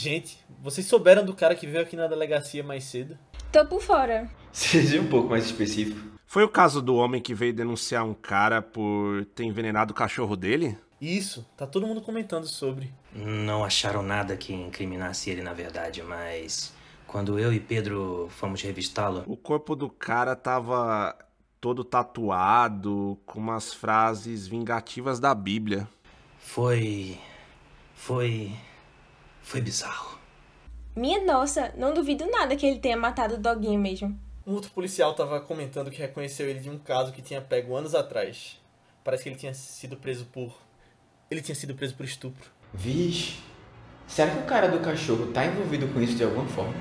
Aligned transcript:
Gente, 0.00 0.38
vocês 0.62 0.86
souberam 0.86 1.22
do 1.22 1.34
cara 1.34 1.54
que 1.54 1.66
veio 1.66 1.82
aqui 1.82 1.94
na 1.94 2.06
delegacia 2.06 2.64
mais 2.64 2.84
cedo? 2.84 3.18
Tô 3.52 3.66
por 3.66 3.82
fora. 3.82 4.30
Seja 4.50 4.98
um 4.98 5.06
pouco 5.06 5.28
mais 5.28 5.44
específico. 5.44 6.00
Foi 6.24 6.42
o 6.42 6.48
caso 6.48 6.80
do 6.80 6.96
homem 6.96 7.20
que 7.20 7.34
veio 7.34 7.52
denunciar 7.52 8.02
um 8.02 8.14
cara 8.14 8.62
por 8.62 9.26
ter 9.34 9.44
envenenado 9.44 9.92
o 9.92 9.94
cachorro 9.94 10.36
dele? 10.36 10.74
Isso, 10.98 11.46
tá 11.54 11.66
todo 11.66 11.86
mundo 11.86 12.00
comentando 12.00 12.46
sobre. 12.46 12.90
Não 13.14 13.62
acharam 13.62 14.02
nada 14.02 14.38
que 14.38 14.54
incriminasse 14.54 15.28
ele, 15.28 15.42
na 15.42 15.52
verdade, 15.52 16.02
mas 16.02 16.72
quando 17.06 17.38
eu 17.38 17.52
e 17.52 17.60
Pedro 17.60 18.26
fomos 18.30 18.62
revistá-lo. 18.62 19.22
O 19.26 19.36
corpo 19.36 19.76
do 19.76 19.90
cara 19.90 20.34
tava 20.34 21.14
todo 21.60 21.84
tatuado, 21.84 23.18
com 23.26 23.38
umas 23.38 23.74
frases 23.74 24.46
vingativas 24.46 25.20
da 25.20 25.34
Bíblia. 25.34 25.86
Foi. 26.38 27.18
Foi. 27.94 28.50
Foi 29.50 29.60
bizarro. 29.60 30.16
Minha 30.94 31.24
nossa, 31.24 31.74
não 31.76 31.92
duvido 31.92 32.24
nada 32.30 32.54
que 32.54 32.64
ele 32.64 32.78
tenha 32.78 32.96
matado 32.96 33.34
o 33.34 33.36
doguinho 33.36 33.80
mesmo. 33.80 34.16
Um 34.46 34.52
outro 34.52 34.70
policial 34.70 35.12
tava 35.12 35.40
comentando 35.40 35.90
que 35.90 35.98
reconheceu 35.98 36.48
ele 36.48 36.60
de 36.60 36.70
um 36.70 36.78
caso 36.78 37.10
que 37.10 37.20
tinha 37.20 37.40
pego 37.40 37.74
anos 37.74 37.92
atrás. 37.92 38.60
Parece 39.02 39.24
que 39.24 39.28
ele 39.28 39.36
tinha 39.36 39.52
sido 39.52 39.96
preso 39.96 40.24
por. 40.26 40.56
Ele 41.28 41.42
tinha 41.42 41.56
sido 41.56 41.74
preso 41.74 41.96
por 41.96 42.06
estupro. 42.06 42.48
Vixe. 42.72 43.40
Será 44.06 44.30
que 44.30 44.38
o 44.38 44.46
cara 44.46 44.68
do 44.68 44.78
cachorro 44.78 45.32
tá 45.32 45.44
envolvido 45.44 45.88
com 45.88 46.00
isso 46.00 46.14
de 46.14 46.22
alguma 46.22 46.46
forma? 46.46 46.74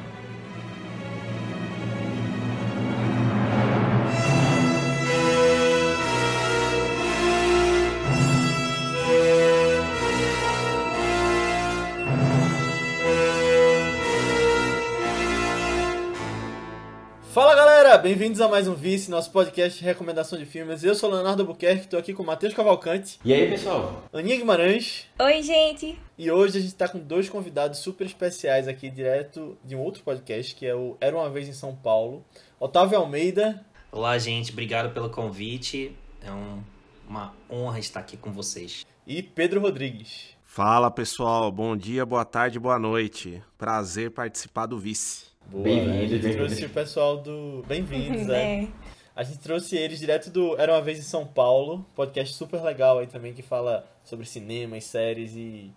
Bem-vindos 18.01 18.39
a 18.41 18.47
mais 18.47 18.67
um 18.67 18.73
Vice, 18.75 19.09
nosso 19.11 19.31
podcast 19.31 19.77
de 19.79 19.85
recomendação 19.85 20.37
de 20.37 20.45
filmes. 20.45 20.83
Eu 20.83 20.95
sou 20.95 21.09
o 21.09 21.13
Leonardo 21.13 21.41
Albuquerque, 21.43 21.87
tô 21.87 21.97
aqui 21.97 22.13
com 22.13 22.23
o 22.23 22.25
Matheus 22.25 22.53
Cavalcante, 22.53 23.19
E 23.25 23.33
aí, 23.33 23.49
pessoal? 23.49 24.03
Aninha 24.13 24.37
Guimarães, 24.37 25.05
Oi, 25.19 25.41
gente. 25.43 25.99
e 26.17 26.31
hoje 26.31 26.57
a 26.57 26.61
gente 26.61 26.75
tá 26.75 26.87
com 26.87 26.99
dois 26.99 27.27
convidados 27.29 27.79
super 27.79 28.05
especiais 28.05 28.67
aqui, 28.67 28.89
direto 28.89 29.57
de 29.63 29.75
um 29.75 29.79
outro 29.79 30.03
podcast, 30.03 30.55
que 30.55 30.65
é 30.65 30.73
o 30.75 30.95
Era 31.01 31.15
Uma 31.15 31.29
Vez 31.29 31.47
em 31.47 31.53
São 31.53 31.75
Paulo. 31.75 32.23
Otávio 32.59 32.97
Almeida 32.97 33.65
Olá, 33.91 34.17
gente, 34.19 34.51
obrigado 34.51 34.93
pelo 34.93 35.09
convite. 35.09 35.95
É 36.23 36.31
um- 36.31 36.61
uma 37.07 37.33
honra 37.49 37.79
estar 37.79 37.99
aqui 38.01 38.15
com 38.17 38.31
vocês. 38.31 38.85
e 39.07 39.23
Pedro 39.23 39.59
Rodrigues. 39.59 40.37
Fala 40.43 40.91
pessoal, 40.91 41.51
bom 41.51 41.75
dia, 41.75 42.05
boa 42.05 42.23
tarde, 42.23 42.59
boa 42.59 42.77
noite. 42.77 43.41
Prazer 43.57 44.11
participar 44.11 44.67
do 44.67 44.77
Vice. 44.77 45.28
Boa, 45.51 45.63
Bem-vindos, 45.63 45.87
né? 45.87 45.97
A 45.97 46.07
gente 46.07 46.21
bem-vindos. 46.21 46.35
trouxe 46.35 46.65
o 46.65 46.69
pessoal 46.69 47.17
do... 47.17 47.63
Bem-vindos, 47.67 48.27
né? 48.27 48.69
É. 48.85 48.89
A 49.15 49.23
gente 49.23 49.39
trouxe 49.39 49.75
eles 49.75 49.99
direto 49.99 50.29
do 50.29 50.55
Era 50.61 50.73
Uma 50.73 50.81
Vez 50.81 50.99
em 50.99 51.01
São 51.01 51.25
Paulo, 51.25 51.85
podcast 51.95 52.35
super 52.35 52.61
legal 52.61 52.99
aí 52.99 53.07
também 53.07 53.33
que 53.33 53.41
fala 53.41 53.85
sobre 54.03 54.25
cinema 54.25 54.77
e 54.77 54.81
séries 54.81 55.35
e 55.35 55.71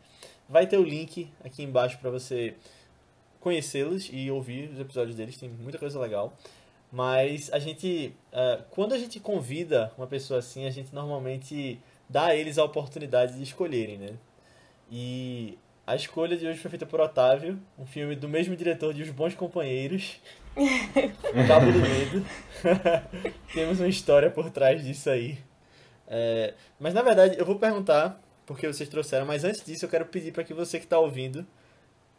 vai 0.49 0.67
ter 0.67 0.77
o 0.77 0.85
link 0.85 1.29
aqui 1.43 1.63
embaixo 1.63 1.99
pra 1.99 2.11
você 2.11 2.55
conhecê-los 3.41 4.11
e 4.13 4.31
ouvir 4.31 4.71
os 4.71 4.79
episódios 4.79 5.17
deles, 5.17 5.39
tem 5.39 5.49
muita 5.49 5.79
coisa 5.79 5.99
legal. 5.99 6.37
Mas 6.93 7.51
a 7.53 7.59
gente, 7.59 8.15
ah, 8.33 8.61
quando 8.71 8.93
a 8.93 8.99
gente 8.99 9.19
convida 9.19 9.91
uma 9.97 10.07
pessoa 10.07 10.39
assim, 10.39 10.67
a 10.67 10.71
gente 10.71 10.95
normalmente 10.95 11.81
dá 12.09 12.27
a 12.27 12.37
eles 12.37 12.59
a 12.59 12.65
oportunidade 12.65 13.35
de 13.35 13.43
escolherem, 13.43 13.97
né? 13.99 14.11
E 14.91 15.59
a 15.87 15.97
escolha 15.97 16.37
de 16.37 16.47
hoje 16.47 16.59
foi 16.61 16.71
feita 16.71 16.87
por 16.87 17.01
Otávio, 17.01 17.59
um 17.79 17.85
filme 17.85 18.15
do 18.15 18.29
mesmo 18.29 18.55
diretor 18.55 18.95
de 18.95 19.03
Os 19.03 19.11
Bons 19.11 19.35
Companheiros, 19.35 20.21
Cabo 21.49 21.73
do 21.73 21.79
Medo. 21.79 22.25
Temos 23.53 23.81
uma 23.81 23.89
história 23.89 24.31
por 24.31 24.51
trás 24.51 24.85
disso 24.85 25.11
aí. 25.11 25.39
É, 26.07 26.55
mas 26.79 26.95
na 26.95 27.03
verdade, 27.03 27.37
eu 27.39 27.45
vou 27.45 27.59
perguntar, 27.59 28.21
porque 28.47 28.67
vocês 28.67 28.89
trouxeram, 28.89 29.27
mas 29.27 29.45
antes 29.45 29.65
disso 29.65 29.85
eu 29.85 29.89
quero 29.89 30.07
pedir 30.07 30.33
para 30.33 30.45
que 30.45 30.55
você 30.55 30.79
que 30.79 30.85
está 30.85 30.99
ouvindo, 30.99 31.45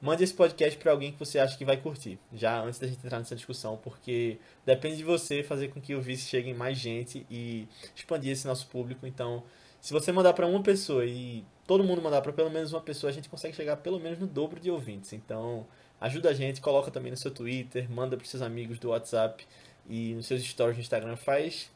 mande 0.01 0.21
esse 0.21 0.33
podcast 0.33 0.77
para 0.77 0.91
alguém 0.91 1.13
que 1.13 1.19
você 1.19 1.39
acha 1.39 1.57
que 1.57 1.63
vai 1.63 1.77
curtir. 1.77 2.19
Já 2.33 2.59
antes 2.59 2.79
da 2.79 2.87
gente 2.87 2.97
entrar 2.97 3.19
nessa 3.19 3.35
discussão, 3.35 3.77
porque 3.77 4.39
depende 4.65 4.97
de 4.97 5.03
você 5.05 5.41
fazer 5.41 5.69
com 5.69 5.79
que 5.79 5.95
o 5.95 6.01
Vice 6.01 6.27
chegue 6.27 6.49
em 6.49 6.53
mais 6.53 6.77
gente 6.77 7.25
e 7.31 7.65
expandir 7.95 8.33
esse 8.33 8.45
nosso 8.45 8.67
público. 8.67 9.07
Então, 9.07 9.41
se 9.79 9.93
você 9.93 10.11
mandar 10.11 10.33
para 10.33 10.45
uma 10.45 10.61
pessoa 10.61 11.05
e 11.05 11.45
todo 11.65 11.83
mundo 11.83 12.01
mandar 12.01 12.21
para 12.21 12.33
pelo 12.33 12.49
menos 12.49 12.73
uma 12.73 12.81
pessoa, 12.81 13.09
a 13.09 13.13
gente 13.13 13.29
consegue 13.29 13.55
chegar 13.55 13.77
pelo 13.77 13.99
menos 13.99 14.19
no 14.19 14.27
dobro 14.27 14.59
de 14.59 14.69
ouvintes. 14.69 15.13
Então, 15.13 15.65
ajuda 15.99 16.29
a 16.29 16.33
gente, 16.33 16.61
coloca 16.61 16.91
também 16.91 17.11
no 17.11 17.17
seu 17.17 17.31
Twitter, 17.31 17.89
manda 17.89 18.17
para 18.17 18.25
seus 18.25 18.41
amigos 18.41 18.79
do 18.79 18.89
WhatsApp 18.89 19.45
e 19.87 20.13
nos 20.13 20.27
seus 20.27 20.43
stories 20.43 20.77
no 20.77 20.81
Instagram, 20.81 21.15
faz 21.15 21.71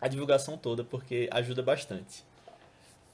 a 0.00 0.08
divulgação 0.08 0.56
toda 0.56 0.84
porque 0.84 1.28
ajuda 1.30 1.62
bastante. 1.62 2.24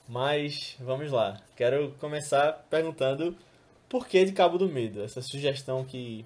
Mas 0.09 0.77
vamos 0.81 1.13
lá. 1.13 1.41
Quero 1.55 1.95
começar 2.01 2.67
perguntando 2.69 3.37
por 3.89 4.09
que 4.09 4.25
de 4.25 4.33
Cabo 4.33 4.59
do 4.59 4.69
Medo? 4.69 5.03
Essa 5.03 5.23
sugestão 5.23 5.85
que 5.85 6.25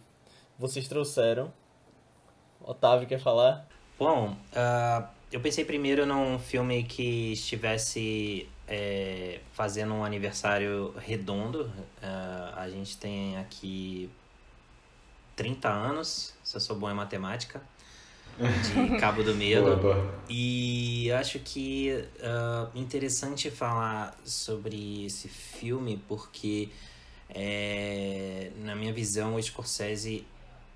vocês 0.59 0.89
trouxeram. 0.89 1.53
Otávio 2.63 3.07
quer 3.07 3.21
falar? 3.21 3.69
Bom, 3.99 4.35
ah, 4.55 5.11
eu 5.31 5.41
pensei 5.41 5.65
primeiro 5.65 6.07
num 6.07 6.39
filme 6.39 6.83
que 6.85 7.33
estivesse 7.33 8.49
é, 8.67 9.41
fazendo 9.53 9.95
um 9.95 10.05
aniversário 10.05 10.95
redondo. 10.99 11.71
Ah, 12.03 12.55
a 12.57 12.71
gente 12.71 12.97
tem 12.97 13.37
aqui 13.39 14.11
30 15.37 15.69
anos, 15.69 16.35
se 16.43 16.57
eu 16.57 16.61
sou 16.61 16.77
bom 16.77 16.91
em 16.91 16.95
matemática, 16.95 17.61
de 18.39 18.97
Cabo 18.99 19.23
do 19.23 19.35
Medo. 19.35 19.77
Boa, 19.77 19.77
boa. 19.77 20.15
E 20.29 21.11
acho 21.13 21.39
que 21.39 22.05
ah, 22.23 22.69
interessante 22.75 23.51
falar 23.51 24.17
sobre 24.25 25.05
esse 25.07 25.29
filme 25.29 26.03
porque, 26.09 26.71
é, 27.29 28.51
na 28.59 28.75
minha 28.75 28.93
visão, 28.93 29.35
o 29.35 29.43
Scorsese 29.43 30.27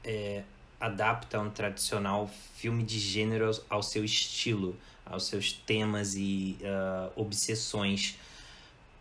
é, 0.04 0.42
adapta 0.80 1.40
um 1.40 1.50
tradicional 1.50 2.30
filme 2.56 2.82
de 2.84 2.98
gênero 2.98 3.50
ao, 3.68 3.82
seu 3.82 4.04
estilo, 4.04 4.76
aos 5.04 5.26
seus 5.26 5.52
temas 5.52 6.14
e 6.14 6.56
ah, 6.64 7.10
obsessões, 7.16 8.16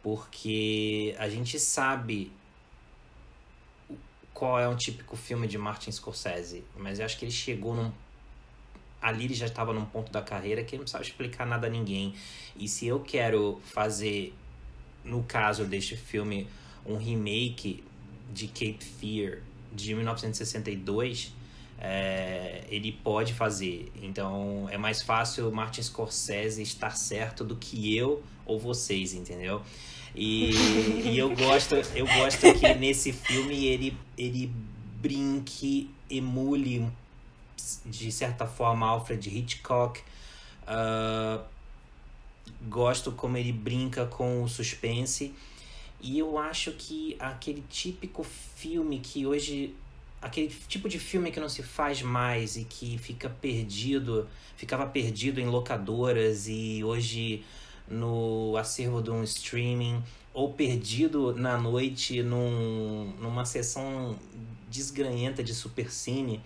porque 0.02 1.16
a 1.20 1.30
gente 1.30 1.60
sabe 1.60 2.32
qual 4.34 4.60
é 4.60 4.68
um 4.68 4.76
típico 4.76 5.18
filme 5.18 5.48
de 5.48 5.58
Martin 5.58 5.92
Scorsese, 5.92 6.64
mas 6.76 7.00
eu 7.00 7.06
acho 7.06 7.18
que 7.18 7.26
ele 7.26 7.32
chegou 7.32 7.74
num 7.74 7.92
ali 9.02 9.26
ele 9.26 9.34
já 9.34 9.46
estava 9.46 9.74
num 9.74 9.86
ponto 9.86 10.12
da 10.12 10.22
carreira 10.22 10.64
que 10.64 10.72
ele 10.72 10.80
não 10.80 10.84
precisava 10.84 11.04
explicar 11.04 11.46
nada 11.46 11.68
a 11.68 11.70
ninguém. 11.70 12.16
E 12.56 12.68
se 12.68 12.88
eu 12.88 13.00
quero 13.00 13.62
fazer, 13.64 14.34
no 15.04 15.24
caso 15.24 15.66
deste 15.66 15.96
filme, 15.96 16.48
um 16.86 16.98
remake 16.98 17.84
de 18.34 18.48
Cape 18.48 18.84
Fear 18.84 19.40
de 19.74 19.94
1962, 19.94 21.34
é, 21.80 22.64
ele 22.70 22.92
pode 22.92 23.34
fazer. 23.34 23.92
Então 24.02 24.68
é 24.70 24.78
mais 24.78 25.02
fácil 25.02 25.52
Martin 25.52 25.82
Scorsese 25.82 26.62
estar 26.62 26.96
certo 26.98 27.44
do 27.44 27.56
que 27.56 27.96
eu 27.96 28.24
ou 28.46 28.60
vocês, 28.60 29.14
entendeu? 29.14 29.62
E, 30.16 30.52
e 31.06 31.18
eu 31.18 31.36
gosto, 31.36 31.76
eu 31.96 32.08
gosto 32.08 32.54
que 32.54 32.74
nesse 32.76 33.14
filme 33.14 33.66
ele, 33.66 33.98
ele 34.18 34.52
brinque, 35.00 35.92
emule 36.10 36.88
de 37.86 38.12
certa 38.12 38.48
forma 38.48 38.88
Alfred 38.88 39.30
Hitchcock. 39.30 40.02
Ah, 40.66 41.44
gosto 42.68 43.12
como 43.12 43.38
ele 43.38 43.52
brinca 43.52 44.06
com 44.06 44.44
o 44.44 44.50
suspense. 44.50 45.34
E 46.02 46.20
eu 46.20 46.38
acho 46.38 46.72
que 46.74 47.16
aquele 47.20 47.64
típico 47.70 48.24
filme 48.24 49.00
que 49.00 49.26
hoje. 49.26 49.76
Aquele 50.28 50.54
tipo 50.68 50.90
de 50.90 51.00
filme 51.00 51.32
que 51.32 51.40
não 51.40 51.50
se 51.50 51.64
faz 51.64 52.02
mais 52.02 52.58
e 52.58 52.64
que 52.66 52.98
fica 52.98 53.30
perdido, 53.30 54.28
ficava 54.56 54.86
perdido 54.86 55.40
em 55.40 55.48
locadoras 55.48 56.48
e 56.48 56.84
hoje 56.84 57.44
no 57.88 58.56
acervo 58.58 59.02
de 59.02 59.10
um 59.10 59.24
streaming, 59.24 60.04
ou 60.34 60.54
perdido 60.54 61.34
na 61.34 61.58
noite 61.58 62.22
num, 62.22 63.14
numa 63.20 63.46
sessão 63.46 64.20
desgranhenta 64.70 65.42
de 65.42 65.56
supercine 65.56 66.42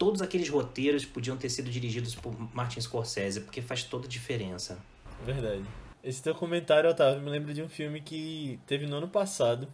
todos 0.00 0.22
aqueles 0.22 0.48
roteiros 0.48 1.04
podiam 1.04 1.36
ter 1.36 1.50
sido 1.50 1.70
dirigidos 1.70 2.14
por 2.14 2.34
Martin 2.54 2.80
Scorsese, 2.80 3.42
porque 3.42 3.60
faz 3.60 3.84
toda 3.84 4.06
a 4.06 4.08
diferença. 4.08 4.78
Verdade. 5.26 5.62
Esse 6.02 6.22
teu 6.22 6.34
comentário, 6.34 6.88
Otávio, 6.88 7.22
me 7.22 7.28
lembra 7.28 7.52
de 7.52 7.62
um 7.62 7.68
filme 7.68 8.00
que 8.00 8.58
teve 8.66 8.86
no 8.86 8.96
ano 8.96 9.08
passado, 9.08 9.68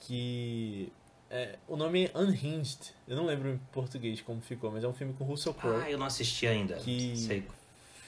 que 0.00 0.92
é, 1.36 1.56
o 1.68 1.76
nome 1.76 2.10
é 2.12 2.18
Unhinged. 2.18 2.78
Eu 3.06 3.16
não 3.16 3.26
lembro 3.26 3.48
em 3.50 3.58
português 3.72 4.20
como 4.22 4.40
ficou, 4.40 4.70
mas 4.70 4.82
é 4.84 4.88
um 4.88 4.94
filme 4.94 5.12
com 5.12 5.24
Russell 5.24 5.52
Crowe. 5.54 5.82
Ah, 5.82 5.90
eu 5.90 5.98
não 5.98 6.06
assisti 6.06 6.46
ainda. 6.46 6.76
Que- 6.76 7.16
Sei. 7.16 7.44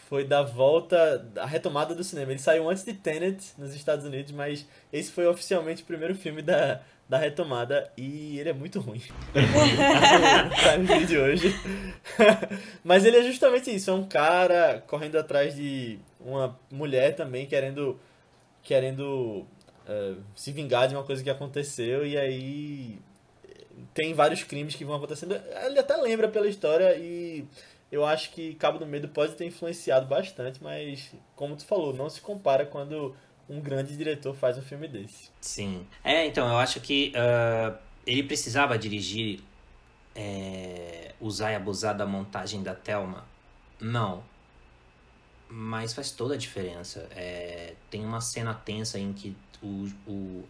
foi 0.08 0.24
da 0.24 0.42
volta, 0.42 1.30
a 1.36 1.44
retomada 1.44 1.94
do 1.94 2.02
cinema. 2.02 2.32
Ele 2.32 2.38
saiu 2.38 2.68
antes 2.70 2.84
de 2.84 2.94
Tenet 2.94 3.52
nos 3.58 3.74
Estados 3.74 4.06
Unidos, 4.06 4.32
mas 4.32 4.66
esse 4.92 5.12
foi 5.12 5.26
oficialmente 5.26 5.82
o 5.82 5.86
primeiro 5.86 6.14
filme 6.14 6.40
da, 6.40 6.80
da 7.06 7.18
retomada 7.18 7.92
e 7.96 8.38
ele 8.38 8.48
é 8.48 8.52
muito 8.54 8.80
ruim. 8.80 9.02
Prime 9.32 10.98
Video 10.98 11.22
hoje. 11.24 11.54
mas 12.82 13.04
ele 13.04 13.18
é 13.18 13.22
justamente 13.22 13.74
isso, 13.74 13.90
é 13.90 13.94
um 13.94 14.04
cara 14.06 14.82
correndo 14.86 15.16
atrás 15.16 15.54
de 15.54 15.98
uma 16.20 16.58
mulher 16.70 17.14
também 17.14 17.46
querendo 17.46 17.98
querendo 18.62 19.46
uh, 19.88 20.22
se 20.34 20.52
vingar 20.52 20.88
de 20.88 20.94
uma 20.94 21.04
coisa 21.04 21.22
que 21.22 21.30
aconteceu 21.30 22.04
e 22.04 22.18
aí 22.18 22.98
tem 23.94 24.14
vários 24.14 24.42
crimes 24.42 24.74
que 24.74 24.84
vão 24.84 24.96
acontecendo. 24.96 25.34
Ele 25.64 25.78
até 25.78 25.96
lembra 25.96 26.28
pela 26.28 26.48
história 26.48 26.96
e 26.96 27.44
eu 27.90 28.04
acho 28.04 28.30
que 28.30 28.54
Cabo 28.54 28.78
do 28.78 28.86
Medo 28.86 29.08
pode 29.08 29.34
ter 29.34 29.46
influenciado 29.46 30.06
bastante, 30.06 30.62
mas 30.62 31.12
como 31.34 31.56
tu 31.56 31.64
falou, 31.64 31.94
não 31.94 32.08
se 32.08 32.20
compara 32.20 32.66
quando 32.66 33.14
um 33.48 33.60
grande 33.60 33.96
diretor 33.96 34.34
faz 34.34 34.58
um 34.58 34.62
filme 34.62 34.86
desse. 34.86 35.30
Sim. 35.40 35.86
É, 36.04 36.26
então, 36.26 36.46
eu 36.48 36.58
acho 36.58 36.80
que 36.80 37.12
uh, 37.16 37.76
ele 38.06 38.22
precisava 38.22 38.78
dirigir, 38.78 39.40
é, 40.14 41.12
usar 41.20 41.52
e 41.52 41.54
abusar 41.54 41.96
da 41.96 42.04
montagem 42.04 42.62
da 42.62 42.74
Thelma? 42.74 43.24
Não. 43.80 44.22
Mas 45.48 45.94
faz 45.94 46.10
toda 46.10 46.34
a 46.34 46.36
diferença. 46.36 47.08
É, 47.12 47.74
tem 47.90 48.04
uma 48.04 48.20
cena 48.20 48.52
tensa 48.52 48.98
em 48.98 49.14
que 49.14 49.34
o, 49.62 49.88
o, 50.06 50.44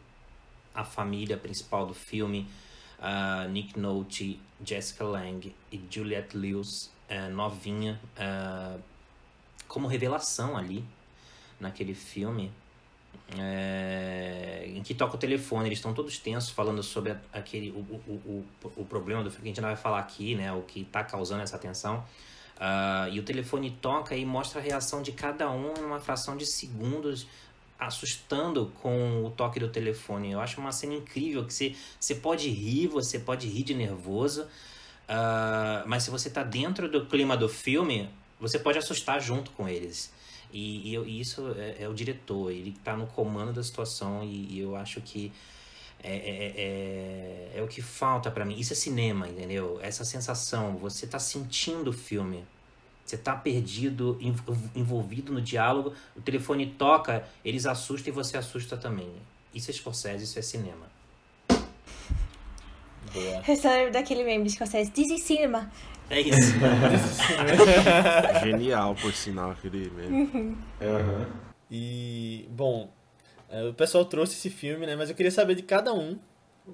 a 0.74 0.84
família 0.84 1.36
principal 1.36 1.86
do 1.86 1.94
filme, 1.94 2.48
uh, 2.98 3.48
Nick 3.48 3.78
Nolte, 3.78 4.40
Jessica 4.64 5.04
Lange 5.04 5.54
e 5.70 5.80
Juliette 5.90 6.36
Lewis, 6.36 6.90
uh, 7.10 7.30
novinha, 7.30 8.00
uh, 8.16 8.80
como 9.66 9.86
revelação 9.86 10.56
ali 10.56 10.84
naquele 11.60 11.94
filme. 11.94 12.52
É, 13.38 14.64
em 14.68 14.82
que 14.82 14.94
toca 14.94 15.16
o 15.16 15.18
telefone, 15.18 15.68
eles 15.68 15.78
estão 15.78 15.92
todos 15.92 16.18
tensos 16.18 16.48
falando 16.50 16.82
sobre 16.82 17.14
aquele 17.30 17.70
o, 17.70 17.80
o, 17.80 18.44
o, 18.64 18.72
o 18.76 18.84
problema 18.86 19.22
do 19.22 19.30
que 19.30 19.36
a 19.36 19.44
gente 19.44 19.60
não 19.60 19.68
vai 19.68 19.76
falar 19.76 19.98
aqui, 19.98 20.34
né? 20.34 20.50
O 20.52 20.62
que 20.62 20.80
está 20.80 21.04
causando 21.04 21.42
essa 21.42 21.58
tensão. 21.58 22.04
Uh, 22.56 23.08
e 23.12 23.20
o 23.20 23.22
telefone 23.22 23.70
toca 23.70 24.16
e 24.16 24.24
mostra 24.24 24.60
a 24.60 24.62
reação 24.62 25.00
de 25.00 25.12
cada 25.12 25.50
um 25.50 25.74
numa 25.74 26.00
fração 26.00 26.36
de 26.36 26.44
segundos, 26.44 27.26
assustando 27.78 28.72
com 28.82 29.24
o 29.24 29.30
toque 29.30 29.60
do 29.60 29.68
telefone. 29.68 30.32
Eu 30.32 30.40
acho 30.40 30.60
uma 30.60 30.72
cena 30.72 30.94
incrível 30.94 31.44
que 31.44 31.54
você, 31.54 31.74
você 31.98 32.14
pode 32.14 32.48
rir, 32.48 32.88
você 32.88 33.18
pode 33.18 33.46
rir 33.46 33.62
de 33.62 33.74
nervoso, 33.74 34.42
uh, 34.42 35.86
mas 35.86 36.02
se 36.02 36.10
você 36.10 36.28
está 36.28 36.42
dentro 36.42 36.90
do 36.90 37.06
clima 37.06 37.36
do 37.36 37.48
filme, 37.48 38.10
você 38.40 38.58
pode 38.58 38.78
assustar 38.78 39.20
junto 39.20 39.50
com 39.52 39.68
eles. 39.68 40.12
E, 40.52 40.94
e, 40.94 40.96
e 40.96 41.20
isso 41.20 41.54
é, 41.56 41.82
é, 41.82 41.88
o 41.88 41.94
diretor, 41.94 42.50
ele 42.50 42.70
está 42.70 42.96
no 42.96 43.06
comando 43.06 43.52
da 43.52 43.62
situação 43.62 44.24
e, 44.24 44.54
e 44.54 44.60
eu 44.60 44.74
acho 44.74 45.00
que 45.00 45.30
é, 46.02 46.12
é, 46.12 47.52
é, 47.54 47.58
é 47.58 47.62
o 47.62 47.68
que 47.68 47.82
falta 47.82 48.30
para 48.30 48.44
mim. 48.44 48.58
Isso 48.58 48.72
é 48.72 48.76
cinema, 48.76 49.28
entendeu? 49.28 49.78
Essa 49.82 50.04
sensação, 50.04 50.76
você 50.76 51.04
está 51.04 51.18
sentindo 51.18 51.90
o 51.90 51.92
filme. 51.92 52.44
Você 53.08 53.16
está 53.16 53.34
perdido, 53.34 54.18
envolvido 54.76 55.32
no 55.32 55.40
diálogo, 55.40 55.94
o 56.14 56.20
telefone 56.20 56.66
toca, 56.66 57.26
eles 57.42 57.64
assustam 57.64 58.12
e 58.12 58.14
você 58.14 58.36
assusta 58.36 58.76
também. 58.76 59.10
Isso 59.54 59.70
é 59.70 59.74
Scorsese, 59.74 60.24
isso 60.24 60.38
é 60.38 60.42
cinema. 60.42 60.86
Boa. 63.14 63.42
Eu 63.48 63.56
só 63.56 63.70
lembro 63.70 63.94
daquele 63.94 64.24
meme 64.24 64.44
de 64.44 64.50
Scorsese, 64.50 64.90
This 64.90 65.10
is 65.10 65.22
cinema. 65.22 65.72
É 66.10 66.20
isso. 66.20 66.52
Genial, 68.44 68.94
por 68.94 69.14
sinal, 69.14 69.52
aquele 69.52 69.88
meme. 69.88 70.30
Uhum. 70.30 70.56
E, 71.70 72.46
bom, 72.50 72.90
é, 73.48 73.64
o 73.64 73.72
pessoal 73.72 74.04
trouxe 74.04 74.34
esse 74.34 74.50
filme, 74.50 74.84
né? 74.84 74.96
Mas 74.96 75.08
eu 75.08 75.16
queria 75.16 75.32
saber 75.32 75.54
de 75.54 75.62
cada 75.62 75.94
um 75.94 76.18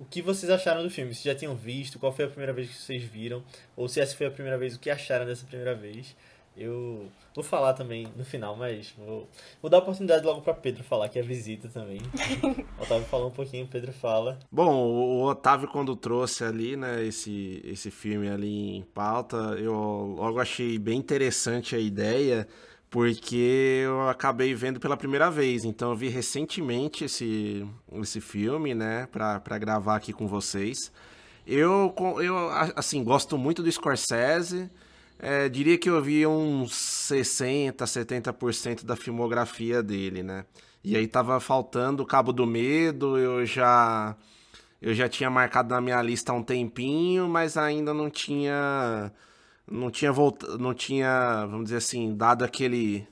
o 0.00 0.04
que 0.04 0.20
vocês 0.20 0.50
acharam 0.50 0.82
do 0.82 0.90
filme. 0.90 1.14
Se 1.14 1.24
já 1.24 1.34
tinham 1.34 1.54
visto, 1.54 1.98
qual 1.98 2.12
foi 2.12 2.24
a 2.24 2.28
primeira 2.28 2.52
vez 2.52 2.68
que 2.68 2.74
vocês 2.74 3.02
viram, 3.02 3.42
ou 3.76 3.88
se 3.88 4.00
essa 4.00 4.16
foi 4.16 4.26
a 4.26 4.30
primeira 4.30 4.58
vez, 4.58 4.74
o 4.74 4.78
que 4.78 4.90
acharam 4.90 5.26
dessa 5.26 5.46
primeira 5.46 5.74
vez. 5.74 6.14
Eu 6.56 7.08
vou 7.34 7.42
falar 7.42 7.72
também 7.72 8.06
no 8.16 8.24
final, 8.24 8.54
mas 8.54 8.94
vou, 8.96 9.28
vou 9.60 9.68
dar 9.68 9.78
a 9.78 9.80
oportunidade 9.80 10.24
logo 10.24 10.40
para 10.40 10.54
Pedro 10.54 10.84
falar, 10.84 11.08
que 11.08 11.18
é 11.18 11.22
visita 11.22 11.68
também. 11.68 11.98
o 12.78 12.78
Otávio 12.82 13.04
falou 13.06 13.26
um 13.26 13.32
pouquinho, 13.32 13.66
Pedro 13.66 13.92
fala. 13.92 14.38
Bom, 14.52 14.72
o 14.72 15.24
Otávio 15.24 15.66
quando 15.66 15.96
trouxe 15.96 16.44
ali, 16.44 16.76
né, 16.76 17.04
esse, 17.04 17.60
esse 17.64 17.90
filme 17.90 18.28
ali 18.28 18.76
em 18.76 18.82
pauta, 18.82 19.36
eu 19.58 19.74
logo 20.16 20.38
achei 20.38 20.78
bem 20.78 20.98
interessante 20.98 21.74
a 21.74 21.78
ideia, 21.80 22.46
porque 22.94 23.80
eu 23.82 24.08
acabei 24.08 24.54
vendo 24.54 24.78
pela 24.78 24.96
primeira 24.96 25.28
vez. 25.28 25.64
Então 25.64 25.90
eu 25.90 25.96
vi 25.96 26.08
recentemente 26.08 27.06
esse, 27.06 27.66
esse 27.94 28.20
filme, 28.20 28.72
né, 28.72 29.08
pra, 29.10 29.40
gravar 29.58 29.96
aqui 29.96 30.12
com 30.12 30.28
vocês. 30.28 30.92
Eu, 31.44 31.92
eu, 32.22 32.48
assim, 32.76 33.02
gosto 33.02 33.36
muito 33.36 33.64
do 33.64 33.72
Scorsese. 33.72 34.70
É, 35.18 35.48
diria 35.48 35.76
que 35.76 35.90
eu 35.90 36.00
vi 36.00 36.24
uns 36.24 36.72
60, 36.72 37.84
70% 37.84 38.84
da 38.84 38.94
filmografia 38.94 39.82
dele, 39.82 40.22
né? 40.22 40.44
E 40.84 40.96
aí 40.96 41.08
tava 41.08 41.40
faltando 41.40 42.04
o 42.04 42.06
Cabo 42.06 42.32
do 42.32 42.46
Medo, 42.46 43.18
eu 43.18 43.44
já 43.44 44.16
eu 44.80 44.94
já 44.94 45.08
tinha 45.08 45.28
marcado 45.28 45.74
na 45.74 45.80
minha 45.80 46.00
lista 46.00 46.30
há 46.30 46.34
um 46.36 46.44
tempinho, 46.44 47.28
mas 47.28 47.56
ainda 47.56 47.92
não 47.92 48.08
tinha 48.08 49.10
não 49.70 49.90
tinha 49.90 50.12
voltado, 50.12 50.58
não 50.58 50.74
tinha, 50.74 51.46
vamos 51.46 51.64
dizer 51.64 51.78
assim, 51.78 52.14
dado 52.14 52.44
aquele 52.44 53.06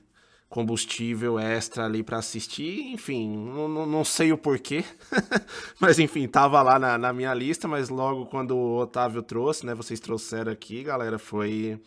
combustível 0.49 1.39
extra 1.39 1.85
ali 1.85 2.03
para 2.03 2.19
assistir, 2.19 2.91
enfim, 2.91 3.35
não, 3.35 3.67
não, 3.67 3.85
não, 3.87 4.05
sei 4.05 4.31
o 4.31 4.37
porquê, 4.37 4.83
mas 5.81 5.97
enfim, 5.97 6.27
tava 6.27 6.61
lá 6.61 6.77
na, 6.77 6.95
na, 6.95 7.11
minha 7.11 7.33
lista, 7.33 7.67
mas 7.67 7.89
logo 7.89 8.27
quando 8.27 8.55
o 8.55 8.77
Otávio 8.77 9.23
trouxe, 9.23 9.65
né, 9.65 9.73
vocês 9.73 9.99
trouxeram 9.99 10.51
aqui, 10.51 10.83
galera, 10.83 11.17
foi, 11.17 11.81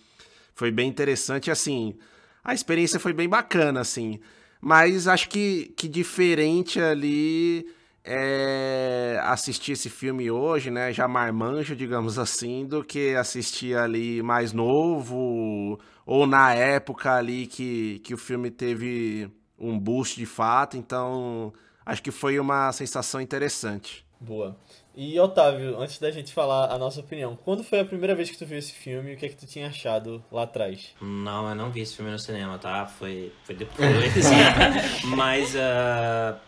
foi 0.52 0.72
bem 0.72 0.88
interessante, 0.88 1.48
assim, 1.48 1.94
a 2.42 2.52
experiência 2.52 2.98
foi 2.98 3.12
bem 3.12 3.28
bacana, 3.28 3.80
assim, 3.80 4.18
mas 4.60 5.06
acho 5.06 5.28
que, 5.28 5.72
que 5.76 5.86
diferente 5.86 6.80
ali 6.80 7.72
é 8.06 9.20
assistir 9.24 9.72
esse 9.72 9.90
filme 9.90 10.30
hoje, 10.30 10.70
né, 10.70 10.92
já 10.92 11.08
marmanjo, 11.08 11.74
digamos 11.74 12.18
assim, 12.18 12.64
do 12.64 12.84
que 12.84 13.14
assistir 13.16 13.76
ali 13.76 14.22
mais 14.22 14.52
novo 14.52 15.78
ou 16.06 16.26
na 16.26 16.54
época 16.54 17.12
ali 17.12 17.46
que, 17.46 17.98
que 18.04 18.14
o 18.14 18.18
filme 18.18 18.50
teve 18.50 19.28
um 19.58 19.78
boost 19.78 20.16
de 20.16 20.26
fato. 20.26 20.76
Então, 20.76 21.52
acho 21.84 22.02
que 22.02 22.12
foi 22.12 22.38
uma 22.38 22.70
sensação 22.72 23.20
interessante. 23.20 24.06
Boa. 24.20 24.56
E 24.94 25.20
Otávio, 25.20 25.78
antes 25.78 25.98
da 25.98 26.10
gente 26.10 26.32
falar 26.32 26.72
a 26.72 26.78
nossa 26.78 27.00
opinião, 27.00 27.36
quando 27.44 27.62
foi 27.62 27.80
a 27.80 27.84
primeira 27.84 28.14
vez 28.14 28.30
que 28.30 28.38
tu 28.38 28.46
viu 28.46 28.56
esse 28.56 28.72
filme 28.72 29.10
e 29.10 29.14
o 29.14 29.16
que 29.18 29.26
é 29.26 29.28
que 29.28 29.36
tu 29.36 29.46
tinha 29.46 29.66
achado 29.66 30.24
lá 30.32 30.44
atrás? 30.44 30.94
Não, 31.02 31.48
eu 31.50 31.54
não 31.54 31.70
vi 31.70 31.80
esse 31.80 31.94
filme 31.94 32.10
no 32.10 32.18
cinema, 32.18 32.56
tá? 32.56 32.86
Foi, 32.86 33.30
foi 33.44 33.54
depois. 33.56 34.24
Mas 35.04 35.54
uh, 35.54 36.40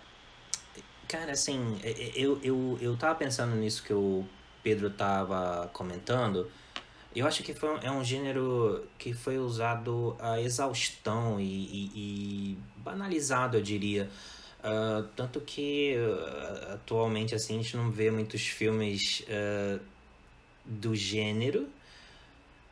Cara, 1.08 1.32
assim, 1.32 1.78
é, 1.82 1.90
é, 1.90 2.12
eu, 2.14 2.38
eu, 2.42 2.78
eu 2.82 2.94
tava 2.94 3.14
pensando 3.14 3.56
nisso 3.56 3.82
que 3.82 3.94
o 3.94 4.26
Pedro 4.62 4.90
tava 4.90 5.70
comentando. 5.72 6.50
Eu 7.16 7.26
acho 7.26 7.42
que 7.42 7.54
foi, 7.54 7.70
é 7.82 7.90
um 7.90 8.04
gênero 8.04 8.86
que 8.98 9.14
foi 9.14 9.38
usado 9.38 10.14
a 10.20 10.38
exaustão 10.38 11.40
e, 11.40 11.44
e, 11.44 11.92
e 11.94 12.58
banalizado, 12.76 13.56
eu 13.56 13.62
diria. 13.62 14.10
Uh, 14.60 15.02
tanto 15.16 15.40
que 15.40 15.96
uh, 15.96 16.74
atualmente 16.74 17.34
assim, 17.34 17.58
a 17.58 17.62
gente 17.62 17.74
não 17.76 17.90
vê 17.90 18.10
muitos 18.10 18.42
filmes 18.42 19.20
uh, 19.20 19.80
do 20.66 20.94
gênero. 20.94 21.70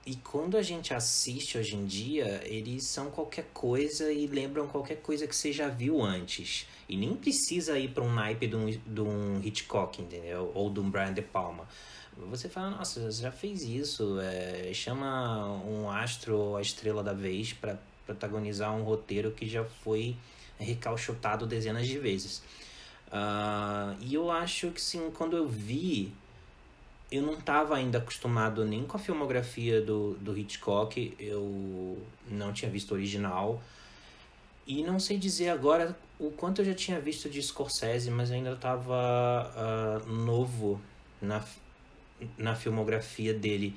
E 0.07 0.15
quando 0.15 0.57
a 0.57 0.63
gente 0.63 0.95
assiste 0.95 1.59
hoje 1.59 1.75
em 1.75 1.85
dia, 1.85 2.41
eles 2.45 2.85
são 2.85 3.11
qualquer 3.11 3.47
coisa 3.53 4.13
e 4.13 4.29
lembram 4.29 4.69
qualquer 4.69 5.03
coisa 5.03 5.27
que 5.27 5.35
você 5.35 5.53
já 5.53 5.67
viu 5.67 6.01
antes. 6.01 6.65
E 6.89 6.97
nem 6.97 7.17
precisa 7.17 7.77
ir 7.77 7.89
para 7.89 8.05
um 8.05 8.13
naipe 8.13 8.47
de 8.47 8.55
um, 8.55 8.71
de 8.71 9.01
um 9.01 9.41
Hitchcock, 9.43 10.01
entendeu? 10.01 10.53
Ou 10.55 10.71
de 10.71 10.79
um 10.79 10.89
Brian 10.89 11.13
De 11.13 11.23
Palma. 11.23 11.67
Você 12.31 12.49
fala, 12.49 12.71
nossa, 12.71 13.01
você 13.11 13.21
já 13.21 13.33
fez 13.33 13.65
isso. 13.65 14.21
É, 14.21 14.73
chama 14.73 15.49
um 15.65 15.91
astro 15.91 16.37
ou 16.39 16.57
a 16.57 16.63
estrela 16.63 17.03
da 17.03 17.13
vez 17.13 17.53
para 17.53 17.77
protagonizar 18.07 18.73
um 18.77 18.85
roteiro 18.85 19.33
que 19.33 19.49
já 19.49 19.65
foi 19.65 20.17
recalchutado 20.57 21.49
dezenas 21.49 21.85
de 21.85 21.99
vezes. 21.99 22.45
Uh, 23.09 23.97
e 24.01 24.15
eu 24.15 24.31
acho 24.31 24.71
que 24.71 24.81
sim, 24.81 25.11
quando 25.11 25.37
eu 25.37 25.49
vi, 25.49 26.13
eu 27.11 27.23
não 27.23 27.35
estava 27.35 27.77
ainda 27.77 27.99
acostumado 27.99 28.65
nem 28.65 28.85
com 28.85 28.97
a 28.97 29.01
filmografia 29.01 29.81
do, 29.81 30.15
do 30.15 30.37
Hitchcock, 30.37 31.15
eu 31.19 31.99
não 32.29 32.53
tinha 32.53 32.71
visto 32.71 32.91
o 32.91 32.95
original. 32.95 33.63
E 34.67 34.83
não 34.83 34.99
sei 34.99 35.17
dizer 35.17 35.51
agora 35.51 35.97
o 36.19 36.31
quanto 36.31 36.61
eu 36.61 36.65
já 36.65 36.75
tinha 36.75 37.01
visto 37.01 37.31
de 37.31 37.41
Scorsese, 37.41 38.11
mas 38.11 38.33
ainda 38.33 38.53
estava 38.53 39.53
uh, 40.05 40.13
novo 40.13 40.81
na, 41.23 41.45
na 42.37 42.57
filmografia 42.57 43.33
dele. 43.33 43.77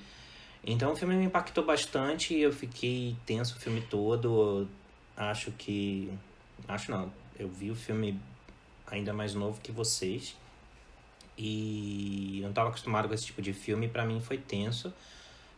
Então 0.63 0.91
o 0.91 0.95
filme 0.95 1.15
me 1.15 1.25
impactou 1.25 1.63
bastante, 1.63 2.35
eu 2.35 2.51
fiquei 2.51 3.15
tenso 3.25 3.55
o 3.55 3.59
filme 3.59 3.81
todo, 3.81 4.67
acho 5.15 5.51
que. 5.51 6.11
Acho 6.67 6.91
não. 6.91 7.11
Eu 7.37 7.47
vi 7.47 7.71
o 7.71 7.75
filme 7.75 8.19
ainda 8.87 9.13
mais 9.13 9.33
novo 9.35 9.61
que 9.61 9.71
vocês. 9.71 10.35
E 11.41 12.39
não 12.41 12.49
estava 12.49 12.67
acostumado 12.67 13.07
com 13.07 13.13
esse 13.13 13.25
tipo 13.25 13.41
de 13.41 13.53
filme, 13.53 13.87
para 13.87 14.03
mim 14.05 14.19
foi 14.19 14.37
tenso. 14.37 14.89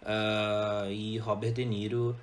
Uh, 0.04 0.92
e 0.92 1.18
Robert 1.18 1.54
De 1.54 1.66
Niro 1.66 2.16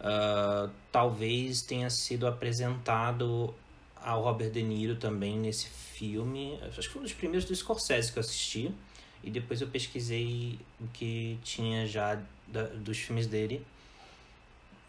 uh, 0.00 0.68
talvez 0.90 1.62
tenha 1.62 1.88
sido 1.90 2.26
apresentado 2.26 3.54
ao 4.02 4.22
Robert 4.22 4.50
De 4.50 4.64
Niro 4.64 4.96
também 4.96 5.38
nesse 5.38 5.66
filme. 5.66 6.58
Acho 6.66 6.80
que 6.80 6.88
foi 6.88 7.00
um 7.02 7.04
dos 7.04 7.12
primeiros 7.12 7.44
do 7.44 7.54
Scorsese 7.54 8.12
que 8.12 8.18
eu 8.18 8.20
assisti. 8.20 8.74
E 9.22 9.30
depois 9.30 9.60
eu 9.60 9.68
pesquisei 9.68 10.58
o 10.80 10.88
que 10.88 11.38
tinha 11.44 11.86
já 11.86 12.20
da, 12.48 12.64
dos 12.64 12.98
filmes 12.98 13.28
dele 13.28 13.64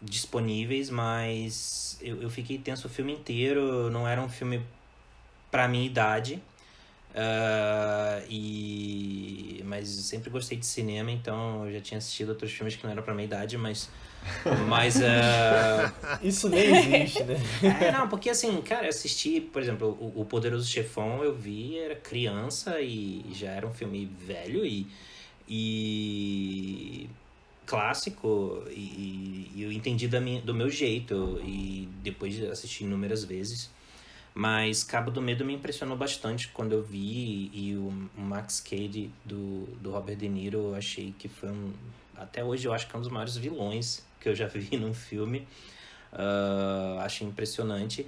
disponíveis, 0.02 0.90
mas 0.90 1.96
eu, 2.02 2.20
eu 2.20 2.28
fiquei 2.28 2.58
tenso 2.58 2.88
o 2.88 2.90
filme 2.90 3.12
inteiro. 3.12 3.88
Não 3.88 4.06
era 4.06 4.20
um 4.20 4.28
filme 4.28 4.60
pra 5.48 5.68
minha 5.68 5.86
idade. 5.86 6.42
Uh, 7.16 8.26
e 8.28 9.62
mas 9.64 9.88
sempre 9.88 10.28
gostei 10.28 10.58
de 10.58 10.66
cinema, 10.66 11.10
então 11.10 11.64
eu 11.66 11.72
já 11.72 11.80
tinha 11.80 11.96
assistido 11.96 12.28
outros 12.28 12.52
filmes 12.52 12.76
que 12.76 12.84
não 12.84 12.90
eram 12.90 13.02
pra 13.02 13.14
minha 13.14 13.24
idade, 13.24 13.56
mas 13.56 13.88
mas 14.68 14.96
uh... 14.96 15.00
isso 16.22 16.46
nem 16.50 16.76
existe, 16.76 17.24
né? 17.24 17.36
É, 17.80 17.90
não, 17.90 18.06
porque 18.06 18.28
assim, 18.28 18.60
cara, 18.60 18.84
eu 18.84 18.90
assisti, 18.90 19.40
por 19.40 19.62
exemplo, 19.62 19.96
o, 19.98 20.20
o 20.20 20.24
Poderoso 20.26 20.68
Chefão, 20.68 21.24
eu 21.24 21.34
vi, 21.34 21.78
era 21.78 21.96
criança 21.96 22.82
e 22.82 23.24
já 23.32 23.50
era 23.50 23.66
um 23.66 23.72
filme 23.72 24.04
velho 24.04 24.64
e 24.64 24.86
e 25.48 27.08
clássico 27.64 28.62
e, 28.68 29.50
e 29.54 29.62
eu 29.62 29.72
entendi 29.72 30.06
da 30.06 30.20
minha, 30.20 30.42
do 30.42 30.52
meu 30.52 30.68
jeito 30.68 31.40
e 31.42 31.88
depois 32.02 32.34
de 32.34 32.46
assistir 32.46 32.84
inúmeras 32.84 33.24
vezes 33.24 33.70
mas 34.36 34.84
Cabo 34.84 35.10
do 35.10 35.22
Medo 35.22 35.46
me 35.46 35.54
impressionou 35.54 35.96
bastante 35.96 36.48
quando 36.48 36.72
eu 36.72 36.82
vi 36.82 37.50
e 37.54 37.74
o 37.74 37.90
Max 38.20 38.60
Cady 38.60 39.10
do, 39.24 39.64
do 39.80 39.90
Robert 39.90 40.16
De 40.16 40.28
Niro 40.28 40.58
eu 40.58 40.74
achei 40.74 41.14
que 41.18 41.26
foi 41.26 41.48
um. 41.48 41.72
Até 42.14 42.44
hoje 42.44 42.68
eu 42.68 42.74
acho 42.74 42.86
que 42.86 42.94
é 42.94 42.98
um 42.98 43.00
dos 43.00 43.10
maiores 43.10 43.38
vilões 43.38 44.04
que 44.20 44.28
eu 44.28 44.34
já 44.34 44.44
vi 44.52 44.76
num 44.76 44.92
filme. 44.92 45.48
Uh, 46.12 47.00
achei 47.00 47.26
impressionante. 47.26 48.06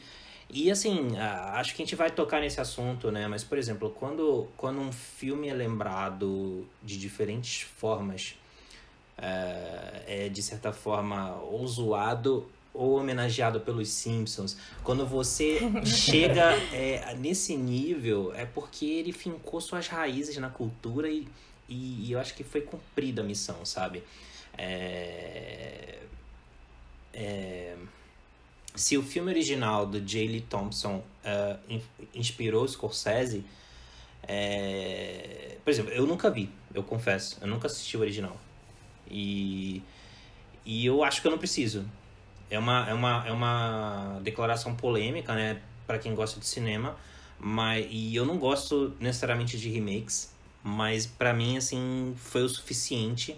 E 0.51 0.71
assim, 0.71 1.17
acho 1.17 1.75
que 1.75 1.81
a 1.81 1.85
gente 1.87 1.97
vai 1.97 2.11
tocar 2.11 2.43
nesse 2.43 2.61
assunto, 2.61 3.11
né? 3.11 3.27
Mas, 3.27 3.43
por 3.43 3.57
exemplo, 3.57 3.89
quando, 3.89 4.49
quando 4.55 4.81
um 4.81 4.93
filme 4.93 5.49
é 5.49 5.55
lembrado 5.55 6.67
de 6.83 6.99
diferentes 6.99 7.63
formas, 7.63 8.35
é, 9.17 10.05
é 10.07 10.29
de 10.29 10.43
certa 10.43 10.73
forma 10.73 11.37
ou 11.37 11.67
zoado 11.67 12.47
ou 12.79 12.97
homenageado 12.97 13.61
pelos 13.61 13.89
Simpsons, 13.89 14.57
quando 14.85 15.05
você 15.05 15.59
chega 15.85 16.53
é, 16.73 17.13
nesse 17.17 17.57
nível, 17.57 18.33
é 18.35 18.47
porque 18.47 18.87
ele 18.87 19.13
fincou 19.13 19.61
suas 19.61 19.89
raízes 19.89 20.37
na 20.37 20.49
cultura 20.49 21.11
e, 21.11 21.27
e, 21.69 22.07
e 22.07 22.13
eu 22.13 22.21
acho 22.21 22.35
que 22.35 22.45
foi 22.45 22.61
cumprida 22.61 23.21
a 23.21 23.25
missão, 23.25 23.67
sabe? 23.67 24.05
É, 24.57 25.99
é, 27.13 27.75
se 28.77 28.97
o 28.97 29.03
filme 29.03 29.29
original 29.33 29.85
do 29.85 30.01
J. 30.01 30.29
Lee 30.29 30.41
Thompson 30.41 31.03
uh, 31.25 31.81
inspirou 32.15 32.67
Scorsese, 32.69 33.45
é, 34.23 35.57
por 35.65 35.71
exemplo, 35.71 35.91
eu 35.91 36.07
nunca 36.07 36.31
vi, 36.31 36.49
eu 36.73 36.85
confesso, 36.85 37.39
eu 37.41 37.49
nunca 37.49 37.67
assisti 37.67 37.97
o 37.97 38.01
original. 38.01 38.37
E, 39.11 39.83
e 40.65 40.87
eu 40.87 41.03
acho 41.03 41.21
que 41.21 41.27
eu 41.27 41.31
não 41.33 41.39
preciso 41.39 41.85
é 42.51 42.59
uma, 42.59 42.89
é 42.89 42.95
uma, 42.95 43.25
é 43.27 43.33
uma 43.33 44.21
declaração 44.23 44.75
polêmica, 44.75 45.35
né? 45.35 45.61
Para 45.87 45.99
quem 45.99 46.15
gosta 46.15 46.39
de 46.41 46.47
cinema. 46.47 46.97
Mas, 47.39 47.87
e 47.91 48.17
eu 48.17 48.25
não 48.25 48.39
gosto 48.39 48.95
necessariamente 48.99 49.57
de 49.59 49.69
remakes, 49.69 50.33
mas 50.63 51.07
para 51.07 51.33
mim, 51.33 51.57
assim, 51.57 52.15
foi 52.17 52.43
o 52.43 52.49
suficiente. 52.49 53.33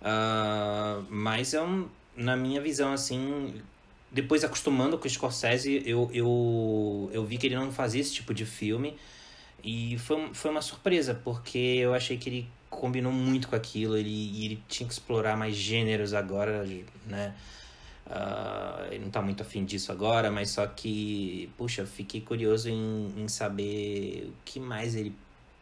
Uh, 0.00 1.04
mas 1.10 1.54
é 1.54 1.62
um, 1.62 1.88
na 2.16 2.36
minha 2.36 2.60
visão, 2.60 2.92
assim, 2.92 3.60
depois 4.10 4.44
acostumando 4.44 4.96
com 4.96 5.06
o 5.06 5.10
Scorsese, 5.10 5.82
eu, 5.84 6.10
eu, 6.12 7.10
eu 7.12 7.24
vi 7.24 7.36
que 7.36 7.46
ele 7.46 7.56
não 7.56 7.72
fazia 7.72 8.00
esse 8.00 8.14
tipo 8.14 8.32
de 8.32 8.46
filme. 8.46 8.96
E 9.62 9.98
foi, 9.98 10.30
foi 10.34 10.50
uma 10.50 10.62
surpresa, 10.62 11.14
porque 11.14 11.58
eu 11.58 11.94
achei 11.94 12.18
que 12.18 12.28
ele 12.28 12.48
combinou 12.70 13.12
muito 13.12 13.48
com 13.48 13.56
aquilo. 13.56 13.96
Ele, 13.96 14.44
ele 14.44 14.62
tinha 14.68 14.86
que 14.86 14.92
explorar 14.92 15.36
mais 15.36 15.54
gêneros 15.54 16.12
agora, 16.14 16.66
né? 17.06 17.34
Uh, 18.06 18.92
ele 18.92 19.04
não 19.04 19.10
tá 19.10 19.22
muito 19.22 19.42
afim 19.42 19.64
disso 19.64 19.90
agora, 19.90 20.30
mas 20.30 20.50
só 20.50 20.66
que, 20.66 21.50
puxa, 21.56 21.86
fiquei 21.86 22.20
curioso 22.20 22.68
em, 22.68 23.14
em 23.16 23.28
saber 23.28 24.28
o 24.28 24.34
que 24.44 24.60
mais 24.60 24.94
ele 24.94 25.14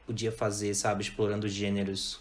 podia 0.06 0.32
fazer, 0.32 0.74
sabe? 0.74 1.02
Explorando 1.02 1.48
gêneros 1.48 2.20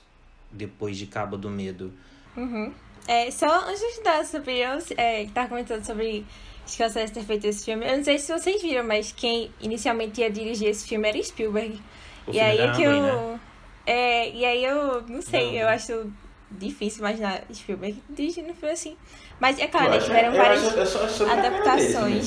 depois 0.52 0.98
de 0.98 1.08
Cabo 1.08 1.38
do 1.38 1.50
Medo. 1.50 1.92
Uhum. 2.38 2.72
É, 3.08 3.32
só 3.32 3.68
antes 3.68 3.82
de 3.96 4.04
dar 4.04 4.24
sobre 4.24 4.60
eu, 4.60 4.78
é, 4.96 5.26
que 5.26 5.32
tava 5.32 5.50
comentando 5.50 5.84
sobre 5.84 6.24
Scorsese 6.68 7.12
ter 7.12 7.24
feito 7.24 7.48
esse 7.48 7.66
filme, 7.66 7.86
eu 7.86 7.98
não 7.98 8.04
sei 8.04 8.20
se 8.20 8.32
vocês 8.32 8.62
viram, 8.62 8.86
mas 8.86 9.12
quem 9.12 9.52
inicialmente 9.60 10.22
ia 10.22 10.30
dirigir 10.30 10.68
esse 10.68 10.88
filme 10.88 11.10
era 11.10 11.22
Spielberg. 11.22 11.82
O 12.28 12.32
e 12.32 12.40
aí 12.40 12.60
é 12.60 12.72
que 12.72 12.84
eu. 12.84 13.02
né? 13.02 13.40
É, 13.86 14.30
e 14.30 14.46
aí 14.46 14.64
eu 14.64 15.02
não 15.08 15.22
sei, 15.22 15.48
Não. 15.48 15.58
eu 15.58 15.68
acho 15.68 16.14
difícil 16.52 17.00
imaginar 17.00 17.44
Spielberg 17.54 18.02
dirigindo 18.10 18.50
um 18.52 18.56
filme 18.56 18.74
assim. 18.74 18.98
Mas 19.40 19.58
é 19.60 19.68
claro, 19.68 19.92
né, 19.92 19.98
acho- 19.98 20.06
tiveram 20.08 20.34
eu 20.34 20.38
várias 20.42 20.64
acho- 20.64 20.78
eu 20.78 20.82
eu 20.82 21.08
dele 21.08 21.94
também, 21.94 22.20
adaptações. 22.20 22.26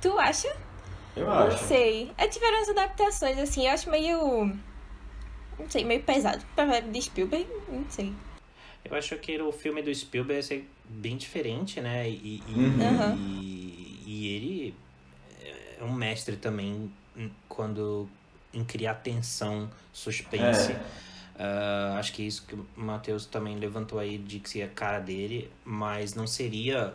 Tu 0.00 0.18
acha? 0.18 0.56
Eu 1.16 1.26
Não 1.26 1.32
acho. 1.46 1.64
sei. 1.66 2.12
É, 2.18 2.26
tiveram 2.28 2.60
as 2.60 2.68
adaptações, 2.68 3.38
assim, 3.38 3.66
eu 3.66 3.72
acho 3.72 3.90
meio. 3.90 4.46
Não 5.58 5.70
sei, 5.70 5.84
meio 5.84 6.02
pesado. 6.02 6.44
Pra 6.56 6.80
de 6.80 7.00
Spielberg, 7.02 7.46
não 7.68 7.84
sei. 7.88 8.12
Eu 8.84 8.94
acho 8.96 9.16
que 9.16 9.40
o 9.40 9.50
filme 9.52 9.80
do 9.82 9.94
Spielberg 9.94 10.38
ia 10.38 10.42
ser 10.42 10.68
bem 10.88 11.16
diferente, 11.16 11.80
né? 11.80 12.08
E, 12.08 12.42
e, 12.46 12.54
Uhum. 12.54 13.16
E, 13.16 14.02
e 14.06 14.28
ele 14.36 14.74
é 15.80 15.84
um 15.84 15.92
mestre 15.92 16.36
também 16.36 16.90
em- 17.16 17.32
quando 17.48 18.08
em 18.52 18.62
criar 18.64 18.94
tensão, 18.96 19.70
suspense. 19.92 20.72
É. 20.72 20.80
Ah, 21.38 21.96
acho 21.98 22.12
que 22.12 22.22
isso 22.22 22.44
que 22.46 22.54
o 22.54 22.66
Matheus 22.76 23.26
também 23.26 23.56
levantou 23.56 23.98
aí 23.98 24.18
de 24.18 24.38
que 24.38 24.48
seria 24.48 24.66
a 24.66 24.70
cara 24.70 25.00
dele, 25.00 25.50
mas 25.64 26.14
não 26.14 26.26
seria. 26.26 26.94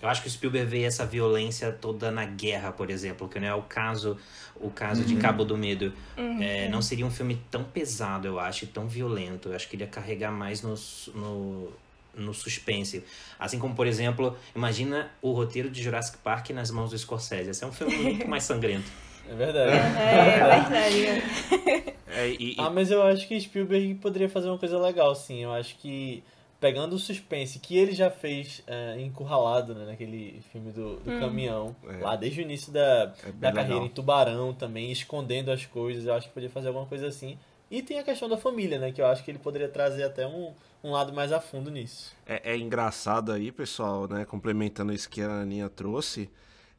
Eu 0.00 0.08
acho 0.08 0.22
que 0.22 0.28
o 0.28 0.30
Spielberg 0.30 0.70
vê 0.70 0.82
essa 0.84 1.04
violência 1.04 1.72
toda 1.72 2.10
na 2.10 2.24
guerra, 2.24 2.70
por 2.70 2.88
exemplo, 2.88 3.28
que 3.28 3.40
não 3.40 3.48
é 3.48 3.54
o 3.54 3.62
caso, 3.62 4.16
o 4.54 4.70
caso 4.70 5.04
de 5.04 5.16
Cabo 5.16 5.44
do 5.44 5.56
Medo. 5.56 5.92
É, 6.40 6.68
não 6.68 6.80
seria 6.80 7.04
um 7.04 7.10
filme 7.10 7.42
tão 7.50 7.64
pesado, 7.64 8.28
eu 8.28 8.38
acho, 8.38 8.64
e 8.64 8.68
tão 8.68 8.86
violento. 8.86 9.48
Eu 9.48 9.56
acho 9.56 9.68
que 9.68 9.74
ele 9.74 9.82
ia 9.82 9.88
carregar 9.88 10.30
mais 10.30 10.62
no, 10.62 10.76
no, 11.16 11.72
no 12.14 12.32
suspense. 12.32 13.02
Assim 13.40 13.58
como, 13.58 13.74
por 13.74 13.88
exemplo, 13.88 14.36
imagina 14.54 15.10
o 15.20 15.32
roteiro 15.32 15.68
de 15.68 15.82
Jurassic 15.82 16.18
Park 16.18 16.50
nas 16.50 16.70
mãos 16.70 16.90
do 16.92 16.98
Scorsese. 16.98 17.50
Esse 17.50 17.64
é 17.64 17.66
um 17.66 17.72
filme 17.72 17.96
muito 17.96 18.26
mais 18.30 18.44
sangrento. 18.44 18.88
É 19.30 19.34
verdade. 19.34 19.70
É, 19.72 20.24
verdade. 20.24 21.00
né? 21.02 21.94
É, 22.10 22.30
e, 22.30 22.52
e- 22.52 22.56
Ah, 22.58 22.70
mas 22.70 22.90
eu 22.90 23.02
acho 23.02 23.28
que 23.28 23.38
Spielberg 23.40 23.94
poderia 23.96 24.28
fazer 24.28 24.48
uma 24.48 24.58
coisa 24.58 24.78
legal, 24.78 25.14
sim. 25.14 25.42
Eu 25.44 25.52
acho 25.52 25.76
que 25.76 26.24
pegando 26.58 26.96
o 26.96 26.98
suspense 26.98 27.60
que 27.60 27.76
ele 27.76 27.92
já 27.92 28.10
fez 28.10 28.62
é, 28.66 29.00
encurralado, 29.00 29.74
né, 29.74 29.84
naquele 29.86 30.40
filme 30.50 30.72
do, 30.72 30.96
do 30.96 31.20
caminhão, 31.20 31.76
É. 31.88 32.02
lá 32.02 32.16
desde 32.16 32.40
o 32.40 32.42
início 32.42 32.72
da, 32.72 33.12
É 33.24 33.30
da 33.32 33.52
carreira 33.52 33.74
legal. 33.74 33.86
em 33.86 33.88
Tubarão 33.90 34.52
também, 34.52 34.90
escondendo 34.90 35.52
as 35.52 35.64
coisas, 35.66 36.06
eu 36.06 36.14
acho 36.14 36.26
que 36.28 36.34
poderia 36.34 36.52
fazer 36.52 36.68
alguma 36.68 36.86
coisa 36.86 37.06
assim. 37.06 37.38
E 37.70 37.82
tem 37.82 37.98
a 38.00 38.02
questão 38.02 38.28
da 38.28 38.36
família, 38.38 38.78
né, 38.78 38.90
que 38.90 39.00
eu 39.00 39.06
acho 39.06 39.22
que 39.22 39.30
ele 39.30 39.38
poderia 39.38 39.68
trazer 39.68 40.02
até 40.02 40.26
um, 40.26 40.52
um 40.82 40.90
lado 40.90 41.12
mais 41.12 41.30
a 41.30 41.38
fundo 41.40 41.70
nisso. 41.70 42.16
É, 42.26 42.52
é 42.52 42.56
engraçado 42.56 43.30
aí, 43.30 43.52
pessoal, 43.52 44.08
né? 44.08 44.24
Complementando 44.24 44.92
isso 44.92 45.08
que 45.08 45.20
a 45.20 45.42
Aninha 45.42 45.68
trouxe. 45.68 46.28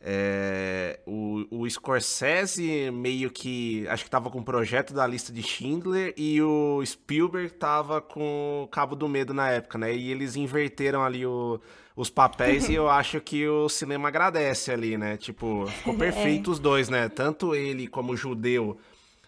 É, 0.01 0.99
o, 1.05 1.45
o 1.51 1.69
Scorsese 1.69 2.89
meio 2.91 3.29
que. 3.29 3.85
Acho 3.89 4.03
que 4.05 4.09
tava 4.09 4.29
com 4.29 4.39
o 4.39 4.43
projeto 4.43 4.93
da 4.93 5.05
lista 5.05 5.31
de 5.33 5.43
Schindler 5.43 6.13
e 6.17 6.41
o 6.41 6.81
Spielberg 6.85 7.51
tava 7.53 8.01
com 8.01 8.63
o 8.63 8.67
Cabo 8.69 8.95
do 8.95 9.09
Medo 9.09 9.33
na 9.33 9.49
época, 9.49 9.77
né? 9.77 9.93
E 9.93 10.09
eles 10.11 10.35
inverteram 10.35 11.03
ali 11.03 11.25
o- 11.25 11.59
os 11.95 12.09
papéis 12.09 12.69
e 12.69 12.73
eu 12.75 12.89
acho 12.89 13.19
que 13.19 13.45
o 13.47 13.67
cinema 13.67 14.07
agradece 14.07 14.71
ali, 14.71 14.97
né? 14.97 15.17
Tipo, 15.17 15.67
ficou 15.67 15.93
perfeito 15.95 16.49
os 16.49 16.59
dois, 16.59 16.87
né? 16.87 17.09
Tanto 17.09 17.53
ele 17.53 17.85
como 17.87 18.15
judeu, 18.15 18.77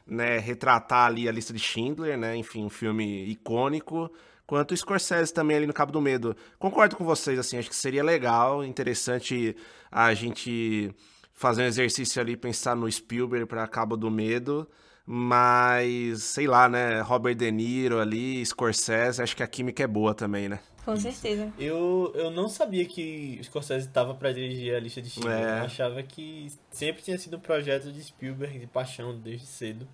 né? 0.07 0.37
Retratar 0.39 1.07
ali 1.07 1.27
a 1.27 1.31
lista 1.33 1.51
de 1.51 1.59
Schindler, 1.59 2.17
né? 2.17 2.35
Enfim, 2.37 2.63
um 2.63 2.69
filme 2.69 3.25
icônico 3.25 4.09
quanto 4.51 4.73
o 4.73 4.77
Scorsese 4.77 5.33
também 5.33 5.55
ali 5.55 5.65
no 5.65 5.71
Cabo 5.71 5.93
do 5.93 6.01
Medo. 6.01 6.35
Concordo 6.59 6.97
com 6.97 7.05
vocês, 7.05 7.39
assim, 7.39 7.57
acho 7.57 7.69
que 7.69 7.75
seria 7.75 8.03
legal, 8.03 8.65
interessante 8.65 9.55
a 9.89 10.13
gente 10.13 10.93
fazer 11.33 11.61
um 11.63 11.65
exercício 11.67 12.21
ali, 12.21 12.35
pensar 12.35 12.75
no 12.75 12.91
Spielberg 12.91 13.45
para 13.45 13.65
Cabo 13.65 13.95
do 13.95 14.11
Medo, 14.11 14.67
Mas, 15.05 16.23
sei 16.23 16.47
lá, 16.47 16.67
né? 16.67 16.99
Robert 16.99 17.35
De 17.35 17.49
Niro 17.49 17.97
ali, 18.01 18.45
Scorsese, 18.45 19.21
acho 19.21 19.37
que 19.37 19.41
a 19.41 19.47
química 19.47 19.83
é 19.83 19.87
boa 19.87 20.13
também, 20.13 20.49
né? 20.49 20.59
Com 20.83 20.97
certeza. 20.97 21.49
Eu, 21.57 22.11
eu 22.13 22.29
não 22.29 22.49
sabia 22.49 22.83
que 22.85 23.37
o 23.39 23.43
Scorsese 23.45 23.87
estava 23.87 24.13
para 24.13 24.33
dirigir 24.33 24.75
a 24.75 24.81
lista 24.81 25.01
de 25.01 25.09
Schindler. 25.11 25.33
É. 25.37 25.59
Eu 25.59 25.63
achava 25.63 26.03
que 26.03 26.51
sempre 26.69 27.01
tinha 27.01 27.17
sido 27.17 27.37
um 27.37 27.39
projeto 27.39 27.89
de 27.89 28.03
Spielberg, 28.03 28.59
de 28.59 28.67
paixão, 28.67 29.17
desde 29.17 29.45
cedo. 29.45 29.87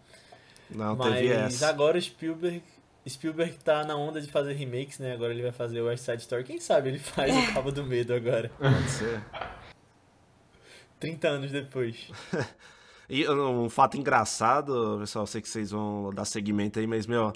Não, 0.69 0.95
Mas 0.95 1.13
teve 1.13 1.33
essa. 1.33 1.69
agora 1.69 1.97
o 1.97 2.01
Spielberg, 2.01 2.61
Spielberg 3.09 3.57
tá 3.63 3.83
na 3.83 3.95
onda 3.95 4.21
de 4.21 4.29
fazer 4.29 4.53
remakes, 4.53 4.99
né? 4.99 5.13
Agora 5.13 5.33
ele 5.33 5.41
vai 5.41 5.51
fazer 5.51 5.81
o 5.81 5.85
West 5.87 6.03
Side 6.03 6.21
Story. 6.21 6.43
Quem 6.43 6.59
sabe 6.59 6.89
ele 6.89 6.99
faz 6.99 7.35
o 7.35 7.53
Cabo 7.53 7.71
do 7.71 7.83
Medo 7.83 8.13
agora, 8.13 8.49
Pode 8.57 8.89
ser. 8.89 9.21
30 10.99 11.27
anos 11.27 11.51
depois. 11.51 12.09
E 13.09 13.25
um 13.29 13.69
fato 13.69 13.95
engraçado, 13.95 14.97
pessoal, 14.99 15.23
eu 15.23 15.27
sei 15.27 15.41
que 15.41 15.47
vocês 15.47 15.71
vão 15.71 16.09
dar 16.13 16.25
seguimento 16.25 16.77
aí, 16.77 16.85
mas, 16.85 17.07
meu, 17.07 17.31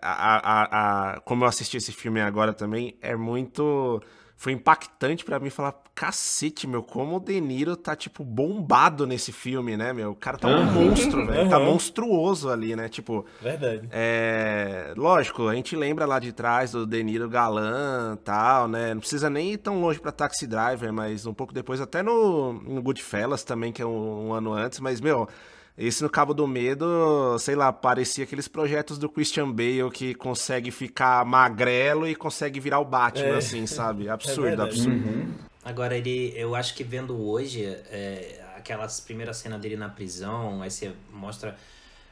a, 0.00 0.36
a, 0.36 1.12
a, 1.12 1.20
como 1.20 1.44
eu 1.44 1.48
assisti 1.48 1.76
esse 1.76 1.92
filme 1.92 2.22
agora 2.22 2.54
também, 2.54 2.96
é 3.02 3.14
muito. 3.14 4.02
Foi 4.36 4.52
impactante 4.52 5.24
pra 5.24 5.38
mim 5.38 5.48
falar, 5.48 5.74
cacete, 5.94 6.66
meu, 6.66 6.82
como 6.82 7.16
o 7.16 7.20
De 7.20 7.40
Niro 7.40 7.76
tá, 7.76 7.94
tipo, 7.94 8.24
bombado 8.24 9.06
nesse 9.06 9.32
filme, 9.32 9.76
né, 9.76 9.92
meu? 9.92 10.10
O 10.10 10.14
cara 10.14 10.36
tá 10.36 10.48
um 10.48 10.58
Aham. 10.58 10.72
monstro, 10.72 11.24
velho. 11.24 11.48
Tá 11.48 11.56
Aham. 11.56 11.66
monstruoso 11.66 12.50
ali, 12.50 12.74
né? 12.76 12.88
Tipo, 12.88 13.24
Verdade. 13.40 13.88
é, 13.92 14.92
lógico, 14.96 15.46
a 15.48 15.54
gente 15.54 15.74
lembra 15.76 16.04
lá 16.04 16.18
de 16.18 16.32
trás 16.32 16.72
do 16.72 16.84
De 16.84 17.02
Niro 17.02 17.28
galã 17.28 18.18
tal, 18.24 18.66
né? 18.68 18.92
Não 18.92 19.00
precisa 19.00 19.30
nem 19.30 19.52
ir 19.52 19.58
tão 19.58 19.80
longe 19.80 20.00
pra 20.00 20.12
Taxi 20.12 20.46
Driver, 20.46 20.92
mas 20.92 21.24
um 21.26 21.32
pouco 21.32 21.54
depois, 21.54 21.80
até 21.80 22.02
no, 22.02 22.52
no 22.54 22.82
Goodfellas 22.82 23.44
também, 23.44 23.72
que 23.72 23.80
é 23.80 23.86
um, 23.86 24.28
um 24.28 24.32
ano 24.34 24.52
antes, 24.52 24.80
mas, 24.80 25.00
meu, 25.00 25.28
esse 25.76 26.02
no 26.02 26.08
Cabo 26.10 26.32
do 26.32 26.46
Medo, 26.46 27.36
sei 27.38 27.54
lá, 27.56 27.72
parecia 27.72 28.24
aqueles 28.24 28.46
projetos 28.46 28.96
do 28.98 29.08
Christian 29.08 29.50
Bale 29.50 29.90
que 29.92 30.14
consegue 30.14 30.70
ficar 30.70 31.24
magrelo 31.24 32.06
e 32.06 32.14
consegue 32.14 32.60
virar 32.60 32.78
o 32.78 32.84
Batman, 32.84 33.26
É. 33.34 33.36
assim, 33.38 33.66
sabe? 33.66 34.08
Absurdo, 34.10 34.42
verdade. 34.42 34.70
absurdo. 34.70 35.08
Uhum. 35.08 35.32
Agora, 35.64 35.96
ele, 35.96 36.32
eu 36.36 36.54
acho 36.54 36.74
que 36.74 36.84
vendo 36.84 37.18
hoje, 37.20 37.64
é, 37.90 38.40
aquelas 38.56 39.00
primeiras 39.00 39.38
cenas 39.38 39.60
dele 39.60 39.76
na 39.76 39.88
prisão, 39.88 40.62
aí 40.62 40.70
você 40.70 40.92
mostra, 41.10 41.56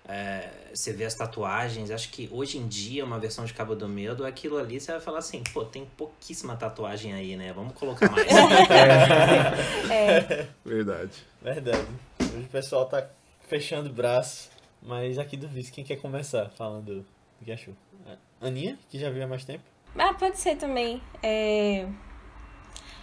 é, 0.09 0.49
você 0.75 0.92
vê 0.92 1.04
as 1.04 1.14
tatuagens, 1.14 1.90
acho 1.90 2.09
que 2.11 2.28
hoje 2.33 2.57
em 2.59 2.66
dia, 2.66 3.04
uma 3.04 3.19
versão 3.19 3.45
de 3.45 3.52
Cabo 3.52 3.75
do 3.76 3.87
Medo, 3.88 4.25
aquilo 4.25 4.57
ali 4.59 4.81
você 4.81 4.90
vai 4.92 5.00
falar 5.00 5.19
assim, 5.19 5.42
pô, 5.52 5.64
tem 5.64 5.85
pouquíssima 5.97 6.57
tatuagem 6.57 7.12
aí, 7.12 7.37
né? 7.37 7.52
Vamos 7.54 7.75
colocar 7.75 8.11
mais. 8.11 8.26
É, 9.90 10.47
Verdade. 10.64 11.12
Verdade. 11.42 11.87
Hoje 12.21 12.45
o 12.47 12.49
pessoal 12.49 12.87
tá 12.87 13.07
fechando 13.52 13.90
o 13.90 13.92
braço. 13.92 14.50
Mas 14.80 15.18
aqui 15.18 15.37
do 15.37 15.47
Vice, 15.47 15.71
quem 15.71 15.85
quer 15.85 15.97
começar 15.97 16.49
falando 16.56 17.04
do 17.38 17.44
que 17.44 17.52
achou? 17.52 17.75
Aninha, 18.40 18.78
que 18.88 18.99
já 18.99 19.11
viu 19.11 19.23
há 19.23 19.26
mais 19.26 19.44
tempo. 19.44 19.62
Ah, 19.97 20.14
pode 20.14 20.38
ser 20.38 20.56
também. 20.56 21.02
É... 21.23 21.87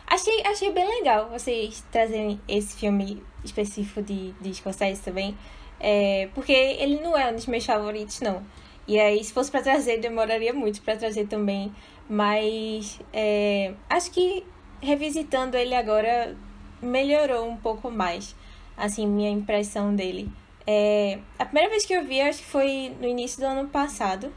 Achei, 0.07 0.41
achei 0.43 0.71
bem 0.73 0.87
legal 0.87 1.29
vocês 1.29 1.85
trazerem 1.91 2.41
esse 2.47 2.75
filme 2.75 3.23
específico 3.45 4.01
de, 4.01 4.31
de 4.41 4.53
Scorsese 4.55 5.01
também. 5.03 5.37
É, 5.79 6.27
porque 6.33 6.51
ele 6.51 6.99
não 6.99 7.15
é 7.15 7.31
um 7.31 7.35
dos 7.35 7.45
meus 7.45 7.63
favoritos, 7.63 8.19
não. 8.19 8.43
E 8.87 8.99
aí, 8.99 9.23
se 9.23 9.31
fosse 9.31 9.51
pra 9.51 9.61
trazer, 9.61 9.99
demoraria 9.99 10.51
muito 10.51 10.81
pra 10.81 10.97
trazer 10.97 11.27
também. 11.27 11.71
Mas 12.09 12.99
é, 13.13 13.75
acho 13.87 14.09
que 14.09 14.43
revisitando 14.81 15.55
ele 15.55 15.75
agora 15.75 16.35
melhorou 16.81 17.47
um 17.47 17.55
pouco 17.55 17.91
mais, 17.91 18.35
assim, 18.79 19.05
minha 19.07 19.29
impressão 19.29 19.95
dele. 19.95 20.31
É, 20.65 21.19
a 21.37 21.45
primeira 21.45 21.69
vez 21.69 21.85
que 21.85 21.93
eu 21.93 22.03
vi, 22.05 22.21
acho 22.21 22.39
que 22.39 22.45
foi 22.45 22.95
no 22.99 23.07
início 23.07 23.39
do 23.39 23.45
ano 23.45 23.67
passado. 23.69 24.33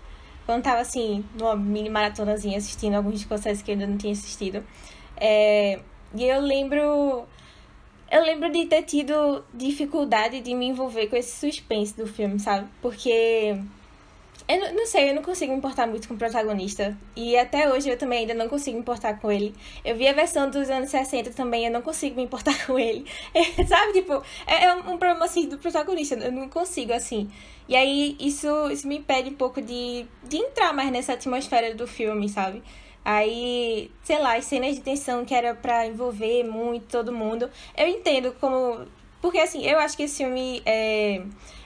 Quando 0.46 0.62
tava 0.62 0.80
assim, 0.80 1.24
numa 1.38 1.54
mini 1.54 1.88
maratonazinha 1.88 2.58
assistindo 2.58 2.94
alguns 2.94 3.20
Scorsese 3.20 3.62
que 3.62 3.70
eu 3.70 3.74
ainda 3.74 3.86
não 3.86 3.96
tinha 3.96 4.12
assistido. 4.12 4.64
É, 5.16 5.80
e 6.14 6.24
eu 6.24 6.40
lembro. 6.40 7.26
Eu 8.10 8.22
lembro 8.22 8.50
de 8.50 8.66
ter 8.66 8.82
tido 8.82 9.44
dificuldade 9.54 10.40
de 10.40 10.54
me 10.54 10.66
envolver 10.66 11.06
com 11.06 11.16
esse 11.16 11.38
suspense 11.38 11.96
do 11.96 12.06
filme, 12.06 12.38
sabe? 12.40 12.68
Porque. 12.80 13.58
Eu 14.52 14.60
não, 14.60 14.74
não 14.74 14.86
sei, 14.86 15.08
eu 15.08 15.14
não 15.14 15.22
consigo 15.22 15.50
me 15.50 15.58
importar 15.58 15.86
muito 15.86 16.06
com 16.06 16.12
o 16.12 16.18
protagonista. 16.18 16.94
E 17.16 17.38
até 17.38 17.72
hoje 17.72 17.88
eu 17.88 17.96
também 17.96 18.20
ainda 18.20 18.34
não 18.34 18.50
consigo 18.50 18.76
me 18.76 18.82
importar 18.82 19.18
com 19.18 19.32
ele. 19.32 19.54
Eu 19.82 19.96
vi 19.96 20.06
a 20.06 20.12
versão 20.12 20.50
dos 20.50 20.68
anos 20.68 20.90
60 20.90 21.30
também, 21.30 21.64
eu 21.64 21.72
não 21.72 21.80
consigo 21.80 22.16
me 22.16 22.22
importar 22.22 22.54
com 22.66 22.78
ele. 22.78 23.06
sabe, 23.66 23.94
tipo, 23.94 24.22
é, 24.46 24.64
é 24.64 24.74
um 24.74 24.98
problema 24.98 25.24
assim 25.24 25.48
do 25.48 25.56
protagonista. 25.56 26.16
Eu 26.16 26.30
não 26.30 26.50
consigo, 26.50 26.92
assim. 26.92 27.30
E 27.66 27.74
aí 27.74 28.14
isso, 28.20 28.70
isso 28.70 28.86
me 28.86 28.98
impede 28.98 29.30
um 29.30 29.34
pouco 29.34 29.62
de, 29.62 30.04
de 30.24 30.36
entrar 30.36 30.74
mais 30.74 30.90
nessa 30.90 31.14
atmosfera 31.14 31.74
do 31.74 31.86
filme, 31.86 32.28
sabe? 32.28 32.62
Aí, 33.02 33.90
sei 34.02 34.18
lá, 34.18 34.36
as 34.36 34.44
cenas 34.44 34.74
de 34.74 34.82
tensão 34.82 35.24
que 35.24 35.34
era 35.34 35.54
pra 35.54 35.86
envolver 35.86 36.44
muito 36.44 36.86
todo 36.88 37.10
mundo. 37.10 37.48
Eu 37.76 37.88
entendo 37.88 38.34
como. 38.38 38.86
Porque 39.20 39.38
assim, 39.38 39.64
eu 39.64 39.78
acho 39.78 39.96
que 39.96 40.02
esse 40.02 40.18
filme 40.18 40.62
é, 40.66 41.22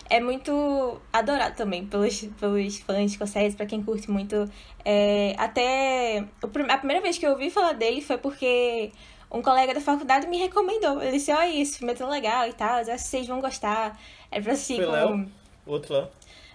é 0.08 0.20
muito 0.20 1.00
adorado 1.12 1.56
também 1.56 1.86
pelos, 1.86 2.20
pelos 2.38 2.78
fãs 2.78 3.10
de 3.10 3.16
Scorsese, 3.16 3.56
pra 3.56 3.66
quem 3.66 3.82
curte 3.82 4.10
muito. 4.10 4.50
É, 4.84 5.34
até. 5.38 6.24
A 6.68 6.78
primeira 6.78 7.02
vez 7.02 7.18
que 7.18 7.26
eu 7.26 7.30
ouvi 7.30 7.50
falar 7.50 7.72
dele 7.72 8.00
foi 8.00 8.18
porque 8.18 8.92
um 9.30 9.42
colega 9.42 9.74
da 9.74 9.80
faculdade 9.80 10.26
me 10.26 10.38
recomendou. 10.38 11.02
Ele 11.02 11.12
disse: 11.12 11.32
Olha, 11.32 11.60
esse 11.60 11.78
filme 11.78 11.92
é 11.92 11.96
tão 11.96 12.08
legal 12.08 12.48
e 12.48 12.52
tal, 12.52 12.76
acho 12.76 12.90
que 12.90 12.98
vocês 12.98 13.26
vão 13.26 13.40
gostar. 13.40 13.98
É 14.30 14.40
pra 14.40 14.52
assistir 14.52 14.76
Foi 14.76 14.86
com. 14.86 14.92
Léo? 14.92 15.28
O 15.66 15.72
outro 15.72 15.94
lá. 15.94 16.08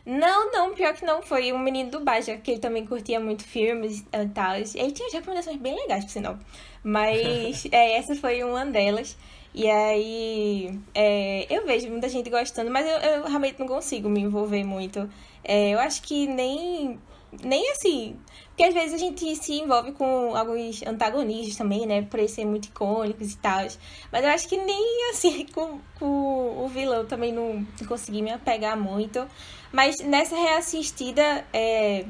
Não, 0.06 0.52
não, 0.52 0.74
pior 0.74 0.94
que 0.94 1.06
não. 1.06 1.22
Foi 1.22 1.54
um 1.54 1.60
menino 1.60 1.92
do 1.92 2.00
Baja, 2.00 2.38
que 2.38 2.52
ele 2.52 2.60
também 2.60 2.86
curtia 2.86 3.20
muito 3.20 3.44
filmes 3.44 4.00
e 4.00 4.28
tal. 4.30 4.56
Ele 4.56 4.92
tinha 4.92 5.10
recomendações 5.12 5.58
bem 5.58 5.76
legais, 5.76 6.06
por 6.06 6.12
sinal. 6.12 6.40
Mas 6.84 7.68
é, 7.72 7.98
essa 7.98 8.16
foi 8.16 8.44
uma 8.44 8.66
delas. 8.66 9.16
E 9.54 9.70
aí 9.70 10.80
é, 10.96 11.46
eu 11.50 11.66
vejo 11.66 11.90
muita 11.90 12.08
gente 12.08 12.30
gostando, 12.30 12.72
mas 12.72 12.88
eu, 12.88 12.98
eu 12.98 13.24
realmente 13.24 13.60
não 13.60 13.68
consigo 13.68 14.10
me 14.10 14.22
envolver 14.22 14.64
muito. 14.64 15.10
É, 15.44 15.72
eu 15.72 15.80
acho 15.80 16.02
que 16.04 16.26
nem, 16.28 16.98
nem 17.44 17.72
assim. 17.72 18.16
Porque 18.50 18.64
às 18.64 18.74
vezes 18.74 18.94
a 18.94 18.98
gente 18.98 19.36
se 19.36 19.54
envolve 19.60 19.92
com 19.94 20.36
alguns 20.36 20.82
antagonistas 20.84 21.58
também, 21.58 21.86
né? 21.86 22.04
Por 22.04 22.20
eles 22.20 22.32
serem 22.32 22.50
muito 22.50 22.66
icônicos 22.66 23.34
e 23.34 23.38
tal. 23.38 23.66
Mas 24.12 24.24
eu 24.24 24.30
acho 24.30 24.48
que 24.48 24.58
nem 24.58 25.10
assim 25.10 25.46
com, 25.54 25.80
com 26.00 26.64
o 26.64 26.68
vilão 26.70 27.06
também 27.06 27.34
não, 27.34 27.66
consegui 27.88 28.22
me 28.22 28.32
apegar 28.32 28.78
muito. 28.78 29.28
Mas 29.72 30.00
nessa 30.00 30.36
reassistida, 30.36 31.46
é, 31.52 32.06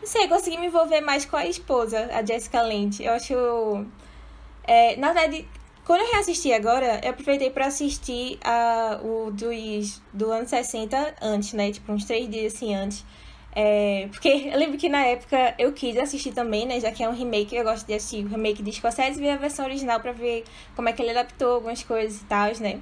não 0.00 0.06
sei, 0.06 0.28
consegui 0.28 0.58
me 0.58 0.66
envolver 0.66 1.00
mais 1.00 1.24
com 1.24 1.36
a 1.36 1.46
esposa, 1.46 2.10
a 2.12 2.24
Jessica 2.24 2.60
Lange. 2.62 3.04
Eu 3.04 3.12
acho. 3.12 3.34
é, 4.66 4.96
na 4.96 5.12
verdade, 5.12 5.46
quando 5.84 6.00
eu 6.02 6.12
reassisti 6.12 6.52
agora, 6.52 7.00
eu 7.02 7.10
aproveitei 7.10 7.50
pra 7.50 7.66
assistir 7.66 8.38
a, 8.42 9.00
o 9.02 9.30
dos, 9.30 10.00
do 10.12 10.30
ano 10.30 10.46
60 10.46 11.14
antes, 11.20 11.52
né? 11.52 11.72
Tipo, 11.72 11.92
uns 11.92 12.04
três 12.04 12.28
dias 12.30 12.54
assim 12.54 12.74
antes. 12.74 13.04
É, 13.54 14.08
porque 14.10 14.28
eu 14.52 14.58
lembro 14.58 14.78
que 14.78 14.88
na 14.88 15.04
época 15.04 15.54
eu 15.58 15.72
quis 15.72 15.96
assistir 15.98 16.32
também, 16.32 16.66
né? 16.66 16.80
Já 16.80 16.90
que 16.90 17.02
é 17.02 17.08
um 17.08 17.12
remake, 17.12 17.54
eu 17.54 17.64
gosto 17.64 17.86
de 17.86 17.94
assistir 17.94 18.24
o 18.24 18.28
remake 18.28 18.62
de 18.62 18.72
Scorsese 18.72 19.18
e 19.18 19.22
ver 19.22 19.30
a 19.30 19.36
versão 19.36 19.64
original 19.64 20.00
pra 20.00 20.12
ver 20.12 20.44
como 20.74 20.88
é 20.88 20.92
que 20.92 21.02
ele 21.02 21.10
adaptou 21.10 21.54
algumas 21.54 21.82
coisas 21.82 22.20
e 22.22 22.24
tal, 22.24 22.50
né? 22.60 22.80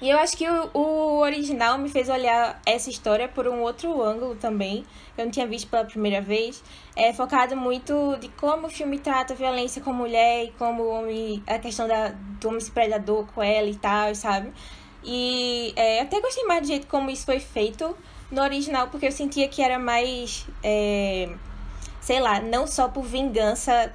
E 0.00 0.10
eu 0.10 0.18
acho 0.18 0.36
que 0.36 0.46
o, 0.46 0.70
o 0.74 1.18
original 1.20 1.78
me 1.78 1.88
fez 1.88 2.08
olhar 2.08 2.60
essa 2.66 2.90
história 2.90 3.28
por 3.28 3.48
um 3.48 3.62
outro 3.62 4.02
ângulo 4.02 4.34
também, 4.34 4.84
eu 5.16 5.24
não 5.24 5.32
tinha 5.32 5.46
visto 5.46 5.68
pela 5.68 5.84
primeira 5.84 6.20
vez. 6.20 6.62
É 6.94 7.12
focado 7.12 7.56
muito 7.56 8.16
de 8.20 8.28
como 8.30 8.66
o 8.66 8.70
filme 8.70 8.98
trata 8.98 9.32
a 9.32 9.36
violência 9.36 9.80
com 9.80 9.90
a 9.90 9.94
mulher 9.94 10.44
e 10.44 10.50
como 10.58 10.82
o 10.82 10.88
homem, 10.90 11.42
a 11.46 11.58
questão 11.58 11.88
da, 11.88 12.08
do 12.08 12.48
homem 12.48 12.60
ser 12.60 12.72
predador 12.72 13.26
com 13.34 13.42
ela 13.42 13.68
e 13.68 13.76
tal, 13.76 14.14
sabe? 14.14 14.52
E 15.02 15.72
é, 15.76 16.00
até 16.00 16.20
gostei 16.20 16.44
mais 16.44 16.62
do 16.62 16.66
jeito 16.68 16.86
como 16.86 17.08
isso 17.10 17.24
foi 17.24 17.40
feito 17.40 17.96
no 18.30 18.42
original, 18.42 18.88
porque 18.88 19.06
eu 19.06 19.12
sentia 19.12 19.48
que 19.48 19.62
era 19.62 19.78
mais, 19.78 20.46
é, 20.62 21.28
sei 22.00 22.20
lá, 22.20 22.40
não 22.40 22.66
só 22.66 22.88
por 22.88 23.04
vingança 23.04 23.94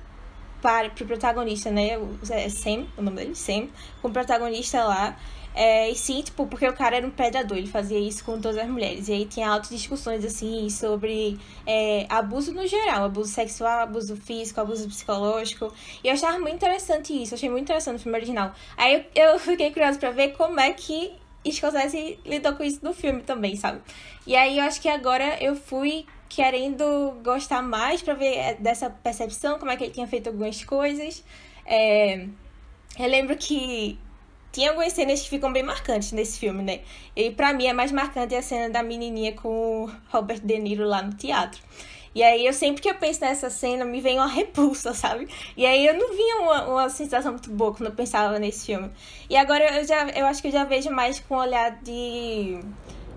para 0.61 0.89
pro 0.89 1.05
protagonista, 1.05 1.69
né? 1.69 1.97
O, 1.97 2.17
é 2.31 2.49
Sam, 2.49 2.87
o 2.97 3.01
nome 3.01 3.17
dele, 3.17 3.35
Sam, 3.35 3.67
com 4.01 4.07
o 4.07 4.11
protagonista 4.11 4.83
lá. 4.83 5.15
É, 5.53 5.89
e 5.89 5.95
sim, 5.95 6.21
tipo, 6.21 6.47
porque 6.47 6.67
o 6.67 6.73
cara 6.73 6.97
era 6.97 7.05
um 7.05 7.11
predador, 7.11 7.57
ele 7.57 7.67
fazia 7.67 7.99
isso 7.99 8.23
com 8.23 8.39
todas 8.39 8.57
as 8.57 8.67
mulheres. 8.69 9.07
E 9.09 9.13
aí 9.13 9.25
tinha 9.25 9.49
altas 9.49 9.69
discussões, 9.69 10.23
assim, 10.23 10.69
sobre 10.69 11.37
é, 11.65 12.05
abuso 12.09 12.53
no 12.53 12.65
geral, 12.65 13.05
abuso 13.05 13.29
sexual, 13.29 13.79
abuso 13.81 14.15
físico, 14.15 14.61
abuso 14.61 14.87
psicológico. 14.87 15.73
E 16.03 16.07
eu 16.07 16.13
achava 16.13 16.39
muito 16.39 16.55
interessante 16.55 17.13
isso, 17.13 17.35
achei 17.35 17.49
muito 17.49 17.63
interessante 17.63 17.97
o 17.97 17.99
filme 17.99 18.17
original. 18.17 18.53
Aí 18.77 19.05
eu, 19.15 19.31
eu 19.33 19.39
fiquei 19.39 19.71
curiosa 19.71 19.99
pra 19.99 20.11
ver 20.11 20.29
como 20.29 20.59
é 20.59 20.71
que 20.71 21.13
Scorsese 21.49 22.19
lidou 22.25 22.53
com 22.53 22.63
isso 22.63 22.79
no 22.83 22.93
filme 22.93 23.21
também, 23.21 23.55
sabe? 23.55 23.81
E 24.25 24.35
aí 24.35 24.57
eu 24.57 24.63
acho 24.63 24.79
que 24.79 24.87
agora 24.87 25.37
eu 25.43 25.55
fui 25.55 26.05
querendo 26.29 27.19
gostar 27.23 27.61
mais 27.61 28.01
pra 28.01 28.13
ver 28.13 28.35
é, 28.37 28.53
dessa 28.55 28.89
percepção, 28.89 29.59
como 29.59 29.71
é 29.71 29.75
que 29.75 29.83
ele 29.83 29.91
tinha 29.91 30.07
feito 30.07 30.27
algumas 30.27 30.63
coisas. 30.63 31.23
É, 31.65 32.25
eu 32.97 33.07
lembro 33.07 33.35
que 33.35 33.97
Tinha 34.51 34.69
algumas 34.69 34.91
cenas 34.93 35.21
que 35.21 35.29
ficam 35.29 35.51
bem 35.51 35.63
marcantes 35.63 36.11
nesse 36.11 36.39
filme, 36.39 36.61
né? 36.61 36.81
E 37.15 37.31
pra 37.31 37.53
mim 37.53 37.67
a 37.67 37.73
mais 37.73 37.91
marcante 37.91 38.35
é 38.35 38.39
a 38.39 38.41
cena 38.41 38.69
da 38.69 38.83
menininha 38.83 39.33
com 39.33 39.85
o 39.85 39.91
Robert 40.09 40.41
De 40.41 40.59
Niro 40.59 40.85
lá 40.85 41.01
no 41.01 41.13
teatro. 41.13 41.61
E 42.13 42.21
aí 42.21 42.45
eu 42.45 42.51
sempre 42.51 42.81
que 42.81 42.89
eu 42.89 42.95
penso 42.95 43.21
nessa 43.21 43.49
cena, 43.49 43.85
me 43.85 44.01
vem 44.01 44.17
uma 44.17 44.27
repulsa, 44.31 44.93
sabe? 44.93 45.27
E 45.55 45.65
aí 45.65 45.85
eu 45.87 45.93
não 45.93 46.09
vinha 46.09 46.41
uma, 46.41 46.67
uma 46.67 46.89
sensação 46.89 47.31
muito 47.31 47.49
boa 47.49 47.73
quando 47.73 47.89
eu 47.89 47.95
pensava 47.95 48.37
nesse 48.37 48.65
filme. 48.65 48.91
E 49.29 49.37
agora 49.37 49.79
eu 49.79 49.87
já 49.87 50.09
eu 50.09 50.25
acho 50.25 50.41
que 50.41 50.49
eu 50.49 50.51
já 50.51 50.65
vejo 50.65 50.89
mais 50.91 51.19
com 51.19 51.35
um 51.35 51.39
olhar 51.39 51.79
de. 51.81 52.59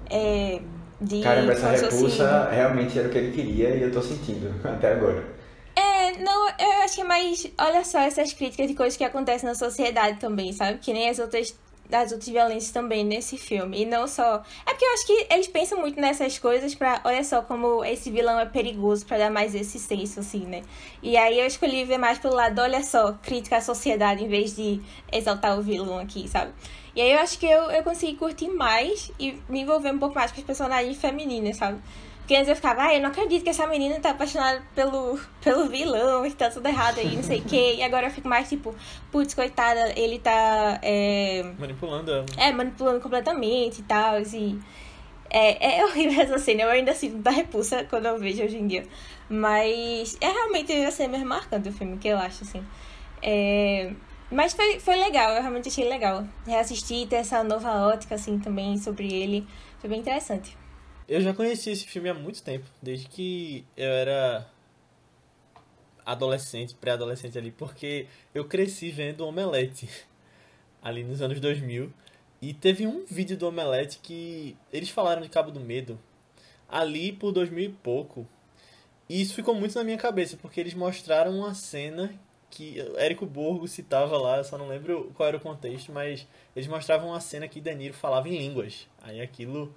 É, 0.08 0.60
de 1.00 1.20
Caramba, 1.20 1.52
essa 1.52 1.70
repulsa 1.70 2.48
realmente 2.50 2.96
era 2.98 3.08
o 3.08 3.10
que 3.10 3.18
ele 3.18 3.32
queria 3.32 3.70
e 3.70 3.82
eu 3.82 3.90
tô 3.90 4.00
sentindo 4.00 4.54
até 4.64 4.92
agora. 4.92 5.33
É, 5.76 6.12
não, 6.18 6.48
eu 6.58 6.82
acho 6.84 6.94
que 6.94 7.00
é 7.00 7.04
mais. 7.04 7.46
Olha 7.58 7.84
só 7.84 7.98
essas 8.00 8.32
críticas 8.32 8.68
de 8.68 8.74
coisas 8.74 8.96
que 8.96 9.04
acontecem 9.04 9.48
na 9.48 9.54
sociedade 9.54 10.18
também, 10.18 10.52
sabe? 10.52 10.78
Que 10.78 10.92
nem 10.92 11.08
as 11.08 11.18
outras. 11.18 11.54
As 11.92 12.12
outras 12.12 12.30
violências 12.30 12.72
também 12.72 13.04
nesse 13.04 13.36
filme. 13.36 13.82
E 13.82 13.84
não 13.84 14.06
só. 14.08 14.42
É 14.66 14.70
porque 14.70 14.84
eu 14.84 14.92
acho 14.94 15.06
que 15.06 15.26
eles 15.30 15.48
pensam 15.48 15.78
muito 15.78 16.00
nessas 16.00 16.38
coisas 16.38 16.74
pra. 16.74 17.00
Olha 17.04 17.22
só 17.22 17.42
como 17.42 17.84
esse 17.84 18.10
vilão 18.10 18.38
é 18.38 18.46
perigoso 18.46 19.04
pra 19.04 19.18
dar 19.18 19.30
mais 19.30 19.54
esse 19.54 19.78
senso, 19.78 20.20
assim, 20.20 20.46
né? 20.46 20.62
E 21.02 21.16
aí 21.16 21.38
eu 21.38 21.46
escolhi 21.46 21.84
ver 21.84 21.98
mais 21.98 22.18
pelo 22.18 22.34
lado, 22.34 22.58
olha 22.60 22.82
só, 22.82 23.12
crítica 23.22 23.58
à 23.58 23.60
sociedade 23.60 24.24
em 24.24 24.28
vez 24.28 24.56
de 24.56 24.80
exaltar 25.12 25.58
o 25.58 25.62
vilão 25.62 25.98
aqui, 25.98 26.26
sabe? 26.26 26.52
E 26.96 27.02
aí 27.02 27.12
eu 27.12 27.18
acho 27.18 27.38
que 27.38 27.46
eu, 27.46 27.70
eu 27.70 27.82
consegui 27.82 28.16
curtir 28.16 28.48
mais 28.48 29.10
e 29.18 29.38
me 29.48 29.60
envolver 29.60 29.92
um 29.92 29.98
pouco 29.98 30.14
mais 30.14 30.30
com 30.32 30.38
as 30.38 30.46
personagens 30.46 30.96
femininas, 30.96 31.56
sabe? 31.56 31.82
Porque 32.24 32.36
antes 32.36 32.48
eu 32.48 32.56
ficava, 32.56 32.84
ah, 32.84 32.94
eu 32.94 33.02
não 33.02 33.10
acredito 33.10 33.44
que 33.44 33.50
essa 33.50 33.66
menina 33.66 34.00
tá 34.00 34.12
apaixonada 34.12 34.62
pelo, 34.74 35.20
pelo 35.44 35.68
vilão, 35.68 36.22
que 36.22 36.34
tá 36.34 36.48
tudo 36.48 36.66
errado 36.66 36.98
aí, 36.98 37.14
não 37.14 37.22
sei 37.22 37.40
o 37.40 37.44
quê. 37.44 37.74
E 37.76 37.82
agora 37.82 38.06
eu 38.06 38.10
fico 38.10 38.26
mais 38.26 38.48
tipo, 38.48 38.74
putz, 39.12 39.34
coitada, 39.34 39.92
ele 39.94 40.18
tá 40.18 40.78
é, 40.82 41.44
Manipulando 41.58 42.10
ela. 42.10 42.24
é, 42.38 42.50
manipulando 42.50 42.98
completamente 43.02 43.80
e 43.80 43.82
tal. 43.82 44.22
E 44.22 44.58
é, 45.28 45.80
é 45.80 45.84
horrível 45.84 46.22
essa 46.22 46.38
cena, 46.38 46.62
eu 46.62 46.70
ainda 46.70 46.94
sinto 46.94 47.18
da 47.18 47.30
repulsa 47.30 47.84
quando 47.90 48.06
eu 48.06 48.18
vejo 48.18 48.42
hoje 48.42 48.56
em 48.56 48.66
dia. 48.66 48.86
Mas 49.28 50.16
é 50.18 50.28
realmente 50.28 50.72
a 50.72 50.90
cena 50.90 51.10
mais 51.18 51.24
marcante 51.24 51.68
do 51.68 51.76
filme, 51.76 51.98
que 51.98 52.08
eu 52.08 52.16
acho, 52.16 52.42
assim. 52.42 52.64
É, 53.20 53.92
mas 54.30 54.54
foi, 54.54 54.80
foi 54.80 54.96
legal, 54.96 55.30
eu 55.32 55.42
realmente 55.42 55.68
achei 55.68 55.86
legal. 55.86 56.24
Reassistir, 56.46 57.06
ter 57.06 57.16
essa 57.16 57.44
nova 57.44 57.86
ótica, 57.86 58.14
assim, 58.14 58.38
também 58.38 58.78
sobre 58.78 59.12
ele. 59.12 59.46
Foi 59.78 59.90
bem 59.90 60.00
interessante. 60.00 60.56
Eu 61.06 61.20
já 61.20 61.34
conheci 61.34 61.70
esse 61.70 61.86
filme 61.86 62.08
há 62.08 62.14
muito 62.14 62.42
tempo, 62.42 62.64
desde 62.80 63.06
que 63.06 63.62
eu 63.76 63.90
era 63.90 64.46
adolescente, 66.04 66.74
pré-adolescente 66.74 67.36
ali, 67.36 67.50
porque 67.50 68.06
eu 68.34 68.46
cresci 68.46 68.90
vendo 68.90 69.26
Omelete 69.26 69.86
ali 70.82 71.04
nos 71.04 71.20
anos 71.20 71.40
2000 71.40 71.92
e 72.40 72.54
teve 72.54 72.86
um 72.86 73.04
vídeo 73.04 73.36
do 73.36 73.46
Omelete 73.46 74.00
que 74.02 74.56
eles 74.72 74.88
falaram 74.88 75.20
de 75.20 75.28
Cabo 75.28 75.50
do 75.50 75.60
Medo 75.60 76.00
ali 76.66 77.12
por 77.12 77.32
2000 77.32 77.64
e 77.64 77.68
pouco. 77.68 78.26
E 79.06 79.20
isso 79.20 79.34
ficou 79.34 79.54
muito 79.54 79.74
na 79.74 79.84
minha 79.84 79.98
cabeça, 79.98 80.38
porque 80.38 80.58
eles 80.58 80.72
mostraram 80.72 81.38
uma 81.38 81.54
cena 81.54 82.18
que 82.48 82.80
Érico 82.96 83.26
Borgo 83.26 83.68
citava 83.68 84.16
lá, 84.16 84.38
eu 84.38 84.44
só 84.44 84.56
não 84.56 84.68
lembro 84.68 85.12
qual 85.14 85.28
era 85.28 85.36
o 85.36 85.40
contexto, 85.40 85.92
mas 85.92 86.26
eles 86.56 86.66
mostravam 86.66 87.08
uma 87.08 87.20
cena 87.20 87.46
que 87.46 87.60
Danilo 87.60 87.94
falava 87.94 88.26
em 88.26 88.38
línguas. 88.38 88.88
Aí 89.02 89.20
aquilo 89.20 89.74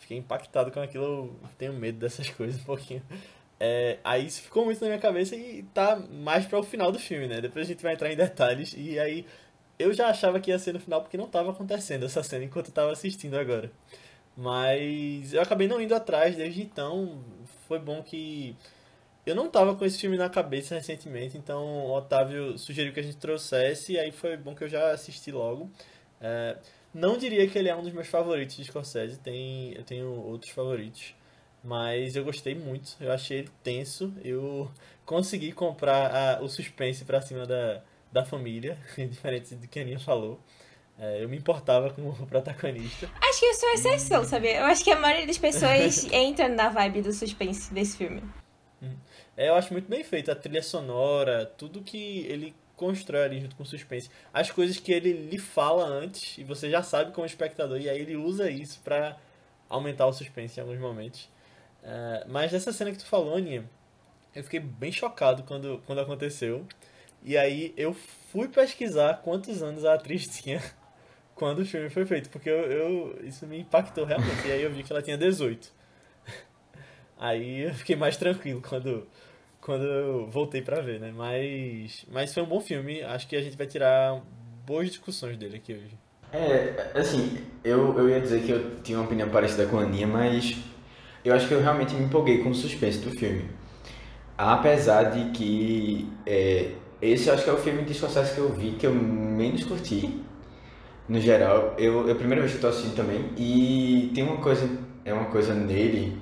fiquei 0.00 0.16
impactado 0.18 0.70
com 0.72 0.80
aquilo, 0.80 1.38
eu 1.42 1.48
tenho 1.58 1.72
medo 1.72 1.98
dessas 1.98 2.28
coisas 2.34 2.60
um 2.60 2.64
pouquinho. 2.64 3.02
É, 3.58 3.98
aí 4.02 4.26
isso 4.26 4.42
ficou 4.42 4.64
muito 4.64 4.80
na 4.80 4.88
minha 4.88 4.98
cabeça 4.98 5.36
e 5.36 5.62
tá 5.74 5.96
mais 5.96 6.46
para 6.46 6.58
o 6.58 6.62
final 6.62 6.90
do 6.90 6.98
filme, 6.98 7.28
né? 7.28 7.40
Depois 7.40 7.66
a 7.66 7.68
gente 7.68 7.82
vai 7.82 7.92
entrar 7.92 8.10
em 8.10 8.16
detalhes 8.16 8.74
e 8.76 8.98
aí 8.98 9.26
eu 9.78 9.92
já 9.92 10.08
achava 10.08 10.40
que 10.40 10.50
ia 10.50 10.58
ser 10.58 10.72
no 10.72 10.80
final 10.80 11.02
porque 11.02 11.16
não 11.16 11.28
tava 11.28 11.50
acontecendo 11.50 12.04
essa 12.06 12.22
cena 12.22 12.44
enquanto 12.44 12.68
eu 12.68 12.74
tava 12.74 12.92
assistindo 12.92 13.36
agora. 13.36 13.70
Mas 14.36 15.34
eu 15.34 15.42
acabei 15.42 15.68
não 15.68 15.80
indo 15.80 15.94
atrás 15.94 16.36
desde 16.36 16.62
então. 16.62 17.22
Foi 17.68 17.78
bom 17.78 18.02
que 18.02 18.56
eu 19.26 19.34
não 19.34 19.50
tava 19.50 19.74
com 19.76 19.84
esse 19.84 19.98
filme 19.98 20.16
na 20.16 20.30
cabeça 20.30 20.74
recentemente, 20.74 21.36
então 21.36 21.62
o 21.86 21.92
Otávio 21.92 22.58
sugeriu 22.58 22.92
que 22.92 23.00
a 23.00 23.02
gente 23.02 23.18
trouxesse 23.18 23.92
e 23.92 23.98
aí 23.98 24.10
foi 24.10 24.36
bom 24.36 24.54
que 24.54 24.64
eu 24.64 24.68
já 24.68 24.90
assisti 24.92 25.30
logo. 25.30 25.70
É, 26.20 26.56
não 26.94 27.16
diria 27.16 27.46
que 27.48 27.58
ele 27.58 27.68
é 27.68 27.76
um 27.76 27.82
dos 27.82 27.92
meus 27.92 28.08
favoritos 28.08 28.56
de 28.56 28.64
Scorsese, 28.64 29.18
tem, 29.18 29.72
eu 29.74 29.82
tenho 29.84 30.08
outros 30.24 30.50
favoritos. 30.50 31.14
Mas 31.62 32.16
eu 32.16 32.24
gostei 32.24 32.54
muito, 32.54 32.96
eu 32.98 33.12
achei 33.12 33.40
ele 33.40 33.50
tenso, 33.62 34.14
eu 34.24 34.70
consegui 35.04 35.52
comprar 35.52 36.10
a- 36.14 36.40
o 36.42 36.48
suspense 36.48 37.04
pra 37.04 37.20
cima 37.20 37.44
da, 37.46 37.82
da 38.10 38.24
família, 38.24 38.78
diferente 38.96 39.54
do 39.54 39.68
que 39.68 39.78
a 39.78 39.82
Aninha 39.82 39.98
falou. 40.00 40.40
É, 40.98 41.22
eu 41.22 41.28
me 41.28 41.36
importava 41.36 41.90
com 41.90 42.08
o 42.08 42.26
protagonista. 42.26 43.10
Acho 43.22 43.40
que 43.40 43.54
sou 43.54 43.68
a 43.70 43.72
exceção, 43.74 44.24
sabe? 44.24 44.48
Eu 44.54 44.64
acho 44.64 44.82
que 44.84 44.90
a 44.90 44.98
maioria 44.98 45.26
das 45.26 45.38
pessoas 45.38 46.04
entra 46.12 46.48
na 46.48 46.68
vibe 46.70 47.02
do 47.02 47.12
suspense 47.12 47.72
desse 47.72 47.96
filme. 47.96 48.22
É, 49.36 49.48
eu 49.48 49.54
acho 49.54 49.72
muito 49.72 49.88
bem 49.88 50.02
feito, 50.04 50.30
a 50.30 50.34
trilha 50.34 50.62
sonora, 50.62 51.44
tudo 51.58 51.82
que 51.82 52.20
ele 52.26 52.54
constrói 52.80 53.24
ali 53.24 53.40
junto 53.40 53.54
com 53.54 53.62
o 53.62 53.66
suspense. 53.66 54.10
As 54.32 54.50
coisas 54.50 54.78
que 54.78 54.90
ele 54.90 55.12
lhe 55.12 55.36
fala 55.38 55.84
antes, 55.86 56.38
e 56.38 56.42
você 56.44 56.70
já 56.70 56.82
sabe 56.82 57.12
como 57.12 57.26
espectador, 57.26 57.78
e 57.78 57.90
aí 57.90 58.00
ele 58.00 58.16
usa 58.16 58.50
isso 58.50 58.80
pra 58.82 59.18
aumentar 59.68 60.06
o 60.06 60.12
suspense 60.14 60.58
em 60.58 60.62
alguns 60.62 60.78
momentos. 60.80 61.28
É, 61.82 62.24
mas 62.26 62.54
essa 62.54 62.72
cena 62.72 62.90
que 62.90 62.98
tu 62.98 63.04
falou, 63.06 63.36
Aninha, 63.36 63.64
eu 64.34 64.42
fiquei 64.42 64.60
bem 64.60 64.90
chocado 64.90 65.42
quando, 65.42 65.82
quando 65.86 66.00
aconteceu. 66.00 66.66
E 67.22 67.36
aí 67.36 67.74
eu 67.76 67.92
fui 68.32 68.48
pesquisar 68.48 69.20
quantos 69.22 69.62
anos 69.62 69.84
a 69.84 69.94
atriz 69.94 70.26
tinha 70.40 70.62
quando 71.34 71.60
o 71.60 71.66
filme 71.66 71.90
foi 71.90 72.06
feito, 72.06 72.30
porque 72.30 72.48
eu, 72.50 72.70
eu- 72.70 73.20
isso 73.24 73.46
me 73.46 73.58
impactou 73.60 74.04
realmente. 74.06 74.46
E 74.48 74.52
aí 74.52 74.62
eu 74.62 74.72
vi 74.72 74.82
que 74.82 74.92
ela 74.92 75.02
tinha 75.02 75.18
18. 75.18 75.72
Aí 77.18 77.60
eu 77.68 77.74
fiquei 77.74 77.96
mais 77.96 78.16
tranquilo 78.16 78.62
quando, 78.66 79.06
quando 79.60 79.84
eu 79.84 80.26
voltei 80.26 80.62
pra 80.62 80.80
ver, 80.80 81.00
né? 81.00 81.12
Mas, 81.14 82.04
mas 82.10 82.32
foi 82.32 82.42
um 82.42 82.46
bom 82.46 82.60
filme. 82.60 83.02
Acho 83.02 83.28
que 83.28 83.36
a 83.36 83.42
gente 83.42 83.56
vai 83.56 83.66
tirar 83.66 84.20
boas 84.66 84.88
discussões 84.88 85.36
dele 85.36 85.56
aqui 85.56 85.72
hoje. 85.74 85.98
É, 86.32 86.92
assim, 86.94 87.38
eu, 87.64 87.98
eu 87.98 88.08
ia 88.08 88.20
dizer 88.20 88.42
que 88.42 88.52
eu 88.52 88.76
tinha 88.82 88.98
uma 88.98 89.04
opinião 89.04 89.28
parecida 89.28 89.66
com 89.66 89.78
a 89.78 89.82
Aninha, 89.82 90.06
mas 90.06 90.56
eu 91.24 91.34
acho 91.34 91.48
que 91.48 91.54
eu 91.54 91.60
realmente 91.60 91.94
me 91.94 92.04
empolguei 92.04 92.42
com 92.42 92.50
o 92.50 92.54
suspense 92.54 92.98
do 92.98 93.10
filme. 93.10 93.44
Apesar 94.38 95.10
de 95.10 95.30
que 95.32 96.08
é, 96.24 96.72
esse 97.02 97.28
eu 97.28 97.34
acho 97.34 97.44
que 97.44 97.50
é 97.50 97.52
o 97.52 97.58
filme 97.58 97.82
de 97.82 97.92
Scorsese 97.94 98.34
que 98.34 98.40
eu 98.40 98.52
vi 98.52 98.72
que 98.72 98.86
eu 98.86 98.94
menos 98.94 99.64
curti, 99.64 100.22
no 101.08 101.20
geral. 101.20 101.74
Eu, 101.76 102.08
é 102.08 102.12
a 102.12 102.14
primeira 102.14 102.40
vez 102.40 102.52
que 102.52 102.58
eu 102.58 102.62
tô 102.62 102.68
assistindo 102.68 102.94
também, 102.94 103.30
e 103.36 104.12
tem 104.14 104.22
uma 104.22 104.36
coisa, 104.36 104.68
é 105.04 105.12
uma 105.12 105.26
coisa 105.26 105.52
nele 105.52 106.16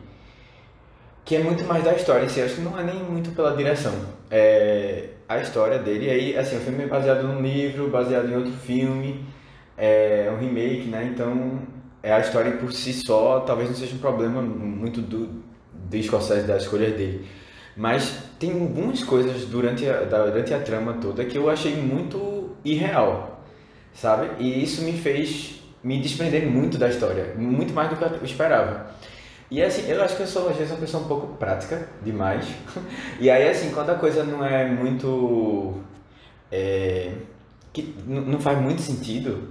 que 1.28 1.36
é 1.36 1.42
muito 1.42 1.64
mais 1.64 1.84
da 1.84 1.92
história 1.94 2.24
em 2.24 2.28
si, 2.30 2.40
acho 2.40 2.54
que 2.56 2.60
não 2.62 2.78
é 2.78 2.82
nem 2.82 3.02
muito 3.04 3.32
pela 3.32 3.54
direção. 3.54 3.92
É 4.30 5.10
a 5.28 5.38
história 5.38 5.78
dele, 5.78 6.08
aí, 6.10 6.36
assim, 6.38 6.56
o 6.56 6.60
filme 6.60 6.84
é 6.84 6.86
baseado 6.86 7.22
num 7.22 7.42
livro, 7.42 7.90
baseado 7.90 8.30
em 8.30 8.34
outro 8.36 8.52
filme, 8.52 9.26
é 9.76 10.30
um 10.34 10.38
remake, 10.38 10.88
né? 10.88 11.10
Então, 11.12 11.60
é 12.02 12.12
a 12.12 12.20
história 12.20 12.52
por 12.52 12.72
si 12.72 12.94
só, 12.94 13.40
talvez 13.40 13.68
não 13.68 13.76
seja 13.76 13.94
um 13.94 13.98
problema 13.98 14.40
muito 14.40 15.02
do, 15.02 15.28
do 15.90 16.02
Scorsese, 16.02 16.46
das 16.46 16.62
escolhas 16.62 16.94
dele. 16.96 17.28
Mas 17.76 18.10
tem 18.40 18.52
algumas 18.52 19.02
coisas 19.04 19.44
durante 19.44 19.88
a, 19.88 20.04
da- 20.04 20.26
durante 20.26 20.54
a 20.54 20.60
trama 20.60 20.94
toda 20.94 21.24
que 21.26 21.36
eu 21.38 21.50
achei 21.50 21.76
muito 21.76 22.56
irreal, 22.64 23.44
sabe? 23.94 24.30
E 24.42 24.62
isso 24.64 24.82
me 24.82 24.92
fez 24.92 25.56
me 25.84 26.00
desprender 26.00 26.46
muito 26.50 26.78
da 26.78 26.88
história, 26.88 27.34
muito 27.36 27.74
mais 27.74 27.90
do 27.90 27.96
que 27.96 28.04
eu 28.04 28.24
esperava. 28.24 28.90
E 29.50 29.62
assim, 29.62 29.88
eu 29.90 30.02
acho 30.02 30.14
que 30.16 30.22
eu 30.22 30.26
sou 30.26 30.48
às 30.50 30.56
vezes 30.56 30.72
uma 30.72 30.80
pessoa 30.80 31.02
um 31.02 31.08
pouco 31.08 31.26
prática 31.38 31.88
demais. 32.02 32.44
E 33.20 33.30
aí 33.30 33.48
assim, 33.48 33.70
quando 33.72 33.90
a 33.90 33.94
coisa 33.94 34.22
não 34.24 34.44
é 34.44 34.66
muito 34.68 35.74
é, 36.52 37.12
que 37.72 37.94
não 38.06 38.38
faz 38.40 38.60
muito 38.60 38.82
sentido, 38.82 39.50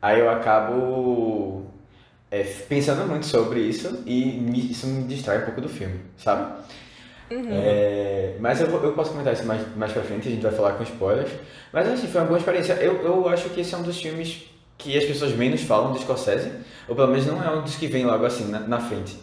aí 0.00 0.20
eu 0.20 0.30
acabo 0.30 1.66
é, 2.30 2.42
pensando 2.68 3.06
muito 3.08 3.26
sobre 3.26 3.60
isso 3.60 4.02
e 4.06 4.24
me- 4.40 4.70
isso 4.70 4.86
me 4.86 5.04
distrai 5.04 5.38
um 5.42 5.44
pouco 5.44 5.60
do 5.60 5.68
filme, 5.68 6.00
sabe? 6.16 6.62
É, 7.50 8.36
mas 8.40 8.60
eu, 8.60 8.68
eu 8.82 8.92
posso 8.92 9.10
comentar 9.10 9.32
isso 9.34 9.44
mais, 9.44 9.62
mais 9.76 9.92
pra 9.92 10.02
frente, 10.02 10.28
a 10.28 10.30
gente 10.30 10.42
vai 10.42 10.52
falar 10.52 10.72
com 10.74 10.82
spoilers. 10.84 11.30
Mas 11.72 11.88
assim, 11.88 12.06
foi 12.06 12.20
uma 12.20 12.26
boa 12.28 12.38
experiência. 12.38 12.74
Eu, 12.74 13.02
eu 13.02 13.28
acho 13.28 13.48
que 13.50 13.60
esse 13.60 13.74
é 13.74 13.78
um 13.78 13.82
dos 13.82 14.00
filmes 14.00 14.44
que 14.78 14.96
as 14.96 15.04
pessoas 15.04 15.32
menos 15.32 15.62
falam 15.62 15.92
de 15.92 16.00
Scorsese, 16.00 16.50
ou 16.88 16.94
pelo 16.96 17.08
menos 17.08 17.26
não 17.26 17.42
é 17.42 17.50
um 17.50 17.62
dos 17.62 17.76
que 17.76 17.86
vem 17.86 18.04
logo 18.04 18.24
assim 18.26 18.46
na, 18.50 18.60
na 18.60 18.80
frente. 18.80 19.16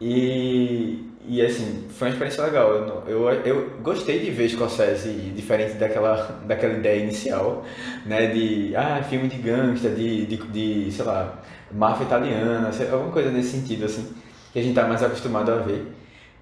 E, 0.00 1.10
e 1.26 1.40
assim, 1.42 1.86
foi 1.90 2.08
uma 2.08 2.12
experiência 2.12 2.44
legal. 2.44 2.70
Eu, 3.06 3.28
eu, 3.28 3.30
eu 3.44 3.70
gostei 3.82 4.20
de 4.20 4.30
ver 4.30 4.48
Scorsese 4.48 5.10
diferente 5.34 5.74
daquela, 5.74 6.40
daquela 6.46 6.74
ideia 6.74 7.02
inicial, 7.02 7.64
né? 8.04 8.26
De, 8.26 8.74
ah, 8.76 9.02
filme 9.02 9.28
de 9.28 9.38
gangsta, 9.38 9.88
de, 9.90 10.26
de, 10.26 10.36
de 10.36 10.92
sei 10.92 11.04
lá, 11.04 11.42
máfia 11.72 12.04
italiana, 12.04 12.70
alguma 12.92 13.12
coisa 13.12 13.30
nesse 13.30 13.50
sentido, 13.58 13.86
assim, 13.86 14.14
que 14.52 14.58
a 14.58 14.62
gente 14.62 14.74
tá 14.74 14.86
mais 14.86 15.02
acostumado 15.02 15.50
a 15.52 15.56
ver. 15.56 15.86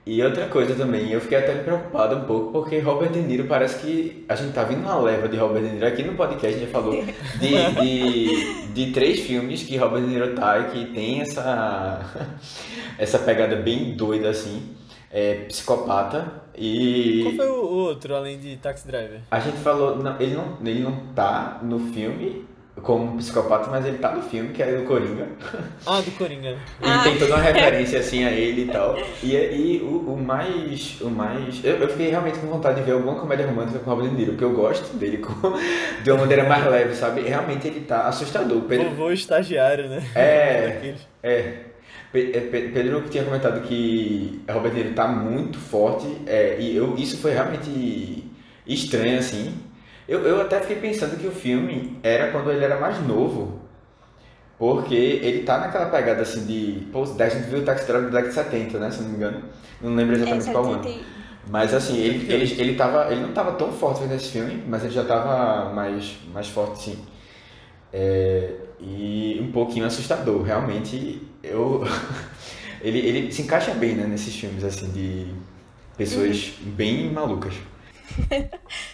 E 0.07 0.23
outra 0.23 0.47
coisa 0.49 0.75
também, 0.75 1.11
eu 1.11 1.21
fiquei 1.21 1.39
até 1.39 1.55
preocupado 1.55 2.17
um 2.17 2.25
pouco 2.25 2.53
porque 2.53 2.79
Robert 2.79 3.11
De 3.11 3.21
Niro 3.21 3.45
parece 3.45 3.79
que 3.79 4.23
a 4.29 4.35
gente 4.35 4.53
tá 4.53 4.63
vindo 4.63 4.83
uma 4.83 4.99
leva 5.01 5.27
de 5.29 5.37
Robert 5.39 5.63
De 5.63 5.71
Niro. 5.71 5.87
Aqui 5.87 6.03
no 6.03 6.15
podcast 6.15 6.47
a 6.47 6.59
gente 6.59 6.67
já 6.67 6.73
falou 6.73 6.93
de, 6.93 7.81
de, 7.81 8.65
de 8.75 8.93
três 8.93 9.21
filmes 9.21 9.63
que 9.63 9.79
Robert 9.79 10.03
De 10.03 10.09
Niro 10.09 10.35
tá 10.35 10.59
e 10.59 10.65
que 10.65 10.93
tem 10.93 11.23
essa, 11.23 12.01
essa 12.99 13.19
pegada 13.19 13.57
bem 13.57 13.97
doida 13.97 14.29
assim. 14.29 14.75
É, 15.11 15.45
psicopata 15.47 16.43
e. 16.55 17.21
Qual 17.23 17.35
foi 17.37 17.49
o 17.49 17.69
outro, 17.69 18.17
além 18.17 18.37
de 18.39 18.57
Taxi 18.57 18.87
Driver? 18.87 19.21
A 19.31 19.39
gente 19.39 19.59
falou. 19.59 19.97
Não, 19.97 20.21
ele, 20.21 20.35
não, 20.35 20.59
ele 20.63 20.81
não 20.81 20.97
tá 21.15 21.61
no 21.63 21.79
filme 21.93 22.45
como 22.85 23.17
psicopata, 23.17 23.71
mas 23.71 23.85
ele 23.87 23.99
tá 23.99 24.15
no 24.15 24.23
filme, 24.23 24.51
que 24.51 24.63
é 24.63 24.77
do 24.77 24.85
Coringa. 24.85 25.27
Ah, 25.87 26.01
do 26.01 26.11
Coringa. 26.13 26.51
E 26.51 26.87
ah. 26.87 27.03
tem 27.03 27.19
toda 27.19 27.35
uma 27.35 27.43
referência 27.43 27.99
assim 27.99 28.25
a 28.25 28.31
ele 28.31 28.63
e 28.63 28.67
tal. 28.67 28.97
E, 29.23 29.35
e 29.35 29.81
o, 29.83 30.13
o 30.13 30.17
mais. 30.17 31.01
O 31.01 31.11
mais. 31.11 31.63
Eu, 31.65 31.77
eu, 31.77 31.89
fiquei 31.89 32.11
realmente 32.11 32.39
com 32.39 32.47
vontade 32.47 32.77
de 32.77 32.83
ver 32.83 32.93
alguma 32.93 33.19
comédia 33.19 33.47
romântica 33.47 33.79
com 33.81 33.91
o 33.91 33.95
Robert 33.95 34.11
De 34.11 34.17
Niro, 34.17 34.33
porque 34.33 34.45
eu 34.45 34.53
gosto 34.53 34.97
dele 34.97 35.19
com, 35.19 35.33
de 36.03 36.11
uma 36.11 36.21
maneira 36.21 36.45
mais 36.45 36.65
leve, 36.67 36.95
sabe? 36.95 37.23
Realmente 37.23 37.67
ele 37.67 37.81
tá 37.81 38.09
assustador. 38.09 38.63
Pedro... 38.63 38.91
Vovô 38.91 39.13
estagiário, 39.13 39.89
né? 39.89 40.03
É. 40.15 40.95
é. 41.23 41.55
Pedro 42.13 43.03
tinha 43.11 43.25
comentado 43.25 43.61
que 43.63 44.43
Robert 44.49 44.73
De 44.73 44.83
Niro 44.83 44.95
tá 44.95 45.09
muito 45.09 45.59
forte, 45.59 46.07
é, 46.27 46.57
e 46.61 46.77
eu, 46.77 46.95
isso 46.97 47.19
foi 47.19 47.33
realmente 47.33 48.25
estranho, 48.67 49.19
assim 49.19 49.53
eu, 50.09 50.21
eu 50.21 50.41
até 50.41 50.61
fiquei 50.61 50.77
pensando 50.77 51.19
que 51.19 51.27
o 51.27 51.33
filme 51.33 51.99
era 52.03 52.31
quando 52.31 52.51
ele 52.51 52.65
era 52.65 52.79
mais 52.79 53.01
novo. 53.07 53.61
Porque 54.59 54.95
ele 54.95 55.43
tá 55.43 55.59
naquela 55.59 55.87
pegada 55.87 56.23
assim 56.23 56.47
de. 56.47 56.87
Pô, 56.93 57.03
a 57.03 57.29
gente 57.29 57.49
viu 57.49 57.61
o 57.61 57.63
Taxi 57.63 57.87
Driver 57.87 58.29
de 58.29 58.33
70, 58.33 58.79
né? 58.79 58.91
Se 58.91 59.03
não 59.03 59.11
me 59.11 59.17
engano. 59.17 59.43
Não 59.81 59.95
lembro 59.95 60.15
exatamente 60.15 60.49
é, 60.49 60.53
qual 60.53 60.65
ano. 60.65 61.01
Mas 61.49 61.75
assim, 61.75 61.99
ele, 61.99 62.33
ele, 62.33 62.61
ele, 62.61 62.75
tava, 62.75 63.13
ele 63.13 63.21
não 63.21 63.33
tava 63.33 63.53
tão 63.53 63.73
forte 63.73 64.05
nesse 64.05 64.31
filme, 64.31 64.63
mas 64.67 64.83
ele 64.85 64.95
já 64.95 65.05
tava 65.05 65.73
mais, 65.75 66.17
mais 66.33 66.49
forte 66.49 66.83
sim. 66.83 66.99
É, 67.93 68.53
e 68.81 69.39
um 69.43 69.53
pouquinho 69.53 69.87
assustador, 69.87 70.43
realmente. 70.43 71.21
Eu, 71.43 71.85
ele, 72.81 72.99
ele 72.99 73.33
se 73.33 73.43
encaixa 73.43 73.73
bem 73.73 73.95
né, 73.95 74.07
nesses 74.07 74.35
filmes 74.35 74.65
assim 74.65 74.91
de 74.91 75.27
pessoas 75.97 76.55
uhum. 76.61 76.71
bem 76.71 77.11
malucas. 77.11 77.55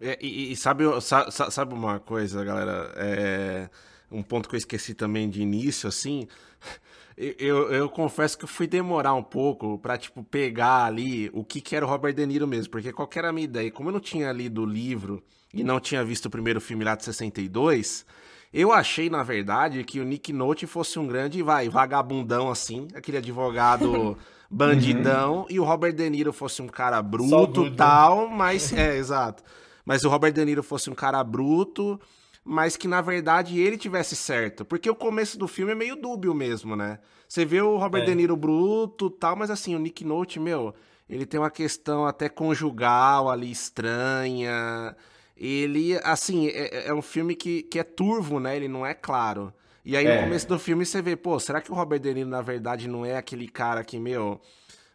É, 0.00 0.18
e, 0.20 0.52
e 0.52 0.56
sabe, 0.56 0.84
sabe, 1.00 1.74
uma 1.74 1.98
coisa, 1.98 2.44
galera? 2.44 2.92
É, 2.96 3.68
um 4.10 4.22
ponto 4.22 4.48
que 4.48 4.54
eu 4.54 4.58
esqueci 4.58 4.94
também 4.94 5.28
de 5.28 5.42
início, 5.42 5.88
assim. 5.88 6.26
Eu, 7.18 7.72
eu 7.72 7.88
confesso 7.88 8.36
que 8.36 8.44
eu 8.44 8.48
fui 8.48 8.66
demorar 8.66 9.14
um 9.14 9.22
pouco 9.22 9.78
pra, 9.78 9.96
tipo, 9.96 10.22
pegar 10.22 10.84
ali 10.84 11.30
o 11.32 11.42
que, 11.42 11.62
que 11.62 11.74
era 11.74 11.86
o 11.86 11.88
Robert 11.88 12.12
De 12.12 12.26
Niro 12.26 12.46
mesmo. 12.46 12.70
Porque 12.70 12.92
qual 12.92 13.08
era 13.16 13.30
a 13.30 13.32
minha 13.32 13.46
ideia? 13.46 13.70
Como 13.70 13.88
eu 13.88 13.94
não 13.94 14.00
tinha 14.00 14.30
lido 14.32 14.60
o 14.60 14.66
livro 14.66 15.24
e 15.54 15.64
não 15.64 15.80
tinha 15.80 16.04
visto 16.04 16.26
o 16.26 16.30
primeiro 16.30 16.60
filme 16.60 16.84
lá 16.84 16.94
de 16.94 17.06
62, 17.06 18.04
eu 18.52 18.70
achei, 18.70 19.08
na 19.08 19.22
verdade, 19.22 19.82
que 19.82 19.98
o 19.98 20.04
Nick 20.04 20.30
Note 20.30 20.66
fosse 20.66 20.98
um 20.98 21.06
grande, 21.06 21.42
vai, 21.42 21.70
vagabundão, 21.70 22.50
assim. 22.50 22.86
Aquele 22.94 23.16
advogado 23.16 24.18
bandidão. 24.50 25.38
Uhum. 25.38 25.46
E 25.48 25.58
o 25.58 25.64
Robert 25.64 25.94
De 25.94 26.10
Niro 26.10 26.34
fosse 26.34 26.60
um 26.60 26.68
cara 26.68 27.00
bruto 27.00 27.70
tal, 27.70 28.28
mas... 28.28 28.74
É, 28.74 28.92
exato 29.00 29.42
mas 29.86 30.04
o 30.04 30.08
Robert 30.08 30.32
De 30.32 30.44
Niro 30.44 30.64
fosse 30.64 30.90
um 30.90 30.94
cara 30.94 31.22
bruto, 31.22 31.98
mas 32.44 32.76
que 32.76 32.88
na 32.88 33.00
verdade 33.00 33.60
ele 33.60 33.78
tivesse 33.78 34.16
certo. 34.16 34.64
Porque 34.64 34.90
o 34.90 34.96
começo 34.96 35.38
do 35.38 35.46
filme 35.46 35.70
é 35.70 35.74
meio 35.76 35.94
dúbio 35.94 36.34
mesmo, 36.34 36.74
né? 36.74 36.98
Você 37.28 37.44
vê 37.44 37.62
o 37.62 37.76
Robert 37.76 38.02
é. 38.02 38.06
De 38.06 38.14
Niro 38.16 38.36
bruto 38.36 39.08
tal, 39.08 39.36
mas 39.36 39.48
assim, 39.48 39.76
o 39.76 39.78
Nick 39.78 40.04
Note, 40.04 40.40
meu, 40.40 40.74
ele 41.08 41.24
tem 41.24 41.38
uma 41.38 41.50
questão 41.50 42.04
até 42.04 42.28
conjugal 42.28 43.30
ali 43.30 43.50
estranha. 43.50 44.96
Ele, 45.36 45.96
assim, 46.02 46.48
é, 46.48 46.88
é 46.88 46.94
um 46.94 47.02
filme 47.02 47.36
que, 47.36 47.62
que 47.62 47.78
é 47.78 47.84
turvo, 47.84 48.40
né? 48.40 48.56
Ele 48.56 48.68
não 48.68 48.84
é 48.84 48.92
claro. 48.92 49.54
E 49.84 49.96
aí 49.96 50.04
é. 50.04 50.16
no 50.16 50.24
começo 50.24 50.48
do 50.48 50.58
filme 50.58 50.84
você 50.84 51.00
vê, 51.00 51.14
pô, 51.14 51.38
será 51.38 51.60
que 51.60 51.70
o 51.70 51.74
Robert 51.74 52.00
De 52.00 52.12
Niro 52.12 52.28
na 52.28 52.42
verdade 52.42 52.88
não 52.88 53.06
é 53.06 53.16
aquele 53.16 53.46
cara 53.46 53.84
que, 53.84 54.00
meu 54.00 54.40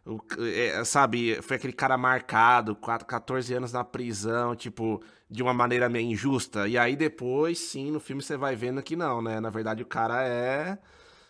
o, 0.06 0.20
é, 0.40 0.84
sabe, 0.84 1.40
foi 1.42 1.58
aquele 1.58 1.74
cara 1.74 1.98
marcado, 1.98 2.76
14 2.76 3.54
anos 3.54 3.72
na 3.72 3.84
prisão, 3.84 4.56
tipo, 4.56 5.02
de 5.30 5.44
uma 5.44 5.54
maneira 5.54 5.88
meio 5.88 6.10
injusta. 6.12 6.68
E 6.68 6.78
aí 6.78 6.96
depois, 6.96 7.60
sim, 7.60 7.92
no 7.92 8.00
filme 8.00 8.22
você 8.22 8.36
vai 8.36 8.56
vendo 8.56 8.82
que 8.82 8.96
não, 8.96 9.22
né? 9.22 9.40
Na 9.40 9.50
verdade, 9.50 9.84
o 9.84 9.86
cara 9.86 10.24
é. 10.28 10.78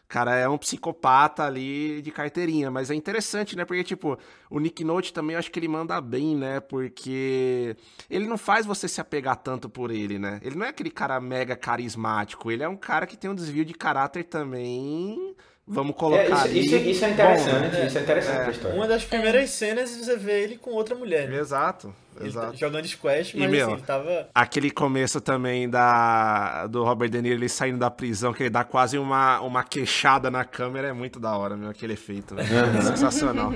cara 0.07 0.35
é 0.35 0.47
um 0.47 0.57
psicopata 0.57 1.43
ali 1.45 2.01
de 2.01 2.11
carteirinha. 2.11 2.71
Mas 2.71 2.89
é 2.89 2.95
interessante, 2.95 3.57
né? 3.57 3.65
Porque, 3.65 3.83
tipo, 3.83 4.17
o 4.49 4.59
Nick 4.59 4.83
Note 4.85 5.13
também 5.13 5.33
eu 5.33 5.39
acho 5.39 5.51
que 5.51 5.59
ele 5.59 5.67
manda 5.67 5.99
bem, 5.99 6.35
né? 6.37 6.61
Porque 6.61 7.75
ele 8.09 8.25
não 8.27 8.37
faz 8.37 8.65
você 8.65 8.87
se 8.87 9.01
apegar 9.01 9.35
tanto 9.37 9.69
por 9.69 9.91
ele, 9.91 10.17
né? 10.17 10.39
Ele 10.43 10.55
não 10.55 10.65
é 10.65 10.69
aquele 10.69 10.91
cara 10.91 11.19
mega 11.19 11.57
carismático. 11.57 12.49
Ele 12.49 12.63
é 12.63 12.69
um 12.69 12.77
cara 12.77 13.05
que 13.05 13.17
tem 13.17 13.29
um 13.29 13.35
desvio 13.35 13.65
de 13.65 13.73
caráter 13.73 14.23
também 14.23 15.35
Vamos 15.73 15.95
colocar 15.95 16.23
é, 16.23 16.25
isso, 16.25 16.43
ali. 16.43 16.59
Isso, 16.65 16.75
isso, 16.75 17.05
é 17.05 17.09
interessante, 17.11 17.75
Bom, 17.77 17.85
isso 17.87 17.97
é 17.97 18.01
interessante 18.01 18.35
é. 18.35 18.43
pra 18.43 18.51
história. 18.51 18.75
Uma 18.75 18.87
das 18.87 19.05
primeiras 19.05 19.49
cenas 19.51 19.89
você 19.89 20.17
vê 20.17 20.43
ele 20.43 20.57
com 20.57 20.71
outra 20.71 20.93
mulher. 20.95 21.29
Né? 21.29 21.37
Exato. 21.37 21.95
Ele 22.19 22.27
Exato. 22.27 22.57
jogando 22.57 22.85
squash, 22.85 23.33
mas 23.35 23.47
e, 23.47 23.47
meu, 23.47 23.67
assim, 23.67 23.75
ele 23.75 23.81
tava. 23.83 24.29
Aquele 24.35 24.69
começo 24.69 25.21
também 25.21 25.69
da, 25.69 26.67
do 26.67 26.83
Robert 26.83 27.09
De 27.09 27.21
Niro, 27.21 27.35
ele 27.35 27.47
saindo 27.47 27.79
da 27.79 27.89
prisão, 27.89 28.33
que 28.33 28.43
ele 28.43 28.49
dá 28.49 28.65
quase 28.65 28.97
uma, 28.97 29.39
uma 29.39 29.63
queixada 29.63 30.29
na 30.29 30.43
câmera, 30.43 30.89
é 30.89 30.93
muito 30.93 31.21
da 31.21 31.37
hora, 31.37 31.55
meu, 31.55 31.69
aquele 31.69 31.93
efeito. 31.93 32.35
É 32.37 32.81
sensacional. 32.81 33.53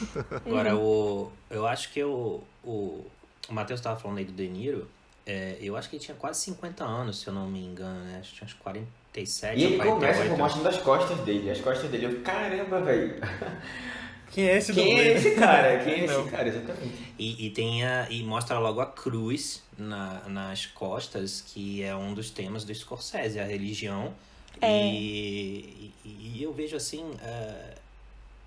Agora, 0.46 0.74
o, 0.74 1.30
eu 1.50 1.66
acho 1.66 1.92
que 1.92 2.02
o, 2.02 2.40
o, 2.64 3.04
o 3.46 3.52
Matheus 3.52 3.80
tava 3.82 4.00
falando 4.00 4.18
aí 4.18 4.24
do 4.24 4.32
De 4.32 4.48
Niro. 4.48 4.88
É, 5.26 5.58
eu 5.60 5.76
acho 5.76 5.90
que 5.90 5.96
ele 5.96 6.02
tinha 6.02 6.16
quase 6.16 6.40
50 6.40 6.82
anos, 6.82 7.20
se 7.20 7.26
eu 7.26 7.34
não 7.34 7.46
me 7.46 7.62
engano, 7.62 8.00
né? 8.06 8.16
Acho 8.20 8.30
que 8.30 8.36
tinha 8.36 8.46
uns 8.46 8.54
40 8.54 8.97
47 9.12 9.58
E 9.58 9.64
ele 9.64 9.78
começa 9.78 10.28
com 10.28 10.36
mostrando 10.36 10.68
as 10.68 10.78
costas 10.78 11.18
dele. 11.20 11.50
As 11.50 11.60
costas 11.60 11.90
dele, 11.90 12.06
eu, 12.06 12.20
caramba, 12.20 12.80
velho. 12.80 13.14
Quem 14.30 14.46
é 14.46 14.58
esse 14.58 14.74
Quem 14.74 14.98
é 14.98 15.12
esse 15.14 15.30
cara? 15.32 15.82
Quem 15.82 15.94
é 15.94 16.04
esse 16.04 16.30
cara, 16.30 16.48
exatamente. 16.48 17.14
E, 17.18 17.46
e, 17.46 17.50
tem 17.50 17.84
a, 17.84 18.06
e 18.10 18.22
mostra 18.22 18.58
logo 18.58 18.80
a 18.80 18.86
cruz 18.86 19.62
na, 19.76 20.28
nas 20.28 20.66
costas, 20.66 21.40
que 21.40 21.82
é 21.82 21.94
um 21.96 22.12
dos 22.12 22.30
temas 22.30 22.64
do 22.64 22.74
Scorsese, 22.74 23.40
a 23.40 23.44
religião. 23.44 24.14
É. 24.60 24.86
E, 24.86 25.92
e, 26.04 26.32
e 26.36 26.42
eu 26.42 26.52
vejo 26.52 26.76
assim. 26.76 27.02
Uh, 27.02 27.78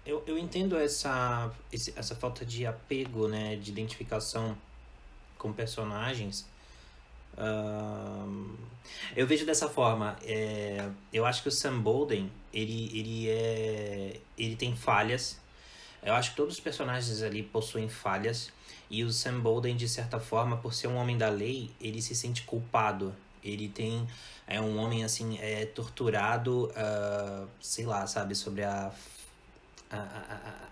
eu, 0.06 0.24
eu 0.28 0.38
entendo 0.38 0.78
essa, 0.78 1.52
essa 1.96 2.16
falta 2.16 2.46
de 2.46 2.66
apego, 2.66 3.28
né? 3.28 3.56
De 3.56 3.72
identificação 3.72 4.56
com 5.38 5.52
personagens 5.52 6.46
eu 9.16 9.28
vejo 9.28 9.46
dessa 9.46 9.70
forma. 9.70 10.18
É, 10.24 10.90
eu 11.12 11.26
acho 11.26 11.42
que 11.42 11.50
o 11.50 11.52
Sam 11.52 11.80
Bolden, 11.80 12.32
ele, 12.54 12.92
ele, 12.98 13.30
é, 13.30 14.20
ele 14.38 14.56
tem 14.56 14.76
falhas. 14.76 15.40
Eu 16.04 16.14
acho 16.14 16.32
que 16.32 16.36
todos 16.36 16.56
os 16.56 16.60
personagens 16.60 17.22
ali 17.22 17.44
possuem 17.44 17.90
falhas. 17.90 18.52
E 18.90 19.04
o 19.04 19.12
Sam 19.12 19.40
Bolden, 19.40 19.76
de 19.76 19.88
certa 19.88 20.20
forma, 20.20 20.58
por 20.58 20.74
ser 20.74 20.88
um 20.88 20.96
homem 20.96 21.18
da 21.18 21.30
lei, 21.30 21.72
ele 21.80 22.02
se 22.02 22.16
sente 22.16 22.44
culpado. 22.44 23.16
Ele 23.44 23.70
tem. 23.70 24.08
É 24.48 24.60
um 24.60 24.78
homem, 24.78 25.04
assim, 25.04 25.38
é 25.40 25.66
torturado, 25.66 26.66
uh, 26.72 27.48
sei 27.62 27.86
lá, 27.86 28.06
sabe, 28.06 28.36
sobre 28.36 28.64
a, 28.64 28.92
a, 29.90 29.98
a, 29.98 30.71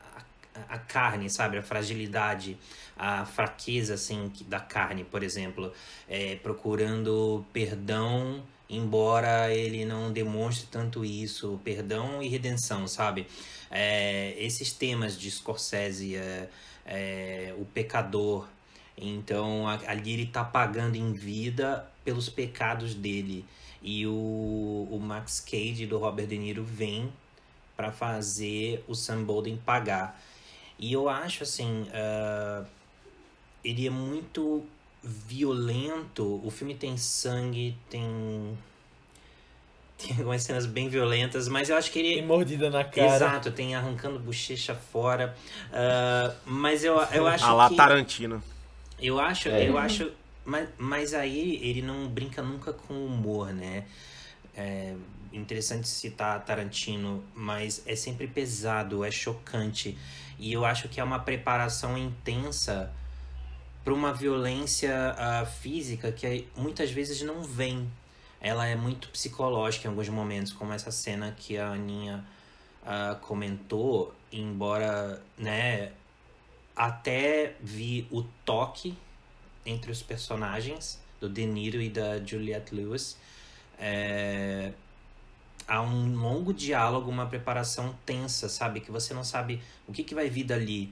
a, 0.67 0.77
carne, 0.77 1.29
sabe, 1.29 1.57
a 1.57 1.63
fragilidade 1.63 2.57
a 2.99 3.25
fraqueza 3.25 3.93
assim 3.93 4.29
da 4.45 4.59
carne, 4.59 5.05
por 5.05 5.23
exemplo, 5.23 5.71
é, 6.07 6.35
procurando 6.35 7.45
perdão, 7.53 8.43
embora 8.69 9.53
ele 9.53 9.85
não 9.85 10.11
demonstre 10.11 10.67
tanto 10.69 11.05
isso, 11.05 11.61
perdão 11.63 12.21
e 12.21 12.27
redenção, 12.27 12.89
sabe? 12.89 13.25
É, 13.71 14.35
esses 14.37 14.73
temas 14.73 15.17
de 15.17 15.31
Scorsese, 15.31 16.17
é, 16.17 16.49
é 16.85 17.55
o 17.57 17.63
pecador, 17.63 18.49
então 18.97 19.65
ali 19.65 20.11
ele 20.11 20.23
está 20.23 20.43
pagando 20.43 20.97
em 20.97 21.13
vida 21.13 21.89
pelos 22.03 22.27
pecados 22.27 22.93
dele 22.93 23.45
e 23.81 24.05
o, 24.05 24.89
o 24.91 24.99
Max 25.01 25.39
Cage 25.39 25.85
do 25.85 25.97
Robert 25.97 26.27
De 26.27 26.37
Niro 26.37 26.65
vem 26.65 27.09
para 27.77 27.93
fazer 27.93 28.83
o 28.89 28.93
Sam 28.93 29.23
Bolden 29.23 29.55
pagar. 29.55 30.19
E 30.79 30.93
eu 30.93 31.09
acho 31.09 31.43
assim, 31.43 31.83
uh, 31.83 32.65
ele 33.63 33.85
é 33.85 33.89
muito 33.89 34.65
violento. 35.03 36.41
O 36.43 36.49
filme 36.49 36.73
tem 36.73 36.95
sangue, 36.97 37.77
tem. 37.89 38.57
Tem 39.97 40.15
algumas 40.15 40.41
cenas 40.43 40.65
bem 40.65 40.87
violentas, 40.87 41.49
mas 41.49 41.69
eu 41.69 41.75
acho 41.75 41.91
que 41.91 41.99
ele. 41.99 42.13
Tem 42.15 42.25
mordida 42.25 42.69
na 42.69 42.85
cara. 42.85 43.15
Exato, 43.15 43.51
tem 43.51 43.75
arrancando 43.75 44.17
bochecha 44.17 44.73
fora. 44.73 45.35
Uh, 45.71 46.33
mas 46.45 46.85
eu, 46.85 46.95
eu 47.11 47.27
acho. 47.27 47.43
A 47.43 47.53
lá 47.53 47.69
Tarantino. 47.69 48.41
Eu 48.97 49.19
acho, 49.19 49.49
é. 49.49 49.67
eu 49.67 49.77
acho. 49.77 50.09
Mas, 50.45 50.69
mas 50.77 51.13
aí 51.13 51.59
ele 51.61 51.81
não 51.81 52.07
brinca 52.07 52.41
nunca 52.41 52.71
com 52.71 53.05
humor, 53.05 53.53
né? 53.53 53.83
É 54.55 54.95
interessante 55.33 55.87
citar 55.87 56.43
Tarantino, 56.43 57.23
mas 57.35 57.81
é 57.85 57.95
sempre 57.95 58.27
pesado, 58.27 59.03
é 59.03 59.11
chocante. 59.11 59.97
E 60.37 60.53
eu 60.53 60.65
acho 60.65 60.87
que 60.87 60.99
é 60.99 61.03
uma 61.03 61.19
preparação 61.19 61.97
intensa 61.97 62.91
para 63.83 63.93
uma 63.93 64.13
violência 64.13 65.15
uh, 65.15 65.45
física 65.45 66.11
que 66.11 66.47
muitas 66.55 66.91
vezes 66.91 67.21
não 67.21 67.43
vem. 67.43 67.89
Ela 68.41 68.67
é 68.67 68.75
muito 68.75 69.09
psicológica 69.09 69.87
em 69.87 69.89
alguns 69.89 70.09
momentos, 70.09 70.53
como 70.53 70.71
essa 70.71 70.91
cena 70.91 71.35
que 71.37 71.57
a 71.57 71.71
Aninha 71.71 72.23
uh, 72.83 73.19
comentou, 73.19 74.13
embora, 74.31 75.21
né, 75.37 75.91
até 76.75 77.55
vi 77.59 78.07
o 78.09 78.23
toque 78.45 78.97
entre 79.65 79.91
os 79.91 80.01
personagens 80.01 80.99
do 81.19 81.27
De 81.27 81.45
Niro 81.45 81.81
e 81.81 81.89
da 81.89 82.23
Juliette 82.23 82.73
Lewis. 82.73 83.17
É, 83.77 84.71
há 85.69 85.81
um 85.81 86.15
longo 86.15 86.53
diálogo, 86.53 87.09
uma 87.09 87.27
preparação 87.27 87.95
tensa, 88.05 88.49
sabe? 88.49 88.81
Que 88.81 88.91
você 88.91 89.13
não 89.13 89.23
sabe 89.23 89.61
o 89.87 89.93
que, 89.93 90.03
que 90.03 90.15
vai 90.15 90.29
vir 90.29 90.43
dali. 90.43 90.91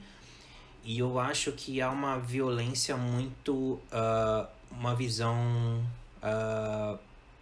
E 0.84 0.98
eu 1.00 1.18
acho 1.18 1.52
que 1.52 1.82
há 1.82 1.90
uma 1.90 2.18
violência 2.18 2.96
muito. 2.96 3.80
Uh, 3.92 4.58
uma 4.70 4.94
visão 4.94 5.84
uh, 6.22 6.98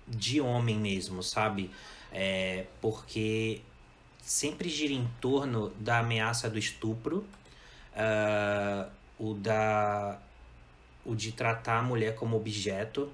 de 0.06 0.40
homem 0.40 0.76
mesmo, 0.78 1.22
sabe? 1.22 1.70
É, 2.12 2.66
porque 2.80 3.60
sempre 4.22 4.68
gira 4.68 4.92
em 4.92 5.08
torno 5.20 5.70
da 5.78 5.98
ameaça 5.98 6.48
do 6.48 6.58
estupro, 6.58 7.26
uh, 7.92 8.90
o 9.18 9.34
da 9.34 10.18
o 11.04 11.14
de 11.14 11.30
tratar 11.30 11.78
a 11.78 11.82
mulher 11.82 12.16
como 12.16 12.36
objeto, 12.36 13.08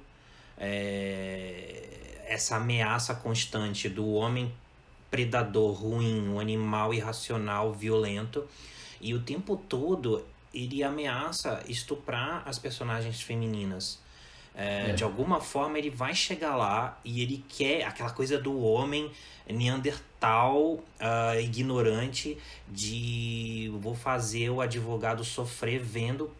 é, 0.62 2.22
essa 2.28 2.56
ameaça 2.56 3.14
constante 3.16 3.88
do 3.88 4.12
homem 4.12 4.50
predador 5.10 5.72
ruim, 5.72 6.28
um 6.28 6.38
animal 6.38 6.94
irracional, 6.94 7.74
violento, 7.74 8.48
e 9.00 9.12
o 9.12 9.20
tempo 9.20 9.56
todo 9.68 10.24
ele 10.54 10.84
ameaça 10.84 11.62
estuprar 11.68 12.42
as 12.46 12.58
personagens 12.58 13.20
femininas. 13.20 13.98
É, 14.54 14.90
é. 14.90 14.92
De 14.92 15.02
alguma 15.02 15.40
forma 15.40 15.78
ele 15.78 15.90
vai 15.90 16.14
chegar 16.14 16.54
lá 16.56 16.98
e 17.04 17.22
ele 17.22 17.44
quer 17.48 17.84
aquela 17.84 18.10
coisa 18.10 18.38
do 18.38 18.60
homem 18.60 19.10
neandertal 19.48 20.74
uh, 20.74 21.40
ignorante 21.40 22.38
de 22.68 23.72
vou 23.80 23.94
fazer 23.94 24.50
o 24.50 24.60
advogado 24.60 25.24
sofrer 25.24 25.80
vendo 25.80 26.30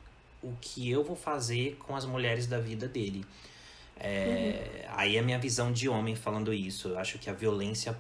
o 0.43 0.53
que 0.61 0.91
eu 0.91 1.03
vou 1.03 1.17
fazer 1.17 1.77
com 1.79 1.97
as 1.97 2.05
mulheres 2.05 2.47
da 2.47 2.59
vida 2.59 2.87
dele. 2.87 3.25
É, 3.99 4.85
uhum. 4.87 4.95
Aí 4.97 5.17
é 5.17 5.21
a 5.21 5.23
minha 5.23 5.39
visão 5.39 5.73
de 5.73 5.89
homem 5.89 6.15
falando 6.15 6.53
isso. 6.53 6.89
Eu 6.89 6.99
acho 6.99 7.19
que 7.19 7.31
a 7.31 7.33
violência 7.33 7.97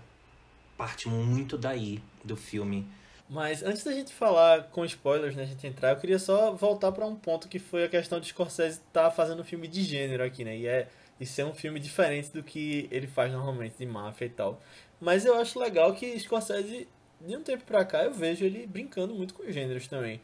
parte 0.76 1.08
muito 1.08 1.56
daí 1.56 2.02
do 2.24 2.36
filme. 2.36 2.86
Mas 3.28 3.62
antes 3.62 3.82
da 3.84 3.92
gente 3.92 4.12
falar 4.12 4.64
com 4.64 4.84
spoilers, 4.84 5.34
né, 5.34 5.44
a 5.44 5.46
gente 5.46 5.66
entrar, 5.66 5.90
eu 5.90 5.96
queria 5.96 6.18
só 6.18 6.52
voltar 6.52 6.92
para 6.92 7.06
um 7.06 7.14
ponto 7.16 7.48
que 7.48 7.58
foi 7.58 7.84
a 7.84 7.88
questão 7.88 8.20
de 8.20 8.26
Scorsese 8.26 8.78
estar 8.78 9.04
tá 9.04 9.10
fazendo 9.10 9.40
um 9.40 9.44
filme 9.44 9.66
de 9.68 9.82
gênero 9.82 10.22
aqui, 10.22 10.44
né? 10.44 10.56
E 10.56 10.66
é 10.66 10.88
e 11.20 11.26
ser 11.26 11.44
um 11.44 11.54
filme 11.54 11.78
diferente 11.78 12.30
do 12.32 12.42
que 12.42 12.88
ele 12.90 13.06
faz 13.06 13.32
normalmente 13.32 13.76
de 13.78 13.86
máfia 13.86 14.24
e 14.24 14.30
tal. 14.30 14.60
Mas 15.00 15.24
eu 15.24 15.38
acho 15.38 15.58
legal 15.58 15.94
que 15.94 16.18
Scorsese, 16.18 16.88
de 17.20 17.36
um 17.36 17.42
tempo 17.42 17.64
pra 17.64 17.84
cá, 17.84 18.04
eu 18.04 18.12
vejo 18.12 18.44
ele 18.44 18.66
brincando 18.66 19.14
muito 19.14 19.32
com 19.34 19.48
gêneros 19.50 19.86
também. 19.86 20.16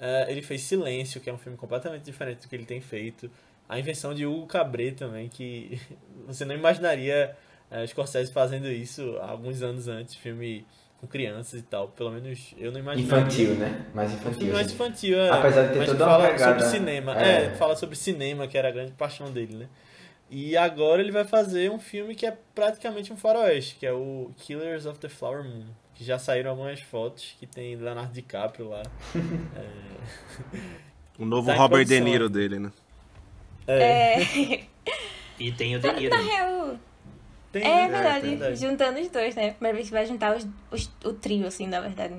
Uh, 0.00 0.28
ele 0.28 0.42
fez 0.42 0.62
Silêncio, 0.62 1.20
que 1.20 1.30
é 1.30 1.32
um 1.32 1.38
filme 1.38 1.56
completamente 1.56 2.02
diferente 2.02 2.40
do 2.40 2.48
que 2.48 2.56
ele 2.56 2.64
tem 2.64 2.80
feito. 2.80 3.30
A 3.70 3.78
invenção 3.78 4.12
de 4.12 4.26
Hugo 4.26 4.48
Cabret 4.48 4.96
também, 4.96 5.28
que 5.28 5.80
você 6.26 6.44
não 6.44 6.56
imaginaria 6.56 7.36
uh, 7.70 7.86
Scorsese 7.86 8.32
fazendo 8.32 8.66
isso 8.66 9.16
alguns 9.22 9.62
anos 9.62 9.86
antes, 9.86 10.16
filme 10.16 10.66
com 11.00 11.06
crianças 11.06 11.60
e 11.60 11.62
tal. 11.62 11.86
Pelo 11.86 12.10
menos 12.10 12.52
eu 12.58 12.72
não 12.72 12.80
imagino. 12.80 13.06
Infantil, 13.06 13.54
né? 13.54 13.86
Mais 13.94 14.12
infantil. 14.12 14.52
mais 14.52 14.72
infantil, 14.72 15.20
é. 15.20 15.30
Apesar 15.30 15.68
de 15.68 15.78
ter 15.78 15.86
toda 15.86 16.04
fala 16.04 16.24
uma 16.24 16.32
pegada... 16.32 16.58
sobre 16.58 16.78
cinema. 16.78 17.22
É. 17.22 17.44
é, 17.44 17.50
fala 17.50 17.76
sobre 17.76 17.94
cinema, 17.94 18.48
que 18.48 18.58
era 18.58 18.70
a 18.70 18.72
grande 18.72 18.90
paixão 18.90 19.30
dele, 19.30 19.56
né? 19.56 19.68
E 20.28 20.56
agora 20.56 21.00
ele 21.00 21.12
vai 21.12 21.24
fazer 21.24 21.70
um 21.70 21.78
filme 21.78 22.16
que 22.16 22.26
é 22.26 22.36
praticamente 22.52 23.12
um 23.12 23.16
faroeste, 23.16 23.76
que 23.76 23.86
é 23.86 23.92
o 23.92 24.32
Killers 24.36 24.84
of 24.84 24.98
the 24.98 25.08
Flower 25.08 25.44
Moon. 25.44 25.66
Que 25.94 26.02
já 26.02 26.18
saíram 26.18 26.50
algumas 26.50 26.80
fotos, 26.80 27.36
que 27.38 27.46
tem 27.46 27.76
Leonardo 27.76 28.12
DiCaprio 28.12 28.68
lá. 28.68 28.82
é... 29.54 30.58
O 31.20 31.24
novo 31.24 31.46
tá 31.46 31.54
Robert 31.54 31.84
De 31.84 32.00
Niro 32.00 32.28
dele, 32.28 32.58
né? 32.58 32.72
É. 33.66 34.22
é... 34.22 34.64
e 35.38 35.52
tem 35.52 35.76
o 35.76 35.80
De 35.80 35.92
Niro. 35.92 36.16
Na 36.16 36.22
real, 36.22 36.78
tem, 37.52 37.62
é, 37.62 37.88
né? 37.88 37.88
verdade, 37.88 38.26
é 38.26 38.30
verdade, 38.30 38.60
juntando 38.60 39.00
os 39.00 39.08
dois, 39.08 39.34
né? 39.34 39.50
Primeira 39.52 39.76
vez 39.76 39.88
que 39.88 39.94
vai 39.94 40.06
juntar 40.06 40.36
os, 40.36 40.46
os, 40.70 40.90
o 41.04 41.12
trio, 41.12 41.46
assim, 41.46 41.66
na 41.66 41.80
verdade. 41.80 42.14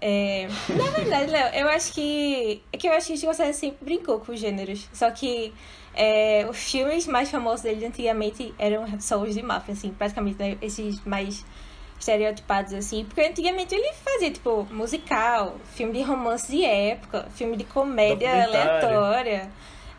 É, 0.00 0.48
na 0.68 0.90
verdade, 0.90 1.30
Léo, 1.30 1.54
eu 1.54 1.68
acho 1.68 1.92
que. 1.92 2.62
É 2.72 2.76
que 2.76 2.88
eu 2.88 2.92
acho 2.92 3.08
que 3.08 3.12
o 3.14 3.16
Scorsese 3.16 3.58
sempre 3.58 3.84
brincou 3.84 4.20
com 4.20 4.32
os 4.32 4.38
gêneros. 4.38 4.88
Só 4.92 5.10
que 5.10 5.52
é, 5.94 6.46
os 6.48 6.56
filmes 6.56 7.06
mais 7.06 7.30
famosos 7.30 7.62
dele 7.62 7.84
antigamente 7.84 8.54
eram 8.58 9.00
só 9.00 9.20
os 9.20 9.34
de 9.34 9.42
máfia, 9.42 9.74
assim, 9.74 9.90
praticamente, 9.90 10.38
né? 10.38 10.56
Esses 10.62 11.04
mais 11.04 11.44
estereotipados, 11.98 12.74
assim. 12.74 13.04
Porque 13.04 13.22
antigamente 13.22 13.74
ele 13.74 13.92
fazia, 13.94 14.30
tipo, 14.30 14.66
musical, 14.70 15.56
filme 15.74 15.92
de 15.92 16.02
romance 16.02 16.50
de 16.50 16.64
época, 16.64 17.26
filme 17.34 17.56
de 17.56 17.64
comédia 17.64 18.44
aleatória. 18.44 19.50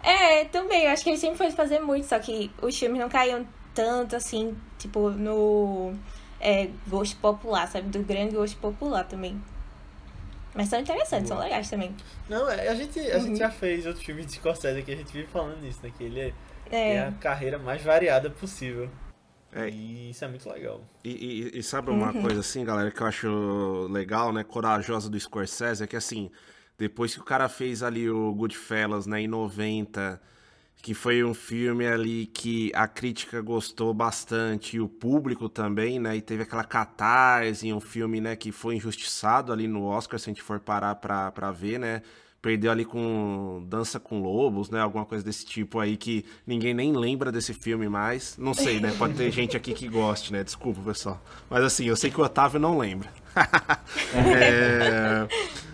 É, 0.03 0.45
também, 0.45 0.83
eu 0.83 0.91
acho 0.91 1.03
que 1.03 1.09
ele 1.09 1.17
sempre 1.17 1.37
foi 1.37 1.51
fazer 1.51 1.79
muito, 1.79 2.05
só 2.05 2.19
que 2.19 2.51
os 2.61 2.77
filmes 2.77 2.99
não 2.99 3.07
caíam 3.07 3.47
tanto 3.73 4.15
assim, 4.15 4.55
tipo, 4.77 5.09
no 5.09 5.93
é, 6.39 6.69
gosto 6.87 7.15
popular, 7.17 7.67
sabe? 7.67 7.87
Do 7.89 8.03
grande 8.03 8.35
gosto 8.35 8.57
popular 8.57 9.05
também. 9.05 9.41
Mas 10.53 10.67
são 10.67 10.79
interessantes, 10.79 11.29
Boa. 11.29 11.39
são 11.39 11.47
legais 11.47 11.69
também. 11.69 11.95
Não, 12.29 12.49
é, 12.49 12.67
a 12.67 12.75
gente, 12.75 12.99
a 12.99 13.17
uhum. 13.17 13.21
gente 13.27 13.39
já 13.39 13.49
fez 13.49 13.85
outro 13.85 14.03
filme 14.03 14.23
de 14.23 14.33
Scorsese 14.33 14.79
aqui, 14.79 14.91
a 14.91 14.95
gente 14.95 15.11
vive 15.11 15.27
falando 15.27 15.61
nisso, 15.61 15.79
né? 15.81 15.91
Que 15.97 16.03
ele 16.03 16.19
é, 16.19 16.33
é. 16.69 16.93
é 16.95 17.07
a 17.07 17.11
carreira 17.13 17.57
mais 17.57 17.81
variada 17.81 18.29
possível. 18.29 18.89
É. 19.51 19.69
E 19.69 20.09
isso 20.09 20.25
é 20.25 20.27
muito 20.27 20.49
legal. 20.49 20.81
E, 21.03 21.09
e, 21.09 21.59
e 21.59 21.63
sabe 21.63 21.91
uma 21.91 22.11
uhum. 22.11 22.21
coisa 22.21 22.41
assim, 22.41 22.65
galera, 22.65 22.91
que 22.91 23.01
eu 23.01 23.07
acho 23.07 23.87
legal, 23.89 24.33
né? 24.33 24.43
Corajosa 24.43 25.09
do 25.09 25.19
Scorsese, 25.19 25.83
é 25.83 25.87
que 25.87 25.95
assim, 25.95 26.29
depois 26.77 27.13
que 27.13 27.21
o 27.21 27.23
cara 27.23 27.47
fez 27.49 27.83
ali 27.83 28.09
o 28.09 28.33
Goodfellas, 28.33 29.05
né, 29.07 29.21
em 29.21 29.27
90 29.27 30.21
que 30.83 30.93
foi 30.93 31.23
um 31.23 31.33
filme 31.33 31.88
ali 31.88 32.25
que 32.25 32.69
a 32.75 32.89
crítica 32.89 33.39
gostou 33.39 33.93
bastante 33.93 34.75
e 34.75 34.81
o 34.81 34.89
público 34.89 35.47
também, 35.47 35.97
né? 35.97 36.17
E 36.17 36.21
teve 36.21 36.43
aquela 36.43 36.65
catarse, 36.65 37.71
um 37.71 37.79
filme, 37.79 38.19
né, 38.19 38.36
que 38.36 38.51
foi 38.51 38.75
injustiçado 38.75 39.53
ali 39.53 39.65
no 39.65 39.86
Oscar, 39.86 40.19
se 40.19 40.29
a 40.29 40.33
gente 40.33 40.43
for 40.43 40.59
parar 40.59 40.95
pra, 40.95 41.31
pra 41.31 41.51
ver, 41.51 41.79
né? 41.79 42.01
Perdeu 42.41 42.69
ali 42.69 42.83
com 42.83 43.65
Dança 43.69 43.97
com 43.97 44.21
Lobos, 44.21 44.69
né? 44.69 44.81
Alguma 44.81 45.05
coisa 45.05 45.23
desse 45.23 45.45
tipo 45.45 45.79
aí 45.79 45.95
que 45.95 46.25
ninguém 46.45 46.73
nem 46.73 46.91
lembra 46.91 47.31
desse 47.31 47.53
filme 47.53 47.88
mais. 47.88 48.38
Não 48.38 48.53
sei, 48.53 48.81
né? 48.81 48.93
Pode 48.97 49.13
ter 49.13 49.31
gente 49.31 49.55
aqui 49.55 49.73
que 49.73 49.88
goste, 49.88 50.33
né? 50.33 50.43
Desculpa, 50.43 50.81
pessoal. 50.81 51.23
Mas 51.49 51.63
assim, 51.63 51.86
eu 51.86 51.95
sei 51.95 52.12
que 52.12 52.19
o 52.19 52.23
Otávio 52.25 52.59
não 52.59 52.77
lembra. 52.77 53.07
é... 54.13 55.25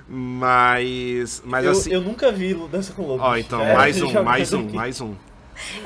Mas. 0.10 1.44
Mas 1.46 1.66
eu, 1.66 1.72
assim. 1.72 1.94
Eu 1.94 2.02
nunca 2.02 2.32
vi 2.32 2.56
Dança 2.72 2.92
com 2.94 3.04
Lobos. 3.04 3.24
Ó, 3.24 3.38
então, 3.38 3.62
é, 3.62 3.76
mais 3.76 4.02
um, 4.02 4.24
mais 4.24 4.54
um, 4.54 4.70
mais 4.70 5.02
um. 5.02 5.14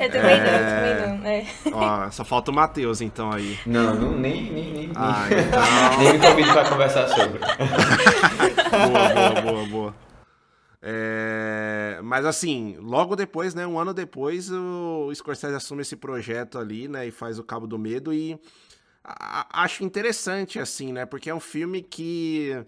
Eu 0.00 0.10
também 0.10 0.30
é... 0.30 0.38
não, 0.38 1.08
também 1.08 1.08
não, 1.08 1.18
né? 1.18 1.46
Ó, 1.72 2.10
só 2.10 2.24
falta 2.24 2.50
o 2.50 2.54
Matheus, 2.54 3.00
então, 3.02 3.30
aí. 3.30 3.58
Não, 3.66 3.94
não 3.94 4.12
nem, 4.12 4.50
nem, 4.50 4.72
nem, 4.72 4.92
ah, 4.94 5.26
então... 5.28 5.98
nem 5.98 6.12
me 6.12 6.18
convide 6.26 6.52
pra 6.52 6.68
conversar 6.68 7.08
sobre. 7.08 7.40
boa, 8.88 9.42
boa, 9.42 9.42
boa, 9.42 9.66
boa. 9.66 9.94
É... 10.80 11.98
Mas 12.02 12.24
assim, 12.24 12.76
logo 12.80 13.16
depois, 13.16 13.54
né, 13.54 13.66
um 13.66 13.78
ano 13.78 13.92
depois, 13.92 14.50
o 14.50 15.10
Scorsese 15.14 15.54
assume 15.54 15.82
esse 15.82 15.96
projeto 15.96 16.58
ali, 16.58 16.88
né, 16.88 17.06
e 17.08 17.10
faz 17.10 17.38
o 17.38 17.44
Cabo 17.44 17.66
do 17.66 17.78
Medo 17.78 18.12
e 18.12 18.38
acho 19.52 19.84
interessante, 19.84 20.58
assim, 20.58 20.92
né, 20.92 21.04
porque 21.04 21.28
é 21.28 21.34
um 21.34 21.40
filme 21.40 21.82
que 21.82 22.52
é 22.52 22.64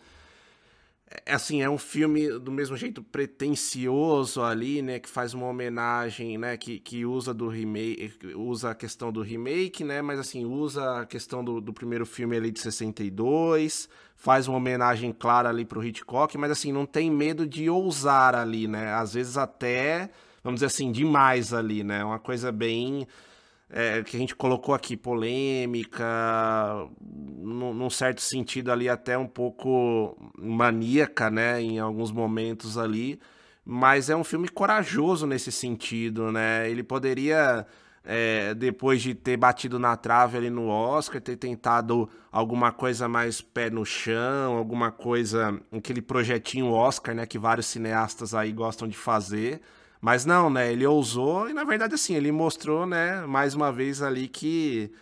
assim, 1.24 1.62
é 1.62 1.70
um 1.70 1.78
filme 1.78 2.38
do 2.38 2.50
mesmo 2.50 2.76
jeito 2.76 3.02
pretencioso 3.02 4.42
ali, 4.42 4.82
né, 4.82 4.98
que 4.98 5.08
faz 5.08 5.34
uma 5.34 5.46
homenagem, 5.46 6.36
né, 6.36 6.56
que, 6.56 6.78
que 6.78 7.06
usa 7.06 7.32
do 7.32 7.48
remake, 7.48 8.12
usa 8.34 8.70
a 8.70 8.74
questão 8.74 9.12
do 9.12 9.22
remake, 9.22 9.84
né, 9.84 10.02
mas 10.02 10.18
assim, 10.18 10.44
usa 10.44 11.00
a 11.00 11.06
questão 11.06 11.44
do, 11.44 11.60
do 11.60 11.72
primeiro 11.72 12.04
filme 12.04 12.36
ali 12.36 12.50
de 12.50 12.60
62, 12.60 13.88
faz 14.16 14.48
uma 14.48 14.56
homenagem 14.56 15.12
clara 15.12 15.48
ali 15.48 15.64
pro 15.64 15.84
Hitchcock, 15.84 16.36
mas 16.36 16.50
assim, 16.50 16.72
não 16.72 16.84
tem 16.84 17.10
medo 17.10 17.46
de 17.46 17.70
ousar 17.70 18.34
ali, 18.34 18.66
né, 18.66 18.92
às 18.94 19.14
vezes 19.14 19.36
até, 19.36 20.10
vamos 20.42 20.58
dizer 20.58 20.66
assim, 20.66 20.90
demais 20.90 21.54
ali, 21.54 21.84
né, 21.84 22.04
uma 22.04 22.18
coisa 22.18 22.50
bem 22.50 23.06
é, 23.68 24.02
que 24.02 24.16
a 24.16 24.20
gente 24.20 24.34
colocou 24.34 24.74
aqui, 24.74 24.96
polêmica, 24.96 26.04
num, 27.00 27.74
num, 27.74 27.90
certo 27.90 28.20
sentido 28.20 28.70
ali 28.70 28.88
até 28.88 29.18
um 29.18 29.26
pouco 29.26 30.16
maníaca, 30.38 31.30
né, 31.30 31.60
em 31.60 31.78
alguns 31.78 32.12
momentos 32.12 32.78
ali, 32.78 33.18
mas 33.64 34.08
é 34.08 34.16
um 34.16 34.24
filme 34.24 34.48
corajoso 34.48 35.26
nesse 35.26 35.50
sentido, 35.50 36.30
né, 36.30 36.70
ele 36.70 36.82
poderia 36.82 37.66
é, 38.04 38.54
depois 38.54 39.02
de 39.02 39.14
ter 39.14 39.36
batido 39.36 39.80
na 39.80 39.96
trave 39.96 40.38
ali 40.38 40.48
no 40.48 40.68
Oscar, 40.68 41.20
ter 41.20 41.36
tentado 41.36 42.08
alguma 42.30 42.70
coisa 42.70 43.08
mais 43.08 43.40
pé 43.40 43.68
no 43.68 43.84
chão, 43.84 44.56
alguma 44.56 44.92
coisa, 44.92 45.60
aquele 45.76 46.00
projetinho 46.00 46.70
Oscar, 46.70 47.16
né, 47.16 47.26
que 47.26 47.36
vários 47.36 47.66
cineastas 47.66 48.32
aí 48.32 48.52
gostam 48.52 48.86
de 48.86 48.96
fazer. 48.96 49.60
Mas 50.00 50.24
não, 50.24 50.50
né, 50.50 50.72
ele 50.72 50.86
ousou 50.86 51.48
e 51.48 51.52
na 51.52 51.64
verdade 51.64 51.94
assim, 51.94 52.14
ele 52.14 52.30
mostrou, 52.30 52.86
né, 52.86 53.22
mais 53.26 53.54
uma 53.54 53.72
vez 53.72 54.02
ali 54.02 54.28
que 54.28 54.92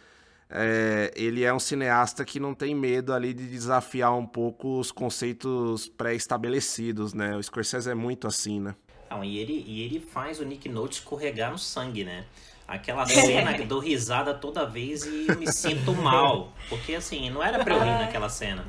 é, 0.48 1.12
ele 1.16 1.42
é 1.42 1.52
um 1.52 1.58
cineasta 1.58 2.24
que 2.24 2.38
não 2.38 2.54
tem 2.54 2.74
medo 2.74 3.12
ali 3.12 3.34
de 3.34 3.46
desafiar 3.46 4.16
um 4.16 4.26
pouco 4.26 4.78
os 4.78 4.92
conceitos 4.92 5.88
pré-estabelecidos, 5.88 7.12
né? 7.12 7.36
O 7.36 7.42
Scorsese 7.42 7.90
é 7.90 7.94
muito 7.94 8.28
assim, 8.28 8.60
né? 8.60 8.74
Não, 9.10 9.24
e 9.24 9.38
ele, 9.38 9.64
e 9.66 9.82
ele 9.82 9.98
faz 10.00 10.40
o 10.40 10.44
Nick 10.44 10.68
Note 10.68 10.98
escorregar 10.98 11.50
no 11.50 11.58
sangue, 11.58 12.04
né? 12.04 12.24
Aquela 12.66 13.04
cena 13.04 13.52
que 13.54 13.64
dou 13.64 13.78
risada 13.78 14.32
toda 14.32 14.64
vez 14.64 15.04
e 15.04 15.26
me 15.36 15.52
sinto 15.52 15.92
mal. 15.92 16.52
Porque, 16.68 16.94
assim, 16.94 17.28
não 17.30 17.42
era 17.42 17.62
pra 17.62 17.74
eu 17.74 17.80
rir 17.80 17.98
naquela 17.98 18.28
cena. 18.28 18.64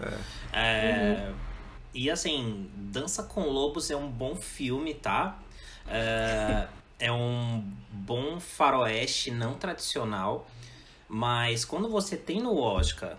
É. 0.52 0.60
É, 0.60 1.28
uhum. 1.30 1.36
E, 1.94 2.10
assim, 2.12 2.70
Dança 2.76 3.24
com 3.24 3.42
Lobos 3.44 3.90
é 3.90 3.96
um 3.96 4.10
bom 4.10 4.36
filme, 4.36 4.94
tá? 4.94 5.40
É, 5.88 6.68
é 7.00 7.12
um 7.12 7.64
bom 7.92 8.40
faroeste 8.40 9.32
não 9.32 9.56
tradicional. 9.56 10.48
Mas 11.08 11.64
quando 11.64 11.88
você 11.88 12.18
tem 12.18 12.42
no 12.42 12.58
Oscar 12.58 13.18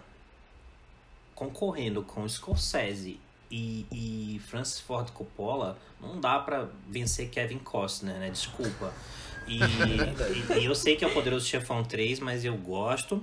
concorrendo 1.35 2.03
com 2.03 2.29
Scorsese 2.29 3.21
e, 3.51 3.87
e 3.93 4.41
Francis 4.41 4.81
Ford 4.81 5.11
Coppola, 5.11 5.79
não 6.01 6.21
dá 6.21 6.39
para 6.39 6.69
vencer 6.89 7.29
Kevin 7.29 7.59
Costner, 7.59 8.17
né? 8.19 8.31
Desculpa. 8.31 8.93
E, 9.47 9.59
e, 10.57 10.61
e, 10.61 10.65
eu 10.65 10.75
sei 10.75 10.97
que 10.97 11.05
é 11.05 11.09
o 11.09 11.13
Poderoso 11.13 11.47
Chefão 11.47 11.85
3, 11.85 12.21
mas 12.21 12.45
eu 12.45 12.57
gosto. 12.57 13.17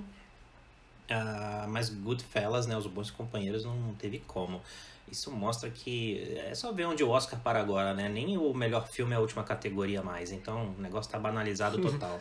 Uh, 1.10 1.68
mas 1.68 1.90
Goodfellas, 1.90 2.66
né? 2.66 2.76
Os 2.76 2.86
Bons 2.86 3.10
Companheiros 3.10 3.64
não 3.64 3.94
teve 3.98 4.20
como. 4.20 4.62
Isso 5.10 5.30
mostra 5.30 5.70
que 5.70 6.36
é 6.46 6.54
só 6.54 6.72
ver 6.72 6.86
onde 6.86 7.04
o 7.04 7.10
Oscar 7.10 7.38
para 7.38 7.60
agora, 7.60 7.94
né? 7.94 8.08
Nem 8.08 8.36
o 8.38 8.52
melhor 8.54 8.88
filme 8.88 9.12
é 9.12 9.16
a 9.16 9.20
última 9.20 9.44
categoria 9.44 10.02
mais. 10.02 10.32
Então 10.32 10.74
o 10.76 10.80
negócio 10.80 11.10
tá 11.10 11.18
banalizado 11.18 11.80
total. 11.80 12.18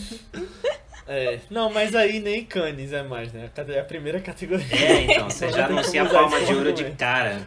é, 1.06 1.40
não, 1.50 1.70
mas 1.70 1.94
aí 1.94 2.20
nem 2.20 2.44
Cannes 2.44 2.92
é 2.92 3.02
mais, 3.02 3.32
né? 3.32 3.50
É 3.68 3.80
a 3.80 3.84
primeira 3.84 4.20
categoria. 4.20 4.66
É, 4.72 5.02
então, 5.02 5.28
você 5.28 5.50
já 5.50 5.66
anuncia 5.68 6.02
a 6.02 6.08
palma 6.08 6.40
de 6.40 6.54
ouro 6.54 6.72
de 6.72 6.90
cara. 6.92 7.46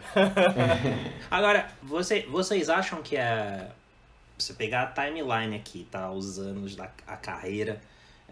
Agora, 1.30 1.70
você, 1.82 2.20
vocês 2.22 2.68
acham 2.68 3.02
que 3.02 3.16
é 3.16 3.70
você 4.38 4.52
pegar 4.52 4.82
a 4.82 4.86
timeline 4.86 5.56
aqui, 5.56 5.86
tá? 5.90 6.10
Os 6.10 6.38
anos 6.38 6.76
da 6.76 6.90
a 7.06 7.16
carreira. 7.16 7.80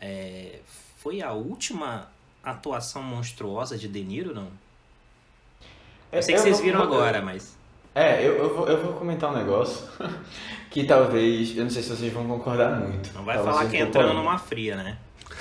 É, 0.01 0.59
foi 0.99 1.23
a 1.23 1.33
última 1.33 2.09
atuação 2.45 3.03
monstruosa 3.03 3.79
de 3.79 3.89
De 3.89 4.03
Niro, 4.03 4.35
não? 4.35 4.51
Eu 6.13 6.23
sei 6.23 6.35
que 6.35 6.41
eu 6.41 6.45
vocês 6.45 6.61
viram 6.61 6.87
vou, 6.87 6.95
agora, 6.95 7.23
mas. 7.23 7.57
É, 7.95 8.27
eu, 8.27 8.37
eu, 8.37 8.55
vou, 8.55 8.69
eu 8.69 8.83
vou 8.83 8.93
comentar 8.93 9.31
um 9.31 9.37
negócio 9.37 9.89
que 10.71 10.85
talvez. 10.85 11.57
Eu 11.57 11.65
não 11.65 11.71
sei 11.71 11.83
se 11.83 11.89
vocês 11.89 12.13
vão 12.13 12.27
concordar 12.27 12.79
muito. 12.79 13.11
Não 13.15 13.25
vai 13.25 13.39
falar 13.39 13.67
que 13.67 13.79
entrando 13.79 14.13
numa 14.13 14.39
fria, 14.39 14.77
né? 14.77 14.99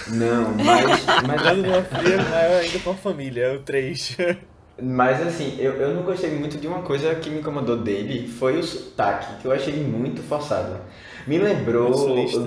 Não, 0.08 0.54
mas. 0.54 1.06
mas... 1.28 1.42
Entrando 1.42 1.64
numa 1.64 1.84
fria, 1.84 2.18
maior 2.24 2.62
ainda 2.62 2.80
com 2.80 2.92
a 2.92 2.96
família, 2.96 3.44
é 3.44 3.56
o 3.56 3.60
3. 3.60 4.18
Mas 4.84 5.22
assim, 5.22 5.58
eu, 5.60 5.74
eu 5.74 5.94
não 5.94 6.02
gostei 6.02 6.32
muito 6.32 6.58
de 6.58 6.66
uma 6.66 6.82
coisa 6.82 7.14
que 7.14 7.30
me 7.30 7.40
incomodou 7.40 7.78
dele, 7.78 8.28
foi 8.28 8.58
o 8.58 8.64
sotaque, 8.64 9.40
que 9.40 9.46
eu 9.46 9.52
achei 9.52 9.74
ele 9.74 9.84
muito 9.84 10.24
forçado. 10.24 10.80
Me 11.28 11.38
lembrou 11.38 11.92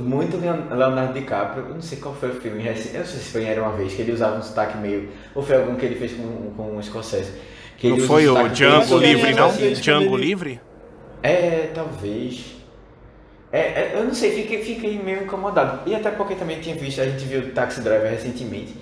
muito 0.01 0.37
Leonardo 0.37 1.13
DiCaprio, 1.13 1.67
eu 1.69 1.75
não 1.75 1.81
sei 1.81 1.99
qual 1.99 2.13
foi 2.13 2.31
o 2.31 2.35
filme, 2.35 2.67
eu 2.67 2.73
não 2.73 2.77
sei 2.77 3.05
se 3.05 3.31
foi 3.31 3.45
Era 3.45 3.63
Uma 3.63 3.77
Vez, 3.77 3.95
que 3.95 4.03
ele 4.03 4.11
usava 4.11 4.37
um 4.37 4.43
sotaque 4.43 4.77
meio... 4.79 5.11
Ou 5.33 5.45
foi 5.45 5.55
algum 5.55 5.77
que 5.77 5.87
ele 5.87 5.95
fez 5.95 6.13
com, 6.15 6.51
com 6.57 6.77
o 6.77 6.83
Scorsese. 6.83 7.35
Que 7.79 7.89
não 7.89 7.99
foi 7.99 8.29
o 8.29 8.49
Django 8.49 8.99
Livre, 8.99 9.35
não? 9.35 9.51
Django 9.51 10.17
Livre? 10.17 10.61
É, 11.23 11.71
talvez... 11.75 12.55
É, 13.53 13.59
é, 13.59 13.93
eu 13.95 14.05
não 14.05 14.13
sei, 14.13 14.33
fiquei, 14.33 14.65
fiquei 14.65 14.99
meio 14.99 15.23
incomodado. 15.23 15.89
E 15.89 15.95
até 15.95 16.11
porque 16.11 16.35
também 16.35 16.61
tinha 16.61 16.75
visto, 16.75 17.01
a 17.01 17.05
gente 17.05 17.25
viu 17.25 17.41
o 17.41 17.51
Taxi 17.51 17.81
Driver 17.83 18.11
recentemente. 18.11 18.75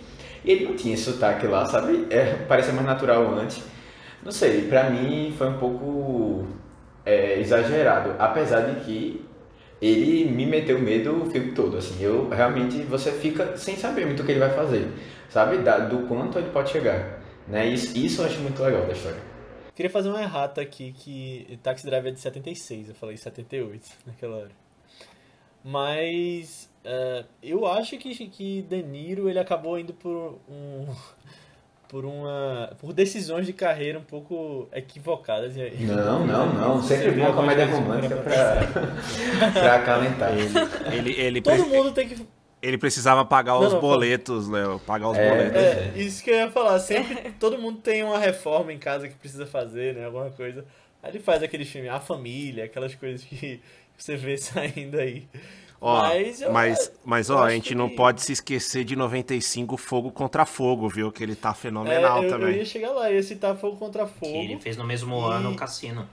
E 0.42 0.50
ele 0.50 0.64
não 0.64 0.74
tinha 0.74 0.94
esse 0.94 1.04
sotaque 1.04 1.46
lá, 1.46 1.66
sabe? 1.66 2.06
É, 2.08 2.36
parecia 2.48 2.72
mais 2.72 2.86
natural 2.86 3.34
antes. 3.34 3.62
Não 4.24 4.32
sei, 4.32 4.62
pra 4.62 4.88
mim 4.88 5.34
foi 5.36 5.48
um 5.48 5.58
pouco 5.58 6.46
é, 7.04 7.38
exagerado. 7.38 8.14
Apesar 8.18 8.60
de 8.60 8.80
que 8.80 9.24
ele 9.82 10.30
me 10.30 10.46
meteu 10.46 10.78
medo 10.78 11.22
o 11.22 11.30
filme 11.30 11.52
todo. 11.52 11.76
Assim, 11.76 12.02
eu 12.02 12.28
realmente 12.30 12.78
você 12.84 13.10
fica 13.10 13.56
sem 13.56 13.76
saber 13.76 14.06
muito 14.06 14.22
o 14.22 14.24
que 14.24 14.32
ele 14.32 14.40
vai 14.40 14.50
fazer, 14.50 14.88
sabe? 15.28 15.58
Da, 15.58 15.78
do 15.80 16.06
quanto 16.06 16.38
ele 16.38 16.50
pode 16.50 16.70
chegar. 16.70 17.20
Né? 17.46 17.66
Isso, 17.68 17.96
isso 17.96 18.22
eu 18.22 18.26
acho 18.26 18.38
muito 18.40 18.62
legal 18.62 18.86
da 18.86 18.92
história. 18.92 19.20
Queria 19.74 19.90
fazer 19.90 20.10
uma 20.10 20.22
errata 20.22 20.60
aqui 20.60 20.92
que 20.92 21.58
Taxi 21.62 21.86
Driver 21.86 22.12
é 22.12 22.14
de 22.14 22.20
76, 22.20 22.90
eu 22.90 22.94
falei 22.94 23.16
78 23.16 23.88
naquela 24.06 24.36
hora. 24.36 24.50
Mas 25.64 26.68
uh, 26.84 27.24
eu 27.42 27.66
acho 27.66 27.96
que, 27.96 28.14
que 28.26 28.62
De 28.62 28.82
Niro 28.82 29.28
ele 29.28 29.38
acabou 29.38 29.78
indo 29.78 29.94
por 29.94 30.38
um 30.48 30.86
por 31.88 32.04
uma 32.06 32.74
por 32.80 32.92
decisões 32.92 33.46
de 33.46 33.52
carreira 33.52 33.98
um 33.98 34.04
pouco 34.04 34.68
equivocadas. 34.72 35.54
Não, 35.56 36.26
não, 36.26 36.52
não. 36.52 36.82
Sempre 36.82 37.10
vi 37.10 37.20
uma 37.20 37.32
comédia 37.32 37.66
romântica 37.66 38.16
pra, 38.16 39.52
pra 39.52 39.74
acalentar. 39.76 40.32
Ele, 40.32 41.10
ele, 41.10 41.20
ele 41.20 41.42
Todo 41.42 41.66
mundo 41.66 41.92
tem 41.92 42.08
que 42.08 42.26
ele 42.62 42.78
precisava 42.78 43.24
pagar 43.24 43.54
não, 43.54 43.66
os 43.66 43.72
não, 43.72 43.80
boletos, 43.80 44.48
Léo. 44.48 44.78
Pagar 44.78 45.08
os 45.10 45.18
é, 45.18 45.28
boletos. 45.28 45.60
É, 45.60 45.92
isso 45.96 46.22
que 46.22 46.30
eu 46.30 46.36
ia 46.36 46.50
falar. 46.50 46.78
Sempre 46.78 47.32
todo 47.38 47.58
mundo 47.58 47.80
tem 47.80 48.04
uma 48.04 48.18
reforma 48.18 48.72
em 48.72 48.78
casa 48.78 49.08
que 49.08 49.14
precisa 49.14 49.44
fazer, 49.44 49.96
né? 49.96 50.06
Alguma 50.06 50.30
coisa. 50.30 50.64
Aí 51.02 51.10
ele 51.10 51.18
faz 51.18 51.42
aquele 51.42 51.64
filme, 51.64 51.88
A 51.88 51.98
Família, 51.98 52.64
aquelas 52.64 52.94
coisas 52.94 53.24
que 53.24 53.60
você 53.98 54.14
vê 54.14 54.38
saindo 54.38 54.96
aí. 54.96 55.26
Ó, 55.80 56.00
mas, 56.00 56.40
eu, 56.40 56.52
mas, 56.52 56.92
mas 57.04 57.28
ó, 57.28 57.42
a 57.42 57.50
gente 57.50 57.70
que... 57.70 57.74
não 57.74 57.90
pode 57.90 58.22
se 58.22 58.32
esquecer 58.32 58.84
de 58.84 58.94
95 58.94 59.76
Fogo 59.76 60.12
contra 60.12 60.46
Fogo, 60.46 60.88
viu? 60.88 61.10
Que 61.10 61.24
ele 61.24 61.34
tá 61.34 61.52
fenomenal 61.52 62.22
é, 62.22 62.26
eu, 62.26 62.30
também. 62.30 62.50
Eu 62.50 62.56
ia 62.58 62.64
chegar 62.64 62.92
lá, 62.92 63.10
ia 63.10 63.20
citar 63.20 63.56
Fogo 63.56 63.76
contra 63.76 64.06
Fogo. 64.06 64.32
Que 64.32 64.38
ele 64.38 64.60
fez 64.60 64.76
no 64.76 64.84
mesmo 64.84 65.16
e... 65.16 65.32
ano 65.32 65.50
o 65.50 65.56
Cassino. 65.56 66.08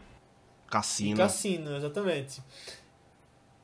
Cassino. 0.67 1.13
E 1.13 1.17
Cassino, 1.17 1.75
exatamente. 1.75 2.41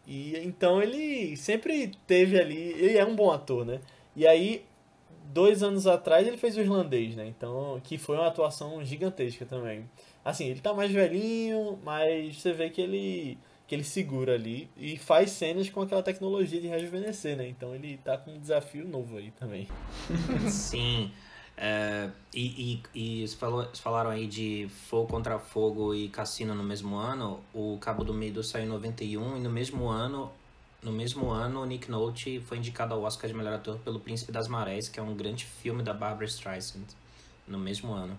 E 0.08 0.38
então 0.38 0.82
ele 0.82 1.36
sempre 1.36 1.92
teve 2.06 2.40
ali. 2.40 2.58
Ele 2.58 2.98
é 2.98 3.06
um 3.06 3.16
bom 3.16 3.32
ator, 3.32 3.66
né? 3.66 3.80
E 4.16 4.26
aí, 4.26 4.64
dois 5.34 5.64
anos 5.64 5.88
atrás, 5.88 6.28
ele 6.28 6.38
fez 6.38 6.56
o 6.58 6.62
irlandês, 6.62 7.16
né? 7.16 7.28
Então, 7.28 7.80
que 7.84 7.98
foi 7.98 8.16
uma 8.16 8.28
atuação 8.28 8.84
gigantesca 8.84 9.46
também. 9.46 9.90
Assim, 10.24 10.46
ele 10.46 10.62
tá 10.62 10.74
mais 10.74 10.92
velhinho, 10.92 11.80
mas 11.84 12.42
você 12.42 12.54
vê 12.54 12.70
que 12.70 12.82
ele 12.82 13.38
que 13.68 13.74
ele 13.74 13.84
segura 13.84 14.36
ali 14.36 14.70
e 14.78 14.96
faz 14.96 15.32
cenas 15.32 15.70
com 15.70 15.82
aquela 15.82 16.04
tecnologia 16.04 16.62
de 16.62 16.68
rejuvenescer, 16.68 17.36
né? 17.36 17.48
Então 17.48 17.74
ele 17.74 17.98
tá 17.98 18.16
com 18.18 18.32
um 18.32 18.40
desafio 18.40 18.88
novo 18.88 19.18
aí 19.18 19.32
também. 19.32 19.68
Sim. 20.50 21.12
É, 21.58 22.10
e, 22.34 22.82
e, 22.94 23.24
e 23.24 23.28
falou, 23.30 23.68
falaram 23.74 24.10
aí 24.10 24.28
de 24.28 24.68
Fogo 24.90 25.08
contra 25.08 25.40
Fogo 25.40 25.94
e 25.94 26.10
Cassino 26.10 26.54
no 26.54 26.64
mesmo 26.64 26.96
ano. 26.98 27.40
O 27.54 27.78
Cabo 27.80 28.04
do 28.04 28.14
Medo 28.14 28.44
saiu 28.44 28.66
em 28.66 28.70
91 28.70 29.38
e 29.38 29.40
no 29.40 29.50
mesmo 29.50 29.88
ano, 29.88 30.32
no 30.84 30.92
mesmo 30.92 31.32
ano, 31.32 31.66
Nick 31.66 31.90
Nolte 31.90 32.40
foi 32.42 32.58
indicado 32.58 32.94
ao 32.94 33.02
Oscar 33.04 33.28
de 33.28 33.36
melhor 33.36 33.54
ator 33.54 33.80
pelo 33.80 34.00
Príncipe 34.00 34.32
das 34.32 34.48
Marés, 34.48 34.88
que 34.88 35.00
é 35.00 35.04
um 35.04 35.16
grande 35.16 35.46
filme 35.46 35.82
da 35.82 35.94
Barbara 35.94 36.26
Streisand, 36.26 36.86
no 37.48 37.58
mesmo 37.58 37.92
ano. 37.92 38.16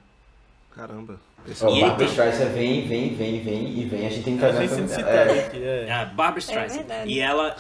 Caramba. 0.77 1.19
Esse 1.49 1.65
oh, 1.65 1.81
Barbara 1.81 2.05
Streisand 2.05 2.53
vem, 2.53 2.87
vem, 2.87 3.15
vem, 3.15 3.41
vem 3.41 3.79
e 3.79 3.85
vem. 3.87 4.07
A 4.07 4.11
gente 4.11 4.25
tem 4.25 4.35
que 4.35 4.43
fazer 4.43 4.65
essa... 4.65 5.01
É. 5.01 5.47
Aqui, 5.47 5.57
é. 5.57 5.89
é, 5.89 6.05
Barbara 6.05 6.39
Streisand. 6.39 6.85
É 6.91 7.07
e 7.07 7.19
ela... 7.19 7.57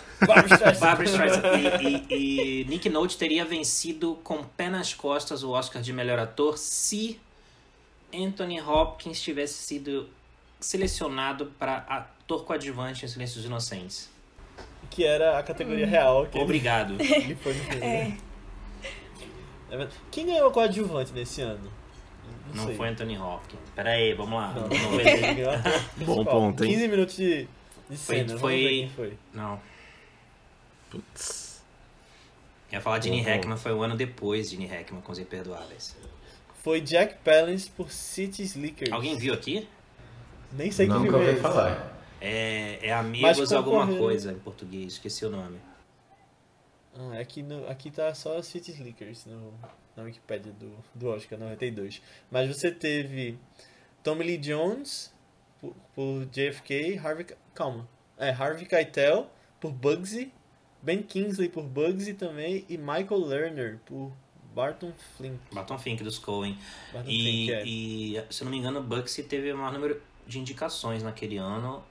Barbara 0.78 1.04
Streisand. 1.04 1.80
E, 1.80 2.14
e, 2.14 2.60
e, 2.60 2.64
Nick 2.66 2.90
Nolte 2.90 3.16
teria 3.16 3.42
vencido 3.46 4.18
com 4.22 4.44
pé 4.44 4.68
nas 4.68 4.92
costas 4.92 5.42
o 5.42 5.50
Oscar 5.52 5.80
de 5.80 5.94
melhor 5.94 6.18
ator 6.18 6.58
se 6.58 7.18
Anthony 8.14 8.60
Hopkins 8.60 9.22
tivesse 9.22 9.54
sido 9.54 10.10
selecionado 10.60 11.46
para 11.58 11.78
ator 11.88 12.44
coadjuvante 12.44 13.06
em 13.06 13.08
Silêncios 13.08 13.46
Inocentes. 13.46 14.10
Que 14.90 15.06
era 15.06 15.38
a 15.38 15.42
categoria 15.42 15.86
hum. 15.86 15.90
real. 15.90 16.28
Obrigado. 16.34 17.00
Ele, 17.00 17.14
ele 17.14 17.34
foi 17.36 17.52
é. 17.80 18.12
é 19.70 19.88
Quem 20.10 20.26
ganhou 20.26 20.50
coadjuvante 20.50 21.12
nesse 21.14 21.40
ano? 21.40 21.75
Não, 22.54 22.66
não 22.66 22.74
foi 22.74 22.88
Anthony 22.88 23.18
Hopkins. 23.18 23.60
Pera 23.74 23.90
aí, 23.90 24.14
vamos 24.14 24.34
lá. 24.34 24.52
Não, 24.52 24.62
não 24.62 26.04
Bom 26.06 26.24
ponto, 26.24 26.64
hein? 26.64 26.70
15 26.70 26.88
minutos 26.88 27.16
de, 27.16 27.48
de 27.88 27.96
cena. 27.96 28.38
Foi, 28.38 28.90
foi... 28.94 29.18
Não. 29.32 29.60
Putz. 30.90 31.62
ia 32.72 32.80
falar 32.80 33.02
Gene. 33.02 33.20
Hackman, 33.20 33.56
foi 33.56 33.74
um 33.74 33.82
ano 33.82 33.96
depois 33.96 34.50
de 34.50 34.56
Gene 34.56 34.66
Hackman 34.66 35.02
com 35.02 35.12
Os 35.12 35.18
Imperdoáveis. 35.18 35.96
Foi 36.62 36.80
Jack 36.80 37.16
Palance 37.24 37.70
por 37.70 37.90
City 37.90 38.42
Slickers. 38.42 38.92
Alguém 38.92 39.16
viu 39.16 39.34
aqui? 39.34 39.68
Nem 40.52 40.70
sei 40.70 40.86
que 40.86 40.92
filme 40.92 41.24
é 41.24 41.36
falar. 41.36 41.96
É, 42.20 42.78
é 42.82 42.92
Amigos 42.92 43.52
alguma 43.52 43.86
coisa 43.86 44.32
em 44.32 44.38
português, 44.38 44.94
esqueci 44.94 45.24
o 45.24 45.30
nome. 45.30 45.58
Ah, 46.98 47.18
aqui, 47.20 47.42
no, 47.42 47.68
aqui 47.68 47.90
tá 47.90 48.12
só 48.14 48.40
City 48.40 48.72
Slickers 48.72 49.26
no, 49.26 49.52
na 49.96 50.02
Wikipedia 50.02 50.52
do, 50.52 50.72
do 50.94 51.08
Oscar 51.08 51.38
92. 51.38 52.02
Mas 52.30 52.48
você 52.48 52.70
teve 52.70 53.38
Tommy 54.02 54.24
Lee 54.24 54.38
Jones 54.38 55.12
por, 55.60 55.74
por 55.94 56.26
JFK, 56.26 56.98
Harvey. 56.98 57.26
Calma. 57.54 57.88
É, 58.18 58.30
Harvey 58.30 58.66
Keitel 58.66 59.30
por 59.60 59.72
Bugsy, 59.72 60.32
Ben 60.82 61.02
Kingsley 61.02 61.48
por 61.48 61.64
Bugsy 61.64 62.14
também 62.14 62.64
e 62.68 62.76
Michael 62.76 63.18
Lerner 63.24 63.78
por 63.84 64.12
Barton 64.54 64.92
Flink. 65.16 65.38
Barton 65.52 65.78
Fink 65.78 66.02
dos 66.02 66.18
Coen. 66.18 66.58
Barton 66.92 67.10
E, 67.10 67.46
Fink, 67.46 67.52
é. 67.52 67.66
e, 67.66 68.24
se 68.30 68.44
não 68.44 68.50
me 68.50 68.58
engano, 68.58 68.80
o 68.80 68.82
Bugsy 68.82 69.22
teve 69.22 69.52
o 69.52 69.56
maior 69.56 69.72
número 69.72 70.00
de 70.26 70.38
indicações 70.38 71.02
naquele 71.02 71.36
ano, 71.36 71.84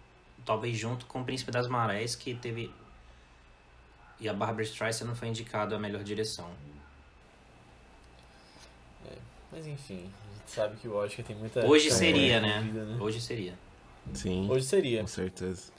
talvez 0.44 0.78
junto 0.78 1.06
com 1.06 1.22
o 1.22 1.24
Príncipe 1.24 1.52
das 1.52 1.68
Marés, 1.68 2.16
que 2.16 2.34
teve. 2.34 2.72
E 4.20 4.30
a 4.30 4.34
Barbara 4.34 4.64
Streisand 4.64 5.06
não 5.08 5.16
foi 5.16 5.28
indicada 5.28 5.76
a 5.76 5.80
melhor 5.80 6.04
direção. 6.04 6.50
Mas 9.56 9.66
enfim, 9.68 9.96
a 9.96 10.38
gente 10.38 10.52
sabe 10.52 10.76
que 10.78 10.88
o 10.88 10.96
Oscar 10.96 11.26
tem 11.26 11.36
muita. 11.36 11.66
Hoje 11.66 11.90
seria, 11.90 12.42
né? 12.42 12.60
envolvida, 12.60 13.04
Hoje 13.04 13.22
seria. 13.22 13.54
Sim. 14.14 14.48
Hoje 14.50 14.66
seria. 14.66 15.02
Com 15.02 15.08
certeza. 15.08 15.72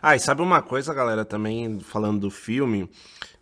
Ah, 0.00 0.14
e 0.14 0.20
sabe 0.20 0.42
uma 0.42 0.60
coisa, 0.62 0.92
galera, 0.94 1.24
também 1.24 1.80
falando 1.80 2.20
do 2.20 2.30
filme, 2.30 2.88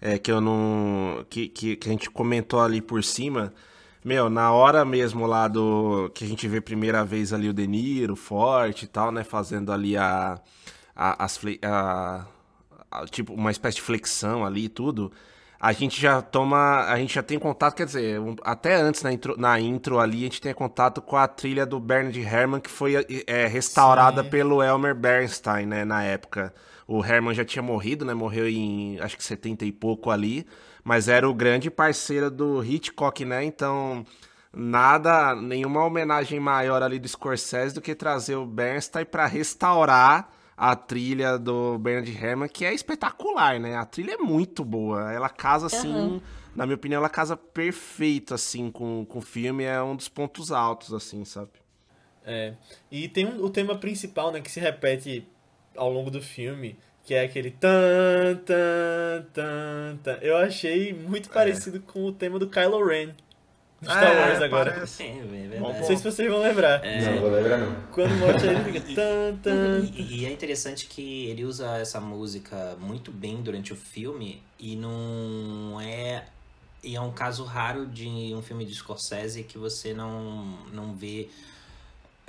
é 0.00 0.18
que 0.18 0.30
eu 0.30 0.40
não. 0.40 1.24
Que, 1.28 1.48
que, 1.48 1.76
que 1.76 1.88
a 1.88 1.92
gente 1.92 2.08
comentou 2.10 2.60
ali 2.60 2.80
por 2.80 3.02
cima. 3.02 3.52
Meu, 4.02 4.30
na 4.30 4.50
hora 4.52 4.84
mesmo 4.84 5.26
lá 5.26 5.46
do. 5.48 6.10
Que 6.14 6.24
a 6.24 6.28
gente 6.28 6.46
vê 6.48 6.60
primeira 6.60 7.04
vez 7.04 7.32
ali 7.32 7.48
o 7.48 7.52
De 7.52 7.66
Niro, 7.66 8.16
forte 8.16 8.84
e 8.84 8.88
tal, 8.88 9.10
né? 9.12 9.24
Fazendo 9.24 9.72
ali 9.72 9.96
a. 9.96 10.40
a, 10.96 11.24
as 11.24 11.36
fle- 11.36 11.60
a- 11.62 12.24
a- 12.90 13.04
tipo, 13.06 13.34
uma 13.34 13.50
espécie 13.50 13.76
de 13.76 13.82
flexão 13.82 14.44
ali 14.46 14.64
e 14.64 14.68
tudo. 14.70 15.12
A 15.60 15.72
gente 15.72 16.00
já 16.00 16.22
toma. 16.22 16.86
A 16.86 16.96
gente 16.96 17.14
já 17.14 17.22
tem 17.22 17.38
contato, 17.38 17.74
quer 17.74 17.84
dizer, 17.84 18.18
um- 18.18 18.34
até 18.42 18.74
antes 18.76 19.02
na 19.02 19.12
intro, 19.12 19.36
na 19.38 19.60
intro 19.60 19.98
ali, 20.00 20.20
a 20.20 20.22
gente 20.22 20.40
tem 20.40 20.54
contato 20.54 21.02
com 21.02 21.16
a 21.16 21.28
trilha 21.28 21.66
do 21.66 21.78
Bernard 21.78 22.18
Herrmann, 22.18 22.60
que 22.60 22.70
foi 22.70 22.94
é, 23.26 23.46
restaurada 23.46 24.22
Sim. 24.24 24.30
pelo 24.30 24.62
Elmer 24.62 24.94
Bernstein, 24.94 25.66
né, 25.66 25.84
na 25.84 26.02
época. 26.02 26.54
O 26.86 27.04
Herman 27.04 27.34
já 27.34 27.44
tinha 27.44 27.62
morrido, 27.62 28.04
né? 28.04 28.14
Morreu 28.14 28.48
em 28.48 28.98
acho 29.00 29.16
que 29.16 29.22
70 29.22 29.64
e 29.64 29.70
pouco 29.70 30.10
ali, 30.10 30.46
mas 30.82 31.08
era 31.08 31.28
o 31.28 31.34
grande 31.34 31.70
parceiro 31.70 32.30
do 32.30 32.64
Hitchcock, 32.64 33.24
né? 33.24 33.44
Então, 33.44 34.04
nada, 34.52 35.34
nenhuma 35.36 35.84
homenagem 35.84 36.40
maior 36.40 36.82
ali 36.82 36.98
do 36.98 37.06
Scorsese 37.06 37.74
do 37.74 37.80
que 37.80 37.94
trazer 37.94 38.34
o 38.36 38.46
Bernstein 38.46 39.04
para 39.04 39.26
restaurar 39.26 40.30
a 40.62 40.76
trilha 40.76 41.38
do 41.38 41.78
Bernard 41.78 42.10
Herrmann, 42.12 42.46
que 42.48 42.66
é 42.66 42.74
espetacular, 42.74 43.58
né? 43.58 43.76
A 43.76 43.86
trilha 43.86 44.12
é 44.12 44.16
muito 44.18 44.62
boa. 44.62 45.10
Ela 45.10 45.30
casa 45.30 45.66
assim, 45.68 45.90
Aham. 45.90 46.20
na 46.54 46.66
minha 46.66 46.74
opinião, 46.76 46.98
ela 46.98 47.08
casa 47.08 47.34
perfeito 47.34 48.34
assim 48.34 48.70
com, 48.70 49.06
com 49.06 49.20
o 49.20 49.22
filme, 49.22 49.64
é 49.64 49.82
um 49.82 49.96
dos 49.96 50.08
pontos 50.10 50.52
altos 50.52 50.92
assim, 50.92 51.24
sabe? 51.24 51.48
É. 52.26 52.52
E 52.90 53.08
tem 53.08 53.24
um- 53.24 53.42
o 53.42 53.48
tema 53.48 53.74
principal, 53.78 54.30
né, 54.30 54.42
que 54.42 54.50
se 54.50 54.60
repete 54.60 55.26
ao 55.74 55.90
longo 55.90 56.10
do 56.10 56.20
filme, 56.20 56.76
que 57.04 57.14
é 57.14 57.22
aquele 57.24 57.52
tan 57.52 58.36
tan 58.44 59.24
tan 59.32 59.96
tan. 60.02 60.18
Eu 60.20 60.36
achei 60.36 60.92
muito 60.92 61.30
parecido 61.30 61.80
com 61.80 62.04
o 62.04 62.12
tema 62.12 62.38
do 62.38 62.46
Kylo 62.50 62.86
Ren. 62.86 63.14
Star 63.82 64.04
É, 64.04 64.20
Wars 64.28 64.42
agora. 64.42 64.72
parece. 64.72 65.02
É, 65.02 65.06
é 65.06 65.22
Bom 65.22 65.28
verdade. 65.28 65.60
Não 65.78 65.84
sei 65.86 65.96
se 65.96 66.02
vocês 66.04 66.28
vão 66.30 66.40
lembrar. 66.42 66.82
Não 66.82 67.20
vou 67.20 67.30
lembrar 67.30 67.58
não. 67.58 67.76
Quando 67.92 68.14
mostra 68.16 68.52
ele 68.52 68.64
fica 68.78 68.94
tan 68.94 69.36
tan. 69.42 69.78
E, 69.96 70.20
e 70.20 70.26
é 70.26 70.30
interessante 70.32 70.86
que 70.86 71.26
ele 71.26 71.44
usa 71.44 71.78
essa 71.78 72.00
música 72.00 72.76
muito 72.80 73.10
bem 73.10 73.40
durante 73.42 73.72
o 73.72 73.76
filme 73.76 74.42
e 74.58 74.76
não 74.76 75.80
é 75.80 76.24
e 76.82 76.96
é 76.96 77.00
um 77.00 77.12
caso 77.12 77.44
raro 77.44 77.86
de 77.86 78.06
um 78.34 78.40
filme 78.42 78.64
de 78.64 78.74
Scorsese 78.74 79.42
que 79.44 79.56
você 79.58 79.92
não 79.94 80.58
não 80.72 80.94
vê 80.94 81.28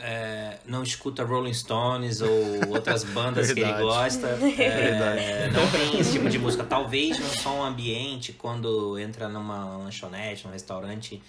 é, 0.02 0.58
não 0.66 0.84
escuta 0.84 1.24
Rolling 1.24 1.54
Stones 1.54 2.22
ou 2.22 2.70
outras 2.70 3.04
bandas 3.04 3.52
que 3.52 3.60
ele 3.60 3.74
gosta. 3.74 4.28
É, 4.42 4.70
Verdade. 4.70 5.54
Não 5.54 5.72
tem 5.72 6.00
esse 6.00 6.14
tipo 6.14 6.30
de 6.30 6.38
música. 6.38 6.64
Talvez 6.64 7.20
no 7.20 7.28
som 7.28 7.64
ambiente, 7.64 8.34
quando 8.34 8.98
entra 9.00 9.30
numa 9.30 9.78
lanchonete, 9.78 10.46
num 10.46 10.52
restaurante, 10.52 11.22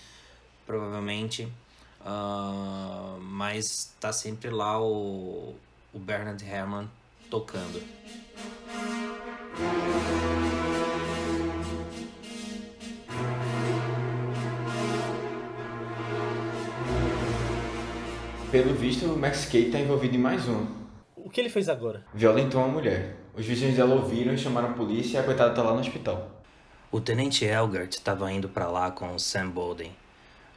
provavelmente. 0.67 1.49
Ah, 2.05 3.17
mas 3.21 3.95
tá 4.01 4.13
sempre 4.13 4.51
lá 4.51 4.81
o, 4.81 5.55
o 5.93 5.99
Bernard 5.99 6.45
Herrmann 6.45 6.91
tocando. 7.31 7.81
Pelo 18.53 18.75
visto, 18.75 19.07
o 19.07 19.19
Max 19.19 19.47
Cade 19.47 19.71
tá 19.71 19.81
envolvido 19.81 20.15
em 20.15 20.19
mais 20.19 20.47
um. 20.47 20.67
O 21.17 21.31
que 21.31 21.41
ele 21.41 21.49
fez 21.49 21.71
agora? 21.71 22.05
Violentou 22.13 22.61
uma 22.61 22.69
mulher. 22.69 23.17
Os 23.35 23.47
vizinhos 23.47 23.77
dela 23.77 23.95
ouviram 23.95 24.35
e 24.35 24.37
chamaram 24.37 24.69
a 24.69 24.73
polícia 24.75 25.17
e 25.17 25.21
a 25.21 25.23
coitada 25.23 25.55
tá 25.55 25.63
lá 25.63 25.73
no 25.73 25.81
hospital. 25.81 26.31
O 26.91 27.01
tenente 27.01 27.47
Elgert 27.47 27.95
estava 27.95 28.31
indo 28.31 28.51
pra 28.51 28.69
lá 28.69 28.91
com 28.91 29.15
o 29.15 29.19
Sam 29.19 29.49
Bolden, 29.49 29.91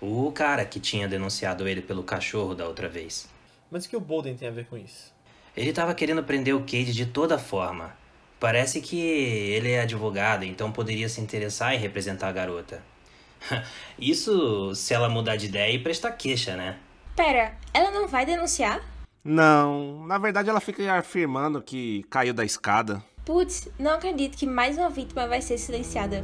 o 0.02 0.30
cara 0.34 0.66
que 0.66 0.78
tinha 0.78 1.08
denunciado 1.08 1.70
ele 1.70 1.82
pelo 1.82 2.04
cachorro 2.04 2.54
da 2.54 2.68
outra 2.68 2.90
vez. 2.90 3.30
Mas 3.72 3.86
o 3.86 3.90
que 3.90 3.96
o 3.96 4.02
Bolden 4.02 4.36
tem 4.36 4.50
a 4.50 4.52
ver 4.52 4.66
com 4.66 4.78
isso? 4.78 5.14
Ele 5.56 5.70
estava 5.70 5.96
querendo 5.96 6.22
prender 6.22 6.54
o 6.54 6.66
Cade 6.66 6.92
de 6.92 7.06
toda 7.06 7.40
forma. 7.40 7.96
Parece 8.42 8.82
que 8.82 9.00
ele 9.00 9.72
é 9.72 9.80
advogado, 9.80 10.44
então 10.44 10.70
poderia 10.70 11.08
se 11.08 11.22
interessar 11.22 11.74
em 11.74 11.80
representar 11.80 12.28
a 12.28 12.34
garota. 12.34 12.84
Isso 13.98 14.76
se 14.76 14.94
ela 14.94 15.08
mudar 15.08 15.38
de 15.38 15.46
ideia 15.46 15.72
e 15.72 15.80
prestar 15.80 16.12
queixa, 16.12 16.58
né? 16.58 16.78
Pera, 17.16 17.54
ela 17.74 17.92
não 17.92 18.10
vai 18.10 18.26
denunciar? 18.26 18.82
Não, 19.24 20.06
na 20.06 20.18
verdade 20.18 20.50
ela 20.50 20.60
fica 20.60 20.94
afirmando 20.94 21.62
que 21.62 22.04
caiu 22.10 22.34
da 22.34 22.44
escada. 22.44 23.02
Putz, 23.24 23.70
não 23.80 23.92
acredito 23.92 24.38
que 24.38 24.46
mais 24.46 24.78
uma 24.78 24.90
vítima 24.90 25.26
vai 25.26 25.42
ser 25.42 25.58
silenciada. 25.58 26.22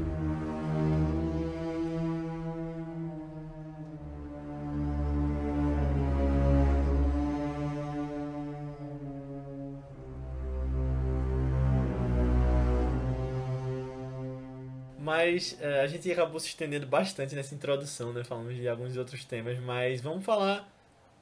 Mas 14.99 15.57
é, 15.61 15.81
a 15.81 15.87
gente 15.87 16.11
acabou 16.11 16.39
se 16.39 16.47
estendendo 16.47 16.85
bastante 16.85 17.33
nessa 17.33 17.55
introdução, 17.55 18.11
né? 18.11 18.23
Falamos 18.25 18.55
de 18.55 18.67
alguns 18.67 18.97
outros 18.97 19.23
temas, 19.23 19.57
mas 19.59 20.01
vamos 20.01 20.25
falar 20.25 20.70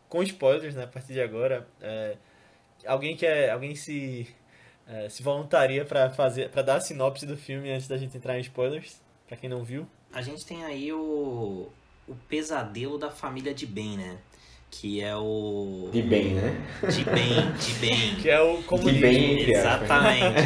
com 0.10 0.22
spoilers, 0.24 0.76
né? 0.76 0.84
A 0.84 0.88
partir 0.88 1.14
de 1.14 1.22
agora. 1.22 1.66
É, 1.82 2.18
alguém 2.86 3.16
quer. 3.16 3.50
Alguém 3.52 3.76
se. 3.76 4.28
é, 4.88 5.08
se 5.08 5.22
voluntaria 5.24 5.86
pra 5.86 6.10
fazer 6.10 6.50
para 6.50 6.62
dar 6.64 6.76
a 6.78 6.82
sinopse 6.82 7.26
do 7.26 7.38
filme 7.38 7.72
antes 7.72 7.88
da 7.88 7.98
gente 7.98 8.18
entrar 8.18 8.38
em 8.38 8.42
spoilers? 8.42 9.00
Pra 9.28 9.38
quem 9.38 9.50
não 9.50 9.64
viu. 9.64 9.88
A 10.12 10.22
gente 10.24 10.44
tem 10.46 10.66
aí 10.66 10.92
o, 10.92 11.70
o 12.08 12.16
pesadelo 12.28 12.98
da 12.98 13.12
família 13.12 13.54
de 13.54 13.68
bem, 13.68 13.96
né? 13.98 14.18
Que 14.72 15.02
é 15.02 15.16
o. 15.16 15.90
De 15.92 16.02
bem, 16.04 16.36
né? 16.36 16.56
De 16.92 17.04
bem, 17.04 17.52
de 17.54 17.74
bem. 17.80 18.16
Que 18.22 18.30
é 18.30 18.40
o 18.42 18.58
De 18.58 18.64
comunismo. 18.66 19.02
bem, 19.02 19.40
entre 19.42 19.56
aspas. 19.56 19.82
Exatamente. 19.82 20.40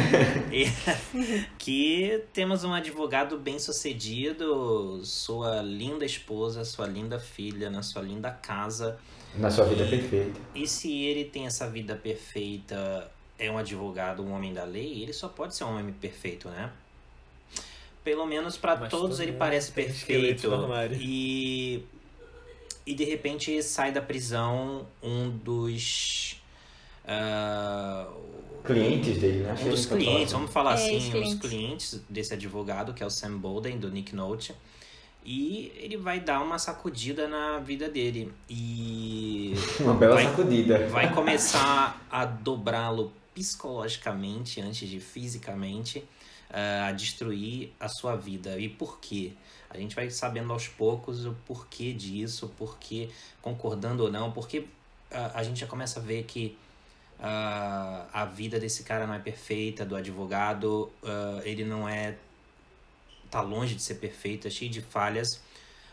E- 0.54 1.44
que 1.58 2.24
temos 2.32 2.64
um 2.64 2.72
advogado 2.72 3.38
bem 3.38 3.58
sucedido, 3.58 5.00
sua 5.04 5.60
linda 5.62 6.04
esposa, 6.04 6.64
sua 6.64 6.86
linda 6.86 7.18
filha, 7.18 7.68
na 7.70 7.82
sua 7.82 8.00
linda 8.02 8.30
casa. 8.30 8.98
Na 9.36 9.50
sua 9.50 9.64
vida 9.64 9.84
perfeita. 9.84 10.40
E 10.54 10.66
se 10.66 11.02
ele 11.02 11.24
tem 11.24 11.46
essa 11.46 11.68
vida 11.68 11.96
perfeita, 11.96 13.10
é 13.38 13.50
um 13.50 13.58
advogado, 13.58 14.22
um 14.22 14.32
homem 14.32 14.52
da 14.52 14.64
lei, 14.64 15.02
ele 15.02 15.12
só 15.12 15.28
pode 15.28 15.54
ser 15.54 15.64
um 15.64 15.70
homem 15.70 15.92
perfeito, 15.92 16.48
né? 16.48 16.70
Pelo 18.02 18.26
menos 18.26 18.56
pra 18.56 18.76
Mas 18.76 18.90
todos 18.90 19.16
todo 19.16 19.22
ele 19.22 19.32
parece 19.32 19.72
perfeito. 19.72 20.48
E 21.00 21.84
e 22.86 22.94
de 22.94 23.04
repente 23.04 23.62
sai 23.62 23.92
da 23.92 24.02
prisão 24.02 24.86
um 25.02 25.30
dos 25.30 26.36
ah, 27.06 28.06
Clientes 28.64 29.18
dele, 29.18 29.40
né? 29.40 29.54
Um 29.60 29.68
dos 29.68 29.84
clientes, 29.84 30.32
falar 30.32 30.38
vamos 30.38 30.52
falar 30.52 30.70
É, 30.72 30.74
assim, 30.74 30.96
os 30.96 31.14
um 31.14 31.20
dos 31.20 31.34
clientes 31.34 32.00
desse 32.08 32.32
advogado, 32.32 32.94
que 32.94 33.02
é 33.02 33.06
o 33.06 33.10
Sam 33.10 33.36
Bolden, 33.36 33.78
do 33.78 33.90
Nick 33.90 34.14
Note. 34.14 34.54
E 35.24 35.72
ele 35.76 35.96
vai 35.96 36.20
dar 36.20 36.42
uma 36.42 36.58
sacudida 36.58 37.26
na 37.26 37.58
vida 37.58 37.88
dele. 37.88 38.32
E. 38.48 39.54
Uma 39.80 39.94
bela 39.94 40.16
vai, 40.16 40.24
sacudida. 40.24 40.86
vai 40.88 41.12
começar 41.14 42.04
a 42.10 42.24
dobrá-lo 42.24 43.10
psicologicamente 43.34 44.60
antes 44.60 44.88
de 44.88 45.00
fisicamente, 45.00 46.04
ah, 46.50 46.88
a 46.88 46.92
destruir 46.92 47.72
a 47.80 47.88
sua 47.88 48.16
vida. 48.16 48.58
E 48.58 48.68
por 48.68 49.00
quê? 49.00 49.32
A 49.70 49.78
gente 49.78 49.96
vai 49.96 50.08
sabendo 50.10 50.52
aos 50.52 50.68
poucos 50.68 51.24
o 51.24 51.34
porquê 51.46 51.92
disso, 51.92 52.52
porquê 52.56 53.08
concordando 53.40 54.04
ou 54.04 54.12
não, 54.12 54.30
porque 54.30 54.66
ah, 55.10 55.32
a 55.34 55.42
gente 55.42 55.58
já 55.58 55.66
começa 55.66 55.98
a 56.00 56.02
ver 56.02 56.24
que 56.24 56.56
ah, 57.18 58.06
a 58.12 58.24
vida 58.24 58.60
desse 58.60 58.82
cara 58.82 59.06
não 59.06 59.14
é 59.14 59.18
perfeita, 59.18 59.84
do 59.84 59.96
advogado, 59.96 60.92
ah, 61.02 61.40
ele 61.44 61.64
não 61.64 61.88
é 61.88 62.16
tá 63.34 63.40
longe 63.40 63.74
de 63.74 63.82
ser 63.82 63.96
perfeito, 63.96 64.46
é 64.46 64.50
cheio 64.50 64.70
de 64.70 64.80
falhas. 64.80 65.42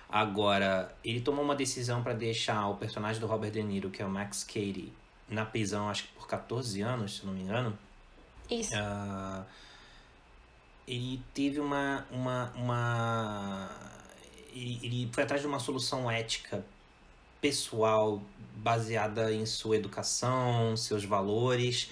Agora, 0.08 0.96
ele 1.04 1.22
tomou 1.22 1.44
uma 1.44 1.56
decisão 1.56 2.04
para 2.04 2.14
deixar 2.14 2.68
o 2.68 2.76
personagem 2.76 3.20
do 3.20 3.26
Robert 3.26 3.52
De 3.52 3.64
Niro, 3.64 3.90
que 3.90 4.02
é 4.02 4.06
o 4.06 4.10
Max 4.10 4.44
Cady, 4.44 4.94
na 5.28 5.46
prisão, 5.46 5.90
acho 5.90 6.04
que 6.04 6.14
por 6.14 6.28
14 6.28 6.82
anos, 6.82 7.18
se 7.18 7.26
não 7.26 7.34
me 7.34 7.42
engano. 7.42 7.78
Isso. 8.50 8.76
Uh, 8.76 9.46
ele 10.88 11.22
teve 11.34 11.60
uma. 11.60 12.06
uma, 12.12 12.52
uma 12.56 13.70
ele, 14.54 14.80
ele 14.84 15.10
foi 15.12 15.24
atrás 15.24 15.42
de 15.42 15.48
uma 15.48 15.60
solução 15.60 16.12
ética 16.12 16.64
pessoal 17.40 18.22
baseada 18.58 19.34
em 19.34 19.46
sua 19.46 19.78
educação, 19.78 20.78
seus 20.78 21.04
valores 21.04 21.90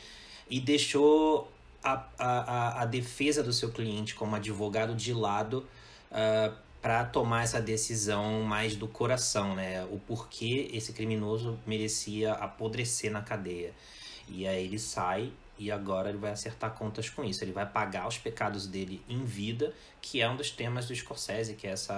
e 0.49 0.59
deixou 0.59 1.51
a, 1.83 2.05
a, 2.17 2.81
a 2.81 2.85
defesa 2.85 3.43
do 3.43 3.53
seu 3.53 3.71
cliente 3.71 4.15
como 4.15 4.35
advogado 4.35 4.95
de 4.95 5.13
lado 5.13 5.59
uh, 5.59 5.65
ah, 6.11 6.53
para 6.81 7.03
tomar 7.03 7.43
essa 7.43 7.61
decisão 7.61 8.41
mais 8.41 8.75
do 8.75 8.87
coração, 8.87 9.53
né? 9.53 9.83
O 9.91 9.99
porquê 9.99 10.69
esse 10.71 10.93
criminoso 10.93 11.59
merecia 11.67 12.33
apodrecer 12.33 13.11
na 13.11 13.21
cadeia. 13.21 13.73
E 14.29 14.47
aí 14.47 14.63
ele 14.63 14.79
sai 14.79 15.31
e 15.57 15.69
agora 15.69 16.07
ele 16.07 16.17
vai 16.17 16.31
acertar 16.31 16.71
contas 16.71 17.09
com 17.09 17.23
isso. 17.23 17.43
Ele 17.43 17.51
vai 17.51 17.65
pagar 17.65 18.07
os 18.07 18.17
pecados 18.17 18.65
dele 18.65 19.03
em 19.09 19.25
vida, 19.25 19.73
que 20.01 20.21
é 20.21 20.29
um 20.29 20.37
dos 20.37 20.51
temas 20.51 20.87
do 20.87 20.95
Scorsese, 20.95 21.55
que 21.55 21.67
é 21.67 21.71
essa 21.71 21.93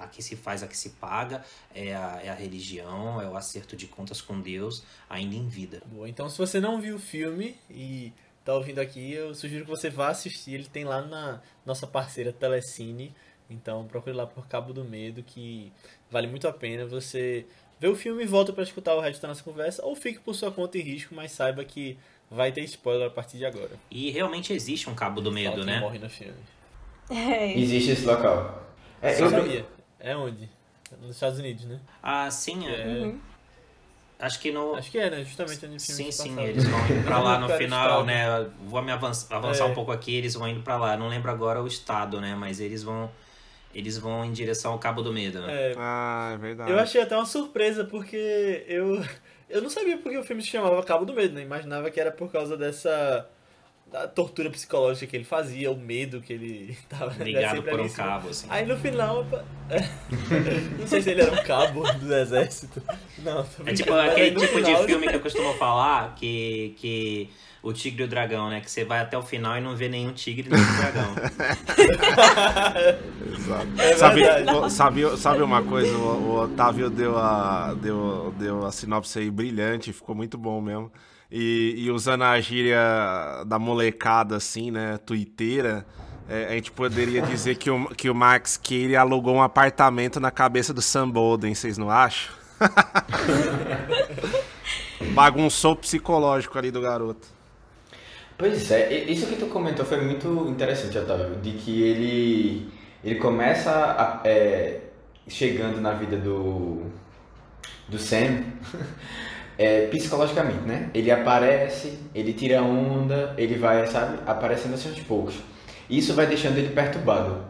a 0.00 0.06
que 0.06 0.22
se 0.22 0.36
faz, 0.36 0.62
a 0.62 0.68
que 0.68 0.76
se 0.76 0.90
paga, 0.90 1.44
é 1.74 1.94
a, 1.94 2.20
é 2.22 2.28
a 2.28 2.34
religião, 2.34 3.20
é 3.20 3.28
o 3.28 3.36
acerto 3.36 3.76
de 3.76 3.86
contas 3.86 4.20
com 4.20 4.40
Deus, 4.40 4.84
ainda 5.08 5.34
em 5.34 5.48
vida. 5.48 5.82
Boa, 5.86 6.08
então 6.08 6.28
se 6.28 6.38
você 6.38 6.60
não 6.60 6.80
viu 6.80 6.96
o 6.96 7.00
filme 7.00 7.56
e 7.70 8.12
tá 8.48 8.54
ouvindo 8.54 8.78
aqui, 8.78 9.12
eu 9.12 9.34
sugiro 9.34 9.66
que 9.66 9.70
você 9.70 9.90
vá 9.90 10.08
assistir. 10.08 10.54
Ele 10.54 10.64
tem 10.64 10.82
lá 10.82 11.02
na 11.02 11.38
nossa 11.66 11.86
parceira 11.86 12.32
Telecine. 12.32 13.14
Então 13.50 13.86
procure 13.86 14.16
lá 14.16 14.26
por 14.26 14.46
Cabo 14.48 14.72
do 14.72 14.84
Medo, 14.84 15.22
que 15.22 15.70
vale 16.10 16.26
muito 16.26 16.48
a 16.48 16.52
pena 16.52 16.86
você 16.86 17.44
ver 17.78 17.88
o 17.88 17.94
filme 17.94 18.22
e 18.22 18.26
volta 18.26 18.50
para 18.50 18.62
escutar 18.62 18.94
o 18.94 19.00
resto 19.00 19.20
da 19.20 19.28
nossa 19.28 19.42
conversa, 19.42 19.84
ou 19.84 19.94
fique 19.94 20.18
por 20.18 20.34
sua 20.34 20.50
conta 20.50 20.78
e 20.78 20.82
risco, 20.82 21.14
mas 21.14 21.32
saiba 21.32 21.62
que 21.62 21.98
vai 22.30 22.50
ter 22.50 22.62
spoiler 22.62 23.06
a 23.06 23.10
partir 23.10 23.36
de 23.36 23.44
agora. 23.44 23.70
E 23.90 24.10
realmente 24.10 24.52
existe 24.52 24.88
um 24.88 24.94
Cabo 24.94 25.20
do 25.20 25.30
Medo, 25.30 25.62
né? 25.64 25.80
morre 25.80 25.98
no 25.98 26.08
filme. 26.08 26.40
É. 27.10 27.58
Existe 27.58 27.90
esse 27.92 28.06
local. 28.06 28.66
É, 29.02 29.20
eu 29.20 29.30
sabia. 29.30 29.66
É 30.00 30.16
onde? 30.16 30.48
Nos 31.02 31.10
Estados 31.10 31.38
Unidos, 31.38 31.66
né? 31.66 31.78
Ah, 32.02 32.30
sim. 32.30 32.66
É... 32.66 32.86
Uhum. 32.86 33.20
Acho 34.18 34.40
que 34.40 34.50
no. 34.50 34.74
Acho 34.74 34.90
que 34.90 34.98
é, 34.98 35.08
né? 35.08 35.22
Justamente 35.22 35.64
onde 35.66 35.78
filme 35.78 35.78
Sim, 35.78 36.10
sim, 36.10 36.40
eles 36.40 36.64
vão 36.64 36.80
indo 36.80 37.04
pra 37.04 37.20
lá 37.20 37.38
no 37.40 37.48
final, 37.50 38.04
né? 38.04 38.46
Vou 38.66 38.82
me 38.82 38.90
avançar, 38.90 39.36
avançar 39.36 39.64
é. 39.64 39.70
um 39.70 39.74
pouco 39.74 39.92
aqui, 39.92 40.14
eles 40.14 40.34
vão 40.34 40.48
indo 40.48 40.60
pra 40.60 40.76
lá. 40.76 40.96
Não 40.96 41.08
lembro 41.08 41.30
agora 41.30 41.62
o 41.62 41.66
estado, 41.66 42.20
né? 42.20 42.34
Mas 42.34 42.58
eles 42.60 42.82
vão. 42.82 43.10
Eles 43.72 43.96
vão 43.96 44.24
em 44.24 44.32
direção 44.32 44.72
ao 44.72 44.78
Cabo 44.78 45.02
do 45.02 45.12
Medo, 45.12 45.40
né? 45.42 45.70
É. 45.70 45.74
Ah, 45.76 46.32
é 46.34 46.36
verdade. 46.36 46.70
Eu 46.70 46.78
achei 46.78 47.00
até 47.00 47.14
uma 47.14 47.26
surpresa, 47.26 47.84
porque 47.84 48.64
eu. 48.66 49.04
Eu 49.48 49.62
não 49.62 49.70
sabia 49.70 49.96
porque 49.96 50.18
o 50.18 50.24
filme 50.24 50.42
se 50.42 50.48
chamava 50.48 50.82
Cabo 50.82 51.06
do 51.06 51.14
Medo, 51.14 51.34
né? 51.34 51.42
Imaginava 51.42 51.90
que 51.90 52.00
era 52.00 52.10
por 52.10 52.30
causa 52.30 52.56
dessa 52.56 53.26
da 53.90 54.06
tortura 54.06 54.50
psicológica 54.50 55.06
que 55.06 55.16
ele 55.16 55.24
fazia, 55.24 55.70
o 55.70 55.76
medo 55.76 56.20
que 56.20 56.32
ele 56.32 56.76
tava 56.88 57.12
né, 57.14 57.24
ligado 57.24 57.62
por 57.62 57.80
um 57.80 57.88
cabo, 57.88 58.28
assim. 58.28 58.46
Aí 58.50 58.66
no 58.66 58.76
final, 58.76 59.24
não 60.78 60.86
sei 60.86 61.02
se 61.02 61.10
ele 61.10 61.22
era 61.22 61.32
um 61.32 61.44
cabo 61.44 61.82
do 61.94 62.14
exército. 62.14 62.82
Não, 63.18 63.46
É 63.64 63.72
tipo 63.72 63.92
aquele 63.94 64.38
tipo 64.38 64.54
final... 64.54 64.80
de 64.80 64.86
filme 64.86 65.08
que 65.08 65.16
eu 65.16 65.20
costumo 65.20 65.54
falar 65.54 66.14
que 66.14 66.74
que 66.76 67.30
o 67.62 67.72
tigre 67.72 68.02
e 68.02 68.06
o 68.06 68.08
dragão, 68.08 68.48
né? 68.48 68.60
Que 68.60 68.70
você 68.70 68.84
vai 68.84 69.00
até 69.00 69.18
o 69.18 69.22
final 69.22 69.56
e 69.56 69.60
não 69.60 69.74
vê 69.74 69.88
nenhum 69.88 70.12
tigre 70.12 70.48
nem 70.48 70.60
dragão. 70.76 71.14
Exato. 73.34 73.68
É 73.78 73.96
sabe, 73.96 74.22
sabe, 74.70 75.16
sabe 75.16 75.42
uma 75.42 75.62
coisa? 75.62 75.96
O, 75.96 76.28
o 76.28 76.40
Otávio 76.42 76.88
deu 76.88 77.18
a, 77.18 77.74
deu, 77.74 78.32
deu 78.38 78.64
a 78.64 78.70
sinopse 78.70 79.18
aí 79.18 79.30
brilhante, 79.30 79.92
ficou 79.92 80.14
muito 80.14 80.38
bom 80.38 80.60
mesmo. 80.60 80.92
E, 81.30 81.74
e 81.76 81.90
usando 81.90 82.22
a 82.22 82.40
gíria 82.40 83.44
da 83.46 83.58
molecada, 83.58 84.36
assim, 84.36 84.70
né, 84.70 84.98
tuiteira, 84.98 85.86
é, 86.28 86.46
a 86.46 86.52
gente 86.52 86.70
poderia 86.70 87.22
dizer 87.22 87.56
que 87.56 87.70
o, 87.70 87.86
que 87.88 88.10
o 88.10 88.14
Max 88.14 88.56
Cady 88.56 88.96
alugou 88.96 89.34
um 89.34 89.42
apartamento 89.42 90.20
na 90.20 90.30
cabeça 90.30 90.74
do 90.74 90.82
Sam 90.82 91.10
Bolden, 91.10 91.54
vocês 91.54 91.78
não 91.78 91.90
acham? 91.90 92.34
Bagunçou 95.14 95.72
o 95.72 95.76
psicológico 95.76 96.58
ali 96.58 96.70
do 96.70 96.80
garoto. 96.80 97.26
Pois 98.36 98.70
é, 98.70 99.04
isso 99.04 99.26
que 99.26 99.36
tu 99.36 99.46
comentou 99.46 99.84
foi 99.84 100.00
muito 100.00 100.46
interessante, 100.48 100.96
Otávio, 100.96 101.36
de 101.36 101.52
que 101.52 101.82
ele, 101.82 102.72
ele 103.02 103.16
começa 103.16 103.70
a, 103.70 104.20
é, 104.24 104.80
chegando 105.26 105.80
na 105.80 105.92
vida 105.92 106.16
do, 106.16 106.82
do 107.88 107.98
Sam 107.98 108.44
é, 109.58 109.88
psicologicamente, 109.88 110.60
né? 110.60 110.88
Ele 110.94 111.10
aparece, 111.10 111.98
ele 112.14 112.32
tira 112.32 112.62
onda, 112.62 113.34
ele 113.36 113.56
vai, 113.58 113.86
sabe, 113.88 114.18
aparecendo 114.24 114.74
assim 114.74 114.88
aos 114.90 115.00
poucos. 115.00 115.34
Isso 115.90 116.14
vai 116.14 116.26
deixando 116.26 116.58
ele 116.58 116.68
perturbado, 116.70 117.44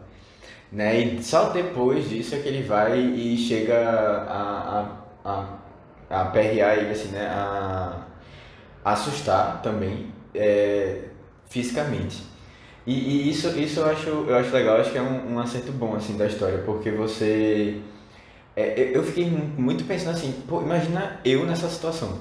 né? 0.73 0.99
E 0.99 1.23
só 1.23 1.51
depois 1.51 2.09
disso 2.09 2.35
é 2.35 2.39
que 2.39 2.49
ele 2.49 2.63
vai 2.63 2.99
e 2.99 3.37
chega 3.37 3.77
a, 3.79 4.97
a, 5.25 5.59
a, 6.11 6.21
a 6.23 6.25
perrear 6.27 6.79
ele, 6.79 6.91
assim, 6.93 7.09
né? 7.09 7.27
A, 7.27 8.07
a 8.85 8.93
assustar 8.93 9.61
também, 9.63 10.07
é, 10.35 11.03
fisicamente. 11.49 12.23
E, 12.87 12.93
e, 12.95 13.31
isso, 13.31 13.49
isso 13.59 13.81
eu 13.81 13.87
acho, 13.87 14.09
eu 14.09 14.37
acho 14.37 14.51
legal, 14.51 14.79
acho 14.81 14.91
que 14.91 14.99
é 14.99 15.03
um, 15.03 15.35
um 15.35 15.39
acerto 15.39 15.73
bom, 15.73 15.95
assim, 15.95 16.17
da 16.17 16.27
história, 16.27 16.59
porque 16.65 16.91
você 16.91 17.83
é, 18.59 18.91
eu 18.93 19.03
fiquei 19.05 19.27
muito 19.27 19.85
pensando 19.85 20.17
assim, 20.17 20.33
pô, 20.49 20.61
imagina 20.63 21.21
eu 21.25 21.47
nessa 21.47 21.69
situação. 21.69 22.21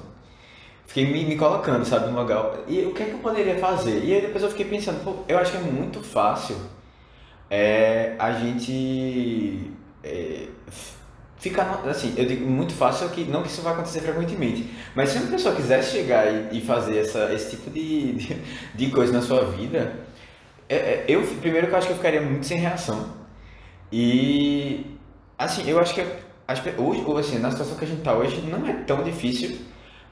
Fiquei 0.86 1.04
me, 1.04 1.24
me 1.24 1.36
colocando, 1.36 1.84
sabe, 1.84 2.10
no 2.10 2.18
lugar. 2.18 2.60
E 2.68 2.80
o 2.86 2.94
que 2.94 3.02
é 3.02 3.06
que 3.06 3.12
eu 3.12 3.18
poderia 3.18 3.58
fazer? 3.58 4.04
E 4.04 4.14
aí 4.14 4.20
depois 4.20 4.42
eu 4.42 4.48
fiquei 4.50 4.66
pensando, 4.66 5.02
pô, 5.04 5.16
eu 5.28 5.36
acho 5.36 5.50
que 5.50 5.58
é 5.58 5.60
muito 5.60 6.00
fácil 6.00 6.56
é, 7.50 8.14
a 8.18 8.32
gente 8.32 9.70
é, 10.04 10.46
ficar, 11.38 11.82
assim, 11.86 12.14
eu 12.16 12.24
digo 12.24 12.48
muito 12.48 12.72
fácil, 12.72 13.08
que 13.10 13.24
não 13.24 13.42
que 13.42 13.48
isso 13.48 13.62
vai 13.62 13.72
acontecer 13.72 14.00
frequentemente, 14.00 14.68
mas 14.94 15.10
se 15.10 15.18
uma 15.18 15.30
pessoa 15.30 15.54
quisesse 15.54 15.92
chegar 15.92 16.26
e, 16.26 16.58
e 16.58 16.60
fazer 16.60 16.98
essa, 16.98 17.32
esse 17.32 17.56
tipo 17.56 17.70
de, 17.70 18.12
de, 18.14 18.36
de 18.74 18.90
coisa 18.90 19.12
na 19.12 19.22
sua 19.22 19.44
vida, 19.44 19.92
é, 20.68 20.76
é 20.76 21.04
eu, 21.08 21.22
primeiro 21.40 21.66
que 21.66 21.72
eu 21.72 21.78
acho 21.78 21.86
que 21.86 21.92
eu 21.92 21.96
ficaria 21.96 22.20
muito 22.20 22.46
sem 22.46 22.58
reação. 22.58 23.18
E, 23.90 24.86
assim, 25.38 25.68
eu 25.68 25.80
acho 25.80 25.94
que 25.94 26.02
hoje, 26.78 27.02
ou 27.04 27.18
assim, 27.18 27.38
na 27.38 27.50
situação 27.50 27.76
que 27.76 27.84
a 27.84 27.88
gente 27.88 27.98
está 27.98 28.14
hoje, 28.14 28.40
não 28.42 28.66
é 28.66 28.72
tão 28.84 29.02
difícil 29.02 29.58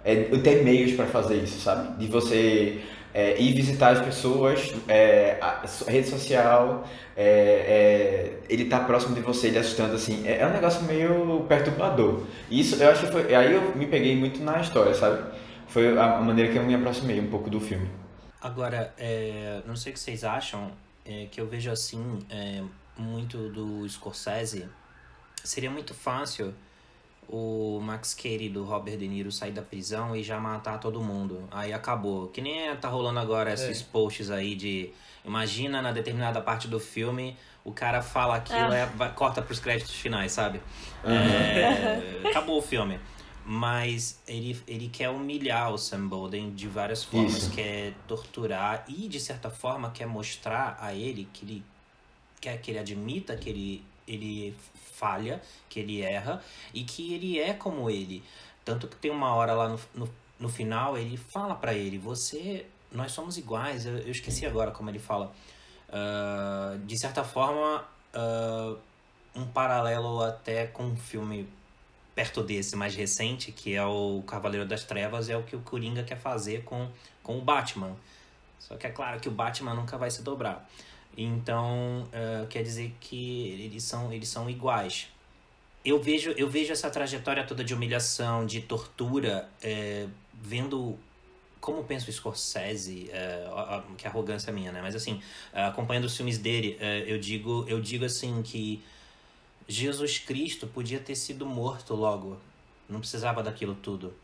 é, 0.04 0.16
ter 0.38 0.62
meios 0.62 0.92
para 0.92 1.06
fazer 1.06 1.36
isso, 1.36 1.60
sabe? 1.60 1.98
De 1.98 2.06
você 2.06 2.80
é, 3.16 3.40
ir 3.40 3.54
visitar 3.54 3.92
as 3.92 4.04
pessoas, 4.04 4.74
é, 4.86 5.38
a, 5.40 5.64
rede 5.88 6.06
social, 6.06 6.86
é, 7.16 7.24
é, 7.24 8.38
ele 8.48 8.66
tá 8.66 8.80
próximo 8.80 9.14
de 9.14 9.22
você, 9.22 9.46
ele 9.46 9.58
assustando, 9.58 9.94
assim, 9.94 10.26
é, 10.26 10.40
é, 10.40 10.46
um 10.46 10.52
negócio 10.52 10.82
meio 10.82 11.44
perturbador. 11.48 12.24
Isso, 12.50 12.76
eu 12.76 12.90
acho 12.90 13.06
que 13.06 13.12
foi, 13.12 13.34
aí 13.34 13.54
eu 13.54 13.74
me 13.74 13.86
peguei 13.86 14.14
muito 14.14 14.42
na 14.42 14.60
história, 14.60 14.94
sabe? 14.94 15.24
Foi 15.66 15.98
a 15.98 16.20
maneira 16.20 16.52
que 16.52 16.58
eu 16.58 16.62
me 16.62 16.74
aproximei 16.74 17.18
um 17.18 17.28
pouco 17.28 17.48
do 17.48 17.58
filme. 17.58 17.90
Agora, 18.40 18.94
não 19.66 19.74
sei 19.74 19.92
o 19.92 19.94
que 19.94 20.00
vocês 20.00 20.22
acham, 20.22 20.70
que 21.30 21.40
eu 21.40 21.46
vejo 21.48 21.70
assim, 21.70 22.20
muito 22.96 23.48
do 23.48 23.88
Scorsese, 23.88 24.68
seria 25.46 25.70
muito 25.70 25.94
fácil 25.94 26.54
o 27.28 27.80
Max 27.82 28.14
Cady 28.14 28.48
do 28.48 28.64
Robert 28.64 28.96
De 28.96 29.08
Niro 29.08 29.32
sair 29.32 29.52
da 29.52 29.62
prisão 29.62 30.14
e 30.14 30.22
já 30.22 30.38
matar 30.38 30.78
todo 30.78 31.00
mundo. 31.00 31.48
Aí 31.50 31.72
acabou. 31.72 32.28
Que 32.28 32.40
nem 32.40 32.74
tá 32.76 32.88
rolando 32.88 33.18
agora 33.18 33.52
esses 33.52 33.80
é. 33.80 33.84
posts 33.90 34.30
aí 34.30 34.54
de. 34.54 34.90
Imagina 35.24 35.82
na 35.82 35.90
determinada 35.90 36.40
parte 36.40 36.68
do 36.68 36.78
filme 36.78 37.36
o 37.64 37.72
cara 37.72 38.00
fala 38.00 38.36
aquilo 38.36 38.72
e 38.72 38.80
ah. 38.80 39.08
corta 39.08 39.42
pros 39.42 39.58
créditos 39.58 39.96
finais, 39.96 40.30
sabe? 40.30 40.60
Uhum. 41.04 41.12
É, 41.12 42.28
acabou 42.28 42.58
o 42.58 42.62
filme. 42.62 43.00
Mas 43.44 44.20
ele, 44.26 44.60
ele 44.68 44.88
quer 44.88 45.08
humilhar 45.08 45.72
o 45.72 45.78
Sam 45.78 46.06
Bolden 46.06 46.54
de 46.54 46.68
várias 46.68 47.02
formas. 47.02 47.38
Isso. 47.38 47.50
Quer 47.50 47.92
torturar 48.06 48.84
e, 48.86 49.08
de 49.08 49.18
certa 49.18 49.50
forma, 49.50 49.90
quer 49.90 50.06
mostrar 50.06 50.78
a 50.80 50.94
ele 50.94 51.28
que 51.32 51.44
ele 51.44 51.64
quer 52.40 52.60
que 52.60 52.70
ele 52.70 52.78
admita 52.78 53.36
que 53.36 53.48
ele, 53.48 53.84
ele 54.06 54.54
falha, 54.96 55.40
que 55.68 55.80
ele 55.80 56.02
erra 56.02 56.42
e 56.72 56.82
que 56.84 57.14
ele 57.14 57.38
é 57.38 57.52
como 57.52 57.90
ele. 57.90 58.22
Tanto 58.64 58.88
que 58.88 58.96
tem 58.96 59.10
uma 59.10 59.34
hora 59.34 59.52
lá 59.52 59.68
no, 59.68 59.80
no, 59.94 60.08
no 60.40 60.48
final, 60.48 60.96
ele 60.96 61.16
fala 61.16 61.54
para 61.54 61.74
ele: 61.74 61.98
Você, 61.98 62.66
nós 62.90 63.12
somos 63.12 63.36
iguais. 63.36 63.86
Eu, 63.86 63.98
eu 63.98 64.10
esqueci 64.10 64.46
agora 64.46 64.70
como 64.70 64.90
ele 64.90 64.98
fala. 64.98 65.32
Uh, 65.88 66.78
de 66.84 66.98
certa 66.98 67.22
forma, 67.22 67.84
uh, 68.14 68.76
um 69.34 69.46
paralelo 69.46 70.22
até 70.22 70.66
com 70.66 70.84
um 70.84 70.96
filme 70.96 71.48
perto 72.14 72.42
desse, 72.42 72.74
mais 72.74 72.94
recente, 72.94 73.52
que 73.52 73.74
é 73.74 73.84
o 73.84 74.22
Cavaleiro 74.26 74.66
das 74.66 74.84
Trevas, 74.84 75.28
é 75.28 75.36
o 75.36 75.42
que 75.42 75.54
o 75.54 75.60
Coringa 75.60 76.02
quer 76.02 76.18
fazer 76.18 76.64
com, 76.64 76.88
com 77.22 77.38
o 77.38 77.42
Batman. 77.42 77.94
Só 78.58 78.74
que 78.76 78.86
é 78.86 78.90
claro 78.90 79.20
que 79.20 79.28
o 79.28 79.32
Batman 79.32 79.74
nunca 79.74 79.98
vai 79.98 80.10
se 80.10 80.22
dobrar. 80.22 80.66
Então, 81.16 82.08
uh, 82.12 82.46
quer 82.48 82.62
dizer 82.62 82.94
que 83.00 83.48
eles 83.60 83.82
são, 83.82 84.12
eles 84.12 84.28
são 84.28 84.50
iguais. 84.50 85.08
Eu 85.84 86.02
vejo, 86.02 86.32
eu 86.32 86.48
vejo 86.50 86.72
essa 86.72 86.90
trajetória 86.90 87.44
toda 87.44 87.62
de 87.62 87.72
humilhação, 87.72 88.44
de 88.44 88.60
tortura, 88.60 89.48
é, 89.62 90.06
vendo 90.34 90.98
como 91.60 91.82
pensa 91.84 92.10
o 92.10 92.12
Scorsese, 92.12 93.08
é, 93.12 93.44
que 93.96 94.06
arrogância 94.06 94.52
minha, 94.52 94.72
né? 94.72 94.82
Mas 94.82 94.94
assim, 94.94 95.20
acompanhando 95.52 96.04
os 96.04 96.16
filmes 96.16 96.38
dele, 96.38 96.76
é, 96.80 97.04
eu 97.06 97.18
digo, 97.18 97.64
eu 97.68 97.80
digo 97.80 98.04
assim 98.04 98.42
que 98.42 98.82
Jesus 99.68 100.18
Cristo 100.18 100.66
podia 100.66 101.00
ter 101.00 101.14
sido 101.14 101.44
morto 101.44 101.94
logo. 101.94 102.36
Não 102.88 103.00
precisava 103.00 103.42
daquilo 103.42 103.74
tudo. 103.74 104.14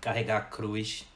Carregar 0.00 0.38
a 0.38 0.40
cruz, 0.40 1.06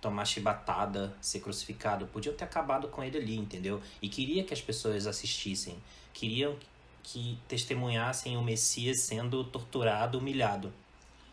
tomar 0.00 0.24
chibatada, 0.24 1.14
ser 1.20 1.40
crucificado. 1.40 2.06
Podia 2.06 2.32
ter 2.32 2.44
acabado 2.44 2.88
com 2.88 3.02
ele 3.02 3.18
ali, 3.18 3.36
entendeu? 3.36 3.80
E 4.00 4.08
queria 4.08 4.44
que 4.44 4.54
as 4.54 4.60
pessoas 4.60 5.06
assistissem. 5.06 5.76
Queriam 6.12 6.56
que 7.02 7.38
testemunhassem 7.48 8.36
o 8.36 8.42
Messias 8.42 9.00
sendo 9.00 9.44
torturado, 9.44 10.18
humilhado. 10.18 10.72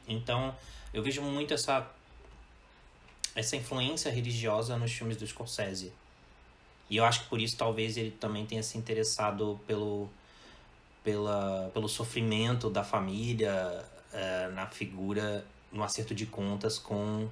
Então, 0.07 0.55
eu 0.93 1.03
vejo 1.03 1.21
muito 1.21 1.53
essa 1.53 1.89
essa 3.35 3.55
influência 3.55 4.11
religiosa 4.11 4.77
nos 4.77 4.91
filmes 4.91 5.15
do 5.15 5.27
Scorsese. 5.27 5.93
E 6.89 6.97
eu 6.97 7.05
acho 7.05 7.23
que 7.23 7.29
por 7.29 7.39
isso 7.39 7.55
talvez 7.55 7.95
ele 7.95 8.09
também 8.09 8.45
tenha 8.47 8.63
se 8.63 8.77
interessado 8.77 9.59
pelo 9.67 10.09
pela, 11.03 11.69
pelo 11.73 11.87
sofrimento 11.87 12.69
da 12.69 12.83
família 12.83 13.85
é, 14.11 14.49
na 14.49 14.65
figura, 14.67 15.45
no 15.71 15.81
acerto 15.81 16.13
de 16.13 16.25
contas 16.25 16.77
com 16.77 17.29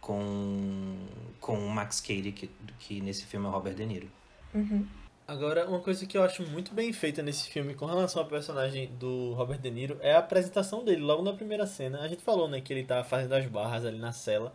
com, 0.00 0.96
com 1.40 1.58
o 1.58 1.70
Max 1.70 2.00
Cady, 2.00 2.32
que, 2.32 2.50
que 2.78 3.00
nesse 3.00 3.26
filme 3.26 3.46
é 3.46 3.48
o 3.48 3.52
Robert 3.52 3.74
De 3.74 3.86
Niro. 3.86 4.08
Uhum. 4.54 4.86
Agora, 5.26 5.68
uma 5.68 5.80
coisa 5.80 6.06
que 6.06 6.16
eu 6.16 6.22
acho 6.22 6.42
muito 6.42 6.72
bem 6.72 6.90
feita 6.92 7.22
nesse 7.22 7.50
filme 7.50 7.74
com 7.74 7.84
relação 7.84 8.22
ao 8.22 8.28
personagem 8.28 8.90
do 8.98 9.34
Robert 9.34 9.58
De 9.58 9.70
Niro 9.70 9.98
é 10.00 10.14
a 10.14 10.20
apresentação 10.20 10.82
dele, 10.82 11.02
logo 11.02 11.22
na 11.22 11.34
primeira 11.34 11.66
cena. 11.66 12.00
A 12.00 12.08
gente 12.08 12.22
falou, 12.22 12.48
né, 12.48 12.60
que 12.62 12.72
ele 12.72 12.84
tá 12.84 13.04
fazendo 13.04 13.34
as 13.34 13.44
barras 13.46 13.84
ali 13.84 13.98
na 13.98 14.12
cela, 14.12 14.54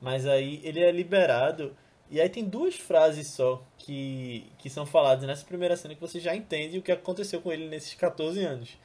mas 0.00 0.26
aí 0.26 0.60
ele 0.64 0.80
é 0.80 0.90
liberado 0.90 1.76
e 2.10 2.20
aí 2.20 2.28
tem 2.28 2.44
duas 2.44 2.76
frases 2.76 3.28
só 3.28 3.62
que, 3.78 4.46
que 4.58 4.68
são 4.68 4.86
faladas 4.86 5.26
nessa 5.26 5.44
primeira 5.44 5.76
cena 5.76 5.94
que 5.94 6.00
você 6.00 6.20
já 6.20 6.34
entende 6.34 6.78
o 6.78 6.82
que 6.82 6.92
aconteceu 6.92 7.40
com 7.40 7.52
ele 7.52 7.68
nesses 7.68 7.94
14 7.94 8.42
anos. 8.44 8.78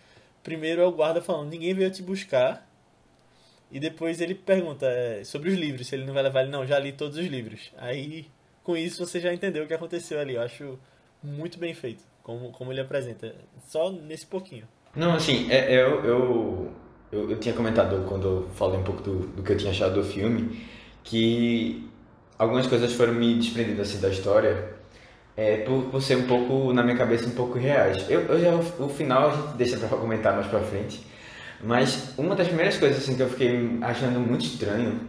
Primeiro 0.44 0.82
é 0.82 0.86
o 0.86 0.92
guarda 0.92 1.22
falando, 1.22 1.50
ninguém 1.50 1.74
veio 1.74 1.92
te 1.92 2.02
buscar. 2.02 2.69
E 3.72 3.80
depois 3.80 4.20
ele 4.20 4.34
pergunta 4.34 4.86
é, 4.88 5.24
sobre 5.24 5.50
os 5.50 5.56
livros, 5.58 5.88
se 5.88 5.96
ele 5.96 6.06
não 6.06 6.14
vai 6.14 6.24
levar 6.24 6.42
ele, 6.42 6.52
não, 6.52 6.66
já 6.66 6.80
li 6.80 6.92
todos 6.92 7.18
os 7.18 7.26
livros. 7.26 7.72
Aí, 7.78 8.26
com 8.64 8.76
isso, 8.76 9.06
você 9.06 9.20
já 9.20 9.34
entendeu 9.34 9.64
o 9.64 9.68
que 9.68 9.74
aconteceu 9.74 10.20
ali. 10.20 10.36
Eu 10.36 10.42
acho 10.42 10.80
muito 11.22 11.60
bem 11.60 11.74
feito, 11.74 12.04
como, 12.24 12.52
como 12.52 12.72
ele 12.72 12.82
apresenta. 12.82 13.36
Só 13.68 13.92
nesse 13.92 14.26
pouquinho. 14.26 14.68
Não, 14.96 15.14
assim, 15.14 15.52
é, 15.52 15.76
é 15.76 15.84
eu, 15.84 16.04
eu, 16.04 16.72
eu, 17.12 17.32
eu, 17.32 17.40
tinha 17.40 17.54
comentado 17.54 18.06
quando 18.08 18.28
eu 18.28 18.50
falei 18.56 18.80
um 18.80 18.84
pouco 18.84 19.04
do, 19.04 19.20
do 19.28 19.44
que 19.44 19.54
eu 19.54 19.58
tinha 19.58 19.72
achado 19.72 19.96
do 19.96 20.04
filme, 20.04 20.66
que 21.04 21.88
algumas 22.38 22.66
coisas 22.66 22.94
foram 22.94 23.14
me 23.14 23.36
desprendendo 23.36 23.82
assim 23.82 24.00
da 24.00 24.10
história 24.10 24.80
é, 25.40 25.58
por, 25.58 25.84
por 25.86 26.02
ser 26.02 26.18
um 26.18 26.28
pouco, 26.28 26.74
na 26.74 26.84
minha 26.84 26.98
cabeça, 26.98 27.28
um 27.28 27.32
pouco 27.32 27.58
reais. 27.58 28.10
Eu, 28.10 28.22
eu 28.22 28.42
já, 28.42 28.84
o 28.84 28.90
final 28.90 29.30
a 29.30 29.36
gente 29.36 29.58
deixa 29.58 29.78
para 29.78 29.98
comentar 29.98 30.36
mais 30.36 30.48
pra 30.48 30.60
frente, 30.60 31.02
mas 31.64 32.14
uma 32.18 32.36
das 32.36 32.48
primeiras 32.48 32.78
coisas 32.78 33.04
assim, 33.04 33.16
que 33.16 33.22
eu 33.22 33.30
fiquei 33.30 33.78
achando 33.82 34.20
muito 34.20 34.46
estranho 34.46 35.00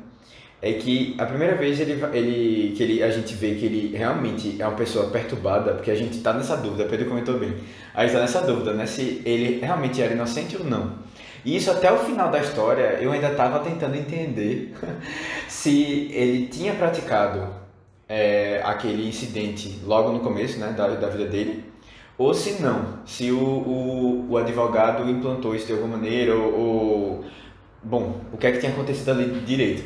é 0.63 0.75
que 0.75 1.15
a 1.19 1.25
primeira 1.25 1.57
vez 1.57 1.81
ele, 1.81 1.93
ele, 2.13 2.75
que 2.77 2.83
ele, 2.83 3.03
a 3.03 3.11
gente 3.11 3.35
vê 3.35 3.55
que 3.55 3.65
ele 3.65 3.97
realmente 3.97 4.61
é 4.61 4.67
uma 4.67 4.77
pessoa 4.77 5.09
perturbada, 5.09 5.73
porque 5.75 5.91
a 5.91 5.95
gente 5.95 6.19
está 6.19 6.35
nessa 6.35 6.57
dúvida, 6.57 6.85
Pedro 6.85 7.09
comentou 7.09 7.39
bem, 7.39 7.55
a 7.95 8.03
gente 8.03 8.11
está 8.11 8.21
nessa 8.21 8.43
dúvida, 8.43 8.75
né, 8.75 8.85
se 8.85 9.23
ele 9.25 9.61
realmente 9.61 10.03
era 10.03 10.13
inocente 10.13 10.57
ou 10.57 10.65
não. 10.65 10.99
E 11.45 11.57
isso 11.57 11.71
até 11.71 11.91
o 11.91 11.99
final 12.01 12.31
da 12.31 12.41
história 12.41 12.99
eu 13.01 13.11
ainda 13.13 13.31
estava 13.31 13.61
tentando 13.61 13.97
entender 13.97 14.75
se 15.49 16.11
ele 16.13 16.49
tinha 16.49 16.75
praticado 16.75 17.49
é, 18.07 18.61
aquele 18.63 19.09
incidente 19.09 19.81
logo 19.85 20.11
no 20.13 20.21
começo 20.21 20.59
né, 20.59 20.75
da, 20.77 20.89
da 20.89 21.09
vida 21.09 21.27
dele, 21.27 21.70
ou 22.21 22.35
se 22.35 22.61
não, 22.63 22.99
se 23.07 23.31
o, 23.33 23.39
o, 23.39 24.27
o 24.31 24.37
advogado 24.37 25.09
implantou 25.11 25.55
isso 25.55 25.67
de 25.67 25.73
alguma 25.73 25.97
maneira, 25.97 26.35
ou, 26.35 26.53
ou, 26.61 27.25
Bom, 27.83 28.21
o 28.33 28.37
que 28.37 28.47
é 28.47 28.53
que 28.53 28.59
tinha 28.59 28.73
acontecido 28.73 29.11
ali 29.13 29.41
direito. 29.41 29.83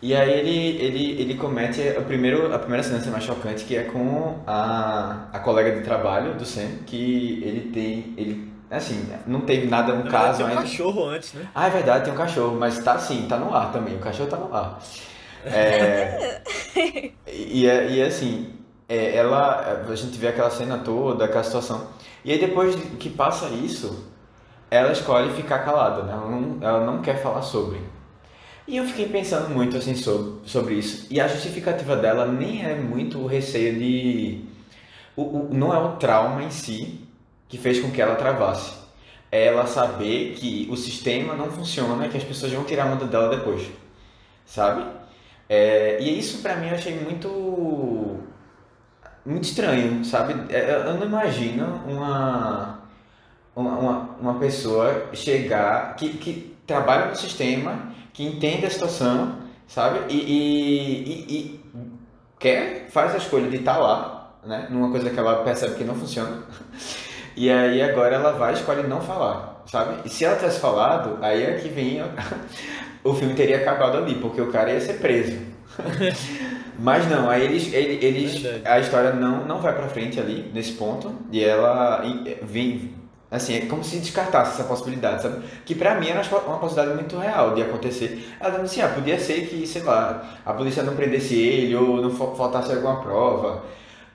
E 0.00 0.14
aí 0.14 0.32
ele, 0.32 0.82
ele, 0.84 1.20
ele 1.20 1.34
comete 1.34 1.80
a, 1.90 2.00
primeiro, 2.00 2.52
a 2.54 2.58
primeira 2.58 2.82
cena 2.82 2.98
mais 3.10 3.24
chocante, 3.24 3.64
que 3.64 3.76
é 3.76 3.84
com 3.84 4.40
a, 4.46 5.28
a 5.32 5.38
colega 5.40 5.72
de 5.78 5.84
trabalho 5.84 6.34
do 6.34 6.44
Sam, 6.44 6.68
que 6.86 7.42
ele 7.44 7.70
tem. 7.72 8.14
Ele 8.16 8.50
Assim, 8.70 9.06
não 9.26 9.42
teve 9.42 9.66
nada 9.66 9.94
no 9.94 10.10
caso 10.10 10.38
tem 10.38 10.46
um 10.46 10.48
ainda. 10.48 10.62
cachorro 10.62 11.04
antes, 11.06 11.34
né? 11.34 11.46
Ah, 11.54 11.66
é 11.66 11.70
verdade, 11.70 12.04
tem 12.06 12.14
um 12.14 12.16
cachorro, 12.16 12.56
mas 12.58 12.78
tá 12.82 12.94
assim, 12.94 13.26
tá 13.28 13.36
no 13.36 13.54
ar 13.54 13.70
também. 13.70 13.94
O 13.96 13.98
cachorro 13.98 14.30
tá 14.30 14.38
no 14.38 14.54
ar. 14.54 14.80
É, 15.44 16.40
e, 17.28 17.66
e 17.66 18.02
assim, 18.02 18.51
é, 18.92 19.16
ela, 19.16 19.86
a 19.88 19.94
gente 19.94 20.18
vê 20.18 20.28
aquela 20.28 20.50
cena 20.50 20.76
toda, 20.76 21.24
aquela 21.24 21.42
situação. 21.42 21.88
E 22.22 22.30
aí 22.30 22.38
depois 22.38 22.74
que 22.98 23.08
passa 23.08 23.48
isso, 23.48 24.06
ela 24.70 24.92
escolhe 24.92 25.32
ficar 25.32 25.60
calada, 25.60 26.02
né? 26.02 26.12
Ela 26.12 26.30
não, 26.30 26.58
ela 26.60 26.84
não 26.84 27.00
quer 27.00 27.22
falar 27.22 27.40
sobre. 27.40 27.80
E 28.68 28.76
eu 28.76 28.84
fiquei 28.84 29.08
pensando 29.08 29.48
muito 29.48 29.78
assim 29.78 29.94
sobre, 29.94 30.46
sobre 30.46 30.74
isso. 30.74 31.06
E 31.10 31.18
a 31.18 31.26
justificativa 31.26 31.96
dela 31.96 32.26
nem 32.26 32.66
é 32.66 32.74
muito 32.74 33.18
o 33.18 33.26
receio 33.26 33.78
de. 33.78 34.44
O, 35.16 35.22
o, 35.22 35.48
não 35.50 35.72
é 35.72 35.78
o 35.78 35.96
trauma 35.96 36.42
em 36.42 36.50
si, 36.50 37.00
que 37.48 37.56
fez 37.56 37.80
com 37.80 37.90
que 37.90 38.00
ela 38.02 38.14
travasse. 38.14 38.74
É 39.30 39.46
ela 39.46 39.66
saber 39.66 40.34
que 40.34 40.68
o 40.70 40.76
sistema 40.76 41.34
não 41.34 41.50
funciona, 41.50 42.08
que 42.08 42.18
as 42.18 42.24
pessoas 42.24 42.52
vão 42.52 42.64
tirar 42.64 42.84
a 42.84 42.92
onda 42.92 43.06
dela 43.06 43.34
depois, 43.34 43.66
sabe? 44.44 44.84
É, 45.48 45.98
e 46.00 46.18
isso 46.18 46.42
para 46.42 46.56
mim 46.56 46.68
eu 46.68 46.74
achei 46.74 46.94
muito 46.98 47.28
muito 49.24 49.44
estranho, 49.44 50.04
sabe? 50.04 50.34
É, 50.52 50.74
eu 50.86 50.94
não 50.94 51.06
imagino 51.06 51.82
uma 51.86 52.82
uma, 53.54 54.16
uma 54.20 54.34
pessoa 54.38 55.10
chegar 55.12 55.94
que, 55.96 56.10
que 56.10 56.56
trabalha 56.66 57.06
no 57.06 57.16
sistema, 57.16 57.92
que 58.12 58.24
entende 58.24 58.66
a 58.66 58.70
situação, 58.70 59.36
sabe? 59.66 60.00
E, 60.08 60.16
e, 60.16 61.02
e, 61.02 61.36
e 61.36 61.60
quer, 62.38 62.88
faz 62.90 63.14
a 63.14 63.18
escolha 63.18 63.48
de 63.48 63.56
estar 63.56 63.74
tá 63.74 63.80
lá, 63.80 64.34
né? 64.44 64.66
Numa 64.70 64.90
coisa 64.90 65.10
que 65.10 65.18
ela 65.18 65.44
percebe 65.44 65.76
que 65.76 65.84
não 65.84 65.94
funciona. 65.94 66.42
E 67.34 67.50
aí 67.50 67.80
agora 67.80 68.14
ela 68.14 68.32
vai 68.32 68.52
e 68.52 68.56
escolhe 68.56 68.82
não 68.82 69.00
falar, 69.00 69.62
sabe? 69.64 70.02
E 70.04 70.10
se 70.10 70.22
ela 70.22 70.36
tivesse 70.36 70.60
falado, 70.60 71.18
aí 71.22 71.42
é 71.42 71.54
que 71.54 71.68
vem 71.70 72.02
o 73.02 73.14
filme 73.14 73.32
teria 73.32 73.56
acabado 73.56 73.96
ali, 73.96 74.16
porque 74.16 74.38
o 74.38 74.52
cara 74.52 74.70
ia 74.70 74.78
ser 74.78 74.98
preso. 75.00 75.40
Mas 76.78 77.08
não, 77.08 77.28
aí 77.28 77.42
eles, 77.42 77.72
eles, 77.72 78.42
a 78.64 78.80
história 78.80 79.12
não, 79.12 79.44
não 79.46 79.60
vai 79.60 79.74
pra 79.74 79.88
frente 79.88 80.18
ali, 80.18 80.50
nesse 80.52 80.72
ponto, 80.72 81.14
e 81.30 81.42
ela 81.44 82.02
vem, 82.42 82.94
assim, 83.30 83.54
é 83.54 83.66
como 83.66 83.84
se 83.84 83.98
descartasse 83.98 84.52
essa 84.52 84.64
possibilidade, 84.64 85.22
sabe? 85.22 85.44
Que 85.64 85.74
pra 85.74 85.94
mim 86.00 86.08
era 86.08 86.22
uma 86.46 86.58
possibilidade 86.58 86.98
muito 86.98 87.16
real 87.18 87.54
de 87.54 87.62
acontecer. 87.62 88.34
Ela 88.40 88.50
dizendo 88.50 88.64
assim, 88.64 88.80
ah, 88.82 88.88
podia 88.88 89.18
ser 89.18 89.46
que, 89.46 89.66
sei 89.66 89.82
lá, 89.82 90.40
a 90.44 90.52
polícia 90.52 90.82
não 90.82 90.96
prendesse 90.96 91.34
ele 91.34 91.74
ou 91.76 92.00
não 92.00 92.10
faltasse 92.10 92.72
alguma 92.72 93.00
prova. 93.00 93.64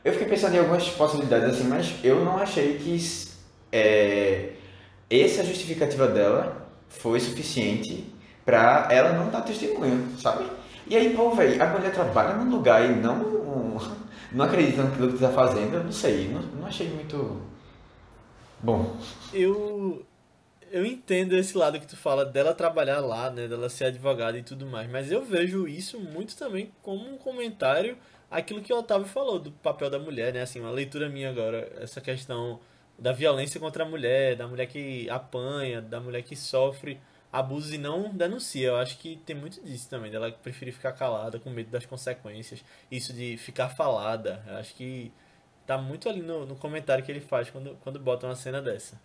Eu 0.03 0.13
fiquei 0.13 0.27
pensando 0.27 0.55
em 0.55 0.59
algumas 0.59 0.87
possibilidades 0.89 1.55
assim, 1.55 1.67
mas 1.67 1.93
eu 2.03 2.23
não 2.23 2.37
achei 2.37 2.77
que 2.77 2.97
é, 3.71 4.51
essa 5.09 5.43
justificativa 5.43 6.07
dela 6.07 6.67
foi 6.89 7.19
suficiente 7.19 8.05
pra 8.45 8.87
ela 8.89 9.13
não 9.13 9.29
dar 9.29 9.41
testemunho, 9.41 10.07
sabe? 10.17 10.45
E 10.89 10.95
aí, 10.95 11.15
pô, 11.15 11.31
velho, 11.31 11.61
a 11.61 11.67
mulher 11.67 11.93
trabalha 11.93 12.35
num 12.35 12.49
lugar 12.49 12.83
e 12.83 12.95
não, 12.95 13.77
não 14.31 14.45
acredita 14.45 14.83
naquilo 14.83 15.11
que 15.11 15.19
tá 15.19 15.29
fazendo, 15.29 15.75
eu 15.75 15.83
não 15.83 15.91
sei, 15.91 16.29
não, 16.29 16.41
não 16.41 16.67
achei 16.67 16.89
muito 16.89 17.41
bom. 18.59 18.95
Eu, 19.33 20.05
eu 20.71 20.85
entendo 20.85 21.35
esse 21.35 21.57
lado 21.57 21.79
que 21.79 21.87
tu 21.87 21.97
fala 21.97 22.25
dela 22.25 22.53
trabalhar 22.53 22.99
lá, 22.99 23.29
né, 23.29 23.47
dela 23.47 23.69
ser 23.69 23.85
advogada 23.85 24.37
e 24.37 24.43
tudo 24.43 24.65
mais, 24.65 24.89
mas 24.89 25.11
eu 25.11 25.23
vejo 25.23 25.67
isso 25.67 25.99
muito 25.99 26.37
também 26.37 26.71
como 26.81 27.09
um 27.09 27.17
comentário 27.17 27.97
aquilo 28.29 28.61
que 28.61 28.73
o 28.73 28.77
Otávio 28.77 29.07
falou 29.07 29.39
do 29.39 29.51
papel 29.51 29.89
da 29.89 29.99
mulher, 29.99 30.33
né? 30.33 30.41
Assim, 30.41 30.59
uma 30.59 30.71
leitura 30.71 31.09
minha 31.09 31.29
agora, 31.29 31.71
essa 31.79 32.01
questão 32.01 32.59
da 32.97 33.11
violência 33.11 33.59
contra 33.59 33.83
a 33.83 33.87
mulher, 33.87 34.35
da 34.35 34.47
mulher 34.47 34.67
que 34.67 35.09
apanha, 35.09 35.81
da 35.81 35.99
mulher 35.99 36.23
que 36.23 36.35
sofre 36.35 36.99
abusos 37.31 37.73
e 37.73 37.77
não 37.77 38.09
denuncia. 38.09 38.69
Eu 38.69 38.77
acho 38.77 38.97
que 38.97 39.17
tem 39.25 39.35
muito 39.35 39.61
disso 39.61 39.89
também, 39.89 40.11
dela 40.11 40.31
preferir 40.31 40.73
ficar 40.73 40.93
calada 40.93 41.39
com 41.39 41.49
medo 41.49 41.69
das 41.69 41.85
consequências, 41.85 42.63
isso 42.91 43.13
de 43.13 43.37
ficar 43.37 43.69
falada. 43.69 44.43
Eu 44.47 44.57
acho 44.57 44.73
que 44.75 45.11
tá 45.65 45.77
muito 45.77 46.07
ali 46.07 46.21
no, 46.21 46.45
no 46.45 46.55
comentário 46.55 47.03
que 47.03 47.11
ele 47.11 47.19
faz 47.21 47.49
quando, 47.49 47.77
quando 47.83 47.99
bota 47.99 48.25
uma 48.25 48.35
cena 48.35 48.61
dessa. 48.61 48.99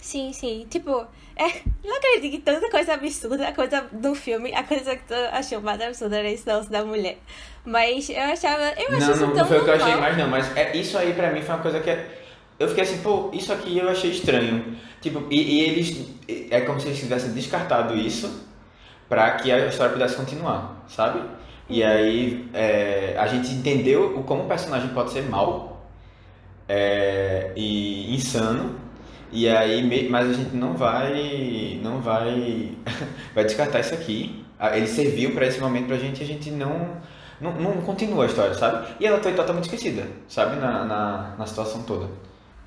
Sim, 0.00 0.34
sim. 0.34 0.66
Tipo, 0.68 1.06
é, 1.34 1.62
não 1.82 1.96
acredito 1.96 2.32
que 2.32 2.38
tanta 2.38 2.70
coisa 2.70 2.92
absurda, 2.92 3.48
a 3.48 3.52
coisa 3.54 3.88
do 3.90 4.14
filme, 4.14 4.54
a 4.54 4.62
coisa 4.62 4.94
que 4.96 5.04
tu 5.04 5.14
achou 5.32 5.62
mais 5.62 5.80
absurda 5.80 6.18
era 6.18 6.30
esse 6.30 6.46
lance 6.46 6.70
da 6.70 6.84
mulher. 6.84 7.16
Mas 7.64 8.10
eu 8.10 8.20
achava. 8.20 8.62
Eu 8.78 8.90
não, 8.90 8.98
achei 8.98 9.14
isso 9.14 9.26
não, 9.26 9.32
tão 9.32 9.36
não 9.36 9.46
foi 9.46 9.58
o 9.60 9.64
que 9.64 9.70
eu 9.70 9.74
achei 9.74 9.94
mais 9.96 10.18
não, 10.18 10.28
mas 10.28 10.56
é, 10.56 10.76
isso 10.76 10.98
aí 10.98 11.14
pra 11.14 11.32
mim 11.32 11.40
foi 11.40 11.54
uma 11.54 11.62
coisa 11.62 11.80
que 11.80 11.88
é- 11.88 12.23
eu 12.64 12.68
fiquei 12.68 12.84
assim, 12.84 12.98
pô, 12.98 13.30
isso 13.32 13.52
aqui 13.52 13.78
eu 13.78 13.88
achei 13.88 14.10
estranho. 14.10 14.76
Tipo, 15.00 15.24
e, 15.30 15.40
e 15.40 15.60
eles 15.62 16.08
é 16.50 16.60
como 16.62 16.80
se 16.80 16.86
eles 16.88 16.98
tivessem 16.98 17.32
descartado 17.32 17.96
isso 17.96 18.44
pra 19.08 19.32
que 19.32 19.52
a 19.52 19.66
história 19.66 19.92
pudesse 19.92 20.16
continuar, 20.16 20.84
sabe? 20.88 21.20
E 21.68 21.82
aí 21.82 22.48
é, 22.52 23.14
a 23.18 23.26
gente 23.26 23.50
entendeu 23.52 24.18
o 24.18 24.22
como 24.24 24.44
o 24.44 24.46
personagem 24.48 24.88
pode 24.90 25.10
ser 25.12 25.22
mal 25.28 25.86
é, 26.68 27.52
e 27.56 28.14
insano. 28.14 28.76
E 29.32 29.48
aí, 29.48 30.08
mas 30.08 30.30
a 30.30 30.32
gente 30.32 30.54
não 30.54 30.74
vai, 30.74 31.80
não 31.82 32.00
vai, 32.00 32.72
vai 33.34 33.44
descartar 33.44 33.80
isso 33.80 33.94
aqui. 33.94 34.44
Ah, 34.58 34.76
Ele 34.76 34.86
serviu 34.86 35.34
pra 35.34 35.46
esse 35.46 35.60
momento 35.60 35.86
pra 35.88 35.96
gente 35.96 36.22
a 36.22 36.26
gente 36.26 36.50
não, 36.50 36.98
não, 37.40 37.52
não 37.52 37.72
continua 37.82 38.24
a 38.24 38.26
história, 38.26 38.54
sabe? 38.54 38.86
E 39.00 39.06
ela 39.06 39.20
foi 39.20 39.32
totalmente 39.34 39.64
esquecida, 39.64 40.06
sabe? 40.28 40.56
Na, 40.56 40.84
na, 40.84 41.34
na 41.36 41.46
situação 41.46 41.82
toda. 41.82 42.08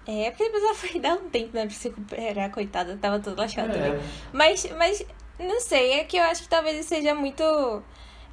É, 0.08 0.32
porque 0.32 0.46
depois 0.46 0.64
ela 0.64 0.74
foi 0.74 1.00
dar 1.00 1.16
um 1.16 1.30
tempo, 1.30 1.50
né, 1.54 1.66
pra 1.66 1.76
se 1.76 1.90
recuperar, 1.90 2.50
coitada, 2.52 2.98
tava 2.98 3.20
toda 3.20 3.42
lascada 3.42 3.74
também. 3.74 3.92
É. 3.92 4.00
Mas, 4.32 4.66
mas, 4.78 5.06
não 5.38 5.60
sei, 5.60 5.94
é 5.94 6.04
que 6.06 6.18
eu 6.18 6.24
acho 6.24 6.44
que 6.44 6.50
talvez 6.50 6.86
seja 6.86 7.14
muito. 7.14 7.44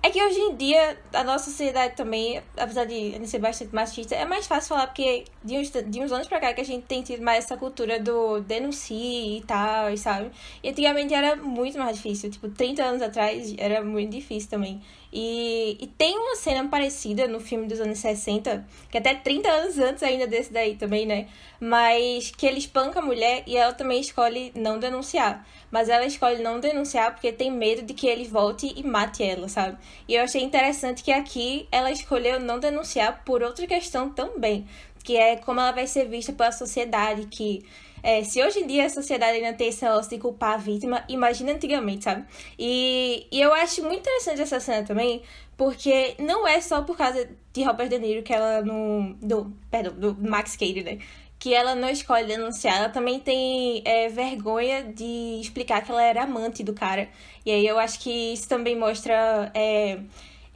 É 0.03 0.11
que 0.11 0.23
hoje 0.23 0.39
em 0.39 0.55
dia, 0.55 0.99
a 1.15 1.25
nossa 1.25 1.47
sociedade 1.47 1.97
também, 1.97 2.43
apesar 2.59 2.85
de 2.85 3.27
ser 3.27 3.39
bastante 3.39 3.75
machista, 3.75 4.15
é 4.15 4.27
mais 4.27 4.47
fácil 4.47 4.69
falar, 4.69 4.89
porque 4.89 5.25
de 5.43 5.57
uns, 5.57 5.71
de 5.71 5.99
uns 6.03 6.13
anos 6.13 6.29
pra 6.29 6.39
cá 6.39 6.53
que 6.53 6.61
a 6.61 6.65
gente 6.65 6.85
tem 6.85 7.03
tido 7.03 7.23
mais 7.23 7.47
essa 7.47 7.57
cultura 7.57 7.99
do 7.99 8.41
denuncie 8.41 9.39
e 9.39 9.43
tal, 9.47 9.97
sabe? 9.97 10.31
E 10.63 10.69
antigamente 10.69 11.15
era 11.15 11.37
muito 11.37 11.79
mais 11.79 11.97
difícil, 11.97 12.31
tipo, 12.31 12.51
30 12.51 12.85
anos 12.85 13.01
atrás 13.01 13.55
era 13.57 13.83
muito 13.83 14.11
difícil 14.11 14.51
também. 14.51 14.83
E, 15.17 15.79
e 15.81 15.87
tem 15.87 16.19
uma 16.19 16.35
cena 16.35 16.69
parecida 16.69 17.29
no 17.29 17.39
filme 17.39 17.69
dos 17.69 17.81
anos 17.81 18.01
60, 18.01 18.67
que 18.91 18.99
até 18.99 19.15
30 19.15 19.49
anos 19.49 19.79
antes 19.79 20.03
ainda 20.03 20.27
desse 20.27 20.53
daí 20.53 20.75
também, 20.75 21.07
né? 21.07 21.29
Mas 21.61 22.33
que 22.33 22.45
ele 22.45 22.59
espanca 22.59 22.99
a 22.99 23.03
mulher 23.03 23.45
e 23.47 23.57
ela 23.57 23.73
também 23.73 24.01
escolhe 24.01 24.51
não 24.57 24.77
denunciar. 24.77 25.47
Mas 25.71 25.89
ela 25.89 26.05
escolhe 26.05 26.43
não 26.43 26.59
denunciar 26.59 27.13
porque 27.13 27.33
tem 27.33 27.49
medo 27.49 27.83
de 27.83 27.95
que 27.95 28.09
ele 28.09 28.25
volte 28.25 28.75
e 28.77 28.83
mate 28.83 29.23
ela, 29.23 29.49
sabe? 29.49 29.79
E 30.09 30.17
eu 30.17 30.25
achei 30.25 30.43
interessante 30.43 31.05
que 31.05 31.13
aqui 31.13 31.69
ela 31.71 31.93
escolheu 31.93 32.41
não 32.41 32.59
denunciar 32.59 33.23
por 33.25 33.41
outra 33.41 33.69
questão 33.69 34.11
também, 34.11 34.67
que 35.05 35.17
é 35.17 35.37
como 35.37 35.61
ela 35.61 35.71
vai 35.71 35.87
ser 35.87 36.09
vista 36.09 36.33
pela 36.33 36.51
sociedade, 36.51 37.27
que 37.27 37.65
é, 38.03 38.23
se 38.25 38.43
hoje 38.43 38.61
em 38.61 38.67
dia 38.67 38.87
a 38.87 38.91
sociedade 38.91 39.37
ainda 39.37 39.57
tem 39.57 39.69
esse 39.69 39.85
negócio 39.85 40.11
de 40.11 40.19
culpar 40.19 40.55
a 40.55 40.57
vítima, 40.57 41.05
imagina 41.09 41.53
antigamente, 41.53 42.05
sabe? 42.05 42.25
E, 42.59 43.27
e 43.31 43.41
eu 43.41 43.53
acho 43.55 43.83
muito 43.83 44.01
interessante 44.01 44.43
essa 44.43 44.61
cena 44.61 44.87
também, 44.87 45.23
porque 45.57 46.15
não 46.19 46.47
é 46.47 46.61
só 46.61 46.83
por 46.83 46.97
causa 46.97 47.29
de 47.53 47.63
Robert 47.63 47.89
De 47.89 47.99
Niro 47.99 48.23
que 48.23 48.33
ela 48.33 48.63
não. 48.63 49.13
Do, 49.23 49.53
perdão, 49.71 49.95
do 49.95 50.29
Max 50.29 50.57
Cady, 50.57 50.83
né? 50.83 50.99
Que 51.39 51.55
ela 51.55 51.75
não 51.75 51.89
escolhe 51.89 52.27
denunciar, 52.27 52.77
ela 52.77 52.89
também 52.91 53.21
tem 53.21 53.83
é, 53.85 54.09
vergonha 54.09 54.85
de 54.85 55.41
explicar 55.41 55.83
que 55.83 55.91
ela 55.91 56.03
era 56.03 56.25
amante 56.25 56.63
do 56.63 56.75
cara. 56.75 57.09
E 57.45 57.51
aí 57.51 57.67
eu 57.67 57.79
acho 57.79 58.01
que 58.01 58.33
isso 58.35 58.49
também 58.49 58.77
mostra 58.79 59.51
é, 59.55 59.99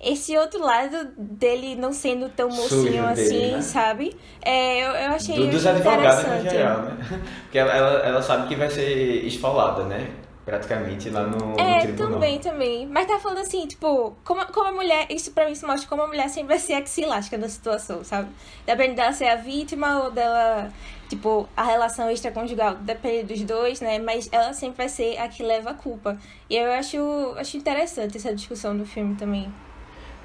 esse 0.00 0.36
outro 0.38 0.60
lado 0.64 1.08
dele 1.16 1.74
não 1.74 1.92
sendo 1.92 2.28
tão 2.28 2.48
mocinho 2.48 2.92
dele, 2.92 2.98
assim, 3.08 3.52
né? 3.52 3.60
sabe? 3.62 4.16
É, 4.40 4.78
eu, 4.86 4.90
eu 4.92 5.10
achei 5.12 5.34
Do- 5.36 5.50
dos 5.50 5.66
advogados 5.66 6.24
no 6.24 6.34
interessante. 6.36 6.50
geral, 6.50 6.82
né? 6.82 6.96
Porque 7.42 7.58
ela, 7.58 7.72
ela, 7.72 8.22
sabe 8.22 8.46
que 8.48 8.54
vai 8.54 8.70
ser 8.70 9.24
esfolada, 9.26 9.84
né? 9.84 10.08
Praticamente 10.44 11.10
lá 11.10 11.24
no, 11.24 11.36
no 11.36 11.60
É, 11.60 11.80
tribunal. 11.80 12.12
também, 12.12 12.38
também. 12.38 12.86
Mas 12.86 13.06
tá 13.06 13.18
falando 13.18 13.38
assim, 13.40 13.66
tipo, 13.66 14.16
como, 14.24 14.46
como 14.46 14.68
a 14.68 14.72
mulher, 14.72 15.06
isso 15.10 15.32
pra 15.32 15.46
mim 15.46 15.54
se 15.54 15.66
mostra 15.66 15.86
como 15.88 16.00
a 16.02 16.06
mulher 16.06 16.28
sempre 16.30 16.48
vai 16.48 16.58
ser 16.58 16.72
a 16.74 16.80
que 16.80 16.88
se 16.88 17.04
lasca 17.04 17.36
na 17.36 17.48
situação, 17.50 18.02
sabe? 18.02 18.30
Depende 18.64 18.94
dela 18.94 19.12
ser 19.12 19.26
a 19.28 19.36
vítima 19.36 20.04
ou 20.04 20.10
dela, 20.10 20.72
tipo, 21.08 21.46
a 21.54 21.64
relação 21.64 22.10
extraconjugal, 22.10 22.76
depende 22.76 23.24
dos 23.34 23.42
dois, 23.42 23.80
né? 23.82 23.98
Mas 23.98 24.26
ela 24.32 24.54
sempre 24.54 24.78
vai 24.78 24.88
ser 24.88 25.18
a 25.18 25.28
que 25.28 25.42
leva 25.42 25.70
a 25.70 25.74
culpa. 25.74 26.16
E 26.48 26.56
eu 26.56 26.72
acho, 26.72 26.96
acho 27.36 27.56
interessante 27.58 28.16
essa 28.16 28.32
discussão 28.34 28.74
do 28.74 28.86
filme 28.86 29.16
também. 29.16 29.52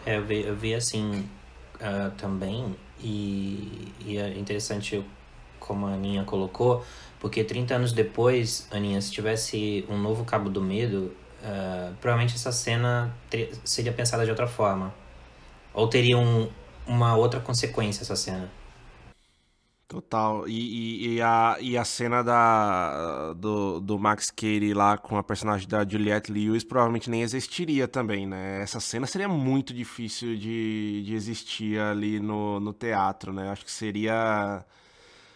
É, 0.06 0.18
eu 0.18 0.26
vi, 0.26 0.42
eu 0.42 0.56
vi 0.56 0.74
assim 0.76 1.30
ah, 1.80 2.12
também, 2.18 2.76
e, 3.02 3.92
e 4.06 4.18
é 4.18 4.38
interessante 4.38 5.04
como 5.60 5.86
a 5.86 5.94
Aninha 5.94 6.24
colocou, 6.26 6.84
porque 7.20 7.44
30 7.44 7.76
anos 7.76 7.94
depois, 7.94 8.68
Aninha, 8.70 9.00
se 9.02 9.12
tivesse 9.12 9.86
um 9.90 9.98
novo 9.98 10.26
Cabo 10.26 10.50
do 10.50 10.62
Medo, 10.62 11.16
ah, 11.44 11.94
provavelmente 12.02 12.36
essa 12.36 12.52
cena 12.52 13.14
seria 13.64 13.94
pensada 13.94 14.24
de 14.26 14.30
outra 14.30 14.48
forma. 14.48 14.94
Ou 15.74 15.88
teria 15.88 16.18
um, 16.18 16.50
uma 16.86 17.16
outra 17.16 17.40
consequência 17.40 18.04
essa 18.04 18.16
cena. 18.16 18.50
Total. 19.94 20.48
E, 20.48 21.06
e, 21.06 21.14
e 21.18 21.22
a, 21.22 21.56
e 21.62 21.78
a 21.78 21.86
cena 21.86 22.24
da, 22.24 23.34
do, 23.34 23.80
do 23.80 24.00
Max 24.00 24.32
Cady 24.32 24.74
lá 24.74 24.98
com 24.98 25.16
a 25.18 25.24
personagem 25.24 25.68
da 25.68 25.88
Juliette 25.88 26.32
Lewis 26.32 26.64
provavelmente 26.64 27.12
nem 27.12 27.22
existiria 27.22 27.88
também, 27.88 28.26
né? 28.26 28.64
Essa 28.64 28.80
cena 28.80 29.06
seria 29.06 29.28
muito 29.30 29.72
difícil 29.72 30.36
de, 30.36 31.04
de 31.06 31.14
existir 31.14 31.80
ali 31.80 32.20
no, 32.20 32.60
no 32.60 32.74
teatro, 32.74 33.32
né? 33.32 33.52
Acho 33.52 33.64
que 33.64 33.72
seria, 33.72 34.66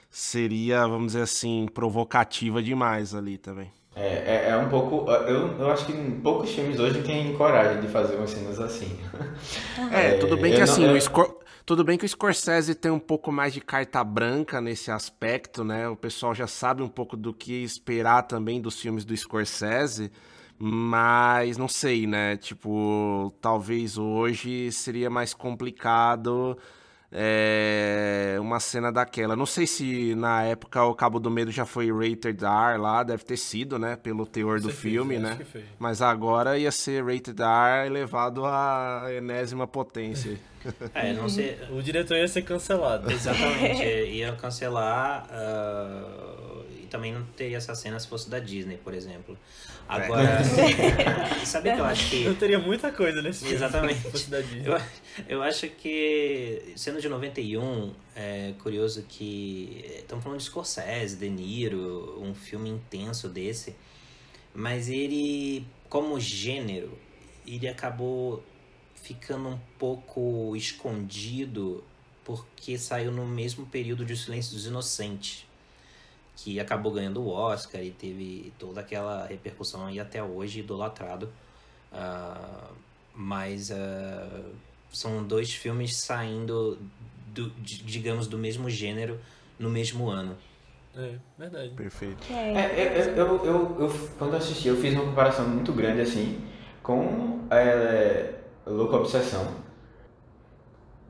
seria, 0.09 0.87
vamos 0.87 1.07
dizer 1.13 1.21
assim, 1.21 1.67
provocativa 1.71 2.59
demais 2.59 3.13
ali 3.13 3.37
também. 3.37 3.71
É, 3.95 4.45
é, 4.47 4.49
é 4.49 4.57
um 4.57 4.69
pouco. 4.69 5.09
Eu, 5.11 5.55
eu 5.59 5.71
acho 5.71 5.85
que 5.85 5.93
poucos 6.23 6.51
filmes 6.51 6.79
hoje 6.79 7.01
têm 7.03 7.33
coragem 7.33 7.79
de 7.79 7.87
fazer 7.87 8.15
umas 8.15 8.31
cenas 8.31 8.59
assim. 8.59 8.99
É, 9.91 10.13
tudo 10.13 10.35
bem 10.35 10.51
que 10.51 10.57
não- 10.57 10.63
assim, 10.63 10.85
eu- 10.85 10.93
o 10.93 11.01
Scor- 11.01 11.37
tudo 11.67 11.83
bem 11.83 11.97
que 11.97 12.05
o 12.05 12.07
Scorsese 12.07 12.73
tem 12.73 12.89
um 12.89 12.97
pouco 12.97 13.29
mais 13.29 13.53
de 13.53 13.59
carta 13.59 14.01
branca 14.01 14.61
nesse 14.61 14.89
aspecto, 14.89 15.65
né? 15.65 15.89
O 15.89 15.97
pessoal 15.97 16.33
já 16.33 16.47
sabe 16.47 16.81
um 16.81 16.87
pouco 16.87 17.17
do 17.17 17.33
que 17.33 17.61
esperar 17.61 18.23
também 18.23 18.61
dos 18.61 18.79
filmes 18.79 19.03
do 19.03 19.15
Scorsese, 19.15 20.09
mas 20.57 21.57
não 21.57 21.67
sei, 21.67 22.07
né? 22.07 22.37
Tipo, 22.37 23.33
talvez 23.41 23.97
hoje 23.97 24.71
seria 24.71 25.09
mais 25.09 25.33
complicado 25.33 26.57
é, 27.11 28.37
uma 28.39 28.59
cena 28.59 28.91
daquela. 28.91 29.35
Não 29.35 29.45
sei 29.45 29.65
se 29.65 30.13
na 30.15 30.43
época 30.43 30.83
o 30.83 30.93
Cabo 30.93 31.19
do 31.19 31.31
Medo 31.31 31.51
já 31.51 31.65
foi 31.65 31.91
rated 31.91 32.43
R 32.43 32.77
lá, 32.77 33.03
deve 33.03 33.23
ter 33.23 33.37
sido, 33.37 33.79
né? 33.79 33.95
Pelo 33.95 34.25
teor 34.25 34.59
do 34.59 34.69
filme, 34.69 35.15
acho 35.15 35.23
né? 35.23 35.63
Mas 35.79 36.01
agora 36.01 36.57
ia 36.57 36.71
ser 36.71 37.05
rated 37.05 37.41
R 37.41 37.87
elevado 37.87 38.45
à 38.45 39.05
enésima 39.09 39.65
potência. 39.65 40.37
É, 40.93 41.13
não 41.13 41.29
sei. 41.29 41.57
O 41.71 41.81
diretor 41.81 42.17
ia 42.17 42.27
ser 42.27 42.41
cancelado. 42.41 43.09
Exatamente, 43.09 43.83
ia 44.11 44.33
cancelar 44.33 45.25
ah, 45.31 46.46
também 46.87 47.13
não 47.13 47.23
teria 47.23 47.57
essa 47.57 47.75
cena 47.75 47.99
se 47.99 48.07
fosse 48.07 48.29
da 48.29 48.39
Disney, 48.39 48.77
por 48.77 48.93
exemplo. 48.93 49.37
Agora, 49.87 50.43
sabe 51.45 51.69
o 51.69 51.73
que 51.75 51.79
eu 51.79 51.85
acho 51.85 52.09
que 52.09 52.23
Eu 52.23 52.35
teria 52.35 52.59
muita 52.59 52.91
coisa 52.91 53.21
nesse 53.21 53.41
filme. 53.41 53.55
Exatamente. 53.55 54.01
se 54.01 54.11
fosse 54.11 54.29
da 54.29 54.41
Disney. 54.41 54.63
Eu, 54.65 54.81
eu 55.27 55.43
acho 55.43 55.69
que, 55.69 56.73
sendo 56.75 56.99
de 56.99 57.07
91, 57.07 57.93
é 58.15 58.53
curioso 58.59 59.05
que 59.07 59.85
estamos 59.99 60.23
falando 60.23 60.39
de 60.39 60.45
Scorsese, 60.45 61.15
De 61.15 61.29
Niro, 61.29 62.21
um 62.21 62.33
filme 62.33 62.69
intenso 62.69 63.29
desse, 63.29 63.75
mas 64.53 64.89
ele, 64.89 65.65
como 65.89 66.19
gênero, 66.19 66.97
ele 67.45 67.67
acabou 67.67 68.43
ficando 68.95 69.47
um 69.49 69.59
pouco 69.79 70.55
escondido 70.55 71.83
porque 72.27 72.77
saiu 72.77 73.09
no 73.09 73.25
mesmo 73.25 73.65
período 73.65 74.03
de 74.03 74.11
O 74.11 74.17
Silêncio 74.17 74.53
dos 74.53 74.65
Inocentes, 74.65 75.46
que 76.37 76.59
acabou 76.59 76.91
ganhando 76.93 77.21
o 77.21 77.29
Oscar 77.29 77.81
e 77.83 77.89
teve 77.91 78.53
toda 78.59 78.79
aquela 78.79 79.25
repercussão 79.25 79.89
e 79.89 79.99
até 79.99 80.23
hoje 80.23 80.59
idolatrado. 80.61 81.29
Ah, 81.91 82.69
mas 83.13 83.71
ah, 83.71 84.43
são 84.93 85.23
dois 85.23 85.51
filmes 85.53 85.95
saindo, 85.97 86.77
do, 87.33 87.49
di- 87.59 87.81
digamos, 87.83 88.27
do 88.27 88.37
mesmo 88.37 88.69
gênero 88.69 89.19
no 89.59 89.69
mesmo 89.69 90.07
ano. 90.09 90.37
É, 90.95 91.15
verdade. 91.37 91.69
Perfeito. 91.71 92.31
É, 92.31 92.53
É, 92.53 93.13
eu, 93.15 93.15
eu, 93.15 93.45
eu, 93.45 93.77
eu- 93.81 94.09
quando 94.17 94.33
eu 94.33 94.37
assisti, 94.39 94.67
eu 94.67 94.77
fiz 94.77 94.93
uma 94.93 95.05
comparação 95.05 95.47
muito 95.47 95.73
grande 95.73 96.01
assim 96.01 96.39
com 96.83 97.45
é, 97.51 98.35
Louca 98.65 98.95
Obsessão. 98.97 99.65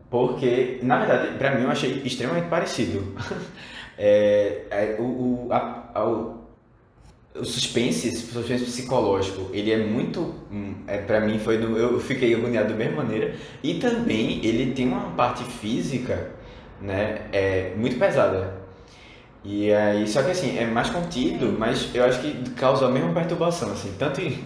Porque, 0.10 0.80
na 0.84 1.00
verdade, 1.00 1.38
pra 1.38 1.54
mim 1.56 1.64
eu 1.64 1.70
achei 1.72 2.02
extremamente 2.04 2.48
parecido. 2.50 3.04
É, 3.98 4.64
é, 4.70 4.96
o, 5.00 5.04
o, 5.48 5.48
a- 5.52 5.90
a- 5.94 6.06
o, 6.08 6.38
o 7.36 7.46
suspense, 7.46 8.08
esse 8.08 8.28
suspense 8.28 8.66
psicológico, 8.66 9.50
ele 9.54 9.72
é 9.72 9.78
muito. 9.78 10.22
hum, 10.52 10.76
É, 10.88 10.98
pra 11.00 11.20
mim 11.22 11.40
foi. 11.40 11.58
do- 11.58 11.78
eu 11.78 12.00
fiquei 12.00 12.34
agoniado 12.36 12.70
da 12.70 12.76
mesma 12.76 13.04
maneira. 13.04 13.36
E 13.64 13.76
também 13.76 14.44
ele 14.46 14.74
tem 14.74 14.88
uma 14.88 15.12
parte 15.12 15.44
física 15.44 16.32
né, 16.82 17.28
é, 17.32 17.74
muito 17.78 17.98
pesada. 18.00 18.54
E 19.44 19.72
aí, 19.74 20.08
só 20.08 20.24
que 20.24 20.32
assim, 20.32 20.58
é 20.58 20.66
mais 20.66 20.90
contido, 20.90 21.56
mas 21.58 21.90
eu 21.96 22.04
acho 22.06 22.20
que 22.22 22.50
causa 22.52 22.88
a 22.88 22.92
mesma 22.92 23.14
perturbação, 23.14 23.72
assim, 23.72 23.94
tanto 23.98 24.20
em 24.22 24.38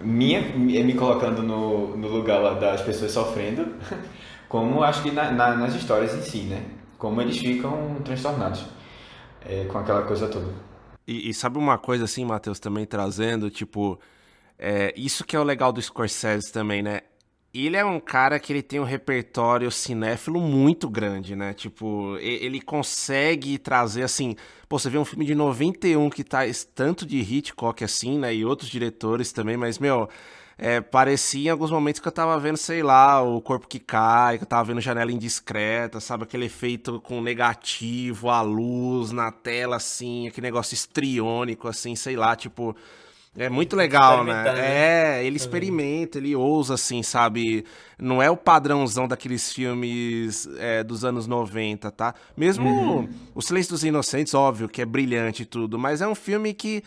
minha, 0.00 0.42
me 0.56 0.94
colocando 0.94 1.42
no, 1.42 1.96
no 1.96 2.08
lugar 2.08 2.38
lá 2.40 2.54
das 2.54 2.82
pessoas 2.82 3.12
sofrendo, 3.12 3.66
como 4.48 4.82
acho 4.82 5.02
que 5.02 5.10
na, 5.10 5.30
na, 5.32 5.54
nas 5.56 5.74
histórias 5.74 6.14
em 6.14 6.22
si, 6.22 6.38
né? 6.44 6.62
Como 6.98 7.20
eles 7.20 7.38
ficam 7.38 7.96
transtornados 8.04 8.64
é, 9.44 9.64
com 9.64 9.78
aquela 9.78 10.02
coisa 10.02 10.28
toda. 10.28 10.52
E, 11.06 11.28
e 11.28 11.34
sabe 11.34 11.58
uma 11.58 11.78
coisa 11.78 12.04
assim, 12.04 12.24
Matheus, 12.24 12.58
também 12.58 12.86
trazendo, 12.86 13.50
tipo, 13.50 13.98
é, 14.58 14.92
isso 14.96 15.24
que 15.24 15.36
é 15.36 15.40
o 15.40 15.44
legal 15.44 15.72
do 15.72 15.80
Scorsese 15.80 16.52
também, 16.52 16.82
né? 16.82 17.00
Ele 17.52 17.76
é 17.76 17.84
um 17.84 18.00
cara 18.00 18.40
que 18.40 18.52
ele 18.52 18.62
tem 18.62 18.80
um 18.80 18.84
repertório 18.84 19.70
cinéfilo 19.70 20.40
muito 20.40 20.88
grande, 20.88 21.36
né? 21.36 21.52
Tipo, 21.54 22.16
ele 22.18 22.60
consegue 22.60 23.58
trazer 23.58 24.02
assim. 24.02 24.34
Pô, 24.68 24.76
você 24.76 24.90
vê 24.90 24.98
um 24.98 25.04
filme 25.04 25.24
de 25.24 25.36
91 25.36 26.10
que 26.10 26.24
tá 26.24 26.40
tanto 26.74 27.06
de 27.06 27.18
Hitchcock 27.20 27.84
assim, 27.84 28.18
né? 28.18 28.34
E 28.34 28.44
outros 28.44 28.68
diretores 28.68 29.30
também, 29.30 29.56
mas, 29.56 29.78
meu, 29.78 30.08
é, 30.56 30.80
parecia 30.80 31.48
em 31.48 31.50
alguns 31.50 31.70
momentos 31.70 32.00
que 32.00 32.06
eu 32.06 32.12
tava 32.12 32.38
vendo, 32.38 32.56
sei 32.56 32.82
lá, 32.82 33.20
o 33.20 33.40
corpo 33.40 33.66
que 33.66 33.80
cai, 33.80 34.38
que 34.38 34.44
eu 34.44 34.48
tava 34.48 34.64
vendo 34.64 34.80
janela 34.80 35.10
indiscreta, 35.10 35.98
sabe? 36.00 36.24
Aquele 36.24 36.46
efeito 36.46 37.00
com 37.00 37.20
negativo, 37.20 38.30
a 38.30 38.40
luz 38.40 39.10
na 39.10 39.32
tela, 39.32 39.76
assim, 39.76 40.28
aquele 40.28 40.46
negócio 40.46 40.74
estriônico, 40.74 41.66
assim, 41.68 41.96
sei 41.96 42.16
lá, 42.16 42.36
tipo. 42.36 42.76
É 43.36 43.48
muito 43.48 43.74
legal, 43.74 44.22
né? 44.22 44.44
né? 44.44 45.18
É, 45.18 45.24
ele 45.24 45.36
experimenta, 45.36 46.18
ele 46.18 46.36
ousa, 46.36 46.74
assim, 46.74 47.02
sabe? 47.02 47.64
Não 47.98 48.22
é 48.22 48.30
o 48.30 48.36
padrãozão 48.36 49.08
daqueles 49.08 49.52
filmes 49.52 50.48
é, 50.56 50.84
dos 50.84 51.04
anos 51.04 51.26
90, 51.26 51.90
tá? 51.90 52.14
Mesmo 52.36 52.68
uhum. 52.68 53.08
O 53.34 53.42
Silêncio 53.42 53.72
dos 53.72 53.82
Inocentes, 53.82 54.34
óbvio, 54.34 54.68
que 54.68 54.80
é 54.80 54.86
brilhante 54.86 55.42
e 55.42 55.46
tudo, 55.46 55.76
mas 55.76 56.00
é 56.00 56.06
um 56.06 56.14
filme 56.14 56.54
que, 56.54 56.84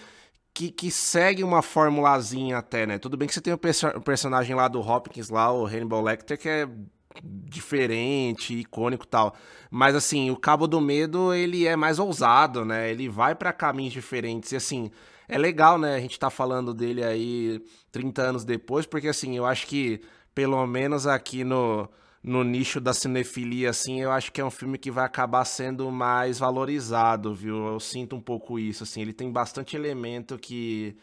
que, 0.57 0.71
que 0.71 0.89
segue 0.89 1.43
uma 1.43 1.61
formulazinha 1.61 2.57
até, 2.57 2.87
né? 2.87 2.97
Tudo 2.97 3.15
bem 3.15 3.27
que 3.27 3.33
você 3.35 3.39
tem 3.39 3.53
o, 3.53 3.57
perso 3.59 3.89
o 3.89 4.01
personagem 4.01 4.55
lá 4.55 4.67
do 4.67 4.79
Hopkins, 4.79 5.29
lá, 5.29 5.51
o 5.51 5.67
Hannibal 5.67 6.01
Lecter, 6.01 6.35
que 6.35 6.49
é 6.49 6.67
diferente, 7.23 8.55
icônico 8.55 9.05
tal. 9.05 9.35
Mas 9.69 9.93
assim, 9.93 10.31
o 10.31 10.35
Cabo 10.35 10.65
do 10.65 10.81
Medo, 10.81 11.31
ele 11.31 11.67
é 11.67 11.75
mais 11.75 11.99
ousado, 11.99 12.65
né? 12.65 12.89
Ele 12.89 13.07
vai 13.07 13.35
para 13.35 13.53
caminhos 13.53 13.93
diferentes 13.93 14.51
e 14.51 14.55
assim, 14.55 14.89
é 15.27 15.37
legal, 15.37 15.77
né? 15.77 15.95
A 15.95 15.99
gente 15.99 16.17
tá 16.17 16.31
falando 16.31 16.73
dele 16.73 17.03
aí 17.03 17.61
30 17.91 18.21
anos 18.23 18.43
depois, 18.43 18.87
porque 18.87 19.09
assim, 19.09 19.37
eu 19.37 19.45
acho 19.45 19.67
que 19.67 20.01
pelo 20.33 20.65
menos 20.65 21.05
aqui 21.05 21.43
no, 21.43 21.87
no 22.27 22.43
nicho 22.43 22.81
da 22.81 22.93
cinefilia, 22.93 23.69
assim, 23.69 24.01
eu 24.01 24.11
acho 24.11 24.33
que 24.33 24.41
é 24.41 24.43
um 24.43 24.51
filme 24.51 24.77
que 24.77 24.91
vai 24.91 25.05
acabar 25.05 25.45
sendo 25.45 25.89
mais 25.89 26.37
valorizado, 26.37 27.33
viu? 27.33 27.67
Eu 27.67 27.79
sinto 27.79 28.17
um 28.17 28.21
pouco 28.21 28.59
isso, 28.59 28.83
assim. 28.83 29.01
Ele 29.01 29.13
tem 29.13 29.31
bastante 29.31 29.77
elemento 29.77 30.37
que, 30.37 30.97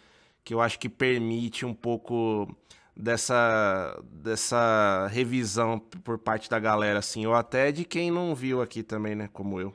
que 0.45 0.53
eu 0.53 0.61
acho 0.61 0.79
que 0.79 0.87
permite 0.87 1.65
um 1.65 1.73
pouco 1.73 2.55
dessa, 2.95 3.99
dessa 4.13 5.09
revisão 5.11 5.79
por 5.79 6.19
parte 6.19 6.51
da 6.51 6.59
galera, 6.59 6.99
assim. 6.99 7.25
Ou 7.25 7.33
até 7.33 7.73
de 7.73 7.87
quem 7.87 8.11
não 8.11 8.35
viu 8.35 8.61
aqui 8.61 8.83
também, 8.83 9.15
né? 9.15 9.27
Como 9.33 9.59
eu. 9.59 9.75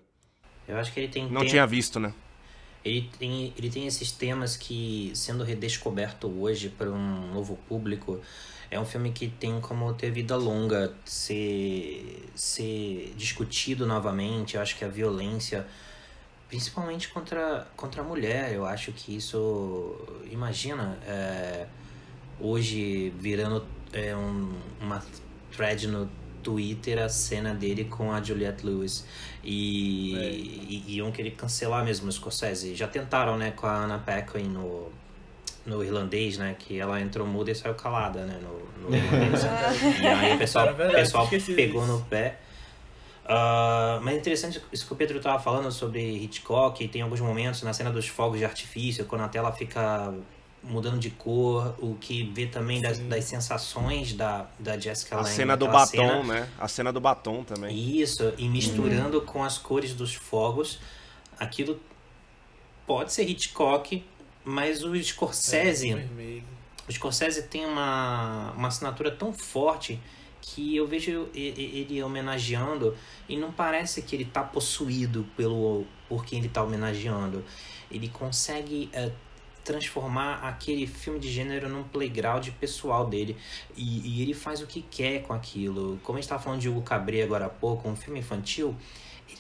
Eu 0.68 0.78
acho 0.78 0.94
que 0.94 1.00
ele 1.00 1.08
tem... 1.08 1.32
Não 1.32 1.42
tem... 1.42 1.50
tinha 1.50 1.66
visto, 1.66 2.00
né? 2.00 2.14
Ele 2.86 3.10
tem, 3.18 3.54
ele 3.58 3.72
tem 3.72 3.88
esses 3.88 4.12
temas 4.12 4.56
que, 4.56 5.12
sendo 5.16 5.44
redescoberto 5.44 6.28
hoje 6.28 6.70
para 6.70 6.92
um 6.92 7.34
novo 7.34 7.58
público, 7.68 8.22
é 8.72 8.80
um 8.80 8.86
filme 8.86 9.12
que 9.12 9.28
tem 9.28 9.60
como 9.60 9.94
ter 9.94 10.12
vida 10.12 10.36
longa, 10.36 10.94
ser, 11.04 12.30
ser 12.36 13.14
discutido 13.18 13.88
novamente. 13.88 14.56
Eu 14.56 14.62
acho 14.62 14.78
que 14.78 14.86
a 14.86 14.88
violência, 14.88 15.66
principalmente 16.48 17.10
contra, 17.10 17.68
contra 17.76 18.02
a 18.02 18.06
mulher, 18.06 18.54
eu 18.54 18.66
acho 18.66 18.92
que 18.92 19.16
isso. 19.16 19.96
Imagina, 20.32 21.00
é, 21.06 21.66
hoje 22.40 23.12
virando 23.18 23.66
é, 23.92 24.16
um, 24.16 24.54
uma 24.80 25.04
thread 25.52 25.88
no 25.88 26.08
Twitter 26.44 27.00
a 27.00 27.10
cena 27.10 27.54
dele 27.54 27.86
com 27.86 28.12
a 28.12 28.22
Juliette 28.22 28.64
Lewis. 28.64 29.04
E, 29.44 30.16
é. 30.16 30.32
e, 30.32 30.84
e 30.88 30.96
iam 30.98 31.12
querer 31.12 31.32
cancelar 31.32 31.84
mesmo 31.84 32.08
o 32.08 32.12
Scorsese. 32.12 32.76
Já 32.76 32.88
tentaram, 32.88 33.36
né, 33.36 33.50
com 33.50 33.66
a 33.66 33.84
Anna 33.84 33.98
Paquin 33.98 34.44
no, 34.44 34.92
no 35.66 35.84
irlandês, 35.84 36.38
né? 36.38 36.56
Que 36.58 36.80
ela 36.80 37.00
entrou 37.00 37.26
muda 37.26 37.52
e 37.52 37.56
saiu 37.56 37.76
calada, 37.76 38.26
né? 38.26 38.40
No, 38.42 38.90
no 38.90 38.96
irlandês. 38.96 39.44
e 40.02 40.08
aí 40.08 40.36
o 40.36 40.38
pessoal, 40.38 40.74
verdade, 40.74 40.96
pessoal 40.96 41.28
pegou 41.56 41.86
no 41.86 42.02
pé. 42.02 42.40
Uh, 43.26 44.02
mas 44.02 44.16
é 44.16 44.18
interessante 44.18 44.62
isso 44.74 44.88
que 44.88 44.94
o 44.94 44.96
Pedro 44.96 45.18
estava 45.18 45.40
falando 45.40 45.72
sobre 45.72 46.02
Hitchcock. 46.02 46.88
Tem 46.88 47.02
alguns 47.04 47.20
momentos 47.20 47.62
na 47.62 47.74
cena 47.74 47.92
dos 47.92 48.08
fogos 48.08 48.40
de 48.40 48.46
artifício, 48.46 49.06
quando 49.06 49.22
a 49.22 49.28
tela 49.28 49.52
fica 49.52 50.12
mudando 50.64 51.00
de 51.00 51.10
cor, 51.10 51.76
o 51.80 51.96
que 51.96 52.24
vê 52.24 52.46
também 52.46 52.82
das, 52.82 53.00
das, 53.00 53.24
sensações 53.26 54.14
da, 54.14 54.48
da 54.58 54.78
Jessica 54.78 55.16
A 55.16 55.22
Lange. 55.22 55.34
cena 55.34 55.56
do 55.56 55.68
batom, 55.68 55.88
cena. 55.88 56.24
né? 56.24 56.50
A 56.60 56.68
cena 56.68 56.92
do 56.92 57.00
batom 57.00 57.44
também. 57.44 57.78
Isso, 58.00 58.34
e 58.38 58.48
misturando 58.50 59.20
uhum. 59.20 59.26
com 59.26 59.44
as 59.44 59.58
cores 59.58 59.94
dos 59.94 60.14
fogos, 60.14 60.80
aquilo 61.40 61.80
pode 62.86 63.14
ser 63.14 63.30
Hitchcock, 63.30 64.04
mas 64.44 64.84
o 64.84 64.96
Scorsese... 65.02 65.92
É, 65.92 66.60
o 66.88 66.92
Scorsese 66.92 67.44
tem 67.44 67.68
uma, 67.68 68.52
uma 68.58 68.68
assinatura 68.68 69.12
tão 69.12 69.32
forte 69.32 70.00
que 70.42 70.76
eu 70.76 70.88
vejo 70.88 71.30
ele 71.36 72.02
homenageando 72.02 72.96
e 73.28 73.38
não 73.38 73.52
parece 73.52 74.02
que 74.02 74.16
ele 74.16 74.24
está 74.24 74.42
possuído 74.42 75.24
pelo 75.38 75.86
por 76.08 76.26
quem 76.26 76.40
ele 76.40 76.48
está 76.48 76.64
homenageando. 76.64 77.46
Ele 77.92 78.10
consegue 78.10 78.90
uh, 78.96 79.12
transformar 79.64 80.40
aquele 80.48 80.88
filme 80.88 81.20
de 81.20 81.32
gênero 81.32 81.70
num 81.70 81.84
playground 81.84 82.48
pessoal 82.60 83.06
dele. 83.06 83.38
E, 83.78 84.18
e 84.18 84.22
ele 84.24 84.34
faz 84.34 84.60
o 84.62 84.66
que 84.66 84.82
quer 84.82 85.22
com 85.22 85.34
aquilo. 85.34 86.00
Como 86.02 86.18
a 86.18 86.20
gente 86.20 86.26
estava 86.26 86.42
falando 86.42 86.60
de 86.60 86.68
Hugo 86.68 86.82
Cabret 86.82 87.22
agora 87.22 87.46
há 87.46 87.50
pouco, 87.50 87.88
um 87.88 87.96
filme 87.96 88.20
infantil, 88.20 88.76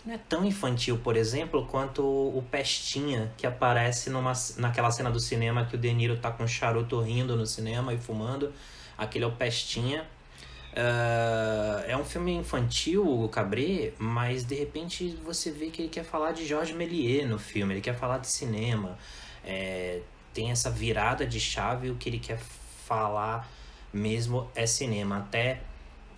não 0.06 0.14
é 0.14 0.18
tão 0.18 0.46
infantil, 0.46 0.98
por 0.98 1.16
exemplo, 1.18 1.66
quanto 1.66 2.04
o 2.04 2.44
Pestinha, 2.50 3.32
que 3.38 3.46
aparece 3.46 4.10
numa, 4.10 4.34
naquela 4.58 4.92
cena 4.92 5.12
do 5.12 5.20
cinema 5.20 5.66
que 5.66 5.76
o 5.76 5.78
De 5.78 5.94
Niro 5.94 6.18
tá 6.18 6.32
com 6.32 6.44
um 6.44 6.48
charuto 6.48 7.00
rindo 7.02 7.36
no 7.36 7.46
cinema 7.46 7.94
e 7.94 7.98
fumando. 7.98 8.54
Aquele 8.98 9.26
é 9.26 9.28
o 9.28 9.32
Pestinha. 9.32 10.06
Uh, 10.72 11.84
é 11.88 11.98
um 11.98 12.06
filme 12.06 12.32
infantil, 12.34 13.06
o 13.06 13.28
Cabret, 13.28 13.94
mas 13.98 14.44
de 14.44 14.56
repente 14.56 15.18
você 15.26 15.52
vê 15.52 15.70
que 15.70 15.82
ele 15.82 15.90
quer 15.90 16.04
falar 16.04 16.32
de 16.32 16.46
Georges 16.46 16.76
Méliès 16.76 17.28
no 17.28 17.40
filme, 17.40 17.74
ele 17.74 17.82
quer 17.82 17.96
falar 17.96 18.20
de 18.20 18.28
cinema. 18.28 18.98
É, 19.44 20.02
tem 20.34 20.52
essa 20.52 20.70
virada 20.70 21.26
de 21.26 21.40
chave, 21.40 21.90
o 21.90 21.96
que 21.96 22.08
ele 22.08 22.20
quer 22.20 22.40
falar 22.86 23.50
mesmo 23.92 24.50
é 24.56 24.66
cinema. 24.66 25.18
Até 25.18 25.62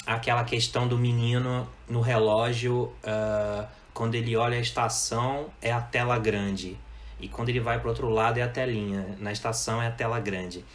aquela 0.05 0.43
questão 0.43 0.87
do 0.87 0.97
menino 0.97 1.67
no 1.87 2.01
relógio, 2.01 2.93
uh, 3.03 3.67
quando 3.93 4.15
ele 4.15 4.35
olha 4.35 4.57
a 4.57 4.61
estação, 4.61 5.49
é 5.61 5.71
a 5.71 5.81
tela 5.81 6.17
grande. 6.17 6.77
E 7.19 7.27
quando 7.27 7.49
ele 7.49 7.59
vai 7.59 7.79
para 7.79 7.89
outro 7.89 8.09
lado 8.09 8.39
é 8.39 8.41
a 8.41 8.47
telinha. 8.47 9.15
Na 9.19 9.31
estação 9.31 9.81
é 9.81 9.87
a 9.87 9.91
tela 9.91 10.19
grande. 10.19 10.65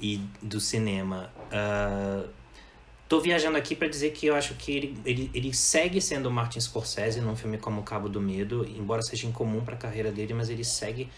E 0.00 0.20
do 0.42 0.60
cinema. 0.60 1.32
Uh, 1.46 2.28
tô 3.08 3.20
viajando 3.20 3.56
aqui 3.56 3.74
para 3.74 3.88
dizer 3.88 4.10
que 4.10 4.26
eu 4.26 4.34
acho 4.34 4.54
que 4.54 4.72
ele, 4.72 4.98
ele, 5.06 5.30
ele 5.32 5.54
segue 5.54 6.00
sendo 6.00 6.30
Martin 6.30 6.60
Scorsese 6.60 7.20
num 7.20 7.34
filme 7.34 7.56
como 7.56 7.82
Cabo 7.82 8.08
do 8.08 8.20
Medo, 8.20 8.66
embora 8.76 9.00
seja 9.02 9.26
incomum 9.26 9.64
para 9.64 9.74
a 9.74 9.78
carreira 9.78 10.12
dele, 10.12 10.34
mas 10.34 10.50
ele 10.50 10.64
segue 10.64 11.08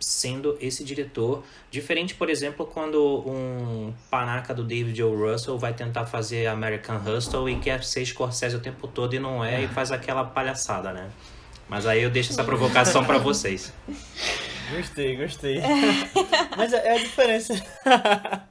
sendo 0.00 0.56
esse 0.60 0.84
diretor. 0.84 1.44
Diferente, 1.70 2.14
por 2.14 2.30
exemplo, 2.30 2.66
quando 2.66 3.24
um 3.26 3.92
panaca 4.10 4.54
do 4.54 4.64
David 4.64 5.02
O. 5.02 5.14
Russell 5.14 5.58
vai 5.58 5.74
tentar 5.74 6.06
fazer 6.06 6.46
American 6.46 7.00
Hustle 7.04 7.48
e 7.50 7.58
quer 7.58 7.82
ser 7.82 8.04
Scorsese 8.04 8.56
o 8.56 8.60
tempo 8.60 8.86
todo 8.86 9.14
e 9.14 9.18
não 9.18 9.44
é, 9.44 9.62
e 9.62 9.68
faz 9.68 9.90
aquela 9.90 10.24
palhaçada, 10.24 10.92
né? 10.92 11.10
Mas 11.68 11.86
aí 11.86 12.02
eu 12.02 12.10
deixo 12.10 12.32
essa 12.32 12.44
provocação 12.44 13.04
para 13.04 13.18
vocês. 13.18 13.72
Gostei, 14.70 15.16
gostei. 15.16 15.62
Mas 16.54 16.74
é, 16.74 16.88
é 16.88 16.92
a 16.92 16.98
diferença. 16.98 17.54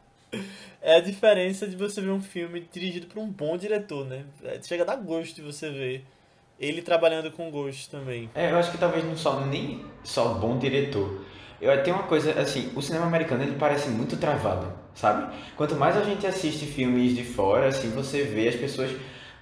é 0.82 0.96
a 0.96 1.00
diferença 1.00 1.68
de 1.68 1.76
você 1.76 2.02
ver 2.02 2.10
um 2.10 2.20
filme 2.20 2.68
dirigido 2.74 3.06
por 3.06 3.20
um 3.20 3.28
bom 3.28 3.56
diretor, 3.56 4.04
né? 4.04 4.26
É, 4.44 4.60
chega 4.64 4.82
a 4.82 4.86
dar 4.88 4.96
gosto 4.96 5.36
de 5.36 5.44
você 5.44 5.70
ver 5.70 6.04
ele 6.60 6.82
trabalhando 6.82 7.32
com 7.32 7.52
gosto 7.52 7.90
também. 7.92 8.30
É, 8.34 8.52
eu 8.52 8.58
acho 8.58 8.72
que 8.72 8.78
talvez 8.80 9.04
não 9.06 9.16
só 9.16 9.46
nem 9.46 9.86
só 10.04 10.34
bom 10.34 10.58
diretor. 10.58 11.24
Eu 11.60 11.84
tenho 11.84 11.96
uma 11.96 12.06
coisa 12.06 12.40
assim, 12.40 12.72
o 12.76 12.82
cinema 12.82 13.06
americano 13.06 13.44
ele 13.44 13.56
parece 13.58 13.90
muito 13.90 14.16
travado, 14.18 14.68
sabe? 14.94 15.36
Quanto 15.56 15.76
mais 15.76 15.98
a 15.98 16.04
gente 16.04 16.26
assiste 16.28 16.66
filmes 16.66 17.16
de 17.16 17.24
fora, 17.24 17.68
assim, 17.68 17.90
você 17.90 18.24
vê 18.24 18.48
as 18.48 18.56
pessoas 18.56 18.92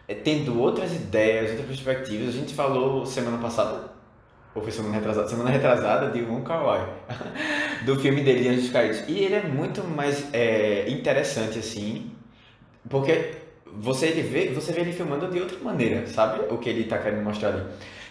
eh, 0.08 0.16
tendo 0.16 0.60
outras 0.60 0.94
ideias, 0.94 1.52
outras 1.52 1.68
perspectivas. 1.68 2.30
A 2.30 2.38
gente 2.38 2.54
falou 2.54 3.06
semana 3.06 3.38
passada, 3.38 3.92
ou 4.54 4.62
foi 4.62 4.72
semana 4.72 4.96
retrasada, 4.96 5.28
semana 5.28 5.50
retrasada 5.50 6.10
de 6.12 6.22
Wong 6.22 6.44
Kar 6.46 6.64
Wai, 6.64 6.88
do 7.86 8.00
filme 8.00 8.22
dele 8.24 8.48
Anjos 8.48 8.70
Caídos. 8.70 9.04
E 9.08 9.20
ele 9.20 9.36
é 9.36 9.44
muito 9.44 9.84
mais 9.84 10.34
é, 10.34 10.90
interessante 10.90 11.60
assim, 11.60 12.12
porque 12.90 13.34
você 13.74 14.08
ele 14.08 14.22
vê, 14.22 14.48
você 14.54 14.72
vê 14.72 14.82
ele 14.82 14.94
filmando 14.94 15.28
de 15.30 15.40
outra 15.40 15.58
maneira, 15.60 16.08
sabe? 16.08 16.46
O 16.54 16.58
que 16.58 16.70
ele 16.70 16.82
está 16.82 16.98
querendo 16.98 17.24
mostrar 17.24 17.50
ali. 17.50 17.64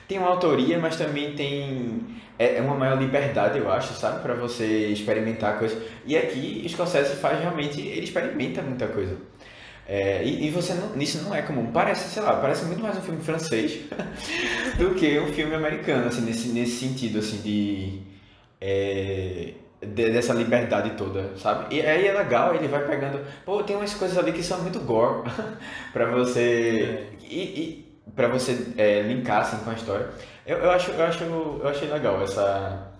Tem 0.08 0.18
uma 0.18 0.28
autoria, 0.28 0.78
mas 0.78 0.96
também 0.96 1.34
tem 1.34 2.14
é, 2.38 2.56
é 2.56 2.60
uma 2.60 2.74
maior 2.74 2.98
liberdade, 2.98 3.58
eu 3.58 3.70
acho, 3.70 3.94
sabe, 3.94 4.20
para 4.22 4.34
você 4.34 4.88
experimentar 4.88 5.58
coisas. 5.58 5.80
E 6.04 6.16
aqui 6.16 6.66
Scorsese 6.68 7.16
faz 7.16 7.40
realmente, 7.40 7.80
ele 7.80 8.04
experimenta 8.04 8.60
muita 8.62 8.88
coisa. 8.88 9.16
É, 9.86 10.24
e, 10.24 10.46
e, 10.46 10.50
você 10.50 10.72
não, 10.74 10.96
isso 11.00 11.22
não 11.22 11.34
é 11.34 11.42
comum. 11.42 11.70
Parece, 11.70 12.08
sei 12.08 12.22
lá, 12.22 12.36
parece 12.40 12.64
muito 12.64 12.82
mais 12.82 12.96
um 12.96 13.02
filme 13.02 13.22
francês 13.22 13.80
do 14.78 14.94
que 14.94 15.18
um 15.20 15.32
filme 15.32 15.54
americano, 15.54 16.06
assim, 16.08 16.22
nesse, 16.22 16.48
nesse 16.48 16.78
sentido, 16.78 17.18
assim, 17.18 17.36
de, 17.42 18.00
é, 18.60 19.52
de, 19.80 20.10
dessa 20.10 20.32
liberdade 20.32 20.90
toda, 20.96 21.36
sabe? 21.36 21.76
E 21.76 21.82
aí 21.82 22.06
é 22.06 22.12
legal, 22.12 22.54
ele 22.54 22.66
vai 22.66 22.86
pegando, 22.86 23.20
pô, 23.44 23.62
tem 23.62 23.76
umas 23.76 23.92
coisas 23.94 24.16
ali 24.16 24.32
que 24.32 24.42
são 24.42 24.62
muito 24.62 24.80
gore 24.80 25.30
pra 25.92 26.06
você, 26.10 27.06
e, 27.22 27.40
e 27.40 27.83
pra 28.14 28.28
você 28.28 28.72
é, 28.76 29.02
linkar, 29.02 29.42
assim, 29.42 29.58
com 29.64 29.70
a 29.70 29.74
história. 29.74 30.08
Eu, 30.46 30.58
eu, 30.58 30.70
acho, 30.70 30.90
eu, 30.90 31.04
acho, 31.04 31.24
eu 31.24 31.68
achei 31.68 31.88
legal 31.88 32.22
essa, 32.22 32.92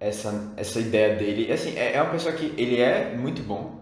essa, 0.00 0.52
essa 0.56 0.80
ideia 0.80 1.16
dele. 1.16 1.52
Assim, 1.52 1.76
é, 1.76 1.94
é 1.94 2.02
uma 2.02 2.10
pessoa 2.10 2.34
que 2.34 2.54
ele 2.56 2.80
é 2.80 3.14
muito 3.14 3.42
bom, 3.42 3.80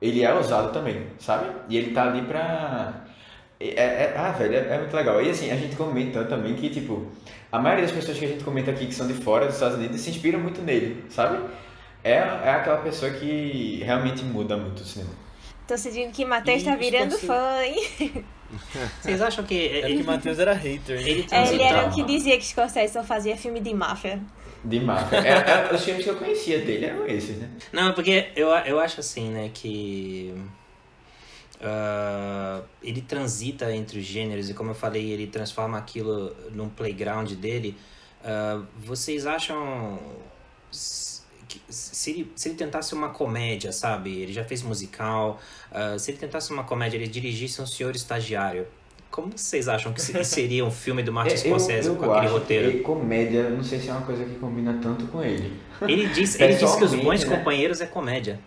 ele 0.00 0.22
é 0.24 0.32
ousado 0.32 0.72
também, 0.72 1.06
sabe? 1.18 1.50
E 1.68 1.76
ele 1.76 1.92
tá 1.92 2.04
ali 2.04 2.22
pra. 2.22 3.04
É, 3.60 3.74
é, 3.74 4.14
ah, 4.16 4.30
velho, 4.32 4.54
é, 4.54 4.74
é, 4.74 4.78
muito 4.78 4.94
legal. 4.94 5.22
E 5.22 5.30
assim, 5.30 5.50
a 5.50 5.56
gente 5.56 5.76
comenta 5.76 6.24
também 6.24 6.54
que, 6.54 6.70
tipo, 6.70 7.06
a 7.50 7.58
maioria 7.58 7.86
das 7.86 7.94
pessoas 7.94 8.18
que 8.18 8.24
a 8.24 8.28
gente 8.28 8.44
comenta 8.44 8.70
aqui 8.70 8.86
que 8.86 8.94
são 8.94 9.06
de 9.06 9.14
fora 9.14 9.46
dos 9.46 9.54
Estados 9.54 9.76
Unidos 9.76 10.00
se 10.00 10.10
inspiram 10.10 10.38
muito 10.38 10.62
nele, 10.62 11.04
sabe? 11.08 11.38
É, 12.04 12.14
é 12.14 12.50
aquela 12.50 12.78
pessoa 12.78 13.10
que 13.10 13.82
realmente 13.84 14.22
muda 14.24 14.56
muito 14.56 14.80
o 14.80 14.84
cinema. 14.84 15.10
Tô 15.66 15.76
sentindo 15.76 16.12
que 16.12 16.24
Matheus 16.24 16.62
tá 16.62 16.76
virando 16.76 17.18
fã, 17.18 17.62
hein? 17.62 18.24
Vocês 19.00 19.20
acham 19.20 19.44
que. 19.44 19.68
É 19.68 19.80
porque 19.82 20.02
Matheus 20.02 20.38
era 20.38 20.52
hater? 20.52 20.98
Ele, 20.98 21.26
ele 21.30 21.62
era 21.62 21.86
o 21.86 21.94
que 21.94 22.02
dizia 22.02 22.36
que 22.38 22.46
Scorsese 22.46 22.92
só 22.92 23.04
fazia 23.04 23.36
filme 23.36 23.60
de 23.60 23.74
máfia. 23.74 24.20
De 24.64 24.80
máfia. 24.80 25.18
É, 25.18 25.70
é, 25.70 25.74
os 25.74 25.84
filmes 25.84 26.04
que 26.04 26.10
eu 26.10 26.16
conhecia 26.16 26.58
dele 26.60 26.86
eram 26.86 27.06
esses, 27.06 27.36
né? 27.36 27.48
Não, 27.72 27.92
porque 27.92 28.30
eu, 28.34 28.48
eu 28.48 28.80
acho 28.80 29.00
assim, 29.00 29.30
né, 29.30 29.50
que. 29.52 30.34
Uh, 31.60 32.64
ele 32.80 33.02
transita 33.02 33.74
entre 33.74 33.98
os 33.98 34.04
gêneros 34.04 34.48
e, 34.48 34.54
como 34.54 34.70
eu 34.70 34.74
falei, 34.74 35.10
ele 35.10 35.26
transforma 35.26 35.76
aquilo 35.76 36.34
num 36.52 36.68
playground 36.68 37.32
dele. 37.32 37.76
Uh, 38.22 38.64
vocês 38.78 39.26
acham. 39.26 39.98
Se 41.68 42.10
ele, 42.10 42.32
se 42.34 42.48
ele 42.48 42.56
tentasse 42.56 42.94
uma 42.94 43.10
comédia, 43.10 43.72
sabe? 43.72 44.20
Ele 44.20 44.32
já 44.32 44.44
fez 44.44 44.62
musical. 44.62 45.40
Uh, 45.70 45.98
se 45.98 46.10
ele 46.10 46.18
tentasse 46.18 46.52
uma 46.52 46.64
comédia, 46.64 46.96
ele 46.96 47.08
dirigisse 47.08 47.60
um 47.60 47.66
senhor 47.66 47.94
estagiário. 47.94 48.66
Como 49.10 49.32
vocês 49.36 49.68
acham 49.68 49.92
que 49.92 50.00
seria 50.00 50.64
um 50.64 50.70
filme 50.70 51.02
do 51.02 51.12
Martin 51.12 51.34
é, 51.34 51.36
Scorsese 51.36 51.88
eu, 51.88 51.94
eu 51.94 52.00
com 52.00 52.12
aquele 52.12 52.32
roteiro? 52.32 52.70
Que 52.70 52.78
comédia, 52.80 53.48
não 53.50 53.64
sei 53.64 53.80
se 53.80 53.88
é 53.88 53.92
uma 53.92 54.02
coisa 54.02 54.24
que 54.24 54.34
combina 54.36 54.78
tanto 54.82 55.06
com 55.06 55.22
ele. 55.22 55.52
Ele 55.82 56.06
disse, 56.08 56.42
ele 56.42 56.54
disse 56.54 56.76
que 56.76 56.84
os 56.84 56.94
bons 56.94 57.24
né? 57.24 57.36
companheiros 57.36 57.80
é 57.80 57.86
comédia. 57.86 58.38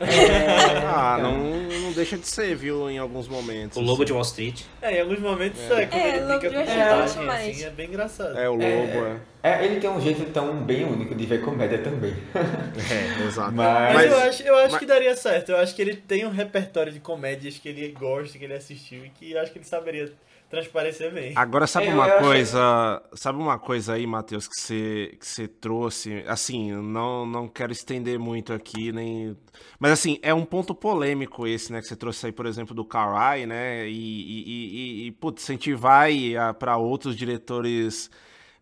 É... 0.00 0.06
ah, 0.86 1.18
não, 1.20 1.38
não 1.38 1.92
deixa 1.92 2.16
de 2.16 2.26
ser, 2.26 2.56
viu, 2.56 2.90
em 2.90 2.98
alguns 2.98 3.28
momentos. 3.28 3.76
O 3.76 3.80
Lobo 3.80 4.04
de 4.04 4.12
Wall 4.12 4.22
Street. 4.22 4.62
É, 4.80 4.98
em 4.98 5.00
alguns 5.00 5.20
momentos 5.20 5.60
é, 5.60 5.82
é 5.82 5.86
comédia 5.86 6.18
é, 6.18 6.40
fica 6.40 6.50
com 6.50 6.56
é, 6.58 7.50
assim, 7.50 7.64
é 7.64 7.70
bem 7.70 7.88
engraçado. 7.88 8.38
É, 8.38 8.48
o 8.48 8.54
Lobo, 8.54 8.64
é. 8.64 9.16
é. 9.16 9.31
Ele 9.42 9.80
tem 9.80 9.90
um 9.90 10.00
jeito 10.00 10.24
tão 10.32 10.54
bem 10.62 10.84
único 10.84 11.14
de 11.14 11.26
ver 11.26 11.42
comédia 11.42 11.78
também. 11.78 12.14
É, 12.90 13.26
exato. 13.26 13.52
Mas, 13.52 13.94
mas 13.94 14.10
eu 14.10 14.18
acho, 14.18 14.42
eu 14.42 14.56
acho 14.56 14.70
mas... 14.72 14.78
que 14.78 14.86
daria 14.86 15.14
certo. 15.16 15.50
Eu 15.50 15.56
acho 15.58 15.74
que 15.74 15.82
ele 15.82 15.96
tem 15.96 16.26
um 16.26 16.30
repertório 16.30 16.92
de 16.92 17.00
comédias 17.00 17.58
que 17.58 17.68
ele 17.68 17.88
gosta, 17.92 18.38
que 18.38 18.44
ele 18.44 18.54
assistiu 18.54 19.04
e 19.04 19.10
que 19.10 19.32
eu 19.32 19.40
acho 19.40 19.52
que 19.52 19.58
ele 19.58 19.64
saberia 19.64 20.12
transparecer 20.52 21.10
bem. 21.10 21.32
Agora, 21.34 21.66
sabe 21.66 21.88
uma 21.88 22.10
coisa, 22.18 23.02
sabe 23.14 23.38
uma 23.38 23.58
coisa 23.58 23.94
aí, 23.94 24.06
Matheus, 24.06 24.46
que 24.46 24.54
você, 24.54 25.16
que 25.18 25.26
você 25.26 25.48
trouxe? 25.48 26.22
Assim, 26.26 26.72
não, 26.72 27.24
não 27.24 27.48
quero 27.48 27.72
estender 27.72 28.18
muito 28.18 28.52
aqui, 28.52 28.92
nem... 28.92 29.34
Mas, 29.78 29.92
assim, 29.92 30.18
é 30.20 30.34
um 30.34 30.44
ponto 30.44 30.74
polêmico 30.74 31.46
esse, 31.46 31.72
né, 31.72 31.80
que 31.80 31.86
você 31.86 31.96
trouxe 31.96 32.26
aí, 32.26 32.32
por 32.32 32.44
exemplo, 32.44 32.74
do 32.74 32.84
Karai, 32.84 33.46
né, 33.46 33.88
e, 33.88 33.92
e, 33.92 34.44
e, 34.46 35.06
e 35.06 35.12
putz, 35.12 35.42
se 35.42 35.52
a 35.52 35.54
gente 35.54 35.72
vai 35.72 36.34
para 36.58 36.76
outros 36.76 37.16
diretores 37.16 38.10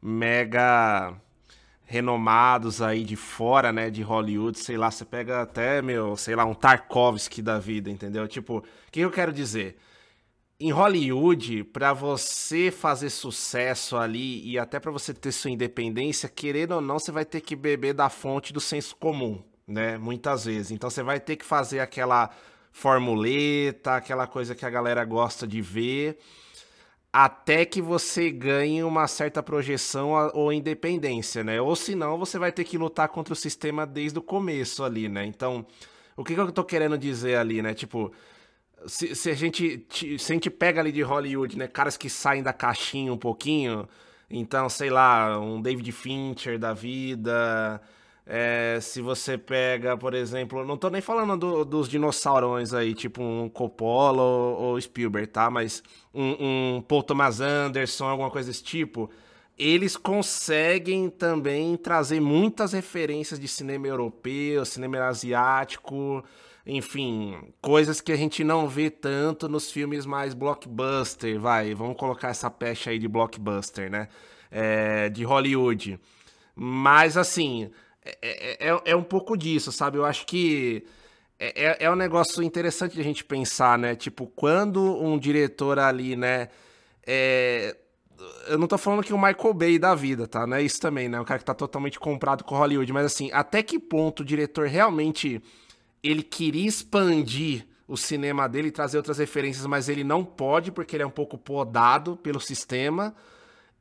mega 0.02 1.14
renomados 1.84 2.80
aí 2.80 3.04
de 3.04 3.16
fora, 3.16 3.72
né, 3.72 3.90
de 3.90 4.02
Hollywood, 4.02 4.58
sei 4.58 4.76
lá, 4.76 4.90
você 4.90 5.04
pega 5.04 5.42
até, 5.42 5.82
meu, 5.82 6.16
sei 6.16 6.36
lá, 6.36 6.44
um 6.44 6.54
Tarkovsky 6.54 7.42
da 7.42 7.58
vida, 7.58 7.90
entendeu? 7.90 8.28
Tipo, 8.28 8.58
o 8.58 8.64
que 8.92 9.00
eu 9.00 9.10
quero 9.10 9.32
dizer? 9.32 9.76
em 10.60 10.70
Hollywood, 10.70 11.64
para 11.64 11.94
você 11.94 12.70
fazer 12.70 13.08
sucesso 13.08 13.96
ali 13.96 14.46
e 14.46 14.58
até 14.58 14.78
para 14.78 14.90
você 14.90 15.14
ter 15.14 15.32
sua 15.32 15.50
independência, 15.50 16.28
querendo 16.28 16.72
ou 16.72 16.80
não, 16.82 16.98
você 16.98 17.10
vai 17.10 17.24
ter 17.24 17.40
que 17.40 17.56
beber 17.56 17.94
da 17.94 18.10
fonte 18.10 18.52
do 18.52 18.60
senso 18.60 18.94
comum, 18.96 19.42
né? 19.66 19.96
Muitas 19.96 20.44
vezes. 20.44 20.70
Então 20.70 20.90
você 20.90 21.02
vai 21.02 21.18
ter 21.18 21.36
que 21.36 21.46
fazer 21.46 21.80
aquela 21.80 22.28
formuleta, 22.72 23.96
aquela 23.96 24.26
coisa 24.26 24.54
que 24.54 24.66
a 24.66 24.70
galera 24.70 25.02
gosta 25.02 25.46
de 25.46 25.62
ver, 25.62 26.18
até 27.12 27.64
que 27.64 27.82
você 27.82 28.30
ganhe 28.30 28.82
uma 28.84 29.08
certa 29.08 29.42
projeção 29.42 30.10
ou 30.32 30.52
independência, 30.52 31.42
né? 31.42 31.60
Ou 31.60 31.74
senão 31.74 32.18
você 32.18 32.38
vai 32.38 32.52
ter 32.52 32.64
que 32.64 32.78
lutar 32.78 33.08
contra 33.08 33.32
o 33.32 33.36
sistema 33.36 33.86
desde 33.86 34.18
o 34.18 34.22
começo 34.22 34.84
ali, 34.84 35.08
né? 35.08 35.24
Então, 35.24 35.66
o 36.16 36.24
que, 36.24 36.34
que 36.34 36.40
eu 36.40 36.52
tô 36.52 36.64
querendo 36.64 36.96
dizer 36.96 37.36
ali, 37.36 37.62
né? 37.62 37.74
Tipo, 37.74 38.12
se, 38.86 39.14
se, 39.14 39.30
a 39.30 39.34
gente 39.34 39.86
se 39.90 40.32
a 40.32 40.34
gente 40.34 40.50
pega 40.50 40.80
ali 40.80 40.92
de 40.92 41.02
Hollywood, 41.02 41.58
né, 41.58 41.66
caras 41.66 41.96
que 41.96 42.08
saem 42.08 42.42
da 42.42 42.52
caixinha 42.52 43.12
um 43.12 43.18
pouquinho, 43.18 43.88
então, 44.30 44.68
sei 44.68 44.90
lá, 44.90 45.38
um 45.40 45.60
David 45.60 45.90
Fincher 45.92 46.58
da 46.58 46.72
vida, 46.72 47.80
é, 48.26 48.78
se 48.80 49.00
você 49.00 49.36
pega, 49.36 49.96
por 49.96 50.14
exemplo, 50.14 50.64
não 50.64 50.76
tô 50.76 50.88
nem 50.88 51.00
falando 51.00 51.36
do, 51.36 51.64
dos 51.64 51.88
dinossaurões 51.88 52.72
aí, 52.72 52.94
tipo 52.94 53.22
um 53.22 53.48
Coppola 53.48 54.22
ou, 54.22 54.60
ou 54.60 54.80
Spielberg, 54.80 55.26
tá? 55.28 55.50
Mas 55.50 55.82
um, 56.14 56.76
um 56.76 56.82
Paul 56.82 57.02
Thomas 57.02 57.40
Anderson, 57.40 58.06
alguma 58.06 58.30
coisa 58.30 58.48
desse 58.48 58.62
tipo, 58.62 59.10
eles 59.58 59.96
conseguem 59.96 61.10
também 61.10 61.76
trazer 61.76 62.20
muitas 62.20 62.72
referências 62.72 63.38
de 63.38 63.48
cinema 63.48 63.86
europeu, 63.86 64.64
cinema 64.64 64.98
asiático, 65.04 66.24
enfim, 66.66 67.36
coisas 67.60 68.00
que 68.00 68.12
a 68.12 68.16
gente 68.16 68.44
não 68.44 68.68
vê 68.68 68.90
tanto 68.90 69.48
nos 69.48 69.70
filmes 69.70 70.06
mais 70.06 70.34
blockbuster, 70.34 71.40
vai, 71.40 71.74
vamos 71.74 71.96
colocar 71.96 72.28
essa 72.28 72.50
pecha 72.50 72.90
aí 72.90 72.98
de 72.98 73.08
blockbuster, 73.08 73.90
né? 73.90 74.08
É, 74.50 75.08
de 75.08 75.24
Hollywood. 75.24 75.98
Mas, 76.54 77.16
assim, 77.16 77.70
é, 78.04 78.68
é, 78.68 78.82
é, 78.84 78.96
um 78.96 79.02
pouco 79.02 79.36
disso, 79.36 79.70
sabe? 79.70 79.98
Eu 79.98 80.04
acho 80.04 80.26
que 80.26 80.84
é, 81.38 81.66
é, 81.66 81.76
é 81.80 81.90
um 81.90 81.96
negócio 81.96 82.42
interessante 82.42 82.94
de 82.94 83.00
a 83.00 83.04
gente 83.04 83.24
pensar, 83.24 83.78
né? 83.78 83.94
Tipo, 83.94 84.26
quando 84.26 84.80
um 85.02 85.18
diretor 85.18 85.78
ali, 85.78 86.16
né? 86.16 86.48
É, 87.06 87.76
eu 88.48 88.58
não 88.58 88.66
tô 88.66 88.76
falando 88.78 89.02
que 89.02 89.12
o 89.12 89.18
Michael 89.18 89.54
Bay 89.54 89.78
da 89.78 89.94
vida, 89.94 90.26
tá? 90.26 90.46
Não 90.46 90.56
é 90.56 90.62
isso 90.62 90.80
também, 90.80 91.08
né? 91.08 91.20
O 91.20 91.24
cara 91.24 91.38
que 91.38 91.44
tá 91.44 91.54
totalmente 91.54 91.98
comprado 91.98 92.44
com 92.44 92.56
Hollywood. 92.56 92.92
Mas 92.92 93.06
assim, 93.06 93.30
até 93.32 93.62
que 93.62 93.78
ponto 93.78 94.20
o 94.20 94.24
diretor 94.24 94.66
realmente 94.66 95.42
ele 96.02 96.22
queria 96.22 96.68
expandir 96.68 97.66
o 97.86 97.96
cinema 97.96 98.48
dele 98.48 98.68
e 98.68 98.70
trazer 98.70 98.96
outras 98.98 99.18
referências, 99.18 99.66
mas 99.66 99.88
ele 99.88 100.04
não 100.04 100.24
pode 100.24 100.70
porque 100.70 100.94
ele 100.94 101.02
é 101.02 101.06
um 101.06 101.10
pouco 101.10 101.36
podado 101.36 102.16
pelo 102.16 102.40
sistema. 102.40 103.14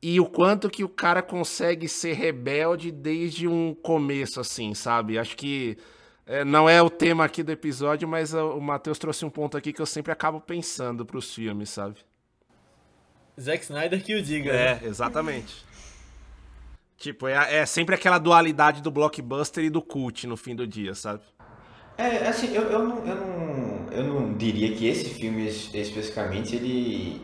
E 0.02 0.18
o 0.18 0.26
quanto 0.26 0.70
que 0.70 0.82
o 0.82 0.88
cara 0.88 1.20
consegue 1.22 1.86
ser 1.86 2.14
rebelde 2.14 2.90
desde 2.90 3.46
um 3.46 3.74
começo, 3.74 4.40
assim, 4.40 4.74
sabe? 4.74 5.18
Acho 5.18 5.36
que 5.36 5.76
é, 6.26 6.44
não 6.44 6.68
é 6.68 6.80
o 6.80 6.88
tema 6.88 7.24
aqui 7.24 7.42
do 7.42 7.50
episódio, 7.50 8.08
mas 8.08 8.32
o 8.32 8.60
Matheus 8.60 8.98
trouxe 8.98 9.24
um 9.24 9.30
ponto 9.30 9.56
aqui 9.56 9.72
que 9.72 9.82
eu 9.82 9.86
sempre 9.86 10.12
acabo 10.12 10.40
pensando 10.40 11.04
para 11.04 11.18
os 11.18 11.34
filmes, 11.34 11.70
sabe? 11.70 11.96
Zack 13.38 13.64
Snyder 13.64 14.02
que 14.02 14.14
o 14.14 14.22
diga. 14.22 14.52
É, 14.52 14.74
né? 14.76 14.80
exatamente. 14.84 15.64
tipo, 16.96 17.26
é, 17.26 17.56
é 17.56 17.66
sempre 17.66 17.94
aquela 17.94 18.18
dualidade 18.18 18.80
do 18.80 18.90
blockbuster 18.90 19.64
e 19.64 19.70
do 19.70 19.82
cult 19.82 20.26
no 20.26 20.36
fim 20.36 20.54
do 20.54 20.66
dia, 20.66 20.94
sabe? 20.94 21.22
É, 21.98 22.28
assim, 22.28 22.54
eu, 22.54 22.62
eu, 22.62 22.88
não, 22.88 23.06
eu, 23.06 23.16
não, 23.16 23.92
eu 23.92 24.04
não 24.04 24.32
diria 24.34 24.74
que 24.74 24.86
esse 24.86 25.10
filme 25.10 25.46
especificamente, 25.48 26.56
ele. 26.56 27.20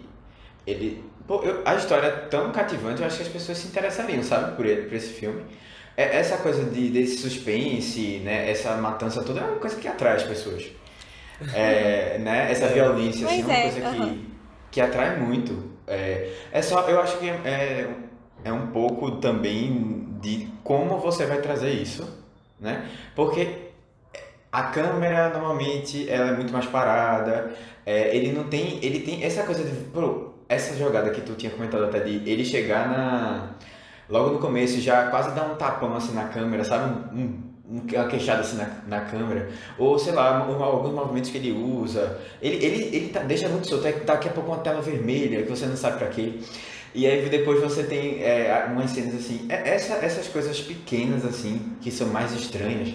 ele 0.66 1.02
pô, 1.26 1.42
eu, 1.42 1.62
a 1.64 1.74
história 1.74 2.06
é 2.06 2.10
tão 2.10 2.52
cativante, 2.52 3.00
eu 3.00 3.06
acho 3.06 3.16
que 3.16 3.22
as 3.22 3.28
pessoas 3.28 3.58
se 3.58 3.68
interessariam, 3.68 4.22
sabe, 4.22 4.56
por, 4.56 4.66
ele, 4.66 4.82
por 4.82 4.94
esse 4.94 5.12
filme. 5.12 5.42
É, 5.96 6.18
essa 6.18 6.36
coisa 6.38 6.64
de, 6.64 6.90
desse 6.90 7.18
suspense, 7.18 8.20
né, 8.24 8.50
essa 8.50 8.76
matança 8.76 9.22
toda, 9.22 9.40
é 9.40 9.44
uma 9.44 9.58
coisa 9.58 9.76
que 9.76 9.88
atrai 9.88 10.16
as 10.16 10.22
pessoas. 10.22 10.70
É, 11.54 12.18
né, 12.22 12.50
essa 12.50 12.68
violência, 12.68 13.26
assim, 13.26 13.40
é 13.40 13.44
uma 13.44 13.54
é, 13.54 13.70
coisa 13.70 13.90
que, 13.90 14.26
que 14.72 14.80
atrai 14.80 15.16
muito. 15.18 15.70
É, 15.86 16.32
é 16.52 16.62
só, 16.62 16.88
eu 16.88 17.00
acho 17.00 17.18
que 17.18 17.28
é, 17.28 17.88
é 18.44 18.52
um 18.52 18.68
pouco 18.68 19.12
também 19.12 20.06
de 20.20 20.48
como 20.62 20.98
você 20.98 21.26
vai 21.26 21.40
trazer 21.40 21.70
isso, 21.70 22.06
né? 22.60 22.88
Porque 23.14 23.66
a 24.50 24.64
câmera 24.64 25.30
normalmente 25.30 26.08
ela 26.08 26.30
é 26.30 26.32
muito 26.32 26.52
mais 26.52 26.66
parada. 26.66 27.52
É, 27.84 28.16
ele 28.16 28.32
não 28.32 28.44
tem. 28.44 28.78
Ele 28.82 29.00
tem 29.00 29.22
essa 29.22 29.42
coisa 29.42 29.62
de. 29.62 29.70
Pô, 29.90 30.25
essa 30.48 30.76
jogada 30.76 31.10
que 31.10 31.20
tu 31.20 31.34
tinha 31.34 31.50
comentado 31.50 31.84
até 31.84 32.00
de 32.00 32.28
ele 32.28 32.44
chegar 32.44 32.88
na. 32.88 33.50
Logo 34.08 34.30
no 34.30 34.38
começo 34.38 34.80
já 34.80 35.06
quase 35.10 35.34
dar 35.34 35.44
um 35.44 35.56
tapão 35.56 35.96
assim 35.96 36.14
na 36.14 36.24
câmera, 36.24 36.62
sabe? 36.62 36.94
Um, 37.12 37.18
um, 37.68 37.82
uma 37.92 38.06
queixada 38.06 38.40
assim 38.40 38.56
na, 38.56 38.68
na 38.86 39.00
câmera. 39.00 39.48
Ou 39.78 39.98
sei 39.98 40.12
lá, 40.12 40.48
um, 40.48 40.62
alguns 40.62 40.92
movimentos 40.92 41.30
que 41.30 41.38
ele 41.38 41.52
usa. 41.52 42.18
Ele, 42.40 42.64
ele, 42.64 42.96
ele 42.96 43.08
tá, 43.08 43.20
deixa 43.20 43.48
muito 43.48 43.66
solto. 43.66 43.84
Daqui 44.04 44.28
a 44.28 44.32
pouco 44.32 44.50
uma 44.52 44.60
tela 44.60 44.80
vermelha 44.80 45.42
que 45.42 45.50
você 45.50 45.66
não 45.66 45.76
sabe 45.76 45.98
pra 45.98 46.08
quê. 46.08 46.34
E 46.94 47.06
aí 47.06 47.28
depois 47.28 47.60
você 47.60 47.82
tem 47.82 48.22
é, 48.22 48.68
umas 48.70 48.90
cenas 48.90 49.14
assim. 49.16 49.46
É, 49.48 49.74
essa, 49.74 49.94
essas 49.94 50.28
coisas 50.28 50.60
pequenas 50.60 51.24
assim, 51.24 51.76
que 51.80 51.90
são 51.90 52.06
mais 52.06 52.32
estranhas, 52.32 52.94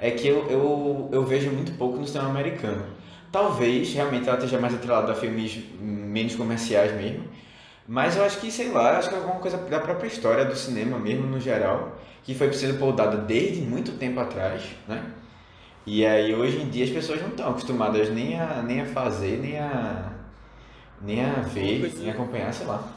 é 0.00 0.10
que 0.10 0.26
eu, 0.26 0.46
eu, 0.50 1.08
eu 1.12 1.24
vejo 1.24 1.50
muito 1.50 1.72
pouco 1.78 1.96
no 1.98 2.06
cinema 2.06 2.28
americano. 2.28 2.82
Talvez 3.30 3.92
realmente 3.92 4.28
ela 4.28 4.38
esteja 4.38 4.58
mais 4.58 4.74
atrelada 4.74 5.12
a 5.12 5.14
filmes 5.14 5.58
menos 5.80 6.34
comerciais 6.34 6.92
mesmo. 6.94 7.24
Mas 7.88 8.16
eu 8.16 8.24
acho 8.24 8.40
que, 8.40 8.50
sei 8.50 8.70
lá, 8.70 8.98
acho 8.98 9.08
que 9.08 9.14
é 9.14 9.18
alguma 9.18 9.38
coisa 9.38 9.56
da 9.58 9.78
própria 9.78 10.08
história 10.08 10.44
do 10.44 10.56
cinema 10.56 10.98
mesmo, 10.98 11.26
no 11.26 11.38
geral, 11.38 11.96
que 12.24 12.34
foi 12.34 12.48
preciso 12.48 12.78
podada 12.78 13.16
desde 13.16 13.60
muito 13.62 13.92
tempo 13.92 14.18
atrás, 14.18 14.62
né? 14.88 15.04
E 15.86 16.04
aí 16.04 16.34
hoje 16.34 16.60
em 16.60 16.68
dia 16.68 16.84
as 16.84 16.90
pessoas 16.90 17.22
não 17.22 17.28
estão 17.28 17.48
acostumadas 17.48 18.10
nem 18.10 18.40
a, 18.40 18.60
nem 18.60 18.80
a 18.80 18.86
fazer, 18.86 19.38
nem 19.38 19.56
a, 19.56 20.12
nem 21.00 21.24
a 21.24 21.42
ver, 21.42 21.94
nem 21.96 22.10
a 22.10 22.12
acompanhar, 22.12 22.52
sei 22.52 22.66
lá. 22.66 22.92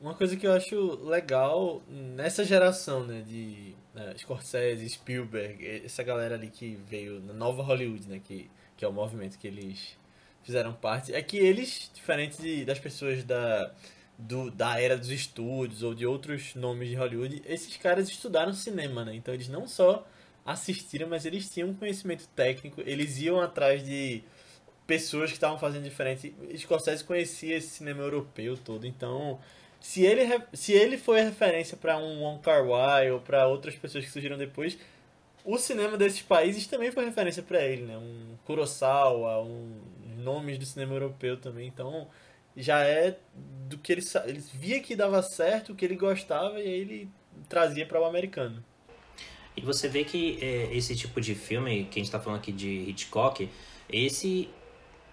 Uma 0.00 0.14
coisa 0.14 0.36
que 0.36 0.46
eu 0.46 0.52
acho 0.52 1.00
legal 1.04 1.82
nessa 1.88 2.44
geração, 2.44 3.04
né, 3.04 3.22
de 3.26 3.74
né, 3.94 4.14
Scorsese, 4.16 4.88
Spielberg, 4.88 5.82
essa 5.84 6.02
galera 6.04 6.36
ali 6.36 6.48
que 6.48 6.78
veio 6.88 7.20
na 7.20 7.32
nova 7.32 7.62
Hollywood, 7.62 8.08
né, 8.08 8.20
que, 8.22 8.48
que 8.82 8.84
é 8.84 8.88
o 8.88 8.92
movimento 8.92 9.38
que 9.38 9.46
eles 9.46 9.96
fizeram 10.42 10.72
parte, 10.72 11.14
é 11.14 11.22
que 11.22 11.36
eles, 11.36 11.88
diferente 11.94 12.42
de, 12.42 12.64
das 12.64 12.80
pessoas 12.80 13.22
da, 13.22 13.72
do, 14.18 14.50
da 14.50 14.80
era 14.80 14.98
dos 14.98 15.08
estúdios 15.08 15.84
ou 15.84 15.94
de 15.94 16.04
outros 16.04 16.56
nomes 16.56 16.88
de 16.88 16.96
Hollywood, 16.96 17.42
esses 17.46 17.76
caras 17.76 18.08
estudaram 18.08 18.52
cinema, 18.52 19.04
né? 19.04 19.14
Então 19.14 19.32
eles 19.32 19.46
não 19.46 19.68
só 19.68 20.04
assistiram, 20.44 21.06
mas 21.08 21.24
eles 21.24 21.48
tinham 21.48 21.68
um 21.68 21.74
conhecimento 21.74 22.26
técnico, 22.34 22.82
eles 22.84 23.18
iam 23.18 23.40
atrás 23.40 23.84
de 23.84 24.24
pessoas 24.84 25.30
que 25.30 25.36
estavam 25.36 25.60
fazendo 25.60 25.84
diferente. 25.84 26.34
Scorsese 26.56 27.04
conhecia 27.04 27.56
esse 27.58 27.68
cinema 27.68 28.02
europeu 28.02 28.56
todo, 28.56 28.84
então 28.84 29.38
se 29.78 30.02
ele, 30.02 30.22
se 30.52 30.72
ele 30.72 30.98
foi 30.98 31.20
referência 31.20 31.76
para 31.76 31.96
um 31.98 32.22
Wong 32.22 32.42
Kar 32.42 32.66
Wai 32.66 33.12
ou 33.12 33.20
para 33.20 33.46
outras 33.46 33.76
pessoas 33.76 34.04
que 34.04 34.10
surgiram 34.10 34.36
depois, 34.36 34.76
o 35.44 35.58
cinema 35.58 35.96
desses 35.96 36.22
países 36.22 36.66
também 36.66 36.90
foi 36.90 37.04
referência 37.04 37.42
para 37.42 37.62
ele, 37.62 37.82
né? 37.82 37.96
Um 37.96 38.36
Kurosawa, 38.44 39.42
um 39.42 39.80
nomes 40.18 40.58
do 40.58 40.64
cinema 40.64 40.94
europeu 40.94 41.36
também. 41.36 41.66
Então, 41.66 42.08
já 42.56 42.84
é 42.84 43.16
do 43.68 43.78
que 43.78 43.92
ele, 43.92 44.02
ele 44.26 44.42
via 44.54 44.80
que 44.80 44.94
dava 44.94 45.22
certo, 45.22 45.72
o 45.72 45.74
que 45.74 45.84
ele 45.84 45.96
gostava 45.96 46.60
e 46.60 46.66
aí 46.66 46.80
ele 46.80 47.10
trazia 47.48 47.86
para 47.86 48.00
o 48.00 48.04
americano. 48.04 48.62
E 49.56 49.60
você 49.60 49.88
vê 49.88 50.04
que 50.04 50.38
é, 50.40 50.74
esse 50.74 50.96
tipo 50.96 51.20
de 51.20 51.34
filme, 51.34 51.84
que 51.84 51.98
a 51.98 52.00
gente 52.00 52.06
está 52.06 52.20
falando 52.20 52.38
aqui 52.38 52.52
de 52.52 52.88
Hitchcock, 52.88 53.48
esse 53.90 54.48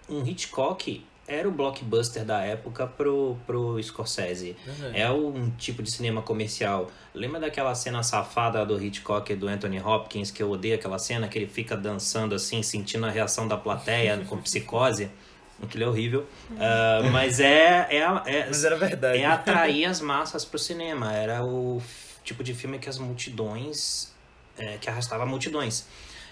um 0.08 0.26
Hitchcock 0.26 1.04
era 1.30 1.48
o 1.48 1.52
blockbuster 1.52 2.24
da 2.24 2.42
época 2.42 2.88
pro, 2.88 3.36
pro 3.46 3.80
Scorsese. 3.80 4.56
Uhum. 4.66 4.90
É 4.92 5.10
um 5.10 5.50
tipo 5.50 5.80
de 5.80 5.90
cinema 5.90 6.20
comercial. 6.20 6.90
Lembra 7.14 7.38
daquela 7.38 7.72
cena 7.76 8.02
safada 8.02 8.66
do 8.66 8.82
Hitchcock 8.82 9.32
do 9.36 9.46
Anthony 9.46 9.80
Hopkins, 9.80 10.32
que 10.32 10.42
eu 10.42 10.50
odeio 10.50 10.74
aquela 10.74 10.98
cena, 10.98 11.28
que 11.28 11.38
ele 11.38 11.46
fica 11.46 11.76
dançando 11.76 12.34
assim, 12.34 12.64
sentindo 12.64 13.06
a 13.06 13.10
reação 13.10 13.46
da 13.46 13.56
plateia 13.56 14.18
com 14.28 14.38
psicose? 14.38 15.08
Aquilo 15.62 15.84
é 15.84 15.86
horrível. 15.86 16.26
Uh, 16.50 17.10
mas 17.12 17.38
é, 17.38 17.86
é, 17.90 17.98
é, 17.98 18.46
mas 18.46 18.64
era 18.64 18.76
verdade. 18.76 19.18
é 19.18 19.26
atrair 19.26 19.84
as 19.84 20.00
massas 20.00 20.44
pro 20.44 20.58
cinema. 20.58 21.12
Era 21.12 21.44
o 21.44 21.80
tipo 22.24 22.42
de 22.42 22.54
filme 22.54 22.78
que 22.78 22.88
as 22.88 22.98
multidões. 22.98 24.12
É, 24.58 24.78
que 24.78 24.90
arrastava 24.90 25.24
multidões. 25.24 25.86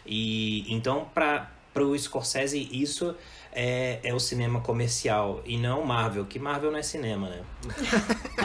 E 0.05 0.65
então, 0.75 1.09
para 1.15 1.49
o 1.77 1.97
Scorsese, 1.97 2.69
isso 2.73 3.15
é, 3.53 4.01
é 4.03 4.15
o 4.15 4.21
cinema 4.21 4.61
comercial 4.61 5.43
e 5.45 5.57
não 5.57 5.85
Marvel, 5.85 6.25
que 6.27 6.39
Marvel 6.39 6.71
não 6.71 6.79
é 6.79 6.83
cinema, 6.83 7.29
né? 7.29 7.43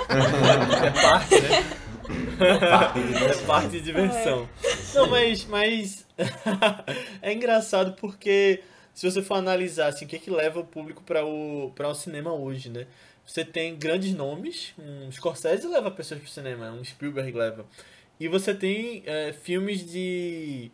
é 0.09 0.91
parte, 1.01 1.41
né? 1.41 1.83
É 2.39 2.69
parte 2.69 2.99
de, 2.99 3.15
é 3.15 3.33
parte 3.45 3.69
de 3.69 3.81
diversão. 3.81 4.49
É. 4.63 4.95
Não, 4.95 5.07
mas, 5.09 5.45
mas 5.45 6.07
é 7.21 7.33
engraçado 7.33 7.93
porque 7.93 8.63
se 8.93 9.09
você 9.09 9.21
for 9.21 9.35
analisar 9.35 9.87
assim, 9.87 10.05
o 10.05 10.07
que, 10.07 10.15
é 10.15 10.19
que 10.19 10.29
leva 10.29 10.59
o 10.59 10.65
público 10.65 11.03
para 11.03 11.25
o, 11.25 11.71
para 11.75 11.87
o 11.87 11.95
cinema 11.95 12.31
hoje, 12.33 12.69
né? 12.69 12.87
Você 13.25 13.45
tem 13.45 13.75
grandes 13.77 14.13
nomes, 14.13 14.73
um 14.77 15.11
Scorsese 15.11 15.65
leva 15.67 15.89
pessoas 15.89 16.19
para 16.19 16.27
o 16.27 16.31
cinema, 16.31 16.71
um 16.71 16.83
Spielberg 16.83 17.31
leva. 17.31 17.65
E 18.19 18.27
você 18.27 18.53
tem 18.53 19.01
é, 19.05 19.33
filmes 19.33 19.85
de, 19.89 20.71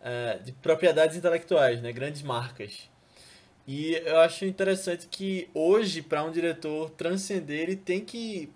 é, 0.00 0.38
de 0.38 0.52
propriedades 0.52 1.16
intelectuais, 1.16 1.82
né? 1.82 1.92
Grandes 1.92 2.22
marcas. 2.22 2.88
E 3.68 3.96
eu 3.96 4.18
acho 4.20 4.46
interessante 4.46 5.06
que 5.08 5.50
hoje, 5.52 6.00
para 6.00 6.24
um 6.24 6.30
diretor 6.30 6.88
transcender, 6.88 7.60
ele 7.60 7.76
tem 7.76 8.02
que 8.02 8.50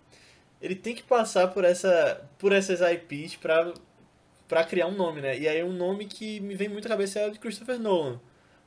ele 0.61 0.75
tem 0.75 0.95
que 0.95 1.03
passar 1.03 1.49
por 1.49 1.65
essa 1.65 2.27
por 2.39 2.51
essas 2.51 2.81
IPs 2.81 3.37
para 3.37 3.75
para 4.49 4.65
criar 4.65 4.87
um 4.87 4.97
nome, 4.97 5.21
né? 5.21 5.39
E 5.39 5.47
aí 5.47 5.63
um 5.63 5.73
nome 5.73 6.07
que 6.07 6.41
me 6.41 6.55
vem 6.55 6.69
muito 6.71 6.87
à 6.87 6.89
cabeça 6.89 7.21
é 7.21 7.29
o 7.29 7.31
de 7.31 7.39
Christopher 7.39 7.79
Nolan. 7.79 8.19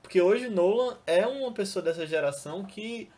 Porque 0.04 0.22
hoje 0.22 0.48
Nolan 0.48 0.96
é 1.08 1.26
uma 1.26 1.52
pessoa 1.52 1.84
dessa 1.84 2.06
geração 2.06 2.64
que 2.64 3.10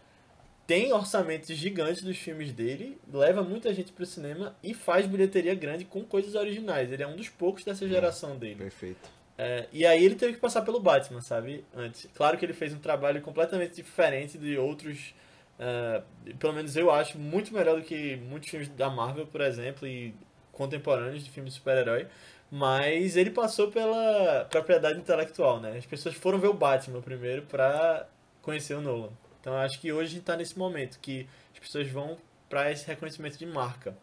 tem 0.65 0.93
orçamentos 0.93 1.49
gigantes 1.49 2.03
dos 2.03 2.17
filmes 2.17 2.53
dele, 2.53 2.97
leva 3.11 3.43
muita 3.43 3.73
gente 3.73 3.91
pro 3.91 4.05
cinema 4.05 4.55
e 4.63 4.73
faz 4.73 5.05
bilheteria 5.05 5.53
grande 5.53 5.83
com 5.83 6.01
coisas 6.01 6.33
originais. 6.33 6.89
Ele 6.89 7.03
é 7.03 7.07
um 7.07 7.17
dos 7.17 7.27
poucos 7.27 7.65
dessa 7.65 7.85
geração 7.85 8.37
dele. 8.37 8.55
Perfeito. 8.55 9.16
É, 9.37 9.67
e 9.71 9.85
aí 9.85 10.03
ele 10.03 10.15
teve 10.15 10.33
que 10.33 10.39
passar 10.39 10.63
pelo 10.63 10.79
Batman, 10.79 11.21
sabe? 11.21 11.63
Antes. 11.75 12.09
Claro 12.15 12.37
que 12.37 12.45
ele 12.45 12.53
fez 12.53 12.73
um 12.73 12.79
trabalho 12.79 13.21
completamente 13.21 13.75
diferente 13.75 14.37
de 14.37 14.57
outros. 14.57 15.13
Uh, 15.59 16.35
pelo 16.35 16.53
menos 16.53 16.75
eu 16.75 16.91
acho 16.91 17.17
muito 17.19 17.53
melhor 17.53 17.77
do 17.77 17.83
que 17.83 18.15
muitos 18.17 18.49
filmes 18.49 18.67
da 18.69 18.89
Marvel, 18.89 19.27
por 19.27 19.41
exemplo, 19.41 19.87
e 19.87 20.13
contemporâneos 20.51 21.23
de 21.23 21.29
filmes 21.29 21.53
de 21.53 21.59
super-herói. 21.59 22.07
Mas 22.49 23.15
ele 23.17 23.29
passou 23.29 23.69
pela 23.69 24.45
propriedade 24.45 24.97
intelectual, 24.97 25.59
né? 25.59 25.77
As 25.77 25.85
pessoas 25.85 26.15
foram 26.15 26.39
ver 26.39 26.47
o 26.47 26.53
Batman 26.53 27.01
primeiro 27.01 27.43
pra 27.43 28.07
conhecer 28.41 28.73
o 28.73 28.81
Nolan. 28.81 29.11
Então 29.39 29.53
eu 29.53 29.59
acho 29.59 29.79
que 29.79 29.91
hoje 29.91 30.11
a 30.11 30.13
gente 30.15 30.23
tá 30.23 30.35
nesse 30.35 30.57
momento 30.57 30.99
que 30.99 31.27
as 31.53 31.59
pessoas 31.59 31.87
vão 31.89 32.17
para 32.49 32.71
esse 32.71 32.87
reconhecimento 32.87 33.37
de 33.37 33.45
marca. 33.45 33.95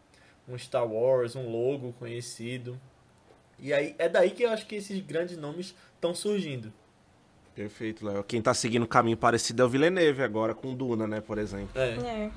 Um 0.46 0.56
Star 0.58 0.86
Wars, 0.86 1.34
um 1.34 1.48
logo 1.48 1.92
conhecido. 1.94 2.78
E 3.58 3.72
aí 3.72 3.94
é 3.98 4.08
daí 4.08 4.30
que 4.30 4.42
eu 4.42 4.50
acho 4.50 4.66
que 4.66 4.76
esses 4.76 5.00
grandes 5.00 5.36
nomes 5.36 5.74
estão 5.94 6.14
surgindo. 6.14 6.72
Perfeito, 7.54 8.04
Léo. 8.04 8.24
Quem 8.24 8.42
tá 8.42 8.52
seguindo 8.52 8.82
um 8.82 8.86
caminho 8.86 9.16
parecido 9.16 9.62
é 9.62 9.64
o 9.64 9.68
Villeneuve 9.68 10.22
agora, 10.22 10.54
com 10.54 10.74
Duna, 10.74 11.06
né, 11.06 11.20
por 11.20 11.38
exemplo. 11.38 11.70
É. 11.80 11.88
é. 11.88 12.30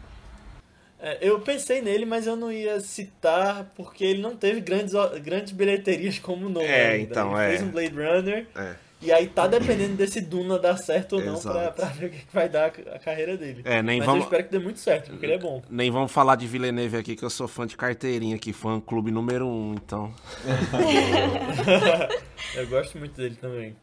é. 0.99 1.17
eu 1.21 1.39
pensei 1.39 1.81
nele, 1.81 2.05
mas 2.05 2.27
eu 2.27 2.35
não 2.35 2.51
ia 2.51 2.79
citar 2.79 3.71
porque 3.75 4.03
ele 4.03 4.21
não 4.21 4.35
teve 4.35 4.61
grandes, 4.61 4.93
grandes 5.23 5.53
bilheterias 5.53 6.19
como 6.19 6.45
o 6.45 6.49
Nolan. 6.49 6.65
É, 6.65 6.91
ainda. 6.91 7.11
então, 7.11 7.31
ele 7.31 7.41
é. 7.41 7.57
fez 7.57 7.61
um 7.67 7.71
Blade 7.71 7.95
Runner. 7.95 8.47
É. 8.55 8.75
E 8.99 9.11
aí 9.11 9.27
tá 9.27 9.45
dependendo 9.45 9.95
desse 9.95 10.19
Duna 10.19 10.57
dar 10.57 10.75
certo 10.75 11.17
ou 11.17 11.23
não 11.23 11.39
pra, 11.39 11.71
pra, 11.71 11.85
ver 11.89 12.07
o 12.07 12.09
que 12.09 12.25
vai 12.33 12.49
dar 12.49 12.67
a 12.67 12.97
carreira 12.97 13.37
dele. 13.37 13.61
É, 13.63 13.81
nem 13.83 13.99
Mas 13.99 14.07
vamos... 14.07 14.21
eu 14.21 14.25
espero 14.25 14.43
que 14.43 14.51
dê 14.51 14.59
muito 14.59 14.79
certo, 14.79 15.11
porque 15.11 15.25
ele 15.25 15.33
é 15.33 15.37
bom. 15.37 15.61
Nem 15.69 15.91
vamos 15.91 16.11
falar 16.11 16.35
de 16.35 16.47
Villeneuve 16.47 16.97
aqui, 16.97 17.15
que 17.15 17.23
eu 17.23 17.29
sou 17.29 17.47
fã 17.47 17.67
de 17.67 17.77
carteirinha 17.77 18.35
aqui, 18.35 18.51
fã 18.51 18.79
clube 18.79 19.11
número 19.11 19.47
um, 19.47 19.75
então. 19.75 20.11
eu 22.55 22.67
gosto 22.67 22.97
muito 22.97 23.15
dele 23.15 23.35
também. 23.35 23.75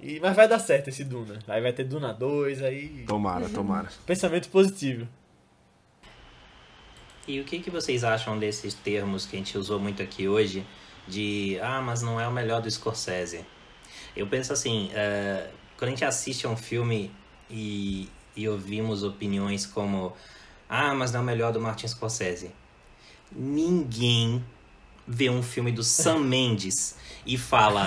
E, 0.00 0.20
mas 0.20 0.36
vai 0.36 0.46
dar 0.46 0.60
certo 0.60 0.88
esse 0.88 1.02
Duna. 1.02 1.40
Aí 1.48 1.60
vai 1.60 1.72
ter 1.72 1.82
Duna 1.82 2.14
2, 2.14 2.62
aí. 2.62 3.04
Tomara, 3.08 3.48
tomara. 3.48 3.88
Pensamento 4.06 4.48
positivo. 4.50 5.08
E 7.26 7.40
o 7.40 7.44
que, 7.44 7.58
que 7.58 7.70
vocês 7.70 8.04
acham 8.04 8.38
desses 8.38 8.72
termos 8.72 9.26
que 9.26 9.34
a 9.34 9.38
gente 9.38 9.58
usou 9.58 9.80
muito 9.80 10.00
aqui 10.00 10.28
hoje? 10.28 10.64
De, 11.08 11.58
ah, 11.60 11.82
mas 11.82 12.02
não 12.02 12.20
é 12.20 12.28
o 12.28 12.32
melhor 12.32 12.62
do 12.62 12.70
Scorsese. 12.70 13.44
Eu 14.18 14.26
penso 14.26 14.52
assim, 14.52 14.90
uh, 14.92 15.48
quando 15.76 15.88
a 15.88 15.90
gente 15.90 16.04
assiste 16.04 16.44
a 16.44 16.50
um 16.50 16.56
filme 16.56 17.10
e, 17.48 18.08
e 18.36 18.48
ouvimos 18.48 19.04
opiniões 19.04 19.64
como 19.64 20.12
ah, 20.68 20.92
mas 20.94 21.12
não 21.12 21.20
é 21.20 21.22
o 21.22 21.26
melhor 21.26 21.52
do 21.52 21.60
Martin 21.60 21.88
Scorsese. 21.88 22.50
Ninguém 23.32 24.44
vê 25.06 25.30
um 25.30 25.42
filme 25.42 25.72
do 25.72 25.82
Sam 25.82 26.18
Mendes 26.26 26.96
e 27.24 27.38
fala, 27.38 27.86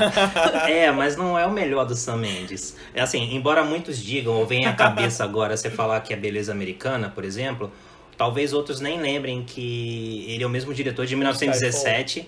é, 0.68 0.92
mas 0.92 1.16
não 1.16 1.38
é 1.38 1.46
o 1.46 1.52
melhor 1.52 1.86
do 1.86 1.96
Sam 1.96 2.18
Mendes. 2.18 2.76
É 2.94 3.02
assim, 3.02 3.36
embora 3.36 3.64
muitos 3.64 4.00
digam, 4.00 4.34
ou 4.34 4.48
venha 4.48 4.70
à 4.70 4.74
cabeça 4.74 5.24
agora 5.24 5.56
você 5.56 5.70
falar 5.70 6.02
que 6.02 6.14
é 6.14 6.18
beleza 6.18 6.52
americana, 6.52 7.10
por 7.10 7.24
exemplo, 7.24 7.72
talvez 8.18 8.54
outros 8.54 8.80
nem 8.80 9.00
lembrem 9.00 9.44
que 9.44 10.26
ele 10.28 10.44
é 10.44 10.48
o 10.48 10.50
mesmo 10.50 10.74
diretor 10.74 11.06
de 11.06 11.16
1917 11.16 12.28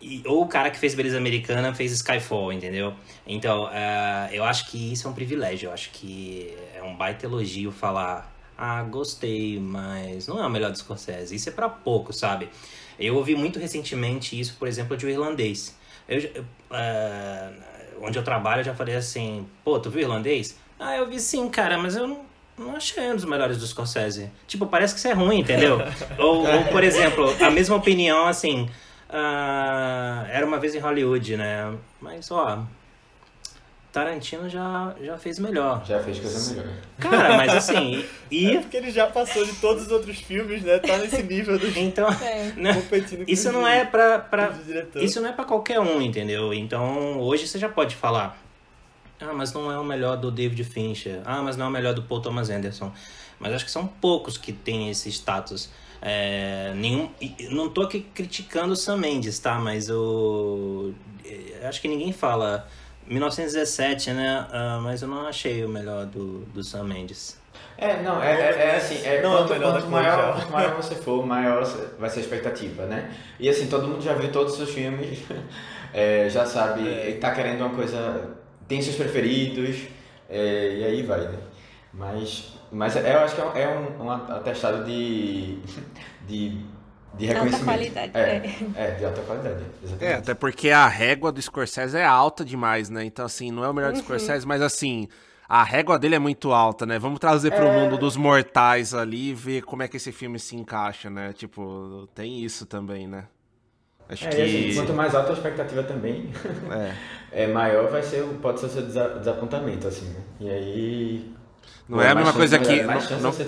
e, 0.00 0.22
ou 0.26 0.42
o 0.42 0.46
cara 0.46 0.70
que 0.70 0.78
fez 0.78 0.94
Beleza 0.94 1.16
Americana 1.16 1.74
fez 1.74 1.92
Skyfall, 1.92 2.52
entendeu? 2.52 2.94
Então, 3.26 3.64
uh, 3.64 4.32
eu 4.32 4.44
acho 4.44 4.70
que 4.70 4.92
isso 4.92 5.06
é 5.06 5.10
um 5.10 5.14
privilégio. 5.14 5.68
Eu 5.68 5.72
acho 5.72 5.90
que 5.90 6.54
é 6.74 6.82
um 6.82 6.96
baita 6.96 7.26
elogio 7.26 7.72
falar 7.72 8.34
ah, 8.58 8.82
gostei, 8.82 9.60
mas 9.60 10.26
não 10.26 10.42
é 10.42 10.46
o 10.46 10.50
melhor 10.50 10.72
do 10.72 10.78
Scorsese. 10.78 11.36
Isso 11.36 11.48
é 11.48 11.52
para 11.52 11.68
pouco, 11.68 12.12
sabe? 12.12 12.48
Eu 12.98 13.14
ouvi 13.14 13.36
muito 13.36 13.60
recentemente 13.60 14.38
isso, 14.38 14.56
por 14.58 14.66
exemplo, 14.66 14.96
de 14.96 15.06
um 15.06 15.08
irlandês. 15.08 15.76
Eu, 16.08 16.18
eu, 16.18 16.42
uh, 16.42 17.54
onde 18.02 18.18
eu 18.18 18.24
trabalho, 18.24 18.60
eu 18.60 18.64
já 18.64 18.74
falei 18.74 18.96
assim, 18.96 19.46
pô, 19.64 19.78
tu 19.78 19.90
viu 19.90 20.02
irlandês? 20.02 20.58
Ah, 20.80 20.96
eu 20.96 21.06
vi 21.06 21.20
sim, 21.20 21.48
cara, 21.48 21.78
mas 21.78 21.94
eu 21.94 22.08
não, 22.08 22.20
não 22.58 22.74
achei 22.74 23.12
um 23.12 23.14
dos 23.14 23.24
melhores 23.24 23.58
do 23.58 23.66
Scorsese. 23.66 24.28
Tipo, 24.48 24.66
parece 24.66 24.92
que 24.92 24.98
isso 24.98 25.08
é 25.08 25.12
ruim, 25.12 25.38
entendeu? 25.38 25.78
ou, 26.18 26.44
ou, 26.44 26.64
por 26.64 26.82
exemplo, 26.82 27.32
a 27.40 27.50
mesma 27.52 27.76
opinião, 27.76 28.26
assim, 28.26 28.68
uh, 29.08 30.26
era 30.30 30.46
uma 30.46 30.58
vez 30.58 30.74
em 30.74 30.78
Hollywood, 30.78 31.36
né? 31.36 31.76
Mas, 32.00 32.30
ó, 32.30 32.64
Tarantino 33.90 34.48
já, 34.48 34.94
já 35.02 35.16
fez 35.16 35.38
melhor. 35.38 35.84
Já 35.84 35.98
fez 36.00 36.18
coisa 36.18 36.54
melhor. 36.54 36.74
Cara, 36.98 37.36
mas 37.38 37.54
assim. 37.54 38.04
E... 38.30 38.56
É 38.56 38.60
porque 38.60 38.76
ele 38.76 38.90
já 38.90 39.06
passou 39.06 39.44
de 39.44 39.52
todos 39.54 39.86
os 39.86 39.92
outros 39.92 40.18
filmes, 40.18 40.62
né? 40.62 40.78
Tá 40.78 40.98
nesse 40.98 41.22
nível 41.22 41.58
do. 41.58 41.66
Então. 41.78 42.08
É. 42.08 42.52
Né? 42.58 42.74
competindo 42.74 43.24
com 43.24 43.30
Isso 43.30 43.52
não 43.52 43.66
é 43.66 43.84
pra. 43.84 44.18
pra... 44.18 44.52
Isso 44.96 45.20
não 45.20 45.28
é 45.28 45.32
pra 45.32 45.44
qualquer 45.44 45.80
um, 45.80 46.00
entendeu? 46.00 46.52
Então, 46.52 47.18
hoje 47.20 47.46
você 47.46 47.58
já 47.58 47.68
pode 47.68 47.94
falar. 47.94 48.38
Ah, 49.20 49.32
mas 49.32 49.52
não 49.52 49.70
é 49.70 49.78
o 49.78 49.84
melhor 49.84 50.16
do 50.16 50.30
David 50.30 50.62
Fincher. 50.64 51.20
Ah, 51.24 51.42
mas 51.42 51.56
não 51.56 51.66
é 51.66 51.68
o 51.68 51.72
melhor 51.72 51.94
do 51.94 52.02
Paul 52.02 52.20
Thomas 52.20 52.50
Anderson. 52.50 52.92
Mas 53.38 53.52
acho 53.52 53.64
que 53.64 53.70
são 53.70 53.86
poucos 53.86 54.36
que 54.36 54.52
têm 54.52 54.90
esse 54.90 55.08
status. 55.08 55.70
É, 56.00 56.72
nenhum, 56.76 57.10
não 57.50 57.68
tô 57.68 57.82
aqui 57.82 58.00
criticando 58.14 58.72
o 58.72 58.76
Sam 58.76 58.98
Mendes, 58.98 59.38
tá? 59.38 59.58
Mas 59.58 59.90
o. 59.90 60.92
eh, 61.24 61.66
Acho 61.66 61.80
que 61.80 61.88
ninguém 61.88 62.12
fala. 62.12 62.68
1917, 63.06 64.10
né? 64.10 64.46
Ah, 64.50 64.80
mas 64.82 65.00
eu 65.02 65.08
não 65.08 65.26
achei 65.26 65.64
o 65.64 65.68
melhor 65.68 66.04
do, 66.06 66.40
do 66.46 66.62
Sam 66.62 66.84
Mendes. 66.84 67.38
É, 67.76 68.02
não, 68.02 68.22
é, 68.22 68.32
é, 68.32 68.66
é 68.72 68.76
assim, 68.76 69.00
é, 69.04 69.22
Não 69.22 69.32
é 69.32 69.34
o 69.36 69.38
quanto, 69.38 69.52
melhor 69.54 69.72
quanto 69.72 69.88
maior, 69.88 70.34
quanto 70.34 70.50
maior 70.52 70.76
você 70.76 70.94
for, 70.94 71.24
maior 71.26 71.64
vai 71.98 72.10
ser 72.10 72.18
a 72.20 72.22
expectativa, 72.22 72.84
né? 72.86 73.10
E 73.40 73.48
assim, 73.48 73.66
todo 73.68 73.86
mundo 73.88 74.02
já 74.02 74.14
viu 74.14 74.30
todos 74.30 74.52
os 74.52 74.58
seus 74.58 74.70
filmes, 74.70 75.20
é, 75.94 76.28
já 76.28 76.44
sabe, 76.44 76.86
É. 76.88 77.16
tá 77.20 77.30
querendo 77.32 77.60
uma 77.64 77.70
coisa, 77.74 78.36
tem 78.66 78.82
seus 78.82 78.96
preferidos, 78.96 79.76
é, 80.28 80.74
e 80.80 80.84
aí 80.84 81.02
vai, 81.02 81.20
né? 81.20 81.38
Mas, 81.94 82.52
mas 82.70 82.96
é, 82.96 83.14
eu 83.14 83.18
acho 83.20 83.34
que 83.34 83.40
é 83.40 83.44
um, 83.44 83.52
é 83.56 83.68
um, 84.00 84.04
um 84.04 84.10
atestado 84.10 84.84
de, 84.84 85.58
de, 86.26 86.50
de 87.14 87.28
Alta 87.28 87.32
reconhecimento. 87.34 87.64
qualidade. 87.64 88.12
É, 88.14 88.42
é, 88.74 88.90
de 88.92 89.04
alta 89.04 89.20
qualidade, 89.22 89.62
É, 89.62 89.84
exatamente. 89.84 90.14
até 90.18 90.34
porque 90.34 90.70
a 90.70 90.86
régua 90.86 91.32
do 91.32 91.40
Scorsese 91.40 91.96
é 91.96 92.04
alta 92.04 92.44
demais, 92.44 92.88
né? 92.90 93.04
Então, 93.04 93.24
assim, 93.24 93.50
não 93.50 93.64
é 93.64 93.68
o 93.68 93.74
melhor 93.74 93.92
do 93.92 93.98
Scorsese, 93.98 94.46
mas 94.46 94.60
assim, 94.62 95.08
a 95.48 95.62
régua 95.64 95.98
dele 95.98 96.14
é 96.14 96.18
muito 96.18 96.52
alta, 96.52 96.84
né? 96.84 96.98
Vamos 96.98 97.18
trazer 97.18 97.52
pro 97.52 97.70
mundo 97.70 97.96
dos 97.96 98.16
mortais 98.16 98.92
ali 98.94 99.30
e 99.30 99.34
ver 99.34 99.62
como 99.62 99.82
é 99.82 99.88
que 99.88 99.96
esse 99.96 100.12
filme 100.12 100.38
se 100.38 100.54
encaixa, 100.56 101.08
né? 101.08 101.32
Tipo, 101.32 102.08
tem 102.14 102.44
isso 102.44 102.66
também, 102.66 103.06
né? 103.08 103.24
Acho 104.10 104.24
É, 104.26 104.28
que. 104.30 104.36
e 104.38 104.42
assim, 104.68 104.74
quanto 104.74 104.94
mais 104.94 105.14
alta 105.14 105.30
a 105.30 105.34
expectativa 105.34 105.82
também, 105.82 106.30
É. 106.70 106.94
é 107.44 107.46
maior 107.46 107.90
vai 107.90 108.02
ser, 108.02 108.22
o- 108.22 108.34
pode 108.38 108.58
ser 108.60 108.66
o 108.66 108.68
seu 108.70 108.82
desa- 108.82 109.18
desapontamento, 109.18 109.86
assim, 109.88 110.06
né? 110.10 110.20
E 110.40 110.48
aí... 110.50 111.37
Não 111.88 111.98
pô, 111.98 112.02
é 112.04 112.08
a 112.10 112.14
mais 112.14 112.26
mesma 112.26 112.32
coisa 112.32 112.58
que. 112.58 112.82
Mais 112.82 113.10
não- 113.10 113.32
você. 113.32 113.46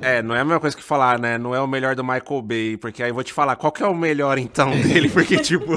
É, 0.00 0.22
não 0.22 0.34
é 0.34 0.40
a 0.40 0.44
mesma 0.44 0.60
coisa 0.60 0.76
que 0.76 0.82
falar, 0.82 1.18
né? 1.18 1.38
Não 1.38 1.54
é 1.54 1.60
o 1.60 1.66
melhor 1.66 1.94
do 1.94 2.02
Michael 2.04 2.42
Bay, 2.42 2.76
porque 2.76 3.02
aí 3.02 3.10
eu 3.10 3.14
vou 3.14 3.22
te 3.24 3.32
falar, 3.32 3.54
qual 3.56 3.70
que 3.72 3.82
é 3.82 3.86
o 3.86 3.94
melhor 3.94 4.38
então 4.38 4.70
dele? 4.82 5.08
Porque, 5.08 5.36
tipo. 5.38 5.74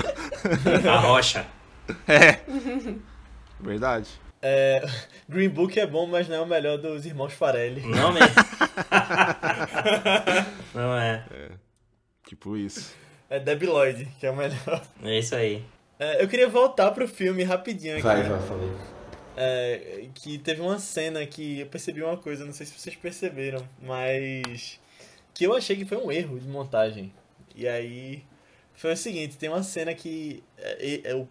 A 0.90 0.98
Rocha. 1.00 1.46
é. 2.08 2.40
Verdade. 3.60 4.10
É, 4.42 4.86
Green 5.28 5.50
Book 5.50 5.80
é 5.80 5.86
bom, 5.88 6.06
mas 6.08 6.28
não 6.28 6.36
é 6.36 6.42
o 6.42 6.46
melhor 6.46 6.78
dos 6.78 7.06
irmãos 7.06 7.34
Farelli. 7.34 7.82
Não 7.82 8.12
mesmo. 8.14 8.36
Não 10.74 10.96
é. 10.98 11.24
Tipo 12.28 12.56
isso. 12.58 12.94
É 13.30 13.40
Debbie 13.40 13.66
Lloyd, 13.66 14.08
que 14.20 14.26
é 14.26 14.32
o 14.32 14.36
melhor. 14.36 14.82
É 15.04 15.20
isso 15.20 15.36
aí. 15.36 15.64
É, 16.00 16.24
eu 16.24 16.28
queria 16.28 16.48
voltar 16.48 16.92
pro 16.92 17.08
filme 17.08 17.44
rapidinho 17.44 17.94
aqui. 17.96 18.04
Vai, 18.04 18.24
vai, 18.24 18.40
falei. 18.42 18.72
É, 19.40 20.08
que 20.16 20.40
teve 20.40 20.62
uma 20.62 20.80
cena 20.80 21.24
que 21.28 21.60
eu 21.60 21.68
percebi 21.68 22.02
uma 22.02 22.18
coisa, 22.18 22.44
não 22.44 22.54
sei 22.54 22.66
se 22.66 22.74
vocês 22.80 22.96
perceberam, 22.96 23.68
mas 23.82 24.80
que 25.34 25.44
eu 25.46 25.56
achei 25.56 25.76
que 25.76 25.86
foi 25.86 25.98
um 25.98 26.12
erro 26.12 26.40
de 26.40 26.48
montagem. 26.48 27.14
E 27.56 27.68
aí 27.68 28.24
foi 28.74 28.94
o 28.94 28.98
seguinte, 28.98 29.38
tem 29.38 29.50
uma 29.50 29.62
cena 29.64 29.94
que 29.94 30.44
é, 30.58 31.02
é, 31.12 31.16
o, 31.16 31.28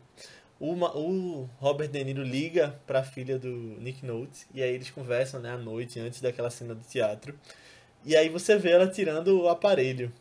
o, 0.61 0.77
Ma- 0.77 0.95
o 0.97 1.49
Robert 1.59 1.89
De 1.89 2.05
Niro 2.05 2.23
liga 2.23 2.79
pra 2.87 3.03
filha 3.05 3.39
do 3.39 3.49
Nick 3.51 4.07
Nolte 4.07 4.47
e 4.55 4.63
aí 4.63 4.75
eles 4.75 4.91
conversam 4.91 5.41
né, 5.41 5.51
à 5.51 5.59
noite 5.59 5.99
antes 6.01 6.21
daquela 6.21 6.51
cena 6.51 6.75
do 6.75 6.85
teatro. 6.85 7.39
E 8.05 8.17
aí 8.17 8.29
você 8.31 8.57
vê 8.59 8.73
ela 8.73 8.89
tirando 8.89 9.43
o 9.43 9.49
aparelho. 9.49 10.13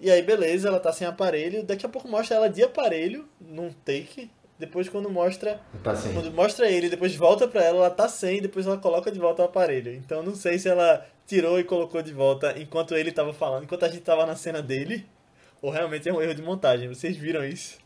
E 0.00 0.10
aí 0.10 0.22
beleza, 0.22 0.68
ela 0.68 0.80
tá 0.80 0.92
sem 0.92 1.06
aparelho, 1.06 1.62
daqui 1.62 1.86
a 1.86 1.88
pouco 1.88 2.08
mostra 2.08 2.36
ela 2.36 2.48
de 2.50 2.62
aparelho 2.62 3.28
num 3.40 3.70
take, 3.72 4.30
depois 4.58 4.88
quando 4.88 5.10
mostra 5.10 5.60
Passei. 5.82 6.12
quando 6.12 6.30
mostra 6.32 6.70
ele, 6.70 6.88
depois 6.88 7.14
volta 7.16 7.48
pra 7.48 7.62
ela, 7.62 7.78
ela 7.78 7.90
tá 7.90 8.08
sem, 8.08 8.40
depois 8.40 8.66
ela 8.66 8.76
coloca 8.78 9.10
de 9.10 9.18
volta 9.18 9.42
o 9.42 9.44
aparelho. 9.46 9.92
Então 9.94 10.22
não 10.22 10.34
sei 10.34 10.58
se 10.58 10.68
ela 10.68 11.04
tirou 11.26 11.58
e 11.58 11.64
colocou 11.64 12.02
de 12.02 12.12
volta 12.12 12.58
enquanto 12.58 12.94
ele 12.94 13.10
tava 13.12 13.32
falando, 13.32 13.64
enquanto 13.64 13.84
a 13.84 13.88
gente 13.88 14.02
tava 14.02 14.24
na 14.26 14.36
cena 14.36 14.60
dele, 14.62 15.06
ou 15.60 15.70
realmente 15.70 16.08
é 16.08 16.12
um 16.12 16.20
erro 16.22 16.34
de 16.34 16.42
montagem. 16.42 16.88
Vocês 16.88 17.16
viram 17.16 17.44
isso? 17.44 17.78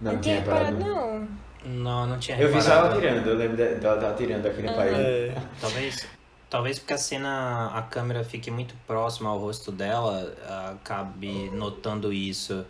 Não, 0.00 0.12
Não 0.14 0.20
tinha 0.20 0.40
tinha 0.42 0.44
reparado, 0.54 0.76
reparado. 0.78 1.00
não. 1.20 1.42
Não, 1.64 2.06
não 2.08 2.18
tinha 2.18 2.36
Eu 2.40 2.52
vi 2.52 2.60
só 2.60 2.72
ela 2.72 2.82
reparado. 2.94 3.00
tirando, 3.00 3.26
eu 3.28 3.36
lembro 3.36 3.56
de- 3.56 3.74
dela 3.76 3.96
dela 3.96 4.14
tirando 4.14 4.46
aquele 4.46 4.68
aparelho. 4.68 4.96
É, 4.96 5.34
Talvez, 5.60 6.06
talvez 6.50 6.78
porque 6.80 6.92
a 6.92 6.98
cena, 6.98 7.70
a 7.72 7.82
câmera 7.82 8.24
fique 8.24 8.50
muito 8.50 8.74
próxima 8.84 9.30
ao 9.30 9.38
rosto 9.38 9.70
dela, 9.70 10.34
acabe 10.72 11.48
notando 11.50 12.12
isso. 12.12 12.66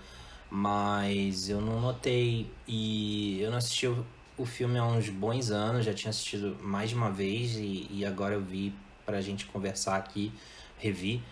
Mas 0.54 1.48
eu 1.48 1.62
não 1.62 1.80
notei 1.80 2.46
e 2.68 3.40
eu 3.40 3.50
não 3.50 3.56
assisti 3.56 3.86
o, 3.86 4.04
o 4.36 4.44
filme 4.44 4.78
há 4.78 4.84
uns 4.84 5.08
bons 5.08 5.50
anos, 5.50 5.82
já 5.82 5.94
tinha 5.94 6.10
assistido 6.10 6.58
mais 6.60 6.90
de 6.90 6.94
uma 6.94 7.10
vez 7.10 7.56
e, 7.56 7.86
e 7.90 8.04
agora 8.04 8.34
eu 8.34 8.40
vi 8.42 8.70
pra 9.06 9.22
gente 9.22 9.46
conversar 9.46 9.96
aqui, 9.96 10.30
revi. 10.76 11.22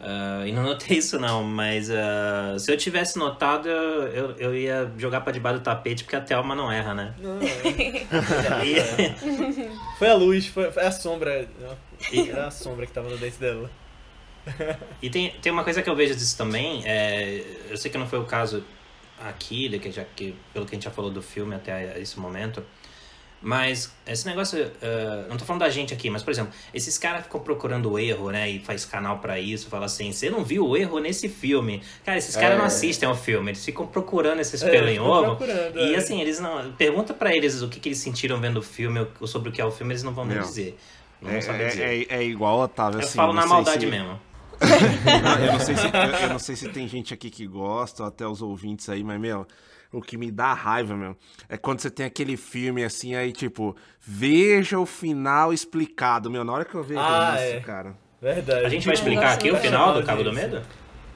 Ah, 0.00 0.42
e 0.44 0.50
não 0.50 0.64
notei 0.64 0.98
isso 0.98 1.20
não, 1.20 1.44
mas 1.44 1.88
ah, 1.88 2.56
se 2.58 2.72
eu 2.72 2.76
tivesse 2.76 3.16
notado, 3.16 3.68
eu, 3.68 4.02
eu, 4.08 4.30
eu 4.38 4.56
ia 4.56 4.92
jogar 4.98 5.20
pra 5.20 5.32
debaixo 5.32 5.60
do 5.60 5.62
tapete, 5.62 6.02
porque 6.02 6.16
a 6.16 6.20
Thelma 6.20 6.56
não 6.56 6.70
erra, 6.72 6.94
né? 6.94 7.14
não, 7.16 7.38
é. 7.40 8.66
E- 8.66 9.98
Foi 10.00 10.10
a 10.10 10.14
luz, 10.14 10.48
foi, 10.48 10.72
foi 10.72 10.82
a 10.84 10.90
sombra. 10.90 11.48
Era 12.12 12.48
a 12.48 12.50
sombra 12.50 12.86
que 12.86 12.92
tava 12.92 13.08
no 13.08 13.16
dente 13.18 13.38
dela. 13.38 13.70
E 15.02 15.10
tem, 15.10 15.30
tem 15.42 15.52
uma 15.52 15.64
coisa 15.64 15.82
que 15.82 15.88
eu 15.90 15.96
vejo 15.96 16.14
disso 16.14 16.36
também, 16.36 16.82
é, 16.86 17.42
eu 17.70 17.76
sei 17.76 17.90
que 17.90 17.98
não 17.98 18.06
foi 18.06 18.18
o 18.18 18.24
caso 18.24 18.62
aqui, 19.24 19.78
que 19.78 19.90
já, 19.90 20.04
que, 20.16 20.34
pelo 20.52 20.66
que 20.66 20.72
a 20.72 20.76
gente 20.76 20.84
já 20.84 20.90
falou 20.90 21.10
do 21.10 21.22
filme 21.22 21.54
até 21.54 21.98
esse 22.00 22.18
momento, 22.18 22.62
mas 23.40 23.92
esse 24.06 24.24
negócio, 24.26 24.70
eh, 24.80 25.26
não 25.28 25.36
tô 25.36 25.44
falando 25.44 25.60
da 25.60 25.68
gente 25.68 25.92
aqui, 25.92 26.08
mas 26.08 26.22
por 26.22 26.30
exemplo, 26.30 26.52
esses 26.72 26.96
caras 26.96 27.24
ficam 27.24 27.40
procurando 27.40 27.90
o 27.92 27.98
erro, 27.98 28.30
né, 28.30 28.48
e 28.48 28.58
faz 28.58 28.86
canal 28.86 29.18
pra 29.18 29.38
isso, 29.38 29.68
fala 29.68 29.84
assim, 29.84 30.12
você 30.12 30.30
não 30.30 30.42
viu 30.42 30.66
o 30.66 30.74
erro 30.76 30.98
nesse 30.98 31.28
filme. 31.28 31.82
Cara, 32.06 32.16
esses 32.16 32.34
caras 32.34 32.56
É. 32.56 32.58
não 32.58 32.64
assistem 32.64 33.06
ao 33.06 33.14
filme, 33.14 33.50
eles 33.50 33.62
ficam 33.64 33.86
procurando 33.86 34.40
esses 34.40 34.62
É, 34.62 34.70
pelo 34.70 34.88
em 34.88 34.98
ovo, 34.98 35.38
e 35.74 35.94
é. 35.94 35.96
assim, 35.96 36.20
eles 36.22 36.40
não, 36.40 36.72
pergunta 36.72 37.12
pra 37.12 37.34
eles 37.36 37.60
o 37.60 37.68
que, 37.68 37.78
que 37.80 37.88
eles 37.90 37.98
sentiram 37.98 38.40
vendo 38.40 38.56
o 38.58 38.62
filme, 38.62 39.06
ou 39.20 39.26
sobre 39.26 39.50
o 39.50 39.52
que 39.52 39.60
é 39.60 39.64
o 39.64 39.70
filme, 39.70 39.92
eles 39.92 40.02
não 40.02 40.14
vão 40.14 40.24
nem 40.24 40.40
dizer. 40.40 40.78
Não 41.20 41.28
É, 41.30 41.32
vão 41.34 41.42
saber 41.42 41.68
dizer. 41.68 41.82
é, 41.82 42.02
é, 42.02 42.06
é 42.20 42.24
igual, 42.24 42.60
Otávio, 42.60 43.00
eu 43.00 43.04
assim. 43.04 43.14
falo 43.16 43.32
na 43.34 43.44
maldade 43.46 43.80
se- 43.84 43.86
mesmo. 43.90 44.18
Eu, 45.46 45.52
não 45.52 45.60
sei 45.60 45.76
se, 45.76 45.86
eu, 45.86 46.20
eu 46.22 46.28
não 46.28 46.38
sei 46.38 46.56
se 46.56 46.68
tem 46.68 46.88
gente 46.88 47.12
aqui 47.14 47.30
que 47.30 47.46
gosta, 47.46 48.02
ou 48.02 48.08
até 48.08 48.26
os 48.26 48.40
ouvintes 48.42 48.88
aí, 48.88 49.02
mas, 49.04 49.20
meu, 49.20 49.46
o 49.92 50.00
que 50.00 50.16
me 50.16 50.30
dá 50.30 50.52
raiva, 50.52 50.96
meu, 50.96 51.16
é 51.48 51.56
quando 51.56 51.80
você 51.80 51.90
tem 51.90 52.06
aquele 52.06 52.36
filme 52.36 52.82
assim, 52.84 53.14
aí, 53.14 53.32
tipo, 53.32 53.76
veja 54.00 54.78
o 54.78 54.86
final 54.86 55.52
explicado, 55.52 56.30
meu. 56.30 56.44
Na 56.44 56.52
hora 56.52 56.64
que 56.64 56.74
eu 56.74 56.82
vejo 56.82 57.00
Ah, 57.00 57.34
isso, 57.36 57.56
é. 57.56 57.60
cara. 57.60 57.94
Verdade. 58.20 58.64
A 58.66 58.68
gente 58.68 58.86
vai 58.86 58.94
explicar 58.94 59.34
aqui 59.34 59.50
o 59.50 59.56
final 59.56 59.92
do 59.94 60.02
Cabo 60.04 60.22
do. 60.24 60.32
Medo? 60.32 60.62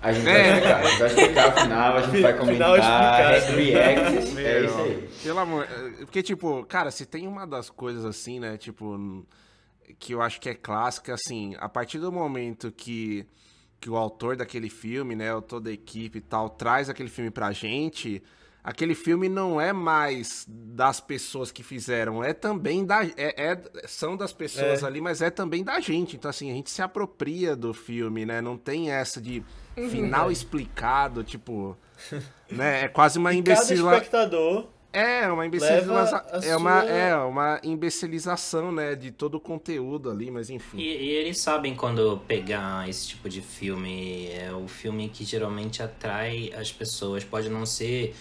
A 0.00 0.12
gente 0.12 0.28
É. 0.28 0.32
vai 0.32 0.52
explicar, 0.52 0.78
a 0.78 0.84
gente 0.86 0.98
vai 0.98 1.08
explicar 1.08 1.48
o 1.48 1.60
final, 1.60 1.96
a 1.96 2.02
gente 2.02 2.20
vai 2.20 2.32
Final 2.38 2.38
comentar, 2.76 3.38
explicado. 3.38 3.56
reacts, 3.56 4.36
é 4.38 4.64
isso 4.64 4.78
aí. 4.78 5.08
Pelo 5.24 5.38
amor. 5.40 5.64
é, 5.64 6.04
Porque, 6.04 6.22
tipo, 6.22 6.64
cara, 6.66 6.90
se 6.92 7.04
tem 7.04 7.26
uma 7.26 7.44
das 7.46 7.68
coisas 7.70 8.04
assim, 8.04 8.38
né? 8.38 8.56
Tipo, 8.56 9.24
que 9.98 10.12
eu 10.14 10.22
acho 10.22 10.40
que 10.40 10.48
é 10.48 10.54
clássica, 10.54 11.14
assim, 11.14 11.54
a 11.58 11.68
partir 11.68 11.98
do 11.98 12.10
momento 12.12 12.70
que, 12.72 13.26
que 13.80 13.88
o 13.90 13.96
autor 13.96 14.36
daquele 14.36 14.68
filme, 14.70 15.14
né, 15.16 15.34
ou 15.34 15.42
toda 15.42 15.70
a 15.70 15.72
equipe 15.72 16.18
e 16.18 16.22
tal, 16.22 16.50
traz 16.50 16.88
aquele 16.90 17.08
filme 17.08 17.30
pra 17.30 17.52
gente, 17.52 18.22
aquele 18.62 18.94
filme 18.94 19.28
não 19.28 19.60
é 19.60 19.72
mais 19.72 20.44
das 20.48 21.00
pessoas 21.00 21.50
que 21.50 21.62
fizeram, 21.62 22.22
é 22.22 22.32
também 22.34 22.84
da. 22.84 23.04
É, 23.04 23.12
é- 23.52 23.62
são 23.86 24.16
das 24.16 24.32
pessoas 24.32 24.82
É. 24.82 24.86
ali, 24.86 25.00
mas 25.00 25.22
é 25.22 25.30
também 25.30 25.64
da 25.64 25.80
gente. 25.80 26.16
Então, 26.16 26.28
assim, 26.28 26.50
a 26.50 26.54
gente 26.54 26.70
se 26.70 26.82
apropria 26.82 27.56
do 27.56 27.72
filme, 27.72 28.26
né? 28.26 28.40
Não 28.42 28.56
tem 28.58 28.90
essa 28.90 29.20
de 29.20 29.42
final 29.90 30.30
explicado, 30.30 31.22
tipo. 31.24 31.76
Né? 32.50 32.84
É 32.84 32.88
quase 32.88 33.18
uma 33.18 33.32
E 33.34 33.42
cada 33.42 33.60
espectador 33.74 34.68
É, 34.92 35.30
uma 35.30 35.44
imbecilização. 35.46 36.18
É 36.42 36.56
uma, 36.56 36.80
sua- 36.82 36.90
é 36.90 37.14
uma 37.16 37.60
imbecilização, 37.62 38.72
né? 38.72 38.94
De 38.94 39.10
todo 39.10 39.34
o 39.36 39.40
conteúdo 39.40 40.10
ali, 40.10 40.30
mas 40.30 40.48
enfim. 40.48 40.78
E, 40.78 40.82
e 40.82 41.10
eles 41.10 41.38
sabem 41.40 41.74
quando 41.76 42.18
pegar 42.26 42.88
esse 42.88 43.06
tipo 43.08 43.28
de 43.28 43.42
filme. 43.42 44.28
É 44.28 44.50
o 44.52 44.66
filme 44.66 45.08
que 45.10 45.24
geralmente 45.24 45.82
atrai 45.82 46.52
as 46.54 46.72
pessoas. 46.72 47.22
Pode 47.22 47.48
não 47.50 47.66
ser 47.66 48.14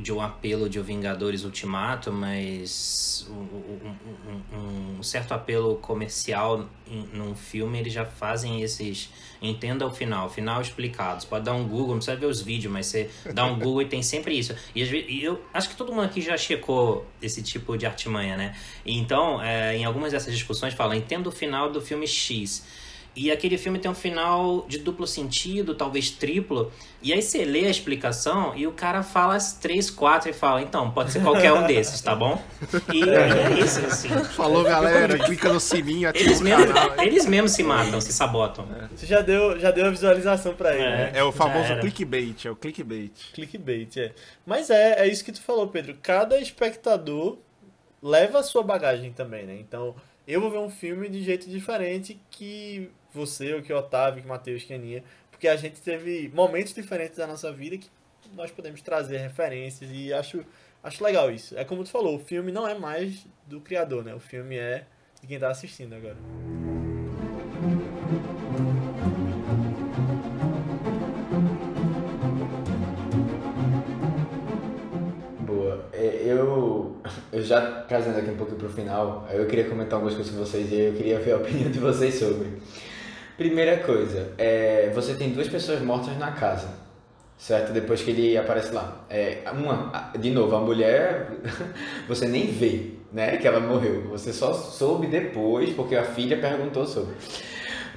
de 0.00 0.12
um 0.12 0.20
apelo 0.20 0.68
de 0.68 0.78
o 0.78 0.84
Vingadores 0.84 1.44
Ultimato, 1.44 2.12
mas 2.12 3.26
um, 3.28 3.34
um- 3.34 4.96
um- 4.98 5.02
certo 5.02 5.32
apelo 5.32 5.76
comercial 5.76 6.66
num 7.12 7.34
filme 7.34 7.78
eles 7.78 7.92
já 7.92 8.04
fazem 8.04 8.62
esses. 8.62 9.10
Entenda 9.42 9.86
o 9.86 9.90
final, 9.90 10.30
final 10.30 10.62
explicado. 10.62 11.20
Você 11.20 11.26
pode 11.28 11.44
dar 11.44 11.52
um 11.52 11.64
Google, 11.68 11.88
não 11.88 11.96
precisa 11.96 12.16
ver 12.16 12.26
os 12.26 12.40
vídeos, 12.40 12.72
mas 12.72 12.86
você 12.86 13.10
dá 13.34 13.44
um 13.44 13.58
Google 13.58 13.82
e 13.82 13.86
tem 13.86 14.02
sempre 14.02 14.36
isso. 14.38 14.54
E, 14.74 14.82
e 14.82 15.22
eu 15.22 15.42
acho 15.52 15.68
que 15.68 15.76
todo 15.76 15.92
mundo 15.92 16.04
aqui 16.04 16.20
já 16.22 16.36
checou 16.38 17.04
esse 17.20 17.42
tipo 17.42 17.76
de 17.76 17.84
artimanha, 17.84 18.36
né? 18.36 18.56
Então, 18.84 19.42
é, 19.42 19.76
em 19.76 19.84
algumas 19.84 20.12
dessas 20.12 20.32
discussões 20.32 20.72
fala, 20.72 20.96
entenda 20.96 21.28
o 21.28 21.32
final 21.32 21.70
do 21.70 21.80
filme 21.82 22.06
X. 22.06 22.64
E 23.16 23.30
aquele 23.32 23.56
filme 23.56 23.78
tem 23.78 23.90
um 23.90 23.94
final 23.94 24.66
de 24.68 24.76
duplo 24.76 25.06
sentido, 25.06 25.74
talvez 25.74 26.10
triplo. 26.10 26.70
E 27.02 27.14
aí 27.14 27.22
você 27.22 27.46
lê 27.46 27.66
a 27.66 27.70
explicação 27.70 28.52
e 28.54 28.66
o 28.66 28.72
cara 28.72 29.02
fala 29.02 29.34
as 29.34 29.54
três, 29.54 29.90
quatro 29.90 30.28
e 30.28 30.34
fala, 30.34 30.60
então, 30.60 30.90
pode 30.90 31.12
ser 31.12 31.22
qualquer 31.22 31.50
um 31.50 31.66
desses, 31.66 31.98
tá 32.02 32.14
bom? 32.14 32.38
E, 32.92 32.98
e 33.02 33.08
é 33.08 33.58
isso, 33.58 33.80
assim. 33.86 34.10
Falou, 34.24 34.62
galera, 34.62 35.18
clica 35.18 35.50
no 35.50 35.58
sininho, 35.58 36.10
ativa 36.10 36.28
Eles 36.28 36.40
o 36.40 36.44
mesmo, 36.44 36.66
canal. 36.74 37.02
eles 37.02 37.24
mesmo 37.26 37.48
se 37.48 37.62
matam, 37.62 38.00
se 38.02 38.12
sabotam. 38.12 38.68
Você 38.94 39.06
já 39.06 39.22
deu, 39.22 39.58
já 39.58 39.70
deu 39.70 39.86
a 39.86 39.90
visualização 39.90 40.54
pra 40.54 40.74
ele, 40.74 40.82
É. 40.84 40.90
né? 40.90 41.12
É 41.14 41.24
o 41.24 41.32
famoso 41.32 41.74
clickbait, 41.80 42.44
é 42.44 42.50
o 42.50 42.56
clickbait. 42.56 43.12
Clickbait, 43.32 43.96
é. 43.96 44.12
Mas 44.44 44.68
é, 44.68 45.00
é 45.00 45.08
isso 45.08 45.24
que 45.24 45.32
tu 45.32 45.40
falou, 45.40 45.68
Pedro. 45.68 45.96
Cada 46.02 46.38
espectador 46.38 47.38
leva 48.02 48.40
a 48.40 48.42
sua 48.42 48.62
bagagem 48.62 49.10
também, 49.12 49.46
né? 49.46 49.56
Então, 49.58 49.94
eu 50.28 50.38
vou 50.40 50.50
ver 50.50 50.58
um 50.58 50.68
filme 50.68 51.08
de 51.08 51.22
jeito 51.24 51.48
diferente 51.48 52.20
que 52.30 52.90
você, 53.16 53.54
ou 53.54 53.62
que 53.62 53.72
o 53.72 53.76
Otávio, 53.78 54.20
que 54.22 54.26
o 54.26 54.28
Matheus, 54.28 54.62
que 54.62 54.72
a 54.72 54.76
Aninha, 54.76 55.02
porque 55.30 55.48
a 55.48 55.56
gente 55.56 55.80
teve 55.80 56.30
momentos 56.34 56.72
diferentes 56.72 57.16
da 57.16 57.26
nossa 57.26 57.52
vida 57.52 57.76
que 57.76 57.88
nós 58.34 58.50
podemos 58.50 58.80
trazer 58.82 59.18
referências 59.18 59.90
e 59.92 60.12
acho, 60.12 60.44
acho 60.82 61.04
legal 61.04 61.30
isso. 61.30 61.56
É 61.58 61.64
como 61.64 61.84
tu 61.84 61.90
falou, 61.90 62.16
o 62.16 62.18
filme 62.18 62.50
não 62.52 62.66
é 62.66 62.74
mais 62.78 63.26
do 63.46 63.60
criador, 63.60 64.04
né? 64.04 64.14
O 64.14 64.20
filme 64.20 64.56
é 64.56 64.86
de 65.20 65.26
quem 65.26 65.38
tá 65.38 65.48
assistindo 65.50 65.94
agora. 65.94 66.16
Boa. 75.40 75.84
É, 75.92 76.22
Eu, 76.24 76.96
eu 77.32 77.42
já 77.42 77.82
trazendo 77.82 78.18
aqui 78.18 78.30
um 78.30 78.36
pouquinho 78.36 78.58
pro 78.58 78.68
final, 78.68 79.26
eu 79.30 79.46
queria 79.46 79.68
comentar 79.68 79.94
algumas 79.94 80.14
coisas 80.14 80.32
com 80.32 80.38
vocês 80.38 80.70
e 80.72 80.80
eu 80.80 80.94
queria 80.94 81.18
ver 81.20 81.32
a 81.32 81.36
opinião 81.36 81.70
de 81.70 81.78
vocês 81.78 82.14
sobre. 82.14 82.48
Primeira 83.36 83.76
coisa, 83.78 84.32
é, 84.38 84.90
você 84.94 85.14
tem 85.14 85.28
duas 85.30 85.46
pessoas 85.46 85.82
mortas 85.82 86.16
na 86.16 86.32
casa, 86.32 86.68
certo? 87.36 87.70
Depois 87.70 88.00
que 88.00 88.10
ele 88.10 88.38
aparece 88.38 88.72
lá. 88.72 89.04
É, 89.10 89.42
uma, 89.52 90.10
de 90.18 90.30
novo, 90.30 90.56
a 90.56 90.60
mulher, 90.60 91.32
você 92.08 92.26
nem 92.26 92.46
vê, 92.46 92.92
né, 93.12 93.36
que 93.36 93.46
ela 93.46 93.60
morreu. 93.60 94.08
Você 94.08 94.32
só 94.32 94.54
soube 94.54 95.06
depois, 95.06 95.70
porque 95.74 95.94
a 95.94 96.04
filha 96.04 96.38
perguntou 96.38 96.86
sobre. 96.86 97.14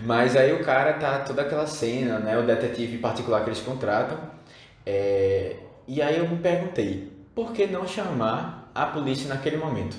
Mas 0.03 0.35
aí 0.35 0.51
o 0.53 0.61
cara 0.61 0.93
tá 0.93 1.19
toda 1.19 1.41
aquela 1.41 1.65
cena, 1.67 2.19
né, 2.19 2.37
o 2.37 2.45
detetive 2.45 2.97
particular 2.97 3.41
que 3.43 3.49
eles 3.49 3.61
contratam. 3.61 4.17
É, 4.85 5.55
e 5.87 6.01
aí 6.01 6.17
eu 6.17 6.27
me 6.27 6.37
perguntei, 6.39 7.13
por 7.33 7.53
que 7.53 7.65
não 7.65 7.87
chamar 7.87 8.69
a 8.75 8.85
polícia 8.87 9.29
naquele 9.29 9.55
momento? 9.55 9.95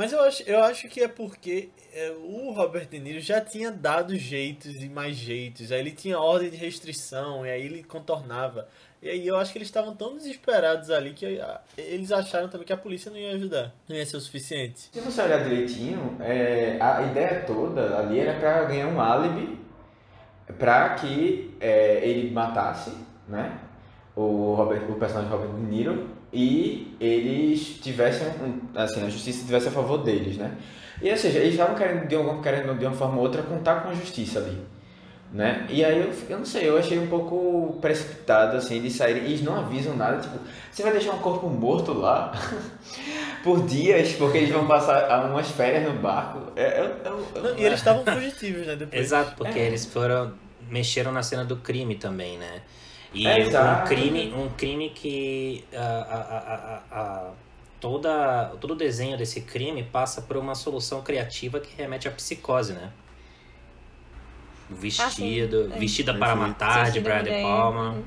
Mas 0.00 0.14
eu 0.14 0.22
acho, 0.22 0.42
eu 0.44 0.64
acho 0.64 0.88
que 0.88 1.02
é 1.02 1.08
porque 1.08 1.68
é, 1.92 2.10
o 2.22 2.52
Robert 2.52 2.88
De 2.88 2.98
Niro 2.98 3.20
já 3.20 3.38
tinha 3.38 3.70
dado 3.70 4.16
jeitos 4.16 4.82
e 4.82 4.88
mais 4.88 5.14
jeitos. 5.14 5.70
Aí 5.70 5.78
ele 5.78 5.90
tinha 5.90 6.18
ordem 6.18 6.48
de 6.48 6.56
restrição, 6.56 7.44
e 7.44 7.50
aí 7.50 7.66
ele 7.66 7.82
contornava. 7.82 8.66
E 9.02 9.10
aí 9.10 9.26
eu 9.26 9.36
acho 9.36 9.52
que 9.52 9.58
eles 9.58 9.68
estavam 9.68 9.94
tão 9.94 10.16
desesperados 10.16 10.90
ali 10.90 11.12
que 11.12 11.38
ah, 11.38 11.60
eles 11.76 12.10
acharam 12.12 12.48
também 12.48 12.66
que 12.66 12.72
a 12.72 12.78
polícia 12.78 13.10
não 13.10 13.18
ia 13.18 13.32
ajudar. 13.32 13.74
Não 13.86 13.94
ia 13.94 14.06
ser 14.06 14.16
o 14.16 14.20
suficiente. 14.22 14.88
Se 14.90 15.00
você 15.00 15.20
olhar 15.20 15.44
direitinho, 15.44 16.16
é, 16.18 16.78
a 16.80 17.02
ideia 17.02 17.44
toda 17.46 17.98
ali 17.98 18.20
era 18.20 18.40
para 18.40 18.64
ganhar 18.64 18.86
um 18.86 18.98
álibi 18.98 19.58
para 20.58 20.94
que 20.94 21.54
é, 21.60 22.00
ele 22.08 22.30
matasse, 22.30 22.90
né? 23.28 23.58
O, 24.16 24.54
Robert, 24.54 24.90
o 24.90 24.94
personagem 24.94 25.30
Robert 25.30 25.50
De 25.50 25.60
Niro 25.60 26.19
e 26.32 26.96
eles 27.00 27.78
tivessem, 27.82 28.26
assim, 28.74 29.04
a 29.04 29.08
justiça 29.10 29.44
tivesse 29.44 29.68
a 29.68 29.70
favor 29.72 29.98
deles, 29.98 30.36
né? 30.36 30.52
E 31.02 31.10
ou 31.10 31.16
seja, 31.16 31.38
eles 31.38 31.52
estavam 31.52 31.74
querendo 31.74 32.06
de, 32.06 32.14
alguma, 32.14 32.42
querendo 32.42 32.78
de 32.78 32.84
uma 32.86 32.94
forma 32.94 33.16
ou 33.16 33.22
outra 33.22 33.42
contar 33.42 33.82
com 33.82 33.88
a 33.88 33.94
justiça 33.94 34.38
ali, 34.38 34.58
né? 35.32 35.66
E 35.70 35.84
aí 35.84 35.98
eu, 35.98 36.12
eu 36.28 36.38
não 36.38 36.44
sei, 36.44 36.68
eu 36.68 36.76
achei 36.78 36.98
um 36.98 37.06
pouco 37.06 37.78
precipitado, 37.80 38.56
assim, 38.56 38.76
eles 38.76 38.92
saírem, 38.94 39.24
eles 39.24 39.42
não 39.42 39.56
avisam 39.56 39.96
nada, 39.96 40.18
tipo, 40.20 40.38
você 40.70 40.82
vai 40.82 40.92
deixar 40.92 41.12
um 41.12 41.18
corpo 41.20 41.48
morto 41.48 41.92
lá 41.94 42.32
por 43.42 43.64
dias, 43.66 44.12
porque 44.12 44.38
eles 44.38 44.50
vão 44.50 44.66
passar 44.66 45.24
umas 45.30 45.50
férias 45.50 45.84
no 45.84 45.98
barco. 46.00 46.52
É, 46.54 46.80
eu, 46.80 46.84
eu, 47.12 47.26
eu- 47.34 47.42
Não, 47.42 47.58
e 47.58 47.64
eles 47.64 47.78
estavam 47.78 48.04
fugitivos, 48.04 48.66
né? 48.66 48.76
Depois. 48.76 49.02
Exato, 49.02 49.34
porque 49.36 49.58
É. 49.58 49.66
eles 49.66 49.86
foram. 49.86 50.32
mexeram 50.68 51.10
na 51.12 51.22
cena 51.22 51.44
do 51.44 51.56
crime 51.56 51.94
também, 51.96 52.38
né? 52.38 52.60
E 53.12 53.26
É, 53.26 53.36
um 53.60 53.84
crime, 53.84 54.32
um 54.34 54.48
crime 54.54 54.90
que 54.90 55.68
a, 55.72 55.78
a, 55.78 56.38
a, 57.00 57.28
a, 57.30 57.34
toda, 57.80 58.56
todo 58.60 58.72
o 58.72 58.76
desenho 58.76 59.16
desse 59.18 59.42
crime 59.42 59.82
passa 59.84 60.22
por 60.22 60.36
uma 60.36 60.54
solução 60.54 61.02
criativa 61.02 61.60
que 61.60 61.74
remete 61.76 62.08
à 62.08 62.12
psicose, 62.12 62.72
né? 62.72 62.92
O 64.96 65.08
Vestido, 65.08 65.68
sim. 65.68 65.72
É. 65.72 65.78
Vestida 65.78 66.14
para 66.14 66.36
Perfeito. 66.36 66.36
Matar, 66.36 66.90
de 66.90 67.00
Brad 67.00 67.26
ideia. 67.26 67.42
Palma. 67.42 68.04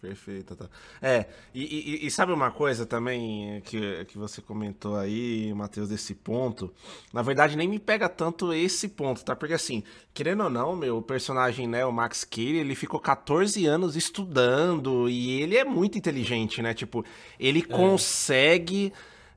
Perfeito, 0.00 0.56
tá. 0.56 0.66
É, 1.02 1.26
e, 1.54 1.62
e- 2.02 2.06
e 2.06 2.10
sabe 2.10 2.32
uma 2.32 2.50
coisa 2.50 2.86
também 2.86 3.60
que, 3.66 4.06
que 4.06 4.16
você 4.16 4.40
comentou 4.40 4.96
aí, 4.96 5.52
Matheus, 5.52 5.90
desse 5.90 6.14
ponto? 6.14 6.72
Na 7.12 7.20
verdade, 7.20 7.54
nem 7.54 7.68
me 7.68 7.78
pega 7.78 8.08
tanto 8.08 8.50
esse 8.54 8.88
ponto, 8.88 9.22
tá? 9.22 9.36
Porque 9.36 9.52
assim, 9.52 9.82
querendo 10.14 10.44
ou 10.44 10.48
não, 10.48 10.74
meu, 10.74 11.02
personagem, 11.02 11.68
né, 11.68 11.84
o 11.84 11.92
Max 11.92 12.24
Cady, 12.24 12.56
ele 12.56 12.74
ficou 12.74 12.98
14 12.98 13.66
anos 13.66 13.94
estudando 13.94 15.06
e 15.06 15.42
ele 15.42 15.58
é 15.58 15.64
muito 15.64 15.98
inteligente, 15.98 16.62
né? 16.62 16.72
Tipo, 16.72 17.04
ele 17.38 17.60
consegue. 17.60 18.90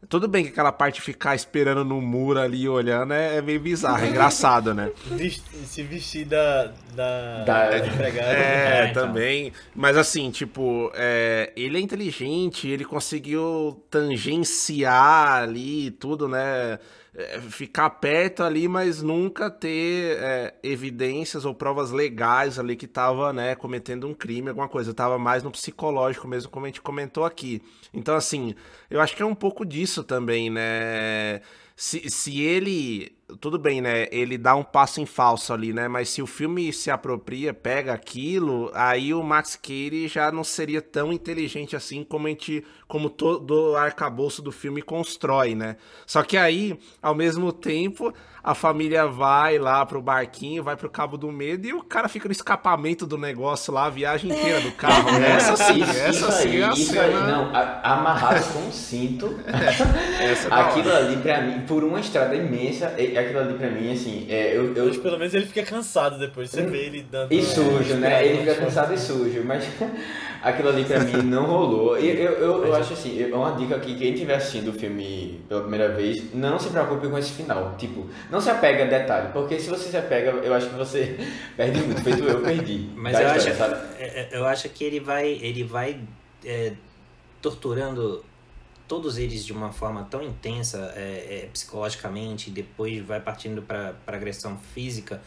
Tudo 0.10 0.28
bem 0.28 0.44
que 0.44 0.50
aquela 0.50 0.72
parte 0.72 0.96
de 0.96 1.02
ficar 1.02 1.34
esperando 1.36 1.84
no 1.86 2.02
muro 2.02 2.40
ali 2.40 2.68
olhando 2.68 3.14
é, 3.14 3.38
é 3.38 3.42
meio 3.42 3.60
bizarro, 3.60 4.04
é 4.06 4.10
engraçado, 4.10 4.74
né? 4.74 4.92
Se 5.66 5.82
vestir 5.84 6.26
da, 6.26 6.72
da, 6.94 7.44
Da- 7.46 7.70
da 7.70 7.88
empregada. 7.88 8.28
É, 8.34 8.86
É, 8.86 8.90
então. 8.92 9.08
também. 9.08 9.52
Mas 9.76 9.96
assim, 9.98 10.30
tipo, 10.32 10.92
é, 10.94 11.52
ele 11.56 11.78
é 11.78 11.82
inteligente, 11.82 12.68
ele 12.68 12.86
conseguiu 12.86 13.82
tangenciar 13.90 15.44
ali 15.44 15.92
tudo, 15.92 16.28
né? 16.28 16.80
É, 17.16 17.40
ficar 17.42 17.92
perto 17.92 18.42
ali, 18.42 18.68
mas 18.68 19.04
nunca 19.04 19.48
ter 19.48 20.18
é, 20.18 20.56
evidências 20.64 21.46
ou 21.46 21.54
provas 21.54 21.92
legais 21.92 22.58
ali 22.58 22.76
que 22.76 22.88
tava, 22.88 23.32
né, 23.32 23.54
cometendo 23.54 24.08
um 24.08 24.16
crime, 24.16 24.50
alguma 24.50 24.68
coisa. 24.68 24.96
Tava 24.96 25.20
mais 25.20 25.44
no 25.44 25.52
psicológico 25.52 26.28
mesmo, 26.28 26.50
como 26.50 26.66
a 26.66 26.70
gente 26.70 26.82
comentou 26.82 27.24
aqui. 27.24 27.62
Então, 27.94 28.16
assim, 28.16 28.56
eu 28.90 29.00
acho 29.00 29.16
que 29.16 29.22
é 29.22 29.26
um 29.26 29.36
pouco 29.36 29.64
disso 29.64 30.04
também, 30.04 30.50
né? 30.50 31.42
Se, 31.76 32.10
se 32.10 32.42
ele. 32.42 33.16
Tudo 33.40 33.58
bem, 33.58 33.82
né? 33.82 34.08
Ele 34.12 34.38
dá 34.38 34.56
um 34.56 34.64
passo 34.64 35.02
em 35.02 35.06
falso 35.06 35.54
ali, 35.54 35.74
né? 35.74 35.88
Mas 35.88 36.10
se 36.10 36.22
o 36.22 36.28
filme 36.28 36.72
se 36.72 36.92
apropria, 36.92 37.54
pega 37.54 37.94
aquilo, 37.94 38.70
aí 38.74 39.14
o 39.14 39.24
Max 39.24 39.56
Cady 39.56 40.08
já 40.08 40.32
não 40.32 40.44
seria 40.44 40.82
tão 40.82 41.12
inteligente 41.12 41.76
assim 41.76 42.04
como 42.04 42.28
a 42.28 42.30
gente. 42.30 42.64
Como 42.94 43.10
todo 43.10 43.72
o 43.72 43.76
arcabouço 43.76 44.40
do 44.40 44.52
filme 44.52 44.80
constrói, 44.80 45.56
né? 45.56 45.78
Só 46.06 46.22
que 46.22 46.38
aí, 46.38 46.78
ao 47.02 47.16
mesmo 47.16 47.52
tempo, 47.52 48.14
a 48.44 48.54
família 48.54 49.08
vai 49.08 49.58
lá 49.58 49.84
pro 49.84 50.00
barquinho, 50.00 50.62
vai 50.64 50.76
pro 50.76 50.88
Cabo 50.92 51.18
do 51.18 51.32
Medo 51.32 51.66
e 51.66 51.74
o 51.74 51.82
cara 51.82 52.08
fica 52.08 52.28
no 52.28 52.32
escapamento 52.32 53.08
do 53.08 53.18
negócio 53.18 53.74
lá, 53.74 53.86
a 53.86 53.90
viagem 53.90 54.30
inteira 54.32 54.62
do 54.62 54.72
carro. 54.74 55.12
né? 55.20 55.32
Essa 55.38 55.58
sim, 55.58 55.82
isso, 55.82 55.90
essa 55.90 56.10
isso 56.12 56.32
sim 56.34 56.48
aí, 56.50 56.62
é 56.62 56.66
a 56.66 56.70
isso 56.74 56.92
cena. 56.94 57.02
aí, 57.04 57.14
não, 57.32 57.56
a- 57.56 57.94
amarrado 57.96 58.46
com 58.54 58.60
um 58.60 58.72
cinto. 58.72 59.40
Essa 60.22 60.48
é 60.50 60.54
aquilo 60.62 60.90
hora. 60.90 60.98
ali 61.00 61.18
pra 61.18 61.42
mim, 61.42 61.62
por 61.66 61.84
uma 61.84 62.00
estrada 62.00 62.36
imensa, 62.36 62.94
e- 63.00 63.18
aquilo 63.18 63.40
ali 63.40 63.56
pra 63.56 63.72
mim, 63.72 63.92
assim, 63.92 64.28
é, 64.30 64.56
eu, 64.56 64.72
eu, 64.76 64.84
Hoje, 64.86 65.00
pelo 65.00 65.18
menos 65.18 65.34
ele 65.34 65.48
fica 65.48 65.64
cansado 65.64 66.20
depois. 66.20 66.52
Você 66.52 66.62
vê 66.62 66.86
ele 66.86 67.02
dando. 67.10 67.32
E 67.34 67.42
sujo, 67.42 67.96
né? 67.96 68.24
Ele 68.24 68.40
fica 68.42 68.54
cansado 68.56 68.94
e 68.94 69.00
sujo, 69.00 69.42
mas 69.44 69.66
aquilo 70.44 70.70
ali 70.70 70.86
pra 70.86 71.00
mim 71.00 71.24
não 71.24 71.46
rolou. 71.46 71.98
E 72.00 72.08
eu, 72.10 72.34
eu, 72.34 72.66
eu 72.66 72.76
acho 72.84 72.94
assim, 72.94 73.22
é 73.22 73.36
uma 73.36 73.52
dica 73.56 73.76
aqui, 73.76 73.98
quem 73.98 74.14
estiver 74.14 74.36
assistindo 74.36 74.70
o 74.70 74.74
filme 74.74 75.42
pela 75.50 75.62
primeira 75.62 75.90
vez, 75.90 76.34
não 76.34 76.60
se 76.60 76.70
preocupe 76.70 77.08
com 77.08 77.18
esse 77.18 77.32
final. 77.32 77.76
Tipo, 77.78 78.08
não 78.30 78.40
se 78.40 78.50
apega 78.50 78.84
a 78.84 78.88
detalhe, 78.88 79.30
porque 79.34 79.60
se 79.60 79.70
você 79.70 79.90
se 79.90 79.98
apega, 79.98 80.32
eu 80.32 80.54
acho 80.54 80.70
que 80.70 80.76
você 80.76 81.18
perde 81.58 81.82
muito, 81.82 82.02
feito 82.02 82.24
eu 82.24 82.42
perdi. 82.42 82.90
Mas 82.96 83.16
eu 83.16 83.22
história, 83.22 83.52
acho, 83.52 83.58
sabe? 83.58 83.96
é, 83.98 84.06
é, 84.06 84.30
eu 84.34 84.46
acho 84.46 84.70
que 84.70 84.84
ele 84.84 85.00
vai, 85.00 85.28
ele 85.28 85.64
vai 85.64 86.00
é, 86.46 86.74
torturando 87.42 88.24
todos 88.88 89.18
eles 89.18 89.44
de 89.44 89.54
uma 89.54 89.72
forma 89.72 90.04
tão 90.04 90.22
intensa 90.22 90.94
é, 90.96 91.46
é, 91.46 91.50
psicologicamente, 91.52 92.52
depois 92.52 93.04
vai 93.04 93.20
partindo 93.20 93.62
para 93.62 93.96
agressão 94.06 94.58
física, 94.74 95.22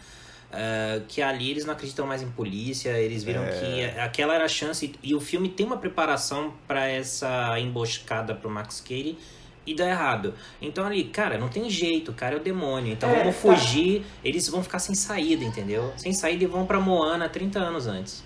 uh, 0.56 1.04
que 1.06 1.20
ali 1.22 1.50
eles 1.50 1.64
não 1.64 1.72
acreditam 1.74 2.06
mais 2.06 2.22
em 2.22 2.28
polícia, 2.30 2.90
eles 2.98 3.22
viram 3.22 3.42
É. 3.44 3.50
que 3.50 4.00
aquela 4.00 4.34
era 4.34 4.44
a 4.44 4.48
chance, 4.48 4.92
e 5.02 5.14
o 5.14 5.20
filme 5.20 5.48
tem 5.48 5.64
uma 5.66 5.76
preparação 5.76 6.54
para 6.66 6.88
essa 6.88 7.58
emboscada 7.60 8.34
pro 8.34 8.48
Max 8.50 8.80
Cady 8.80 9.16
e 9.66 9.74
dá 9.74 9.88
errado. 9.88 10.32
Então 10.62 10.86
ali, 10.86 11.04
cara, 11.04 11.36
não 11.38 11.48
tem 11.48 11.68
jeito, 11.68 12.10
o 12.12 12.14
cara 12.14 12.34
é 12.36 12.38
o 12.38 12.42
demônio. 12.42 12.92
Então 12.92 13.10
É, 13.10 13.18
vamos 13.18 13.34
tá. 13.36 13.40
fugir, 13.42 14.04
eles 14.24 14.48
vão 14.48 14.62
ficar 14.62 14.78
sem 14.78 14.94
saída, 14.94 15.44
entendeu? 15.44 15.92
Sem 15.96 16.12
saída 16.12 16.44
e 16.44 16.46
vão 16.46 16.64
pra 16.66 16.78
Moana 16.80 17.28
30 17.28 17.58
anos 17.58 17.86
antes. 17.86 18.24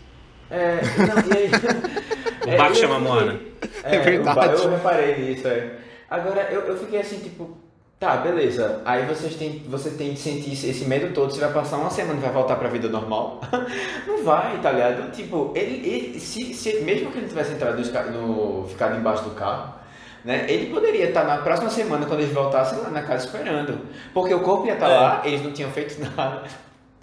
É, 0.51 0.81
não, 0.99 1.35
e 1.35 1.39
aí... 1.39 1.51
O 2.43 2.57
barco 2.57 2.73
eu 2.73 2.75
chama 2.75 2.99
Moana. 2.99 3.39
É, 3.85 3.97
É 3.97 3.99
verdade. 4.01 4.39
o 4.39 4.41
ba- 4.41 4.47
Eu 4.47 4.71
reparei 4.71 5.17
nisso, 5.19 5.47
é. 5.47 5.77
Agora, 6.09 6.49
eu, 6.51 6.63
eu 6.63 6.79
fiquei 6.79 6.99
assim, 7.01 7.19
tipo, 7.21 7.57
tá, 8.01 8.17
beleza. 8.17 8.81
Aí 8.85 9.05
vocês 9.07 9.35
têm, 9.37 9.63
você 9.69 9.91
tem 9.91 10.15
que 10.15 10.19
sentir 10.21 10.53
esse, 10.55 10.85
medo 10.87 11.13
todo, 11.15 11.33
você 11.33 11.39
vai 11.41 11.53
passar 11.53 11.77
uma 11.77 11.91
semana 11.91 12.19
e 12.19 12.23
vai 12.23 12.33
voltar 12.33 12.57
pra 12.57 12.69
vida 12.69 12.89
normal. 12.89 13.41
Não 14.09 14.25
vai, 14.25 14.59
tá 14.61 14.73
ligado? 14.73 15.13
Tipo, 15.13 15.53
ele, 15.55 15.87
ele 15.87 16.19
se, 16.19 16.55
se- 16.55 16.81
mesmo 16.81 17.13
que 17.13 17.19
ele 17.19 17.29
tivesse 17.29 17.53
entrado 17.53 17.77
no, 18.11 18.67
ficado 18.69 18.97
embaixo 18.97 19.23
do 19.25 19.31
carro, 19.33 19.75
né? 20.25 20.47
Ele 20.49 20.67
poderia 20.73 21.09
estar 21.09 21.25
na 21.25 21.39
próxima 21.39 21.69
semana, 21.71 22.07
quando 22.07 22.21
eles 22.21 22.33
voltassem 22.33 22.79
lá 22.81 22.89
na 22.91 23.03
casa 23.03 23.27
esperando. 23.27 23.79
Porque 24.15 24.33
o 24.35 24.41
corpo 24.41 24.67
ia 24.67 24.75
estar 24.75 24.89
É. 24.91 24.99
lá, 24.99 25.23
eles 25.25 25.43
não 25.43 25.53
tinham 25.53 25.71
feito 25.71 25.97
nada. 26.17 26.43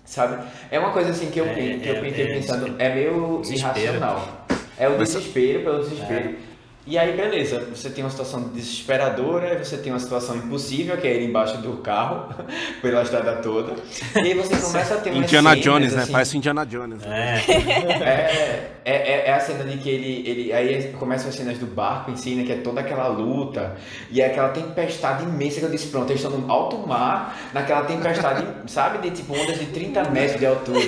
Sabe? 0.04 0.42
É 0.72 0.80
uma 0.80 0.92
coisa 0.92 1.12
assim 1.12 1.30
que 1.30 1.40
eu, 1.40 1.46
É, 1.46 1.54
que 1.54 1.88
eu 1.90 1.96
é, 1.96 2.02
pensei 2.02 2.24
é, 2.26 2.34
pensando, 2.34 2.76
é 2.80 2.96
meio 2.96 3.40
desespero. 3.42 3.78
irracional. 3.80 4.46
É 4.80 4.88
o 4.88 4.98
desespero 4.98 5.64
pelo 5.64 5.80
desespero. 5.84 6.36
E 6.90 6.98
aí, 6.98 7.18
beleza, 7.18 7.68
você 7.70 7.90
tem 7.90 8.02
uma 8.02 8.10
situação 8.10 8.44
desesperadora, 8.44 9.62
você 9.62 9.76
tem 9.78 9.92
uma 9.92 10.00
situação 10.00 10.38
impossível, 10.38 10.96
que 10.98 11.06
é 11.06 11.18
ir 11.22 11.26
embaixo 11.28 11.58
do 11.58 11.74
carro, 11.78 12.34
pela 12.82 13.02
estrada 13.02 13.34
toda. 13.42 13.74
E 14.16 14.20
aí 14.20 14.34
você 14.34 14.56
começa 14.56 14.94
a 14.94 14.98
ter 14.98 15.10
umas 15.12 15.26
Indiana 15.26 15.50
cenas, 15.50 15.66
Jones, 15.66 15.94
né? 15.94 16.04
assim, 16.04 16.12
Parece 16.14 16.38
Indiana 16.38 16.66
Jones. 16.66 17.02
Né? 17.02 17.44
É. 17.46 17.52
é, 17.92 18.72
é, 18.86 18.96
é, 18.96 19.28
é 19.28 19.34
a 19.34 19.40
cena 19.42 19.66
de 19.66 19.78
que 19.80 19.90
ele, 19.90 20.30
ele. 20.30 20.54
Aí 20.54 20.94
começam 20.98 21.28
as 21.28 21.36
cenas 21.36 21.58
do 21.58 21.66
barco 21.66 22.10
em 22.10 22.16
si, 22.16 22.36
né? 22.36 22.46
Que 22.46 22.54
é 22.54 22.56
toda 22.56 22.80
aquela 22.80 23.08
luta. 23.10 23.76
E 24.10 24.22
é 24.22 24.28
aquela 24.28 24.50
tempestade 24.50 25.24
imensa 25.24 25.60
que 25.60 25.66
eu 25.66 25.70
disse, 25.70 25.88
pronto, 25.88 26.10
eles 26.10 26.24
estão 26.24 26.38
no 26.40 26.50
alto 26.50 26.78
mar, 26.88 27.38
naquela 27.54 27.82
tempestade, 27.82 28.46
sabe? 28.68 29.00
De 29.00 29.14
tipo 29.14 29.34
ondas 29.34 29.60
de 29.60 29.66
30 29.66 30.10
metros 30.10 30.40
de 30.40 30.46
altura. 30.46 30.80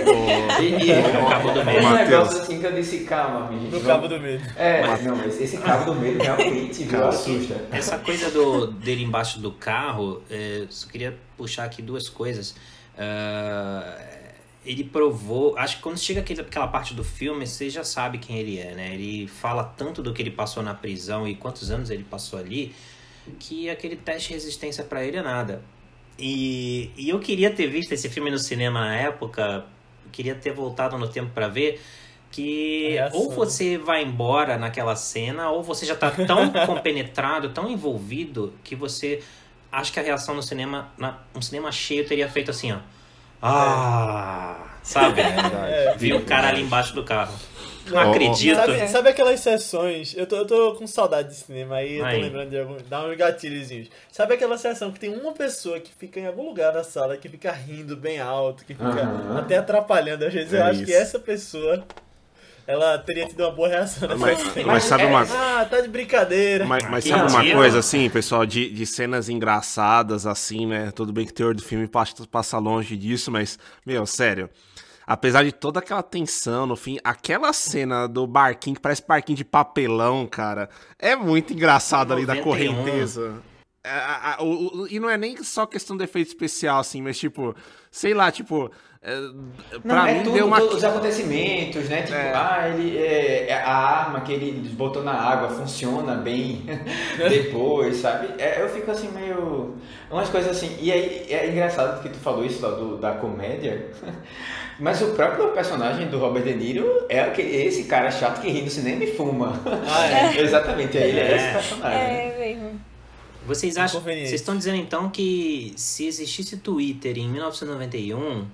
E, 0.62 0.92
e 0.92 0.94
No 0.94 1.28
Cabo 1.30 1.52
do 1.52 1.60
é 1.60 1.66
Medo. 1.66 1.86
um 1.88 1.92
negócio 1.94 2.42
assim 2.42 2.58
que 2.60 2.66
eu 2.66 2.72
disse, 2.72 3.00
calma, 3.00 3.50
gente. 3.52 3.64
No 3.66 3.72
vamos- 3.72 3.86
Cabo 3.88 4.08
do 4.08 4.20
Medo. 4.22 4.44
É, 4.56 4.82
não, 5.04 5.26
esse 5.26 5.58
cabo 5.58 5.89
do 5.94 6.00
medo 6.00 6.22
realmente, 6.22 6.84
viu? 6.84 7.08
Assusta. 7.08 7.68
Essa 7.72 7.98
coisa 7.98 8.30
do, 8.32 8.68
dele 8.68 9.04
embaixo 9.04 9.40
do 9.40 9.52
carro, 9.52 10.22
é, 10.30 10.66
só 10.70 10.88
queria 10.88 11.18
puxar 11.38 11.66
aqui 11.66 11.82
duas 11.82 12.10
coisas. 12.10 12.56
Ah, 12.98 13.98
ele 14.66 14.84
provou. 14.84 15.58
Acho 15.58 15.78
que 15.78 15.82
quando 15.82 15.98
chega 15.98 16.22
aquela 16.22 16.68
parte 16.68 16.94
do 16.94 17.04
filme, 17.04 17.48
você 17.48 17.70
já 17.70 17.84
sabe 17.84 18.18
quem 18.18 18.38
ele 18.38 18.60
é, 18.60 18.76
né? 18.76 18.94
Ele 18.94 19.28
fala 19.28 19.64
tanto 19.64 20.04
do 20.04 20.14
que 20.14 20.22
ele 20.22 20.32
passou 20.32 20.62
na 20.62 20.74
prisão 20.74 21.28
e 21.28 21.36
quantos 21.36 21.72
anos 21.72 21.90
ele 21.90 22.04
passou 22.04 22.38
ali, 22.38 22.74
que 23.40 23.70
aquele 23.70 23.96
teste 23.96 24.30
de 24.30 24.34
resistência 24.36 24.84
pra 24.84 25.04
ele 25.04 25.18
é 25.18 25.22
nada. 25.24 25.62
E, 26.18 26.92
e 26.98 27.10
eu 27.10 27.20
queria 27.20 27.50
ter 27.50 27.68
visto 27.68 27.94
esse 27.94 28.10
filme 28.10 28.30
no 28.30 28.38
cinema 28.38 28.82
na 28.82 28.96
época, 28.96 29.66
queria 30.12 30.36
ter 30.36 30.52
voltado 30.52 30.98
no 30.98 31.08
tempo 31.08 31.32
pra 31.34 31.48
ver. 31.48 31.82
Que 32.32 32.92
reação. 32.92 33.20
ou 33.20 33.32
você 33.32 33.78
vai 33.78 34.04
embora 34.04 34.58
naquela 34.58 34.96
cena, 34.96 35.50
ou 35.50 35.64
você 35.64 35.86
já 35.86 35.96
tá 35.96 36.12
tão 36.12 36.50
compenetrado, 36.66 37.50
tão 37.50 37.70
envolvido, 37.70 38.54
que 38.64 38.76
você 38.76 39.24
acha 39.72 39.92
que 39.92 40.00
a 40.00 40.04
reação 40.04 40.36
no 40.36 40.44
cinema, 40.44 40.92
na, 40.98 41.18
um 41.36 41.42
cinema 41.42 41.72
cheio, 41.72 42.08
teria 42.08 42.30
feito 42.30 42.52
assim, 42.52 42.72
ó. 42.72 42.78
Ah! 43.42 44.66
Sabe? 44.84 45.22
É. 45.70 45.96
Vi 45.98 46.14
o 46.14 46.24
cara 46.26 46.50
ali 46.50 46.62
embaixo 46.62 46.94
do 46.96 47.04
carro. 47.04 47.34
Não 47.88 47.98
ó. 47.98 48.12
acredito. 48.12 48.56
Sabe, 48.56 48.88
sabe 48.88 49.10
aquelas 49.10 49.40
sessões? 49.40 50.16
Eu 50.16 50.26
tô, 50.28 50.36
eu 50.38 50.46
tô 50.46 50.76
com 50.76 50.86
saudade 50.88 51.30
de 51.30 51.36
cinema 51.36 51.76
aí, 51.78 51.98
eu 51.98 52.06
tô 52.06 52.18
lembrando 52.18 52.50
de 52.50 52.60
algum. 52.60 52.78
Dá 52.88 53.06
uns 53.06 53.16
gatilhozinhos. 53.18 53.90
Sabe 54.12 54.34
aquela 54.36 54.58
sessão 54.58 54.92
que 54.92 55.00
tem 55.00 55.10
uma 55.10 55.34
pessoa 55.34 55.80
que 55.80 55.92
fica 55.94 56.20
em 56.20 56.26
algum 56.28 56.46
lugar 56.46 56.72
da 56.72 56.84
sala, 56.84 57.18
que 57.18 57.28
fica 57.30 57.52
rindo 57.52 57.96
bem 57.98 58.20
alto, 58.20 58.64
que 58.66 58.74
fica 58.74 59.38
até 59.38 59.58
atrapalhando? 59.58 60.26
Às 60.26 60.34
vezes 60.34 60.54
eu 60.54 60.60
É 60.60 60.70
acho 60.70 60.84
que 60.84 60.92
isso. 60.92 61.00
essa 61.02 61.20
pessoa. 61.20 61.84
Ela 62.70 63.00
teria 63.00 63.26
tido 63.28 63.40
uma 63.42 63.52
boa 63.52 63.68
reação 63.68 64.08
nessa 64.08 64.20
Mas, 64.22 64.40
cena. 64.54 64.68
mas 64.68 64.84
sabe 64.84 65.06
uma, 65.06 65.22
Ah, 65.24 65.66
tá 65.66 65.82
de 65.82 65.88
brincadeira. 65.88 66.66
Mas, 66.68 66.88
mas 66.88 67.04
sabe 67.04 67.32
uma 67.32 67.44
coisa, 67.56 67.80
assim, 67.80 68.08
pessoal, 68.12 68.46
de, 68.46 68.70
de 68.70 68.86
cenas 68.86 69.28
engraçadas, 69.28 70.28
assim, 70.28 70.68
né? 70.68 70.92
Tudo 70.92 71.12
bem 71.12 71.26
que 71.26 71.32
o 71.32 71.36
teor 71.36 71.56
do 71.56 71.64
filme 71.64 71.88
passa, 71.88 72.14
passa 72.28 72.60
longe 72.60 72.96
disso, 72.96 73.32
mas, 73.32 73.58
meu, 73.84 74.06
sério. 74.06 74.52
Apesar 75.08 75.44
de 75.44 75.52
toda 75.52 75.80
aquela 75.80 76.04
tensão 76.04 76.68
no 76.68 76.76
fim, 76.76 77.00
aquela 77.04 77.52
cena 77.54 78.06
do 78.06 78.28
barquinho, 78.28 78.76
que 78.76 78.82
parece 78.84 79.02
barquinho 79.08 79.38
de 79.38 79.44
papelão, 79.46 80.28
cara, 80.28 80.70
é 81.00 81.16
muito 81.16 81.52
engraçado 81.54 82.14
ali 82.14 82.24
da 82.24 82.36
91. 82.36 82.44
correnteza. 82.44 83.34
É, 83.84 83.90
a- 83.90 84.36
a- 84.38 84.44
o- 84.44 84.82
o- 84.84 84.88
e 84.88 85.00
não 85.00 85.10
é 85.10 85.18
nem 85.18 85.42
só 85.44 85.66
questão 85.66 85.98
de 85.98 86.04
efeito 86.04 86.28
especial, 86.28 86.80
assim, 86.82 87.02
mas 87.02 87.18
tipo, 87.18 87.56
sei 87.90 88.14
lá, 88.14 88.32
tipo, 88.32 88.70
é, 89.02 89.16
pra 89.82 89.96
Não, 89.96 90.06
é 90.08 90.14
mim 90.16 90.24
tudo, 90.24 90.34
deu 90.34 90.46
uma. 90.46 90.62
os 90.62 90.84
acontecimentos, 90.84 91.88
né? 91.88 92.02
Tipo, 92.02 92.16
É. 92.18 92.34
ah, 92.34 92.70
ele, 92.74 92.98
é, 92.98 93.54
a 93.54 93.74
arma 93.76 94.22
que 94.22 94.34
ele 94.34 94.52
botou 94.70 95.04
na 95.04 95.14
água 95.14 95.50
funciona 95.50 96.16
bem 96.16 96.64
depois, 97.18 97.98
sabe? 97.98 98.28
É, 98.38 98.62
eu 98.62 98.70
fico 98.70 98.92
assim 98.92 99.10
meio... 99.12 99.76
Umas 100.12 100.28
coisas 100.30 100.52
assim... 100.58 100.76
E 100.82 100.92
aí, 100.92 101.28
é 101.30 101.50
engraçado 101.50 102.02
que 102.02 102.10
tu 102.10 102.18
falou 102.20 102.46
isso 102.46 102.62
lá 102.62 102.72
do, 102.72 102.98
da 102.98 103.12
comédia, 103.14 103.90
mas 104.80 105.02
o 105.02 105.08
próprio 105.14 105.50
personagem 105.52 106.08
do 106.10 106.20
Robert 106.20 106.44
De 106.44 106.54
Niro 106.56 107.06
é 107.08 107.22
aquele, 107.22 107.56
esse 107.56 107.86
cara 107.86 108.12
chato 108.12 108.42
que 108.42 108.50
ri 108.50 108.64
no 108.64 108.70
cinema 108.70 109.04
e 109.04 109.16
fuma. 109.16 109.62
Ah, 109.88 110.08
é. 110.36 110.40
Exatamente, 110.44 110.98
ele 110.98 111.20
é, 111.20 111.32
É. 111.32 111.36
esse 111.38 111.52
personagem. 111.54 112.00
É 112.00 112.36
mesmo. 112.38 112.82
Vocês 113.48 113.78
acham. 113.78 114.02
Vocês 114.02 114.34
estão 114.34 114.56
dizendo 114.58 114.76
então 114.78 115.10
que 115.10 115.74
se 115.78 116.06
existisse 116.06 116.58
Twitter 116.58 117.18
em 117.18 117.28
1991, 117.30 118.46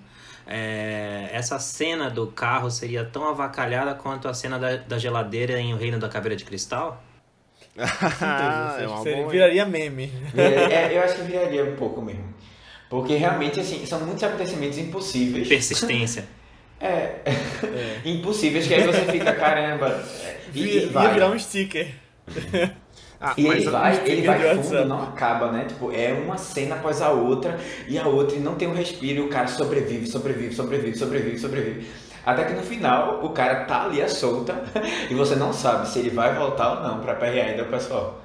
é, 0.48 1.30
essa 1.32 1.58
cena 1.60 2.10
do 2.10 2.28
carro 2.28 2.70
seria 2.70 3.04
tão 3.04 3.28
avacalhada 3.28 3.94
quanto 3.96 4.28
a 4.28 4.34
cena 4.34 4.58
da, 4.60 4.76
da 4.78 4.98
geladeira 4.98 5.60
em 5.60 5.74
O 5.74 5.78
Reino 5.78 5.98
da 6.00 6.08
Caveira 6.10 6.36
de 6.36 6.46
Cristal? 6.46 7.04
Ah, 7.78 8.78
é 8.80 8.84
Acho 8.84 8.88
uma 8.90 8.98
que 8.98 9.04
seria- 9.04 9.18
boa, 9.20 9.32
viraria 9.32 9.66
meme. 9.66 10.08
Viraria- 10.34 10.60
é, 10.94 10.98
eu 10.98 11.02
acho 11.04 11.16
que 11.16 11.22
viraria 11.24 11.66
um 11.66 11.76
pouco 11.76 12.02
mesmo. 12.02 12.34
Porque 12.90 13.16
realmente, 13.16 13.60
assim, 13.60 13.86
são 13.86 14.00
muitos 14.02 14.24
acontecimentos 14.24 14.78
impossíveis. 14.78 15.48
Persistência. 15.48 16.26
É, 16.80 16.88
É. 17.26 18.02
impossíveis, 18.06 18.68
que 18.68 18.74
aí 18.74 18.84
você 18.86 19.02
fica, 19.06 19.34
caramba. 19.34 20.02
E, 20.54 20.62
Via- 20.62 20.82
e 20.84 20.94
ia 20.94 21.10
virar 21.10 21.30
um 21.32 21.38
sticker. 21.40 21.88
Ah, 23.28 23.34
E 23.38 23.44
mas- 23.44 23.62
ele 23.62 23.70
vai, 23.72 24.08
ele 24.08 24.28
vai 24.28 24.56
fundo, 24.64 24.86
não 24.86 25.02
acaba, 25.04 25.52
né? 25.52 25.66
Tipo, 25.66 25.92
é 25.92 26.14
uma 26.14 26.38
cena 26.38 26.76
após 26.76 27.02
a 27.02 27.10
outra, 27.12 27.60
e 27.88 27.98
a 27.98 28.08
outra, 28.08 28.38
e 28.38 28.40
não 28.40 28.56
tem 28.56 28.68
um 28.68 28.74
respiro, 28.74 29.20
e 29.20 29.22
o 29.22 29.30
cara 29.30 29.48
sobrevive, 29.48 30.06
sobrevive, 30.06 30.54
sobrevive, 30.54 30.96
sobrevive, 30.98 31.40
sobrevive. 31.40 31.88
Até 32.26 32.44
que 32.46 32.54
no 32.54 32.62
final, 32.64 33.24
o 33.26 33.30
cara 33.30 33.66
tá 33.66 33.86
ali 33.86 34.02
à 34.02 34.08
solta, 34.08 34.64
e 35.10 35.14
você 35.16 35.36
não 35.36 35.52
sabe 35.54 35.88
se 35.90 36.00
ele 36.00 36.10
vai 36.12 36.36
voltar 36.36 36.78
ou 36.78 36.84
não 36.88 37.00
pra 37.00 37.16
perrear 37.16 37.48
ainda 37.48 37.64
o 37.64 37.68
pessoal. 37.70 38.22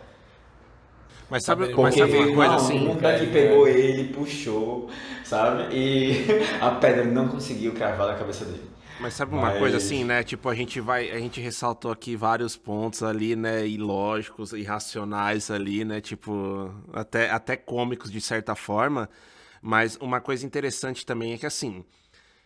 Mas 1.31 1.45
sabe, 1.45 1.69
Porque 1.69 1.81
mas 1.81 1.95
sabe 1.95 2.17
uma 2.17 2.35
coisa 2.35 2.55
assim? 2.57 2.89
onda 2.89 3.01
cara, 3.01 3.19
que 3.19 3.27
né? 3.27 3.33
pegou 3.33 3.67
ele, 3.69 4.13
puxou, 4.13 4.91
sabe? 5.25 5.75
E 5.75 6.27
a 6.61 6.73
pedra 6.73 7.05
não 7.05 7.29
conseguiu 7.29 7.73
cravar 7.73 8.09
na 8.09 8.15
cabeça 8.17 8.45
dele. 8.45 8.70
Mas 9.01 9.15
sabe 9.15 9.33
uma 9.35 9.43
Mas- 9.49 9.59
coisa 9.59 9.77
assim, 9.79 10.05
né? 10.05 10.23
Tipo, 10.23 10.49
a 10.49 10.55
gente 10.55 10.79
vai, 10.81 11.11
a 11.11 11.19
gente 11.19 11.41
ressaltou 11.41 11.91
aqui 11.91 12.17
vários 12.17 12.57
pontos 12.57 13.03
ali, 13.03 13.35
né, 13.35 13.67
ilógicos, 13.67 14.53
irracionais 14.53 15.51
ali, 15.51 15.85
né, 15.85 16.01
tipo, 16.01 16.71
até 16.93 17.31
até 17.31 17.57
cômicos 17.57 18.11
de 18.13 18.21
certa 18.21 18.55
forma, 18.55 19.09
mas 19.63 19.97
uma 20.01 20.21
coisa 20.21 20.45
interessante 20.45 21.07
também 21.07 21.33
é 21.33 21.39
que 21.39 21.47
assim, 21.47 21.83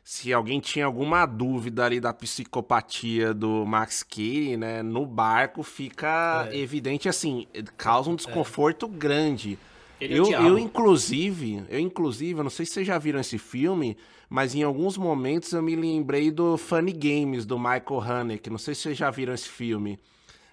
se 0.05 0.33
alguém 0.33 0.61
tinha 0.61 0.87
alguma 0.87 1.27
dúvida 1.27 1.85
ali 1.85 1.99
da 1.99 2.13
psicopatia 2.13 3.35
do 3.35 3.65
Max 3.67 4.03
Cady, 4.05 4.57
né, 4.57 4.81
no 4.83 5.05
barco 5.05 5.63
fica 5.65 6.49
É. 6.53 6.57
evidente 6.59 7.09
assim, 7.09 7.47
causa 7.77 8.11
um 8.11 8.15
desconforto 8.17 8.87
grande. 8.87 9.59
Ele 10.01 10.15
é 10.15 10.19
Eu, 10.19 10.27
eu, 10.31 10.59
inclusive, 10.59 11.63
eu, 11.69 11.79
inclusive, 11.79 12.39
eu 12.41 12.45
não 12.45 12.51
sei 12.51 12.67
se 12.67 12.73
vocês 12.73 12.87
já 12.87 12.99
viram 12.99 13.21
esse 13.21 13.39
filme, 13.39 13.97
mas 14.29 14.55
em 14.55 14.63
alguns 14.63 14.97
momentos 14.99 15.53
eu 15.53 15.63
me 15.63 15.75
lembrei 15.77 16.31
do 16.31 16.57
Funny 16.57 16.93
Games, 16.93 17.47
do 17.47 17.59
Michael 17.59 18.01
Haneke. 18.01 18.51
Não 18.51 18.59
sei 18.59 18.75
se 18.75 18.83
vocês 18.83 18.97
já 18.97 19.11
viram 19.11 19.33
esse 19.35 19.49
filme. 19.49 19.99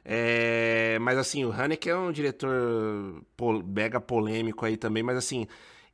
É, 0.04 0.98
mas 1.02 1.18
assim, 1.18 1.46
o 1.46 1.52
Haneke 1.52 1.90
é 1.90 1.96
um 1.96 2.12
diretor 2.12 2.50
pol- 3.38 3.64
mega 3.64 4.00
polêmico 4.02 4.66
aí 4.66 4.76
também, 4.76 5.04
mas 5.04 5.16
assim, 5.18 5.48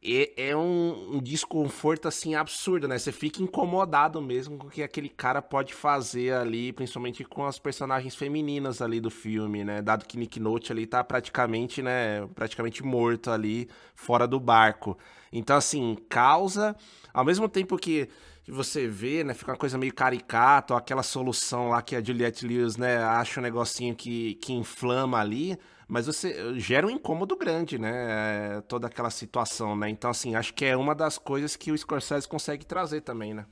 é, 0.04 0.56
um, 0.56 1.16
um, 1.16 1.20
desconforto 1.20 2.08
assim 2.08 2.36
absurdo, 2.36 2.88
né? 2.88 2.98
Você 2.98 3.12
fica 3.12 3.42
incomodado 3.42 4.22
mesmo 4.22 4.58
com 4.58 4.68
o 4.68 4.70
que 4.70 4.84
aquele 4.84 5.10
cara 5.10 5.42
pode 5.42 5.74
fazer 5.74 6.34
ali, 6.34 6.72
principalmente 6.72 7.24
com 7.24 7.46
as 7.46 7.58
personagens 7.58 8.16
femininas 8.16 8.82
ali 8.82 9.00
do 9.00 9.10
filme, 9.10 9.64
né? 9.64 9.82
Dado 9.82 10.06
que 10.06 10.18
Nick 10.18 10.40
Note 10.40 10.72
ali 10.72 10.86
tá 10.86 11.04
praticamente, 11.04 11.82
né, 11.82 12.28
praticamente 12.36 12.84
morto 12.84 13.32
ali 13.32 13.68
fora 13.96 14.28
do 14.28 14.40
barco. 14.40 14.98
Então 15.34 15.58
assim, 15.58 15.98
causa 16.08 16.76
ao 17.14 17.26
mesmo 17.26 17.50
tempo 17.50 17.78
que 17.78 18.08
você 18.48 18.88
vê, 18.88 19.24
né, 19.24 19.34
fica 19.34 19.52
uma 19.52 19.58
coisa 19.58 19.78
meio 19.78 19.94
caricato, 19.94 20.74
aquela 20.74 21.04
solução 21.04 21.70
lá 21.70 21.82
que 21.82 21.96
a 21.96 22.04
Juliette 22.04 22.48
Lewis, 22.48 22.78
né, 22.78 22.98
acha 22.98 23.40
um 23.40 23.44
negocinho 23.44 23.96
que, 23.96 24.36
que 24.36 24.54
inflama 24.54 25.20
ali, 25.20 25.58
mas 25.88 26.06
você 26.06 26.60
gera 26.60 26.86
um 26.86 26.90
incômodo 26.90 27.36
grande, 27.38 27.78
né? 27.78 28.58
É, 28.58 28.62
toda 28.68 28.88
aquela 28.88 29.10
situação, 29.10 29.74
né? 29.76 29.90
Então, 29.90 30.12
assim, 30.12 30.36
acho 30.36 30.54
que 30.54 30.66
é 30.66 30.76
uma 30.76 30.94
das 30.94 31.18
coisas 31.18 31.56
que 31.56 31.72
o 31.72 31.78
Scorsese 31.78 32.28
consegue 32.28 32.66
trazer 32.66 33.02
também, 33.02 33.34
né? 33.34 33.46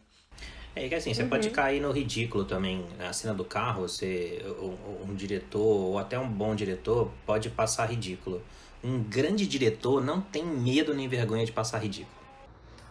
É 0.75 0.89
que 0.89 0.95
assim, 0.95 1.13
você 1.13 1.23
uhum. 1.23 1.29
pode 1.29 1.49
cair 1.51 1.81
no 1.81 1.89
ridículo 1.91 2.43
também. 2.43 2.85
Na 2.99 3.13
cena 3.13 3.33
do 3.33 3.45
carro, 3.45 3.87
você, 3.87 4.43
um, 4.59 5.11
um, 5.11 5.15
diretor, 5.15 5.61
ou 5.61 5.97
até 5.97 6.19
um 6.19 6.27
bom 6.27 6.53
diretor, 6.53 7.09
pode 7.25 7.49
passar 7.49 7.85
ridículo. 7.85 8.41
Um 8.83 9.01
grande 9.01 9.47
diretor 9.47 10.03
não 10.03 10.19
tem 10.19 10.43
medo 10.43 10.93
nem 10.93 11.07
vergonha 11.07 11.45
de 11.45 11.53
passar 11.53 11.79
ridículo. 11.79 12.24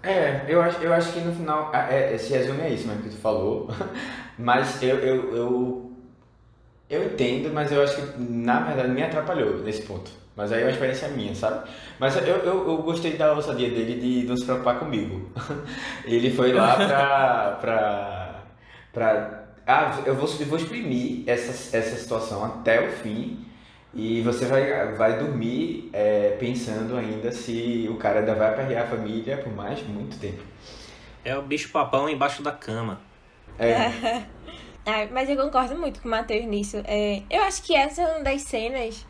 É, 0.05 0.45
eu 0.49 0.61
acho, 0.61 0.83
eu 0.83 0.93
acho 0.93 1.13
que 1.13 1.21
no 1.21 1.35
final, 1.35 1.75
é, 1.75 2.15
é, 2.15 2.19
se 2.19 2.33
resume 2.33 2.61
a 2.63 2.69
isso 2.69 2.87
mesmo 2.87 3.03
que 3.03 3.09
tu 3.11 3.17
falou. 3.17 3.69
Mas 4.39 4.83
eu, 4.83 4.99
eu, 4.99 5.37
eu 5.37 5.91
eu 6.89 7.05
entendo, 7.05 7.53
mas 7.53 7.73
eu 7.73 7.83
acho 7.83 7.97
que 7.97 8.21
na 8.21 8.61
verdade 8.61 8.91
me 8.91 9.03
atrapalhou 9.03 9.59
nesse 9.63 9.83
ponto. 9.83 10.11
Mas 10.37 10.53
aí 10.53 10.61
é 10.63 10.65
uma 10.65 10.71
experiência 10.71 11.09
minha, 11.09 11.35
sabe? 11.35 11.69
Mas 11.99 12.17
eu, 12.17 12.23
eu, 12.23 12.69
eu 12.69 12.79
gostei 12.79 13.17
da 13.17 13.33
ousadia 13.33 13.71
dele 13.71 14.01
de 14.01 14.27
não 14.27 14.37
se 14.37 14.45
preocupar 14.45 14.79
comigo. 14.79 15.31
Ele 16.05 16.31
foi 16.31 16.53
lá 16.53 16.77
pra. 16.77 17.59
pra, 17.61 18.43
pra 18.93 19.45
ah, 19.67 20.03
eu 20.05 20.15
vou, 20.15 20.29
eu 20.41 20.47
vou 20.47 20.59
exprimir 20.59 21.23
essa, 21.27 21.77
essa 21.77 21.97
situação 21.97 22.45
até 22.45 22.87
o 22.87 22.93
fim 22.93 23.45
e 23.95 24.21
você 24.23 24.47
vai, 24.47 24.93
vai 24.93 25.19
dormir 25.19 25.91
é, 25.93 26.37
pensando 26.39 26.97
ainda 26.97 27.31
se 27.31 27.87
o 27.91 27.97
cara 27.97 28.21
ainda 28.21 28.35
vai 28.35 28.49
aperrear 28.49 28.85
a 28.85 28.87
família 28.89 29.37
por 29.37 29.53
mais 29.53 29.83
muito 29.87 30.19
tempo. 30.19 30.43
É 31.25 31.37
o 31.37 31.43
bicho 31.43 31.71
papão 31.71 32.09
embaixo 32.09 32.43
da 32.43 32.53
cama. 32.53 33.01
É. 33.59 34.25
Ah, 34.87 35.09
mas 35.11 35.31
eu 35.31 35.37
concordo 35.39 35.79
muito 35.79 36.03
com 36.03 36.09
o 36.09 36.11
Matheus 36.11 36.45
nisso. 36.45 36.77
É, 36.85 37.23
eu 37.31 37.43
acho 37.45 37.63
que 37.63 37.75
essa 37.75 38.03
é 38.03 38.07
uma 38.07 38.23
das 38.23 38.43
cenas 38.43 39.07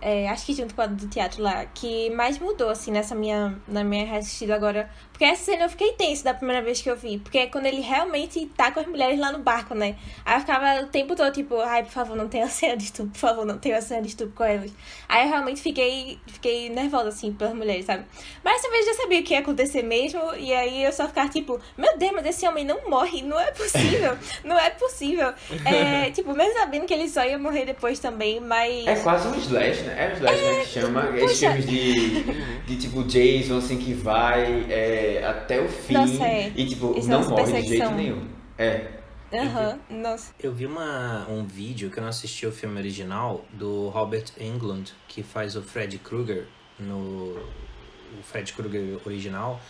é, 0.00 0.28
acho 0.28 0.46
que 0.46 0.54
junto 0.54 0.74
com 0.74 0.82
a 0.82 0.86
do 0.86 1.08
teatro 1.08 1.42
lá, 1.42 1.64
que 1.66 2.10
mais 2.10 2.38
mudou, 2.38 2.70
assim, 2.70 2.90
nessa 2.90 3.14
minha, 3.14 3.58
na 3.66 3.82
minha 3.82 4.06
reassistida 4.06 4.54
agora. 4.54 4.88
Porque 5.18 5.24
essa 5.24 5.46
cena 5.46 5.64
eu 5.64 5.68
fiquei 5.68 5.94
tenso 5.94 6.22
da 6.22 6.32
primeira 6.32 6.62
vez 6.62 6.80
que 6.80 6.88
eu 6.88 6.96
vi. 6.96 7.18
Porque 7.18 7.38
é 7.38 7.46
quando 7.48 7.66
ele 7.66 7.80
realmente 7.80 8.46
tá 8.56 8.70
com 8.70 8.78
as 8.78 8.86
mulheres 8.86 9.18
lá 9.18 9.32
no 9.32 9.40
barco, 9.40 9.74
né? 9.74 9.96
Aí 10.24 10.36
eu 10.36 10.40
ficava 10.40 10.80
o 10.80 10.86
tempo 10.86 11.16
todo, 11.16 11.32
tipo, 11.32 11.58
ai, 11.60 11.82
por 11.82 11.90
favor, 11.90 12.16
não 12.16 12.28
tenha 12.28 12.46
cena 12.46 12.76
de 12.76 12.84
estupro, 12.84 13.10
por 13.10 13.18
favor, 13.18 13.44
não 13.44 13.58
tenha 13.58 13.82
cena 13.82 14.00
de 14.00 14.08
estupro 14.10 14.32
com 14.36 14.44
elas. 14.44 14.70
Aí 15.08 15.24
eu 15.24 15.30
realmente 15.30 15.60
fiquei, 15.60 16.20
fiquei 16.28 16.70
nervosa, 16.70 17.08
assim, 17.08 17.32
pelas 17.32 17.52
mulheres, 17.52 17.84
sabe? 17.84 18.04
Mas 18.44 18.60
essa 18.60 18.70
vez 18.70 18.86
eu 18.86 18.94
já 18.94 19.02
sabia 19.02 19.18
o 19.18 19.24
que 19.24 19.34
ia 19.34 19.40
acontecer 19.40 19.82
mesmo, 19.82 20.20
e 20.36 20.54
aí 20.54 20.84
eu 20.84 20.92
só 20.92 21.08
ficava, 21.08 21.28
tipo, 21.28 21.60
meu 21.76 21.98
Deus, 21.98 22.12
mas 22.12 22.26
esse 22.26 22.46
homem 22.46 22.64
não 22.64 22.88
morre, 22.88 23.20
não 23.20 23.40
é 23.40 23.50
possível, 23.50 24.16
não 24.44 24.56
é 24.56 24.70
possível. 24.70 25.34
É, 25.64 26.10
tipo, 26.14 26.32
mesmo 26.32 26.52
sabendo 26.52 26.86
que 26.86 26.94
ele 26.94 27.08
só 27.08 27.24
ia 27.24 27.38
morrer 27.40 27.64
depois 27.64 27.98
também, 27.98 28.38
mas... 28.38 28.86
É 28.86 28.94
quase 28.94 29.26
um 29.26 29.34
slash, 29.34 29.82
né? 29.82 29.96
É 29.98 30.12
um 30.12 30.16
slash, 30.16 30.44
é, 30.44 30.52
né, 30.52 30.60
que 30.60 30.66
chama. 30.68 31.02
Puxa. 31.02 31.24
Esses 31.24 31.38
filmes 31.40 31.66
de, 31.66 32.22
de 32.66 32.76
tipo 32.76 33.02
Jason, 33.02 33.58
assim, 33.58 33.78
que 33.78 33.94
vai 33.94 34.64
é, 34.70 35.07
até 35.16 35.60
o 35.60 35.68
fim 35.68 35.94
Nossa, 35.94 36.24
é. 36.24 36.52
e 36.54 36.66
tipo, 36.66 36.96
Esse 36.96 37.08
não 37.08 37.28
morre 37.28 37.62
de 37.62 37.68
jeito 37.68 37.90
nenhum. 37.92 38.28
É. 38.56 38.98
Aham, 39.32 39.78
uhum. 39.90 40.00
nossa. 40.00 40.32
Eu 40.40 40.52
vi 40.54 40.64
uma, 40.64 41.26
um 41.28 41.44
vídeo 41.44 41.90
que 41.90 41.98
eu 41.98 42.02
não 42.02 42.08
assisti 42.08 42.46
o 42.46 42.52
filme 42.52 42.78
original 42.78 43.44
do 43.52 43.88
Robert 43.88 44.24
Englund, 44.40 44.92
que 45.06 45.22
faz 45.22 45.54
o 45.54 45.62
Fred 45.62 45.98
Krueger 45.98 46.46
no 46.78 47.36
o 48.18 48.22
Fred 48.22 48.52
Krueger 48.54 48.98
original, 49.04 49.60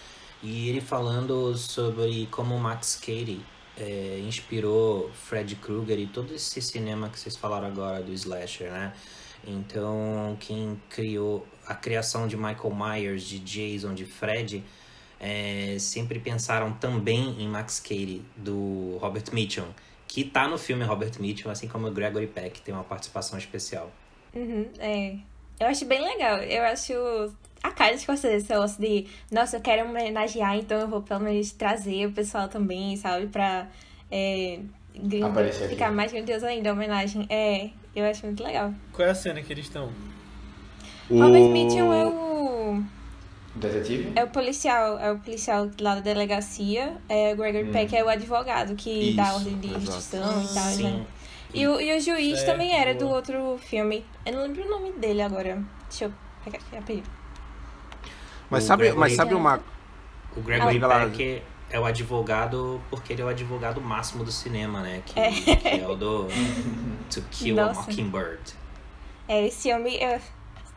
e 0.43 0.69
ele 0.69 0.81
falando 0.81 1.56
sobre 1.56 2.28
como 2.31 2.56
Max 2.56 2.94
Cady 2.94 3.40
é, 3.77 4.20
inspirou 4.24 5.10
Fred 5.12 5.56
Krueger 5.56 5.98
e 5.98 6.06
todo 6.06 6.32
esse 6.35 6.60
cinema 6.62 7.09
que 7.09 7.19
vocês 7.19 7.36
falaram 7.36 7.66
agora 7.66 8.02
do 8.02 8.12
slasher, 8.12 8.70
né? 8.70 8.93
Então, 9.47 10.36
quem 10.40 10.81
criou 10.90 11.47
a 11.66 11.74
criação 11.74 12.27
de 12.27 12.36
Michael 12.36 12.74
Myers, 12.74 13.23
de 13.23 13.39
Jason, 13.39 13.94
de 13.94 14.05
Fred, 14.05 14.65
é, 15.20 15.77
sempre 15.78 16.19
pensaram 16.19 16.73
também 16.73 17.40
em 17.40 17.49
Max 17.49 17.81
Cady, 17.81 18.23
do 18.36 18.99
Robert 19.01 19.24
Mitchum, 19.32 19.69
que 20.07 20.24
tá 20.24 20.49
no 20.49 20.59
filme 20.59 20.85
Robert 20.85 21.12
Mitchum, 21.19 21.51
assim 21.51 21.69
como 21.69 21.89
o 21.89 21.90
Gregory 21.90 22.27
Peck, 22.27 22.61
tem 22.62 22.74
uma 22.74 22.85
participação 22.85 23.39
especial. 23.39 23.90
Uhum, 24.35 24.66
é. 24.78 25.16
Eu 25.61 25.66
acho 25.66 25.85
bem 25.85 26.01
legal. 26.01 26.39
Eu 26.39 26.62
acho 26.62 26.93
a 27.62 27.70
cara 27.70 27.97
de 27.97 28.07
vocês, 28.07 28.43
esse 28.43 28.53
negócio 28.53 28.81
de, 28.81 29.07
nossa, 29.31 29.57
eu 29.57 29.61
quero 29.61 29.89
homenagear, 29.89 30.57
então 30.57 30.78
eu 30.78 30.89
vou 30.89 31.03
pelo 31.03 31.20
menos 31.20 31.53
trazer 31.53 32.07
o 32.07 32.12
pessoal 32.12 32.49
também, 32.49 32.97
sabe, 32.97 33.27
pra 33.27 33.66
é, 34.11 34.61
ficar 35.69 35.90
mais 35.93 36.12
grandioso 36.12 36.47
ainda 36.47 36.70
a 36.70 36.73
homenagem. 36.73 37.27
É, 37.28 37.70
eu 37.95 38.05
acho 38.05 38.24
muito 38.27 38.43
legal. 38.43 38.73
Qual 38.93 39.07
é 39.07 39.11
a 39.11 39.15
cena 39.15 39.43
que 39.43 39.53
eles 39.53 39.66
estão? 39.66 39.90
O 41.11 41.19
Robert 41.19 41.49
Mitchum 41.49 41.93
é 41.93 42.07
o. 42.07 42.82
Detetive? 43.59 44.13
É 44.15 44.25
o 44.25 44.29
policial, 44.29 44.99
é 44.99 45.13
o 45.13 45.19
policial 45.19 45.71
lá 45.81 45.97
da 45.97 46.01
delegacia. 46.01 46.97
É 47.09 47.33
o 47.33 47.37
Gregory 47.37 47.69
hum. 47.69 47.73
Peck 47.73 47.97
é 47.97 48.05
o 48.05 48.09
advogado 48.09 48.75
que 48.75 48.91
Isso, 48.91 49.17
dá 49.17 49.35
ordem 49.35 49.59
de 49.59 49.69
restrição 49.69 50.43
e 50.43 50.55
tal, 50.55 50.65
Sim. 50.65 50.83
né? 50.85 51.07
E 51.53 51.67
o, 51.67 51.81
e 51.81 51.97
o 51.97 52.01
juiz 52.01 52.39
certo. 52.41 52.53
também 52.53 52.79
era 52.79 52.95
do 52.95 53.09
outro 53.09 53.59
filme. 53.59 54.05
Eu 54.25 54.35
não 54.35 54.43
lembro 54.43 54.65
o 54.65 54.71
nome 54.71 54.93
dele 54.93 55.23
agora. 55.23 55.63
Deixa 55.89 56.05
eu 56.07 56.13
pegar 56.45 56.59
aqui 56.59 56.77
rapidinho. 56.77 57.07
Mas 58.51 58.65
sabe, 58.65 58.93
mas 58.93 59.15
sabe 59.15 59.35
uma. 59.35 59.61
O 60.37 60.41
Gregory 60.41 60.81
ah, 60.83 61.07
Peck 61.07 61.43
é 61.71 61.81
o 61.81 61.85
advogado 61.85 62.81
porque 62.91 63.13
ele 63.13 63.23
é 63.23 63.25
o 63.25 63.29
advogado 63.29 63.81
máximo 63.81 64.25
do 64.25 64.33
cinema, 64.33 64.81
né? 64.81 65.03
Que 65.05 65.19
é, 65.19 65.31
que 65.33 65.81
é 65.81 65.89
o 65.89 65.95
do 65.95 66.27
To 67.11 67.23
Kill 67.31 67.57
Nossa. 67.57 67.81
a 67.81 67.83
Mockingbird. 67.85 68.55
É, 69.27 69.47
esse 69.47 69.73
homem. 69.73 70.03
Eu... 70.03 70.21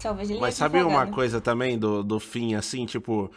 Talvez 0.02 0.30
ele 0.30 0.40
Mas 0.40 0.56
sabe 0.56 0.82
uma 0.82 1.08
coisa 1.08 1.40
também 1.40 1.78
do, 1.78 2.04
do 2.04 2.20
fim, 2.20 2.56
assim, 2.56 2.86
tipo. 2.86 3.32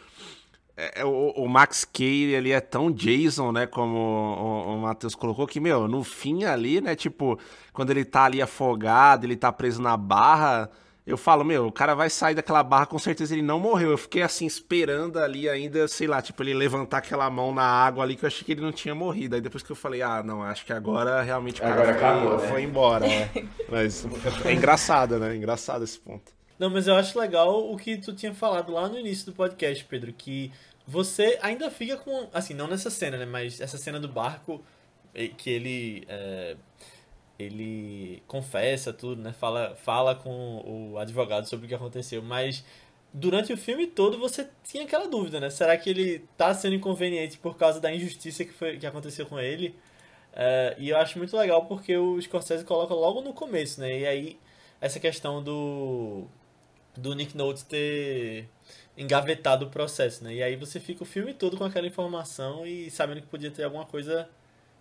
É, 0.77 1.03
é, 1.03 1.05
o, 1.05 1.31
o, 1.37 1.49
Max 1.49 1.85
Cady, 1.85 2.33
ele 2.33 2.51
é 2.51 2.61
tão 2.61 2.91
Jason, 2.91 3.53
né, 3.53 3.65
como 3.65 3.97
o, 3.97 4.73
o, 4.73 4.75
o 4.75 4.79
Matheus 4.79 5.15
colocou, 5.15 5.47
que, 5.47 5.61
meu, 5.61 5.87
no 5.87 6.03
fim 6.03 6.43
ali, 6.43 6.81
né, 6.81 6.97
tipo, 6.97 7.39
quando 7.73 7.91
ele 7.91 8.05
tá 8.05 8.25
ali 8.25 8.43
afogado, 8.43 9.25
ele 9.25 9.37
tá 9.37 9.53
preso 9.53 9.81
na 9.81 9.97
barra, 9.97 10.69
eu 11.07 11.19
falo, 11.19 11.45
meu, 11.45 11.67
o 11.67 11.73
cara 11.73 11.95
vai 11.95 12.09
sair 12.09 12.35
daquela 12.35 12.63
barra, 12.63 12.87
com 12.87 12.99
certeza 12.99 13.35
ele 13.35 13.43
não 13.43 13.61
morreu. 13.61 13.91
Eu 13.91 13.99
fiquei 13.99 14.23
assim, 14.23 14.47
esperando 14.47 15.19
ali 15.19 15.47
ainda, 15.49 15.87
sei 15.87 16.07
lá, 16.07 16.23
tipo, 16.23 16.43
ele 16.43 16.55
levantar 16.55 16.99
aquela 16.99 17.29
mão 17.29 17.53
na 17.55 17.63
água 17.63 18.03
ali, 18.03 18.17
que 18.17 18.25
eu 18.25 18.27
achei 18.27 18.43
que 18.43 18.53
ele 18.53 18.63
não 18.63 18.73
tinha 18.73 18.95
morrido. 18.95 19.35
Aí 19.35 19.41
depois 19.43 19.63
que 19.63 19.71
eu 19.71 19.77
falei, 19.77 20.01
ah, 20.01 20.23
não, 20.23 20.43
acho 20.43 20.65
que 20.65 20.73
agora 20.73 21.21
realmente 21.21 21.61
o 21.61 21.63
cara 21.63 21.75
agora 21.75 21.95
foi, 21.95 22.07
acabou, 22.07 22.39
né? 22.39 22.49
foi 22.49 22.63
embora, 22.63 23.07
né? 23.07 23.31
Mas 23.71 24.07
é 24.47 24.53
engraçado, 24.55 25.19
né? 25.19 25.37
Engraçado 25.37 25.85
esse 25.85 26.01
ponto. 26.01 26.33
Não, 26.59 26.71
mas 26.71 26.87
eu 26.87 26.95
acho 26.95 27.19
legal 27.19 27.71
o 27.71 27.77
que 27.77 27.97
tu 27.97 28.13
tinha 28.13 28.35
falado 28.35 28.73
lá 28.73 28.89
no 28.89 28.99
início 28.99 29.27
do 29.27 29.33
podcast, 29.33 29.85
Pedro, 29.85 30.13
que 30.13 30.53
você 30.87 31.39
ainda 31.43 31.71
fica 31.71 31.97
com. 31.97 32.29
Assim, 32.33 32.55
não 32.55 32.67
nessa 32.67 32.91
cena, 32.91 33.17
né? 33.17 33.27
Mas 33.27 33.61
essa 33.61 33.77
cena 33.79 33.99
do 33.99 34.09
barco, 34.09 34.63
que 35.37 35.51
ele. 35.51 36.05
É 36.09 36.57
ele 37.39 38.23
confessa 38.27 38.93
tudo, 38.93 39.23
né? 39.23 39.33
Fala, 39.33 39.75
fala 39.77 40.15
com 40.15 40.63
o 40.93 40.99
advogado 40.99 41.49
sobre 41.49 41.67
o 41.67 41.69
que 41.69 41.75
aconteceu, 41.75 42.23
mas 42.23 42.65
durante 43.13 43.53
o 43.53 43.57
filme 43.57 43.87
todo 43.87 44.19
você 44.19 44.49
tinha 44.65 44.85
aquela 44.85 45.09
dúvida, 45.09 45.41
né? 45.41 45.51
Será 45.51 45.77
que 45.77 45.91
ele 45.91 46.25
tá 46.37 46.55
sendo 46.55 46.75
inconveniente 46.75 47.39
por 47.39 47.57
causa 47.57 47.81
da 47.81 47.93
injustiça 47.93 48.45
que, 48.45 48.53
foi, 48.53 48.79
que 48.79 48.87
aconteceu 48.87 49.27
com 49.27 49.39
ele? 49.41 49.75
Uh, 50.33 50.75
e 50.79 50.91
eu 50.91 50.97
acho 50.99 51.19
muito 51.19 51.37
legal 51.37 51.65
porque 51.67 51.97
o 51.97 52.21
Scorsese 52.21 52.65
coloca 52.65 52.95
logo 52.95 53.21
no 53.21 53.33
começo, 53.33 53.81
né? 53.81 54.01
E 54.01 54.07
aí, 54.07 54.39
essa 54.81 55.01
questão 55.01 55.43
do, 55.43 56.27
do 56.97 57.15
Nick 57.15 57.37
Notes 57.37 57.63
ter 57.63 58.49
engavetado 58.97 59.67
o 59.67 59.71
processo, 59.71 60.23
né? 60.25 60.35
E 60.35 60.43
aí 60.43 60.57
você 60.57 60.79
fica 60.79 61.03
o 61.03 61.07
filme 61.07 61.35
todo 61.35 61.57
com 61.57 61.65
aquela 61.65 61.87
informação 61.87 62.67
e 62.67 62.91
sabendo 62.91 63.21
que 63.21 63.27
podia 63.27 63.51
ter 63.51 63.65
alguma 63.65 63.85
coisa 63.85 64.29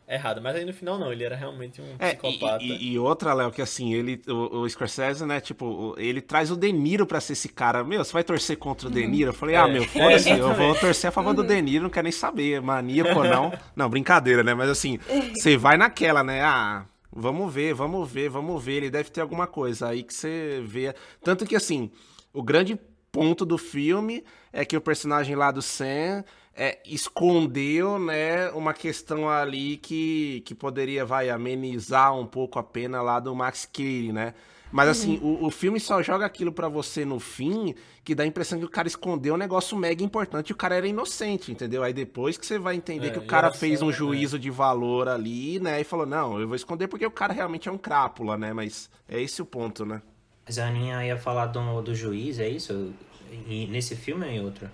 errado. 0.07 0.41
Mas 0.41 0.55
aí 0.55 0.65
no 0.65 0.73
final 0.73 0.99
não, 0.99 1.11
ele 1.11 1.23
era 1.23 1.35
realmente 1.35 1.81
um 1.81 1.95
é, 1.97 2.09
psicopata. 2.13 2.63
E, 2.63 2.93
e, 2.93 2.99
outra, 2.99 3.33
Léo, 3.33 3.51
que 3.51 3.61
assim, 3.61 3.93
ele, 3.93 4.21
o, 4.27 4.59
o 4.59 4.69
Scorsese, 4.69 5.25
né, 5.25 5.39
tipo, 5.39 5.95
ele 5.97 6.21
traz 6.21 6.51
o 6.51 6.55
De 6.55 6.71
Niro 6.71 7.05
pra 7.05 7.19
ser 7.19 7.33
esse 7.33 7.49
cara. 7.49 7.83
Meu, 7.83 8.03
você 8.03 8.13
vai 8.13 8.23
torcer 8.23 8.57
contra 8.57 8.87
o 8.87 8.91
De 8.91 9.05
Niro? 9.07 9.29
Eu 9.29 9.33
falei, 9.33 9.55
ah, 9.55 9.67
é. 9.67 9.71
meu, 9.71 9.83
foda-se, 9.85 10.29
é, 10.29 10.39
eu 10.39 10.53
vou 10.53 10.75
torcer 10.75 11.09
a 11.09 11.11
favor 11.11 11.33
do. 11.33 11.43
De 11.43 11.61
Niro, 11.61 11.83
não 11.83 11.89
quero 11.89 12.03
nem 12.03 12.11
saber, 12.11 12.61
maníaco 12.61 13.19
ou 13.19 13.25
não. 13.25 13.53
Não, 13.75 13.89
brincadeira, 13.89 14.43
né? 14.43 14.53
Mas 14.53 14.69
assim, 14.69 14.99
você 15.33 15.57
vai 15.57 15.77
naquela, 15.77 16.23
né? 16.23 16.41
Ah, 16.41 16.85
vamos 17.15 17.53
ver, 17.53 17.73
vamos 17.73 18.11
ver, 18.11 18.29
vamos 18.29 18.63
ver, 18.63 18.73
ele 18.73 18.89
deve 18.89 19.09
ter 19.09 19.21
alguma 19.21 19.47
coisa 19.47 19.89
aí 19.89 20.03
que 20.03 20.13
você 20.13 20.61
vê. 20.65 20.93
Tanto 21.23 21.45
que 21.45 21.55
assim, 21.55 21.91
o 22.33 22.41
grande 22.41 22.79
ponto 23.11 23.45
do 23.45 23.57
filme 23.57 24.23
é 24.51 24.65
que 24.65 24.75
o 24.75 24.81
personagem 24.81 25.35
lá 25.35 25.51
do 25.51 25.61
Sam 25.61 26.23
é, 26.55 26.79
escondeu, 26.85 27.99
né, 27.99 28.49
uma 28.51 28.73
questão 28.73 29.29
ali 29.29 29.77
que, 29.77 30.41
que 30.45 30.53
poderia, 30.53 31.05
vai, 31.05 31.29
amenizar 31.29 32.17
um 32.17 32.25
pouco 32.25 32.59
a 32.59 32.63
pena 32.63 33.01
lá 33.01 33.19
do 33.19 33.33
Max 33.35 33.65
Cady, 33.65 34.11
né? 34.11 34.33
Mas 34.73 34.89
assim, 34.89 35.19
uhum. 35.19 35.43
o, 35.43 35.45
o 35.45 35.51
filme 35.51 35.79
só 35.79 36.01
joga 36.01 36.25
aquilo 36.25 36.51
para 36.51 36.67
você 36.67 37.05
no 37.05 37.19
fim, 37.19 37.75
que 38.03 38.15
dá 38.15 38.23
a 38.23 38.25
impressão 38.25 38.57
que 38.57 38.65
o 38.65 38.69
cara 38.69 38.87
escondeu 38.87 39.35
um 39.35 39.37
negócio 39.37 39.77
mega 39.77 40.03
importante 40.03 40.49
e 40.49 40.51
o 40.51 40.55
cara 40.55 40.73
era 40.73 40.87
inocente, 40.87 41.51
entendeu? 41.51 41.83
Aí 41.83 41.93
depois 41.93 42.37
que 42.37 42.43
você 42.43 42.57
vai 42.57 42.73
entender 42.73 43.09
é, 43.09 43.09
que 43.11 43.19
o 43.19 43.27
cara 43.27 43.53
fez 43.53 43.83
um 43.83 43.91
é. 43.91 43.93
juízo 43.93 44.37
é. 44.37 44.39
de 44.39 44.49
valor 44.49 45.07
ali, 45.07 45.59
né? 45.59 45.79
E 45.79 45.83
falou, 45.83 46.07
não, 46.07 46.39
eu 46.39 46.47
vou 46.47 46.55
esconder 46.55 46.87
porque 46.87 47.05
o 47.05 47.11
cara 47.11 47.31
realmente 47.31 47.69
é 47.69 47.71
um 47.71 47.77
crápula, 47.77 48.35
né? 48.35 48.51
Mas 48.51 48.89
é 49.07 49.21
esse 49.21 49.43
o 49.43 49.45
ponto, 49.45 49.85
né? 49.85 50.01
Mas 50.43 50.57
a 50.57 50.65
Aninha 50.65 51.05
ia 51.05 51.17
falar 51.17 51.45
do, 51.45 51.83
do 51.83 51.93
juiz, 51.93 52.39
é 52.39 52.49
isso? 52.49 52.91
E 53.47 53.67
nesse 53.67 53.95
filme 53.95 54.25
ou 54.25 54.31
em 54.31 54.43
outro? 54.43 54.67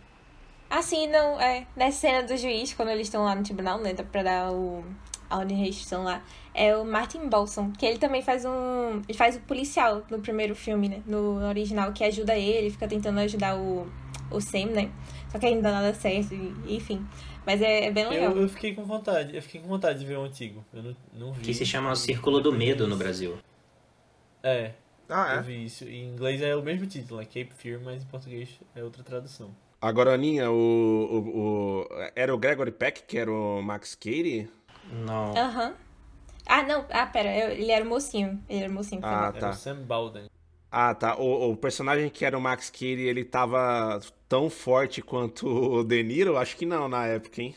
Ah, 0.70 0.82
sim, 0.82 1.08
não, 1.08 1.42
é. 1.42 1.68
Nessa 1.76 2.00
cena 2.00 2.24
do 2.24 2.38
juiz, 2.38 2.74
quando 2.74 2.88
eles 2.88 3.08
estão 3.08 3.26
lá 3.26 3.36
no 3.36 3.44
tribunal, 3.44 3.80
né? 3.80 3.94
Pra 3.96 4.24
dar 4.24 4.52
o, 4.54 4.82
a 5.30 5.40
ordem 5.40 5.58
de 5.58 5.64
restrição 5.66 6.06
lá, 6.06 6.24
é 6.60 6.76
o 6.76 6.84
Martin 6.84 7.30
Balsam, 7.30 7.72
que 7.72 7.86
ele 7.86 7.98
também 7.98 8.22
faz 8.22 8.44
um. 8.44 9.02
Ele 9.08 9.18
faz 9.18 9.38
o 9.38 9.40
policial 9.40 10.04
no 10.10 10.20
primeiro 10.20 10.54
filme, 10.54 10.90
né? 10.90 11.02
No 11.08 11.42
original, 11.48 11.94
que 11.94 12.04
ajuda 12.04 12.36
ele, 12.38 12.70
fica 12.70 12.86
tentando 12.86 13.18
ajudar 13.22 13.56
o, 13.58 13.88
o 14.30 14.42
Sam, 14.42 14.66
né? 14.66 14.92
Só 15.32 15.40
que 15.40 15.46
ainda 15.46 15.62
não 15.62 15.72
dá 15.72 15.72
nada 15.72 15.94
certo, 15.94 16.36
enfim. 16.68 17.08
Mas 17.46 17.62
é, 17.62 17.86
é 17.86 17.92
bem 17.92 18.10
legal. 18.10 18.34
Eu, 18.34 18.42
eu, 18.42 18.50
fiquei 18.50 18.76
com 18.76 18.84
vontade, 18.84 19.34
eu 19.34 19.42
fiquei 19.42 19.62
com 19.62 19.70
vontade 19.70 20.00
de 20.00 20.06
ver 20.06 20.18
o 20.18 20.24
antigo. 20.24 20.66
Eu 20.74 20.84
não, 20.84 20.96
não 21.14 21.32
vi. 21.32 21.44
Que 21.44 21.54
se 21.54 21.66
chama 21.66 21.92
O 21.92 21.96
Círculo 21.96 22.42
do 22.42 22.52
Medo 22.52 22.86
no 22.86 22.98
Brasil. 22.98 23.38
É. 24.44 24.74
Ah, 25.08 25.36
é? 25.36 25.38
Eu 25.38 25.44
vi 25.44 25.64
isso. 25.64 25.86
Em 25.86 26.10
inglês 26.10 26.42
é 26.42 26.54
o 26.58 26.62
mesmo 26.62 26.86
título, 26.86 27.22
é 27.22 27.26
Cape 27.26 27.54
Fear, 27.56 27.80
mas 27.82 28.04
em 28.04 28.06
português 28.06 28.50
é 28.76 28.84
outra 28.84 29.02
tradução. 29.02 29.56
Agora, 29.82 30.14
Aninha, 30.14 30.52
o, 30.52 30.56
o, 30.56 31.40
o, 31.40 31.88
era 32.18 32.36
o 32.36 32.38
Gregory 32.38 32.72
Peck 32.72 33.04
que 33.04 33.18
era 33.18 33.32
o 33.32 33.62
Max 33.62 33.96
Cady? 33.96 34.50
Não. 34.92 35.34
Aham. 35.38 35.70
Uhum. 35.70 35.89
Ah, 36.50 36.64
não. 36.64 36.84
Ah, 36.90 37.06
pera. 37.06 37.30
Ele 37.54 37.72
era 37.72 37.86
o 37.86 37.88
mocinho. 37.88 38.44
Ele 38.50 38.62
era 38.62 38.70
o 38.70 38.74
mocinho. 38.74 39.02
Ah, 39.04 39.32
tá. 39.32 39.38
Era 39.38 39.50
o 39.52 39.54
Sam 39.54 39.84
Balden. 39.84 40.30
Ah, 40.72 40.96
tá. 40.96 41.16
O, 41.16 41.52
o, 41.52 41.56
personagem 41.56 42.10
que 42.10 42.26
era 42.26 42.36
o 42.36 42.42
Max 42.42 42.72
Cady, 42.72 43.04
ele 43.04 43.24
tava 43.24 44.00
tão 44.28 44.50
forte 44.50 45.00
quanto 45.00 45.48
o 45.48 45.84
De 45.86 46.02
Niro? 46.02 46.38
Acho 46.38 46.58
que 46.58 46.66
não 46.66 46.90
na 46.90 47.06
época, 47.06 47.42
hein? 47.42 47.56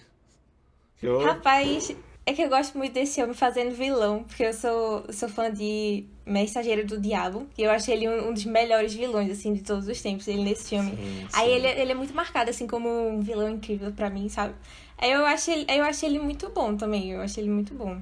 Eu... 1.02 1.20
Rapaz, 1.20 1.96
é 2.24 2.32
que 2.34 2.42
eu 2.42 2.48
gosto 2.48 2.76
muito 2.76 2.92
desse 2.92 3.20
homem 3.22 3.34
fazendo 3.34 3.74
vilão, 3.74 4.24
porque 4.24 4.44
eu 4.44 4.52
sou, 4.52 5.04
sou 5.10 5.28
fã 5.28 5.50
de 5.50 6.04
Mensageiro 6.24 6.86
do 6.86 7.00
Diabo, 7.00 7.48
e 7.58 7.62
eu 7.62 7.70
acho 7.70 7.90
ele 7.90 8.08
um, 8.08 8.28
um, 8.28 8.32
dos 8.32 8.44
melhores 8.44 8.94
vilões, 8.94 9.30
assim, 9.30 9.52
de 9.52 9.62
todos 9.62 9.88
os 9.88 10.00
tempos, 10.00 10.28
ele 10.28 10.44
nesse 10.44 10.68
filme. 10.68 10.90
Sim, 10.90 10.96
sim. 10.96 11.26
Aí 11.32 11.50
ele, 11.50 11.66
ele 11.66 11.92
é 11.92 11.94
muito 11.94 12.14
marcado, 12.14 12.50
assim, 12.50 12.66
como 12.66 12.88
um 12.88 13.20
vilão 13.20 13.50
incrível 13.50 13.90
para 13.90 14.08
mim, 14.08 14.28
sabe? 14.28 14.54
Aí 14.96 15.10
eu 15.10 15.26
acho, 15.26 15.50
ele, 15.50 15.66
eu 15.68 15.82
acho 15.82 16.06
ele 16.06 16.20
muito 16.20 16.48
bom 16.50 16.76
também, 16.76 17.10
eu 17.10 17.20
acho 17.20 17.40
ele 17.40 17.50
muito 17.50 17.74
bom. 17.74 18.00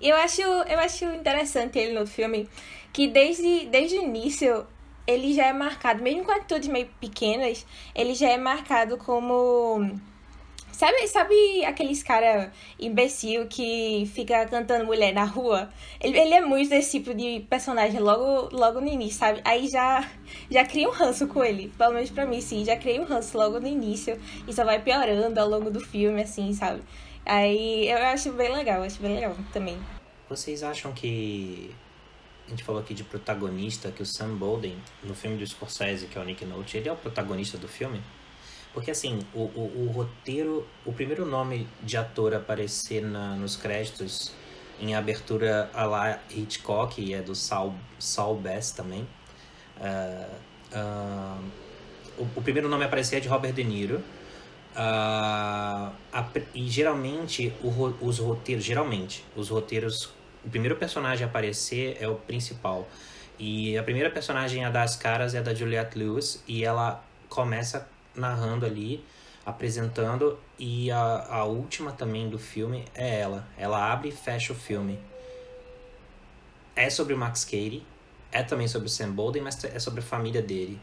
E 0.00 0.08
eu 0.08 0.16
acho, 0.16 0.40
eu 0.40 0.78
acho 0.78 1.04
interessante 1.06 1.78
ele 1.78 1.98
no 1.98 2.06
filme, 2.06 2.48
que 2.92 3.06
desde, 3.08 3.66
desde 3.66 3.98
o 3.98 4.02
início 4.02 4.66
ele 5.06 5.32
já 5.32 5.46
é 5.46 5.52
marcado, 5.52 6.02
mesmo 6.02 6.24
com 6.24 6.32
atitudes 6.32 6.68
meio 6.68 6.88
pequenas, 7.00 7.66
ele 7.94 8.14
já 8.14 8.28
é 8.28 8.38
marcado 8.38 8.96
como 8.96 9.90
Sabe, 10.80 11.06
sabe 11.08 11.62
aqueles 11.66 12.02
cara 12.02 12.50
imbecil 12.78 13.46
que 13.48 14.10
fica 14.14 14.46
cantando 14.46 14.86
mulher 14.86 15.12
na 15.12 15.24
rua? 15.24 15.68
Ele, 16.00 16.18
ele 16.18 16.32
é 16.32 16.40
muito 16.40 16.70
desse 16.70 16.92
tipo 16.98 17.12
de 17.12 17.40
personagem 17.50 18.00
logo, 18.00 18.48
logo 18.50 18.80
no 18.80 18.88
início, 18.88 19.18
sabe? 19.18 19.42
Aí 19.44 19.68
já, 19.68 20.08
já 20.50 20.64
cria 20.64 20.88
um 20.88 20.90
ranço 20.90 21.26
com 21.26 21.44
ele. 21.44 21.70
Pelo 21.76 21.92
menos 21.92 22.08
pra 22.08 22.24
mim, 22.24 22.40
sim. 22.40 22.64
Já 22.64 22.76
criei 22.76 22.98
um 22.98 23.04
ranço 23.04 23.36
logo 23.36 23.60
no 23.60 23.66
início. 23.66 24.18
E 24.48 24.54
só 24.54 24.64
vai 24.64 24.80
piorando 24.80 25.38
ao 25.38 25.46
longo 25.46 25.70
do 25.70 25.80
filme, 25.80 26.22
assim, 26.22 26.54
sabe? 26.54 26.80
Aí 27.24 27.88
eu 27.88 27.98
acho 27.98 28.32
bem 28.32 28.52
legal, 28.52 28.82
acho 28.82 29.00
bem 29.00 29.14
legal 29.14 29.36
também. 29.52 29.78
Vocês 30.28 30.62
acham 30.62 30.92
que. 30.92 31.74
A 32.46 32.50
gente 32.50 32.64
falou 32.64 32.80
aqui 32.80 32.94
de 32.94 33.04
protagonista, 33.04 33.92
que 33.92 34.02
o 34.02 34.06
Sam 34.06 34.34
Bolden, 34.34 34.76
no 35.04 35.14
filme 35.14 35.36
do 35.36 35.46
Scorsese, 35.46 36.06
que 36.06 36.18
é 36.18 36.20
o 36.20 36.24
Nick 36.24 36.44
Note, 36.44 36.76
ele 36.76 36.88
é 36.88 36.92
o 36.92 36.96
protagonista 36.96 37.56
do 37.56 37.68
filme? 37.68 38.02
Porque 38.72 38.90
assim, 38.90 39.20
o, 39.34 39.42
o, 39.42 39.86
o, 39.86 39.92
roteiro, 39.92 40.66
o 40.84 40.92
primeiro 40.92 41.24
nome 41.26 41.68
de 41.82 41.96
ator 41.96 42.34
a 42.34 42.38
aparecer 42.38 43.02
na, 43.02 43.34
nos 43.34 43.56
créditos 43.56 44.32
em 44.80 44.94
abertura 44.94 45.70
a 45.74 45.84
la 45.84 46.18
Hitchcock, 46.30 47.12
é 47.12 47.20
do 47.20 47.34
Saul, 47.34 47.74
Saul 47.98 48.36
Bass 48.36 48.70
também. 48.70 49.06
Uh, 49.76 50.34
uh, 50.76 51.44
o, 52.18 52.28
o, 52.36 52.42
primeiro 52.42 52.68
nome 52.68 52.84
a 52.84 52.86
aparecer 52.86 53.16
é 53.16 53.20
de 53.20 53.28
Robert 53.28 53.52
De 53.52 53.64
Niro. 53.64 54.02
Uh, 54.80 55.92
a, 56.10 56.26
e 56.54 56.66
geralmente 56.70 57.52
o, 57.62 57.68
os 58.00 58.18
roteiros, 58.18 58.64
geralmente, 58.64 59.22
os 59.36 59.50
roteiros, 59.50 60.10
o 60.42 60.48
primeiro 60.48 60.74
personagem 60.76 61.26
a 61.26 61.28
aparecer 61.28 61.98
é 62.00 62.08
o 62.08 62.14
principal. 62.14 62.88
E 63.38 63.76
a 63.76 63.82
primeira 63.82 64.08
personagem 64.10 64.64
a 64.64 64.70
dar 64.70 64.84
as 64.84 64.96
caras 64.96 65.34
é 65.34 65.42
da 65.42 65.52
Juliette 65.52 65.98
Lewis 65.98 66.42
e 66.48 66.64
ela 66.64 67.04
começa 67.28 67.86
narrando 68.14 68.64
ali, 68.64 69.04
apresentando, 69.44 70.38
e 70.58 70.90
a, 70.90 71.26
a 71.28 71.44
última 71.44 71.92
também 71.92 72.30
do 72.30 72.38
filme 72.38 72.86
é 72.94 73.20
ela. 73.20 73.46
Ela 73.58 73.92
abre 73.92 74.08
e 74.08 74.12
fecha 74.12 74.54
o 74.54 74.56
filme. 74.56 74.98
É 76.74 76.88
sobre 76.88 77.12
o 77.12 77.18
Max 77.18 77.44
Cady, 77.44 77.82
é 78.32 78.42
também 78.42 78.66
sobre 78.66 78.88
o 78.88 78.90
Sam 78.90 79.10
Bolden, 79.10 79.42
mas 79.42 79.62
é 79.62 79.78
sobre 79.78 80.00
a 80.00 80.02
família 80.02 80.40
dele. 80.40 80.80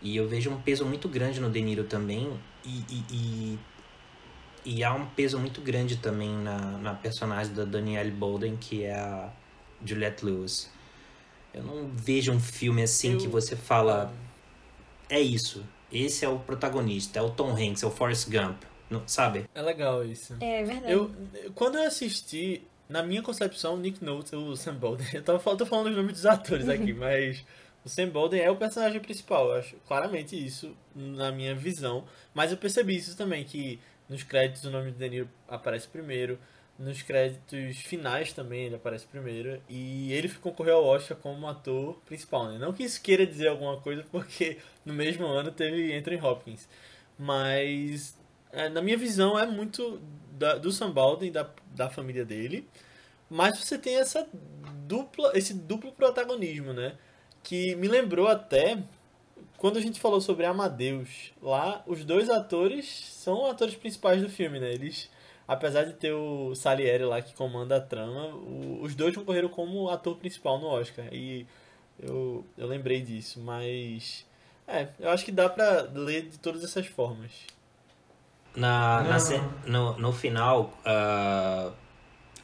E 0.00 0.16
eu 0.16 0.28
vejo 0.28 0.50
um 0.50 0.60
peso 0.60 0.84
muito 0.84 1.08
grande 1.08 1.40
no 1.40 1.50
De 1.50 1.60
Niro 1.60 1.84
também, 1.84 2.38
e, 2.64 2.84
e, 2.88 3.04
e, 3.10 3.58
e 4.64 4.84
há 4.84 4.94
um 4.94 5.06
peso 5.06 5.38
muito 5.38 5.60
grande 5.60 5.96
também 5.96 6.30
na, 6.30 6.58
na 6.78 6.94
personagem 6.94 7.52
da 7.52 7.64
Danielle 7.64 8.10
Bolden, 8.10 8.56
que 8.56 8.84
é 8.84 8.94
a 8.94 9.32
Juliette 9.84 10.24
Lewis. 10.24 10.70
Eu 11.52 11.62
não 11.62 11.88
vejo 11.92 12.32
um 12.32 12.40
filme 12.40 12.82
assim 12.82 13.12
eu... 13.12 13.18
que 13.18 13.26
você 13.26 13.56
fala. 13.56 14.12
É 15.08 15.20
isso. 15.20 15.64
Esse 15.90 16.24
é 16.24 16.28
o 16.28 16.38
protagonista, 16.38 17.18
é 17.18 17.22
o 17.22 17.30
Tom 17.30 17.52
Hanks, 17.52 17.82
é 17.82 17.86
o 17.86 17.90
Forrest 17.90 18.28
Gump, 18.28 18.62
não, 18.90 19.02
sabe? 19.06 19.46
É 19.54 19.62
legal 19.62 20.04
isso. 20.04 20.36
É, 20.38 20.60
é 20.60 20.64
verdade. 20.64 20.92
Eu, 20.92 21.10
quando 21.54 21.78
eu 21.78 21.86
assisti, 21.86 22.62
na 22.88 23.02
minha 23.02 23.22
concepção, 23.22 23.76
Nick 23.78 24.04
Nolte, 24.04 24.36
o 24.36 24.54
Sam 24.54 24.74
Bolden, 24.74 25.06
eu 25.14 25.22
tô, 25.22 25.38
tô 25.38 25.64
falando 25.64 25.86
os 25.86 25.96
nomes 25.96 26.12
dos 26.12 26.26
atores 26.26 26.68
aqui, 26.68 26.92
mas 26.94 27.42
o 27.84 27.88
Sam 27.88 28.08
Bolden 28.08 28.40
é 28.40 28.50
o 28.50 28.56
personagem 28.56 29.00
principal, 29.00 29.48
eu 29.48 29.56
acho 29.56 29.76
claramente 29.86 30.36
isso 30.36 30.76
na 30.94 31.30
minha 31.32 31.54
visão, 31.54 32.04
mas 32.34 32.50
eu 32.50 32.58
percebi 32.58 32.96
isso 32.96 33.16
também, 33.16 33.44
que 33.44 33.80
nos 34.08 34.22
créditos 34.22 34.64
o 34.64 34.70
nome 34.70 34.90
de 34.90 34.98
Deniro 34.98 35.28
aparece 35.48 35.86
primeiro, 35.88 36.38
nos 36.78 37.02
créditos 37.02 37.78
finais 37.78 38.32
também 38.32 38.66
ele 38.66 38.76
aparece 38.76 39.04
primeiro. 39.04 39.60
E 39.68 40.12
ele 40.12 40.28
concorreu 40.28 40.76
ao 40.76 40.84
Oscar 40.84 41.16
como 41.16 41.46
ator 41.48 41.98
principal, 42.06 42.48
né? 42.48 42.58
Não 42.58 42.72
que 42.72 42.84
isso 42.84 43.02
queira 43.02 43.26
dizer 43.26 43.48
alguma 43.48 43.80
coisa, 43.80 44.04
porque 44.10 44.58
no 44.86 44.94
mesmo 44.94 45.26
ano 45.26 45.50
teve 45.50 45.92
Anthony 45.92 46.20
Hopkins. 46.20 46.68
Mas, 47.18 48.16
é, 48.52 48.68
na 48.68 48.80
minha 48.80 48.96
visão, 48.96 49.36
é 49.36 49.44
muito 49.44 50.00
da, 50.30 50.54
do 50.54 50.70
Sam 50.70 50.92
Baldwin, 50.92 51.32
da, 51.32 51.50
da 51.74 51.90
família 51.90 52.24
dele. 52.24 52.68
Mas 53.28 53.58
você 53.58 53.76
tem 53.76 53.96
essa 53.96 54.26
dupla, 54.86 55.32
esse 55.34 55.52
duplo 55.52 55.92
protagonismo, 55.92 56.72
né? 56.72 56.96
Que 57.48 57.74
me 57.76 57.88
lembrou 57.88 58.28
até 58.28 58.78
quando 59.56 59.78
a 59.78 59.80
gente 59.80 59.98
falou 59.98 60.20
sobre 60.20 60.44
Amadeus. 60.44 61.32
Lá, 61.42 61.82
os 61.86 62.04
dois 62.04 62.28
atores 62.28 62.86
são 62.86 63.46
atores 63.46 63.74
principais 63.74 64.20
do 64.20 64.28
filme, 64.28 64.60
né? 64.60 64.72
Eles 64.72 65.08
apesar 65.48 65.84
de 65.84 65.94
ter 65.94 66.12
o 66.12 66.54
Salieri 66.54 67.04
lá 67.04 67.22
que 67.22 67.34
comanda 67.34 67.78
a 67.78 67.80
trama, 67.80 68.26
o, 68.26 68.80
os 68.82 68.94
dois 68.94 69.16
concorreram 69.16 69.48
como 69.48 69.88
ator 69.88 70.16
principal 70.16 70.60
no 70.60 70.66
Oscar. 70.66 71.06
E 71.10 71.46
eu, 71.98 72.44
eu 72.58 72.66
lembrei 72.66 73.00
disso, 73.00 73.40
mas. 73.40 74.26
É, 74.66 74.88
eu 75.00 75.08
acho 75.08 75.24
que 75.24 75.32
dá 75.32 75.48
pra 75.48 75.88
ler 75.94 76.28
de 76.28 76.38
todas 76.38 76.62
essas 76.62 76.86
formas. 76.86 77.32
Na, 78.54 79.02
na 79.02 79.16
no, 79.66 79.98
no 79.98 80.12
final, 80.12 80.74
uh, 80.84 81.72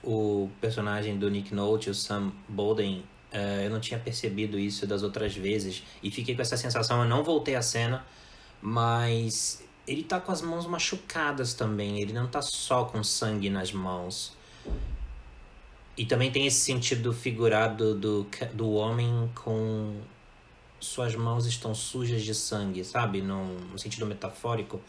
o 0.03 0.49
personagem 0.61 1.19
do 1.19 1.29
Nick 1.29 1.55
Nolte, 1.55 1.91
o 1.91 1.95
Sam 1.95 2.33
Bolden, 2.49 3.05
eu 3.65 3.71
não 3.71 3.81
tinha 3.81 3.99
percebido 3.99 4.59
isso 4.59 4.87
das 4.87 5.03
outras 5.03 5.35
vezes 5.35 5.83
e 6.03 6.11
fiquei 6.11 6.35
com 6.35 6.43
essa 6.43 6.57
sensação. 6.57 7.03
Eu 7.03 7.09
não 7.09 7.25
voltei 7.25 7.57
à 7.57 7.63
cena, 7.63 8.07
mas 8.63 9.65
ele 9.87 10.03
tá 10.03 10.21
com 10.21 10.33
as 10.33 10.41
mãos 10.41 10.67
machucadas 10.67 11.53
também, 11.53 12.01
ele 12.01 12.13
não 12.13 12.27
tá 12.27 12.41
só 12.41 12.85
com 12.85 13.03
sangue 13.03 13.51
nas 13.51 13.73
mãos. 13.73 14.37
E 15.97 16.05
também 16.07 16.31
tem 16.31 16.47
esse 16.47 16.61
sentido 16.61 17.13
figurado 17.13 17.95
do, 17.95 18.27
do 18.53 18.73
homem 18.73 19.31
com 19.35 20.01
suas 20.81 21.15
mãos 21.15 21.47
estão 21.47 21.75
sujas 21.75 22.23
de 22.23 22.35
sangue, 22.35 22.85
sabe? 22.85 23.23
No, 23.23 23.59
no 23.61 23.79
sentido 23.79 24.07
metafórico. 24.07 24.81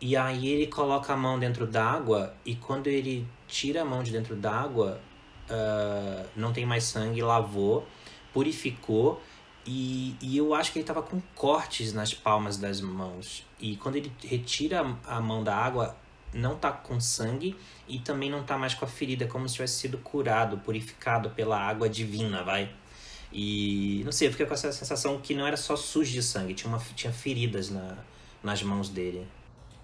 E 0.00 0.16
aí 0.16 0.48
ele 0.48 0.66
coloca 0.66 1.12
a 1.12 1.16
mão 1.16 1.38
dentro 1.38 1.66
d'água 1.66 2.34
e 2.44 2.54
quando 2.54 2.86
ele 2.86 3.26
tira 3.46 3.82
a 3.82 3.84
mão 3.84 4.02
de 4.02 4.10
dentro 4.10 4.34
d'água, 4.34 5.00
uh, 5.50 6.28
não 6.36 6.52
tem 6.52 6.64
mais 6.66 6.84
sangue, 6.84 7.20
lavou, 7.22 7.86
purificou 8.32 9.20
E, 9.66 10.16
e 10.20 10.36
eu 10.36 10.54
acho 10.54 10.72
que 10.72 10.78
ele 10.78 10.86
tava 10.86 11.02
com 11.02 11.20
cortes 11.34 11.92
nas 11.92 12.14
palmas 12.14 12.56
das 12.56 12.80
mãos. 12.80 13.44
E 13.58 13.76
quando 13.76 13.96
ele 13.96 14.10
retira 14.24 14.80
a 15.06 15.16
a 15.16 15.20
mão 15.20 15.44
da 15.44 15.54
água, 15.54 15.96
não 16.32 16.56
tá 16.56 16.72
com 16.72 16.98
sangue 17.00 17.56
e 17.88 17.98
também 17.98 18.30
não 18.30 18.42
tá 18.42 18.56
mais 18.56 18.74
com 18.74 18.84
a 18.84 18.88
ferida, 18.88 19.26
como 19.26 19.48
se 19.48 19.54
tivesse 19.56 19.74
sido 19.80 19.98
curado, 19.98 20.58
purificado 20.58 21.30
pela 21.30 21.58
água 21.60 21.88
divina, 21.88 22.42
vai. 22.42 22.70
E 23.32 24.02
não 24.04 24.12
sei, 24.12 24.28
eu 24.28 24.32
fiquei 24.32 24.46
com 24.46 24.54
essa 24.54 24.72
sensação 24.72 25.20
que 25.20 25.34
não 25.34 25.46
era 25.46 25.56
só 25.56 25.76
sujo 25.76 26.10
de 26.12 26.22
sangue, 26.22 26.54
tinha, 26.54 26.68
uma, 26.72 26.80
tinha 26.96 27.12
feridas 27.12 27.70
na, 27.70 27.98
nas 28.42 28.62
mãos 28.62 28.88
dele. 28.88 29.26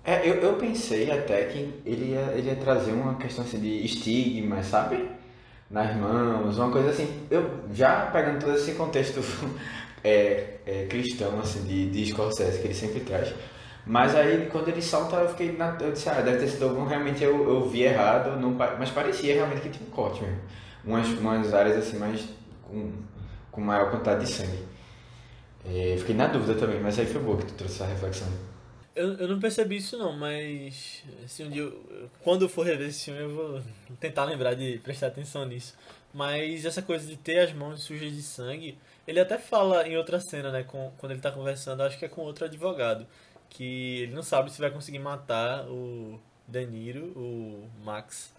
É, 0.04 0.28
eu, 0.28 0.34
eu 0.34 0.54
pensei 0.56 1.10
até 1.10 1.44
que 1.46 1.58
ele 1.84 2.12
ia, 2.12 2.32
ele 2.36 2.48
ia 2.48 2.56
trazer 2.56 2.92
uma 2.92 3.16
questão 3.16 3.44
assim 3.44 3.60
de 3.60 3.84
estigma, 3.84 4.62
sabe? 4.62 5.08
Nas 5.70 5.96
mãos, 5.96 6.58
uma 6.58 6.70
coisa 6.70 6.90
assim. 6.90 7.26
Eu 7.30 7.64
já 7.72 8.06
pegando 8.06 8.40
todo 8.40 8.54
esse 8.54 8.72
contexto 8.72 9.20
é, 10.02 10.58
é, 10.64 10.86
cristão, 10.88 11.38
assim, 11.40 11.64
de, 11.64 11.90
de 11.90 12.06
Scorsese, 12.06 12.60
que 12.60 12.66
ele 12.68 12.74
sempre 12.74 13.00
traz. 13.00 13.34
Mas 13.84 14.14
aí 14.14 14.48
quando 14.50 14.68
ele 14.68 14.82
solta, 14.82 15.16
eu 15.16 15.28
fiquei 15.28 15.56
na. 15.56 15.76
Eu 15.80 15.92
disse, 15.92 16.08
ah, 16.08 16.20
deve 16.20 16.38
ter 16.38 16.48
sido 16.48 16.64
algum, 16.64 16.84
realmente 16.84 17.22
eu, 17.22 17.48
eu 17.48 17.68
vi 17.68 17.82
errado, 17.82 18.38
não, 18.40 18.50
mas 18.50 18.90
parecia 18.90 19.34
realmente 19.34 19.60
que 19.60 19.70
tinha 19.70 19.88
um 19.88 19.90
corte 19.90 20.22
mesmo. 20.22 20.38
Umas, 20.84 21.08
umas 21.08 21.54
áreas 21.54 21.76
assim 21.78 21.98
mais. 21.98 22.28
com, 22.62 22.92
com 23.50 23.60
maior 23.60 23.90
quantidade 23.90 24.24
de 24.24 24.30
sangue. 24.30 24.64
É, 25.64 25.96
fiquei 25.98 26.14
na 26.14 26.28
dúvida 26.28 26.54
também, 26.54 26.80
mas 26.80 26.98
aí 26.98 27.06
foi 27.06 27.20
boa 27.20 27.38
que 27.38 27.46
tu 27.46 27.54
trouxe 27.54 27.82
essa 27.82 27.86
reflexão. 27.86 28.28
Eu, 28.96 29.12
eu 29.18 29.28
não 29.28 29.38
percebi 29.38 29.76
isso 29.76 29.98
não, 29.98 30.16
mas 30.16 31.04
se 31.28 31.42
um 31.44 31.50
dia 31.50 31.62
eu- 31.62 32.10
quando 32.22 32.42
eu 32.46 32.48
for 32.48 32.64
rever 32.64 32.88
esse 32.88 33.04
filme 33.04 33.20
eu 33.20 33.30
vou 33.30 33.62
tentar 34.00 34.24
lembrar 34.24 34.54
de 34.54 34.78
prestar 34.78 35.08
atenção 35.08 35.44
nisso. 35.44 35.74
Mas 36.14 36.64
essa 36.64 36.80
coisa 36.80 37.06
de 37.06 37.16
ter 37.16 37.40
as 37.40 37.52
mãos 37.52 37.82
sujas 37.82 38.10
de 38.10 38.22
sangue, 38.22 38.78
ele 39.06 39.20
até 39.20 39.36
fala 39.38 39.86
em 39.86 39.98
outra 39.98 40.18
cena, 40.18 40.50
né, 40.50 40.62
com, 40.62 40.90
quando 40.96 41.12
ele 41.12 41.20
tá 41.20 41.30
conversando, 41.30 41.82
acho 41.82 41.98
que 41.98 42.06
é 42.06 42.08
com 42.08 42.22
outro 42.22 42.46
advogado, 42.46 43.06
que 43.50 44.00
ele 44.04 44.14
não 44.14 44.22
sabe 44.22 44.50
se 44.50 44.58
vai 44.58 44.70
conseguir 44.70 44.98
matar 44.98 45.66
o 45.68 46.18
Danilo, 46.48 47.08
o 47.14 47.68
Max, 47.84 48.32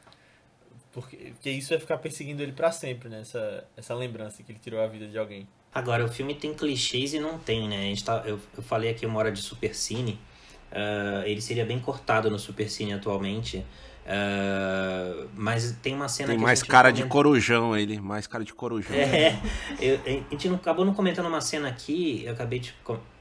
porque, 0.92 1.18
porque 1.34 1.52
isso 1.52 1.70
vai 1.70 1.80
ficar 1.80 1.98
perseguindo 2.00 2.42
ele 2.42 2.52
pra 2.52 2.72
sempre, 2.72 3.10
né, 3.10 3.22
essa, 3.22 3.64
essa 3.76 3.94
lembrança 3.94 4.42
que 4.42 4.52
ele 4.52 4.60
tirou 4.60 4.82
a 4.82 4.88
vida 4.88 5.08
de 5.08 5.18
alguém. 5.20 5.48
Agora, 5.74 6.04
o 6.04 6.08
filme 6.08 6.34
tem 6.34 6.54
clichês 6.56 7.14
e 7.14 7.20
não 7.20 7.38
tem, 7.38 7.68
né? 7.70 7.78
A 7.78 7.82
gente 7.84 8.04
tá, 8.04 8.24
eu, 8.26 8.40
eu 8.58 8.64
falei 8.64 8.90
aqui 8.90 9.06
uma 9.06 9.20
hora 9.20 9.32
de 9.32 9.40
Supercine. 9.40 10.18
Ah, 10.72 11.24
ele 11.26 11.42
seria 11.42 11.66
bem 11.66 11.80
cortado 11.80 12.30
no 12.30 12.38
Supercine 12.40 12.94
atualmente. 12.94 13.64
ah, 14.32 15.26
mas 15.36 15.72
tem 15.82 15.94
uma 15.96 16.08
cena 16.10 16.30
Tem 16.30 16.38
que 16.38 16.44
mais 16.44 16.64
cara 16.64 16.92
de 16.92 17.02
comenta- 17.02 17.12
corujão 17.14 17.78
ele, 17.78 18.00
mais 18.00 18.28
cara 18.28 18.44
de 18.44 18.54
corujão. 18.54 18.96
É, 18.96 19.38
eu- 19.80 20.00
a 20.06 20.32
gente 20.32 20.48
não, 20.50 20.56
acabou 20.56 20.86
não 20.86 20.94
comentando 20.94 21.28
uma 21.28 21.42
cena 21.42 21.68
aqui, 21.68 22.24
eu 22.26 22.34
acabei 22.34 22.60
de. 22.60 22.74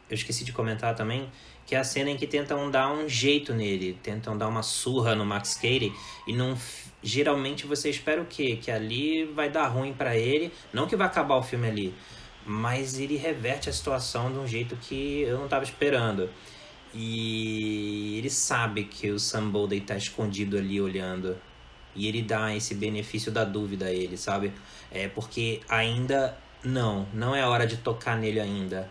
Eu 0.09 0.14
esqueci 0.14 0.44
de 0.44 0.52
comentar 0.52 0.94
também, 0.94 1.28
que 1.66 1.74
é 1.74 1.78
a 1.78 1.82
cena 1.85 2.09
em 2.10 2.16
que 2.16 2.28
tentam 2.28 2.70
dar 2.70 2.93
um 2.93 3.09
jeito 3.09 3.52
nele, 3.52 3.98
tentam 4.02 4.39
dar 4.39 4.47
uma 4.47 4.62
surra 4.62 5.16
no 5.16 5.24
Max 5.27 5.55
Cady 5.55 5.93
e 6.27 6.32
não. 6.32 6.56
Geralmente 7.02 7.66
você 7.66 7.90
espera 7.90 8.20
o 8.20 8.24
quê? 8.24 8.56
Que 8.60 8.70
ali 8.70 9.24
vai 9.27 9.48
dar 9.51 9.66
ruim 9.68 9.93
pra 9.93 10.16
ele, 10.16 10.52
não 10.73 10.86
que 10.86 10.97
vai 10.97 11.06
acabar 11.06 11.36
o 11.36 11.43
filme 11.43 11.68
ali, 11.68 11.94
mas 12.44 12.98
ele 12.98 13.16
reverte 13.16 13.68
a 13.68 13.73
situação 13.73 14.32
de 14.32 14.39
um 14.39 14.47
jeito 14.47 14.77
que 14.77 15.23
eu 15.23 15.39
não 15.39 15.47
tava 15.48 15.62
esperando. 15.64 16.28
E 16.98 18.16
ele 18.16 18.31
sabe 18.31 18.85
que 18.85 19.10
o 19.10 19.18
Sam 19.18 19.51
Bolden 19.51 19.81
tá 19.81 19.97
escondido 19.98 20.56
ali 20.56 20.81
olhando. 20.81 21.36
E 21.94 22.09
ele 22.09 22.23
dá 22.23 22.56
esse 22.56 22.74
benefício 22.74 23.31
da 23.31 23.44
dúvida 23.44 23.86
a 23.86 23.93
ele, 23.93 24.16
sabe? 24.16 24.51
É 24.90 25.06
porque 25.06 25.60
ainda 25.68 26.35
não, 26.64 27.06
não 27.12 27.36
é 27.36 27.47
hora 27.47 27.66
de 27.66 27.77
tocar 27.77 28.16
nele 28.16 28.40
ainda. 28.40 28.89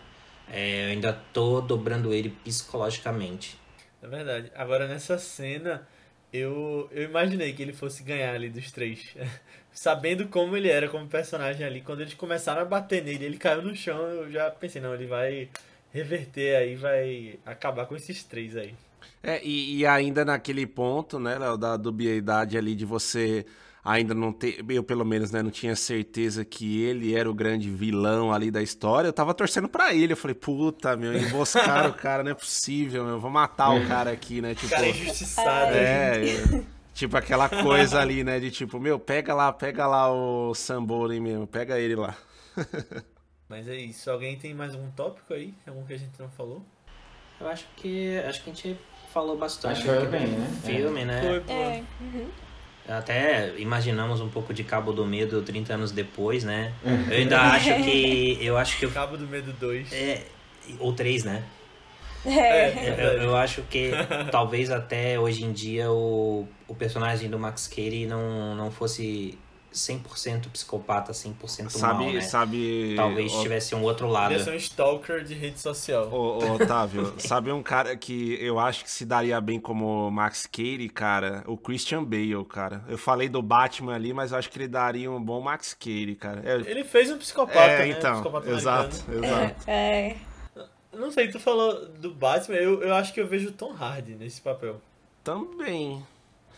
É, 0.48 0.86
eu 0.86 0.90
ainda 0.90 1.12
tô 1.32 1.60
dobrando 1.60 2.14
ele 2.14 2.30
psicologicamente. 2.44 3.58
É 4.00 4.06
verdade. 4.06 4.52
Agora 4.54 4.86
nessa 4.86 5.18
cena, 5.18 5.86
eu, 6.32 6.88
eu 6.92 7.02
imaginei 7.02 7.52
que 7.54 7.62
ele 7.62 7.72
fosse 7.72 8.04
ganhar 8.04 8.34
ali 8.34 8.48
dos 8.48 8.70
três. 8.70 9.16
Sabendo 9.72 10.28
como 10.28 10.56
ele 10.56 10.68
era 10.68 10.88
como 10.88 11.08
personagem 11.08 11.66
ali, 11.66 11.80
quando 11.80 12.02
eles 12.02 12.14
começaram 12.14 12.62
a 12.62 12.64
bater 12.64 13.02
nele, 13.02 13.24
ele 13.24 13.36
caiu 13.36 13.62
no 13.62 13.74
chão, 13.74 13.98
eu 13.98 14.30
já 14.30 14.48
pensei, 14.48 14.80
não, 14.80 14.94
ele 14.94 15.06
vai 15.06 15.48
reverter 15.96 16.56
aí, 16.56 16.76
vai 16.76 17.38
acabar 17.46 17.86
com 17.86 17.96
esses 17.96 18.22
três 18.22 18.54
aí. 18.56 18.74
É, 19.22 19.40
e, 19.42 19.78
e 19.78 19.86
ainda 19.86 20.24
naquele 20.24 20.66
ponto, 20.66 21.18
né, 21.18 21.38
Léo, 21.38 21.56
da 21.56 21.76
dubiedade 21.76 22.58
ali 22.58 22.74
de 22.74 22.84
você 22.84 23.46
ainda 23.82 24.12
não 24.14 24.32
ter, 24.32 24.64
eu 24.68 24.82
pelo 24.82 25.04
menos, 25.04 25.30
né, 25.30 25.42
não 25.42 25.50
tinha 25.50 25.74
certeza 25.74 26.44
que 26.44 26.82
ele 26.82 27.14
era 27.14 27.30
o 27.30 27.34
grande 27.34 27.70
vilão 27.70 28.32
ali 28.32 28.50
da 28.50 28.60
história, 28.60 29.08
eu 29.08 29.12
tava 29.12 29.32
torcendo 29.32 29.68
pra 29.68 29.94
ele, 29.94 30.12
eu 30.12 30.16
falei, 30.16 30.34
puta, 30.34 30.96
meu, 30.96 31.16
emboscaram 31.16 31.90
o 31.90 31.94
cara, 31.94 32.22
não 32.22 32.32
é 32.32 32.34
possível, 32.34 33.04
meu, 33.04 33.14
eu 33.14 33.20
vou 33.20 33.30
matar 33.30 33.70
o 33.70 33.86
cara 33.86 34.10
aqui, 34.10 34.42
né, 34.42 34.54
tipo... 34.58 34.68
Cara 34.68 34.88
injustiçado. 34.88 35.72
É, 35.72 36.28
é, 36.28 36.62
tipo 36.92 37.16
aquela 37.16 37.48
coisa 37.48 38.00
ali, 38.00 38.22
né, 38.22 38.38
de 38.38 38.50
tipo, 38.50 38.78
meu, 38.78 38.98
pega 38.98 39.32
lá, 39.32 39.52
pega 39.52 39.86
lá 39.86 40.12
o 40.12 40.52
Samboren 40.52 41.20
mesmo, 41.20 41.46
pega 41.46 41.78
ele 41.78 41.94
lá. 41.94 42.14
Mas 43.48 43.68
é 43.68 43.76
isso. 43.76 44.10
Alguém 44.10 44.36
tem 44.36 44.52
mais 44.54 44.74
algum 44.74 44.90
tópico 44.90 45.32
aí? 45.32 45.54
Algum 45.66 45.84
que 45.84 45.94
a 45.94 45.98
gente 45.98 46.18
não 46.18 46.28
falou? 46.28 46.62
Eu 47.40 47.48
acho 47.48 47.66
que 47.76 48.18
acho 48.18 48.42
que 48.42 48.50
a 48.50 48.54
gente 48.54 48.76
falou 49.12 49.36
bastante 49.36 49.72
Acho 49.72 49.82
que 49.82 49.88
foi 49.88 50.06
bem, 50.06 50.26
né? 50.26 50.60
filme, 50.64 51.04
né? 51.04 51.20
Foi, 51.22 51.40
pô. 51.40 51.52
É. 51.52 51.82
uhum. 52.00 52.28
Até 52.88 53.58
imaginamos 53.58 54.20
um 54.20 54.28
pouco 54.28 54.54
de 54.54 54.62
Cabo 54.62 54.92
do 54.92 55.04
Medo 55.04 55.42
30 55.42 55.74
anos 55.74 55.92
depois, 55.92 56.44
né? 56.44 56.72
Eu 56.84 57.16
ainda 57.16 57.40
acho 57.40 57.74
que 57.82 58.38
eu 58.44 58.56
acho 58.56 58.78
que 58.78 58.84
eu, 58.84 58.90
Cabo 58.90 59.16
do 59.16 59.26
Medo 59.26 59.52
2. 59.52 59.92
é, 59.92 60.22
ou 60.78 60.92
três, 60.92 61.24
né? 61.24 61.44
É. 62.24 62.90
Eu, 62.90 63.22
eu 63.22 63.36
acho 63.36 63.62
que 63.62 63.90
talvez 64.30 64.70
até 64.70 65.18
hoje 65.18 65.44
em 65.44 65.52
dia 65.52 65.90
o, 65.90 66.46
o 66.68 66.74
personagem 66.74 67.28
do 67.28 67.38
Max 67.38 67.66
Cady 67.66 68.06
não, 68.06 68.54
não 68.54 68.70
fosse 68.70 69.38
100% 69.76 70.50
psicopata, 70.50 71.12
100% 71.12 71.70
Sabe, 71.70 72.04
mal, 72.04 72.12
né? 72.12 72.20
sabe... 72.20 72.94
Talvez 72.96 73.32
ó, 73.32 73.42
tivesse 73.42 73.74
um 73.74 73.82
outro 73.82 74.08
lado. 74.08 74.34
Ele 74.34 74.42
ser 74.42 74.50
um 74.50 74.56
stalker 74.56 75.22
de 75.22 75.34
rede 75.34 75.60
social. 75.60 76.08
Ô, 76.10 76.38
ô, 76.38 76.54
Otávio, 76.54 77.14
sabe 77.18 77.52
um 77.52 77.62
cara 77.62 77.96
que 77.96 78.38
eu 78.40 78.58
acho 78.58 78.84
que 78.84 78.90
se 78.90 79.04
daria 79.04 79.40
bem 79.40 79.60
como 79.60 80.10
Max 80.10 80.46
Cady, 80.46 80.88
cara? 80.88 81.44
O 81.46 81.56
Christian 81.56 82.02
Bale, 82.02 82.44
cara. 82.48 82.82
Eu 82.88 82.98
falei 82.98 83.28
do 83.28 83.42
Batman 83.42 83.94
ali, 83.94 84.12
mas 84.12 84.32
eu 84.32 84.38
acho 84.38 84.50
que 84.50 84.58
ele 84.58 84.68
daria 84.68 85.10
um 85.10 85.22
bom 85.22 85.40
Max 85.40 85.74
Cady, 85.74 86.16
cara. 86.18 86.42
É, 86.44 86.70
Ele 86.70 86.84
fez 86.84 87.10
um 87.10 87.18
psicopata, 87.18 87.58
é, 87.60 87.78
né? 87.78 87.88
então, 87.88 88.14
psicopata 88.14 88.50
exato, 88.50 89.04
americano. 89.08 89.34
exato. 89.34 89.70
É. 89.70 90.16
Não 90.92 91.10
sei, 91.10 91.28
tu 91.28 91.38
falou 91.38 91.86
do 91.88 92.14
Batman, 92.14 92.56
eu, 92.56 92.82
eu 92.82 92.94
acho 92.94 93.12
que 93.12 93.20
eu 93.20 93.26
vejo 93.26 93.48
o 93.48 93.52
Tom 93.52 93.72
Hardy 93.72 94.14
nesse 94.14 94.40
papel. 94.40 94.80
Também. 95.22 96.02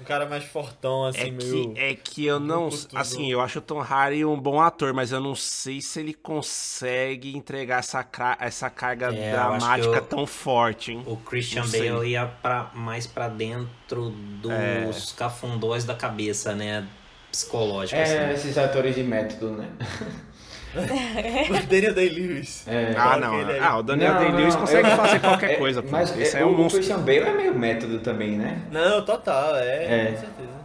Um 0.01 0.05
cara 0.05 0.27
mais 0.27 0.45
fortão, 0.45 1.05
assim, 1.07 1.19
É 1.20 1.31
meio... 1.31 1.75
que, 1.75 1.81
é 1.81 1.95
que 1.95 2.25
eu 2.27 2.39
não. 2.39 2.69
Assim, 2.95 3.33
eu 3.33 3.41
acho 3.41 3.59
o 3.59 3.62
Tom 3.62 3.81
Hardy 3.81 4.25
um 4.25 4.39
bom 4.39 4.61
ator, 4.61 4.95
mas 4.95 5.11
eu 5.11 5.20
não 5.20 5.35
sei 5.35 5.81
se 5.81 5.99
ele 5.99 6.15
consegue 6.15 7.37
entregar 7.37 7.81
essa, 7.81 8.07
essa 8.39 8.70
carga 8.70 9.12
É, 9.12 9.33
dramática 9.33 9.97
eu- 9.97 10.03
tão 10.05 10.25
forte, 10.27 10.93
hein? 10.93 11.03
O 11.05 11.16
Christian 11.16 11.62
Não 11.62 11.69
sei. 11.69 11.91
Bale 11.91 12.09
ia 12.11 12.27
pra, 12.27 12.70
mais 12.75 13.07
pra 13.09 13.27
dentro 13.29 14.11
dos 14.41 15.12
É. 15.12 15.16
cafundós 15.16 15.85
da 15.85 15.95
cabeça, 15.97 16.55
né? 16.55 16.87
Psicológico, 17.33 17.99
É, 18.01 18.03
assim. 18.31 18.35
esses 18.35 18.57
atores 18.59 18.95
de 18.95 19.03
método, 19.03 19.51
né? 19.51 19.69
O 21.65 21.66
Daniel 21.66 21.95
Day-Lewis. 21.95 22.66
É. 22.69 22.95
Ah, 22.97 23.16
não. 23.16 23.40
ele 23.40 23.53
aí. 23.53 23.59
Ah, 23.61 23.78
o 23.78 23.82
Daniel 23.82 24.19
Day-Lewis 24.19 24.55
consegue 24.57 24.89
eu- 24.89 24.97
fazer 24.97 25.20
qualquer 25.20 25.53
É, 25.53 25.57
coisa, 25.57 25.82
pô. 25.82 25.89
Mas 25.90 26.16
Esse 26.16 26.36
é, 26.36 26.40
é 26.40 26.45
um 26.47 26.51
o 26.51 26.57
monstro. 26.59 26.78
Christian 26.81 26.99
Bale 27.01 27.19
é 27.20 27.32
meio 27.35 27.55
método 27.59 27.99
também, 28.01 28.32
né? 28.36 28.62
Não, 28.70 29.03
total, 29.05 29.57
é, 29.57 29.85
É. 29.85 30.12
com 30.12 30.20
certeza. 30.20 30.59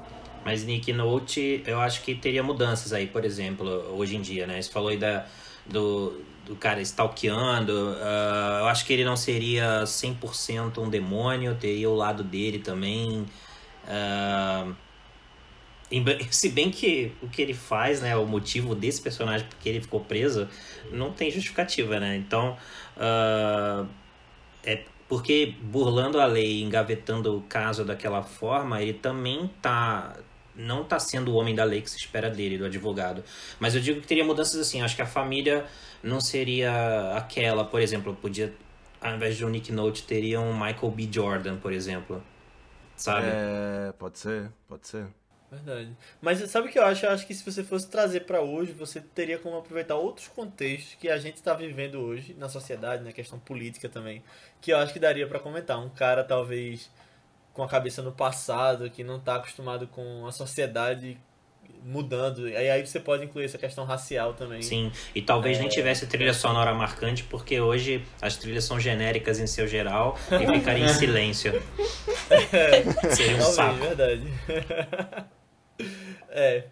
Mas 0.45 0.65
Nick 0.65 0.91
Note, 0.91 1.63
eu 1.65 1.79
acho 1.79 2.01
que 2.01 2.13
teria 2.15 2.43
mudanças 2.43 2.91
aí, 2.91 3.07
por 3.07 3.23
exemplo, 3.23 3.65
hoje 3.97 4.17
em 4.17 4.21
dia, 4.21 4.45
né? 4.45 4.61
Você 4.61 4.69
falou 4.69 4.89
aí 4.89 4.97
da, 4.97 5.25
do, 5.65 6.21
do 6.45 6.55
cara 6.57 6.81
stalkeando. 6.81 7.95
ah, 8.01 8.57
eu 8.61 8.67
acho 8.67 8.85
que 8.85 8.91
ele 8.91 9.05
não 9.05 9.15
seria 9.15 9.83
100% 9.85 10.77
um 10.79 10.89
demônio, 10.89 11.55
teria 11.55 11.89
o 11.89 11.95
lado 11.95 12.23
dele 12.23 12.59
também. 12.59 13.25
ah, 13.87 14.65
em- 14.67 14.75
se 16.31 16.49
bem 16.49 16.71
que 16.71 17.11
o 17.21 17.27
que 17.27 17.41
ele 17.41 17.53
faz, 17.53 18.01
né, 18.01 18.15
o 18.15 18.25
motivo 18.25 18.73
desse 18.73 19.01
personagem 19.01 19.47
porque 19.47 19.67
ele 19.69 19.81
ficou 19.81 19.99
preso, 19.99 20.47
não 20.91 21.11
tem 21.11 21.29
justificativa, 21.29 21.99
né? 21.99 22.15
Então, 22.15 22.57
ah, 22.97 23.85
é 24.63 24.83
porque 25.07 25.55
burlando 25.61 26.19
a 26.19 26.25
lei, 26.25 26.61
engavetando 26.61 27.37
o 27.37 27.41
caso 27.41 27.85
daquela 27.85 28.23
forma, 28.23 28.81
ele 28.81 28.93
também 28.93 29.49
tá 29.61 30.15
não 30.55 30.83
tá 30.83 30.99
sendo 30.99 31.31
o 31.31 31.35
homem 31.35 31.55
da 31.55 31.63
lei 31.63 31.81
que 31.81 31.89
se 31.89 31.97
espera 31.97 32.29
dele, 32.29 32.59
do 32.59 32.65
advogado. 32.65 33.23
Mas 33.59 33.73
eu 33.73 33.81
digo 33.81 34.01
que 34.01 34.07
teria 34.07 34.23
mudanças 34.23 34.59
assim, 34.59 34.81
acho 34.81 34.95
que 34.95 35.01
a 35.01 35.05
família 35.05 35.65
não 36.03 36.21
seria 36.21 37.13
aquela, 37.15 37.65
por 37.65 37.81
exemplo, 37.81 38.15
podia 38.15 38.53
ao 39.01 39.15
invés 39.15 39.35
de 39.35 39.43
um 39.43 39.49
Nick 39.49 39.71
Note 39.71 40.03
teria 40.03 40.39
um 40.39 40.53
Michael 40.53 40.91
B. 40.91 41.09
Jordan, 41.11 41.57
por 41.57 41.73
exemplo. 41.73 42.23
Sabe? 42.95 43.27
É, 43.29 43.91
pode 43.99 44.17
ser, 44.17 44.49
pode 44.67 44.87
ser. 44.87 45.07
Verdade. 45.53 45.89
Mas 46.21 46.39
sabe 46.49 46.67
o 46.67 46.71
que 46.71 46.79
eu 46.79 46.85
acho? 46.85 47.05
Eu 47.05 47.11
acho 47.11 47.25
que 47.27 47.33
se 47.33 47.43
você 47.49 47.63
fosse 47.63 47.87
trazer 47.89 48.21
para 48.21 48.41
hoje, 48.41 48.71
você 48.71 48.99
teria 49.01 49.37
como 49.37 49.57
aproveitar 49.57 49.95
outros 49.95 50.27
contextos 50.27 50.95
que 50.99 51.09
a 51.09 51.17
gente 51.17 51.35
está 51.35 51.53
vivendo 51.53 51.99
hoje 51.99 52.35
na 52.37 52.49
sociedade, 52.49 53.03
na 53.03 53.11
questão 53.11 53.37
política 53.39 53.87
também, 53.89 54.23
que 54.61 54.71
eu 54.71 54.77
acho 54.77 54.91
que 54.93 54.99
daria 54.99 55.27
para 55.27 55.39
comentar. 55.39 55.79
Um 55.79 55.89
cara 55.89 56.23
talvez 56.23 56.89
com 57.53 57.61
a 57.63 57.67
cabeça 57.67 58.01
no 58.01 58.11
passado, 58.11 58.89
que 58.89 59.03
não 59.03 59.17
está 59.17 59.35
acostumado 59.35 59.87
com 59.87 60.25
a 60.25 60.31
sociedade 60.31 61.17
mudando. 61.85 62.47
E 62.47 62.55
aí 62.55 62.85
você 62.85 62.97
pode 62.99 63.25
incluir 63.25 63.43
essa 63.45 63.57
questão 63.57 63.83
racial 63.83 64.33
também. 64.33 64.61
Sim, 64.61 64.89
e 65.13 65.21
talvez 65.21 65.57
É. 65.57 65.59
nem 65.61 65.69
tivesse 65.69 66.07
trilha 66.07 66.33
sonora 66.33 66.73
marcante, 66.73 67.23
porque 67.25 67.59
hoje 67.59 68.03
as 68.21 68.37
trilhas 68.37 68.63
são 68.63 68.79
genéricas 68.79 69.37
em 69.39 69.45
seu 69.47 69.67
geral 69.67 70.17
e 70.31 70.59
ficaria 70.59 70.85
em 70.85 70.89
silêncio. 70.93 71.51
Seria 73.13 73.35
um 73.35 73.39
Talvez, 73.39 73.55
saco. 73.55 73.75
verdade. 73.79 74.23
é. 76.29 76.65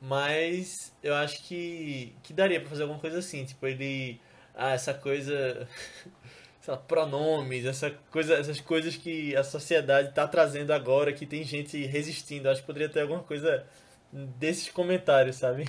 Mas 0.00 0.94
eu 1.02 1.14
acho 1.14 1.42
que, 1.42 2.14
que 2.22 2.32
daria 2.32 2.60
pra 2.60 2.70
fazer 2.70 2.82
alguma 2.82 3.00
coisa 3.00 3.18
assim. 3.18 3.44
Tipo, 3.44 3.66
ele. 3.66 4.20
Ah, 4.54 4.72
essa 4.72 4.94
coisa. 4.94 5.68
Sei 6.60 6.74
lá, 6.74 6.76
pronomes, 6.76 7.64
essa 7.64 7.90
coisa, 8.10 8.34
essas 8.34 8.60
coisas 8.60 8.94
que 8.94 9.34
a 9.34 9.42
sociedade 9.42 10.12
tá 10.12 10.28
trazendo 10.28 10.72
agora, 10.72 11.10
que 11.10 11.24
tem 11.24 11.42
gente 11.42 11.86
resistindo. 11.86 12.48
Eu 12.48 12.52
acho 12.52 12.60
que 12.60 12.66
poderia 12.66 12.88
ter 12.88 13.00
alguma 13.00 13.22
coisa 13.22 13.64
desses 14.12 14.68
comentários, 14.68 15.36
sabe? 15.36 15.66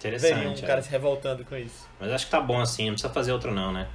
Veria 0.00 0.36
um 0.36 0.40
Interessante. 0.40 0.62
cara 0.62 0.78
é. 0.78 0.82
se 0.82 0.90
revoltando 0.90 1.44
com 1.44 1.56
isso. 1.56 1.88
Mas 1.98 2.12
acho 2.12 2.24
que 2.26 2.30
tá 2.30 2.40
bom 2.40 2.60
assim, 2.60 2.86
não 2.86 2.92
precisa 2.92 3.12
fazer 3.12 3.32
outro 3.32 3.52
não, 3.52 3.72
né? 3.72 3.88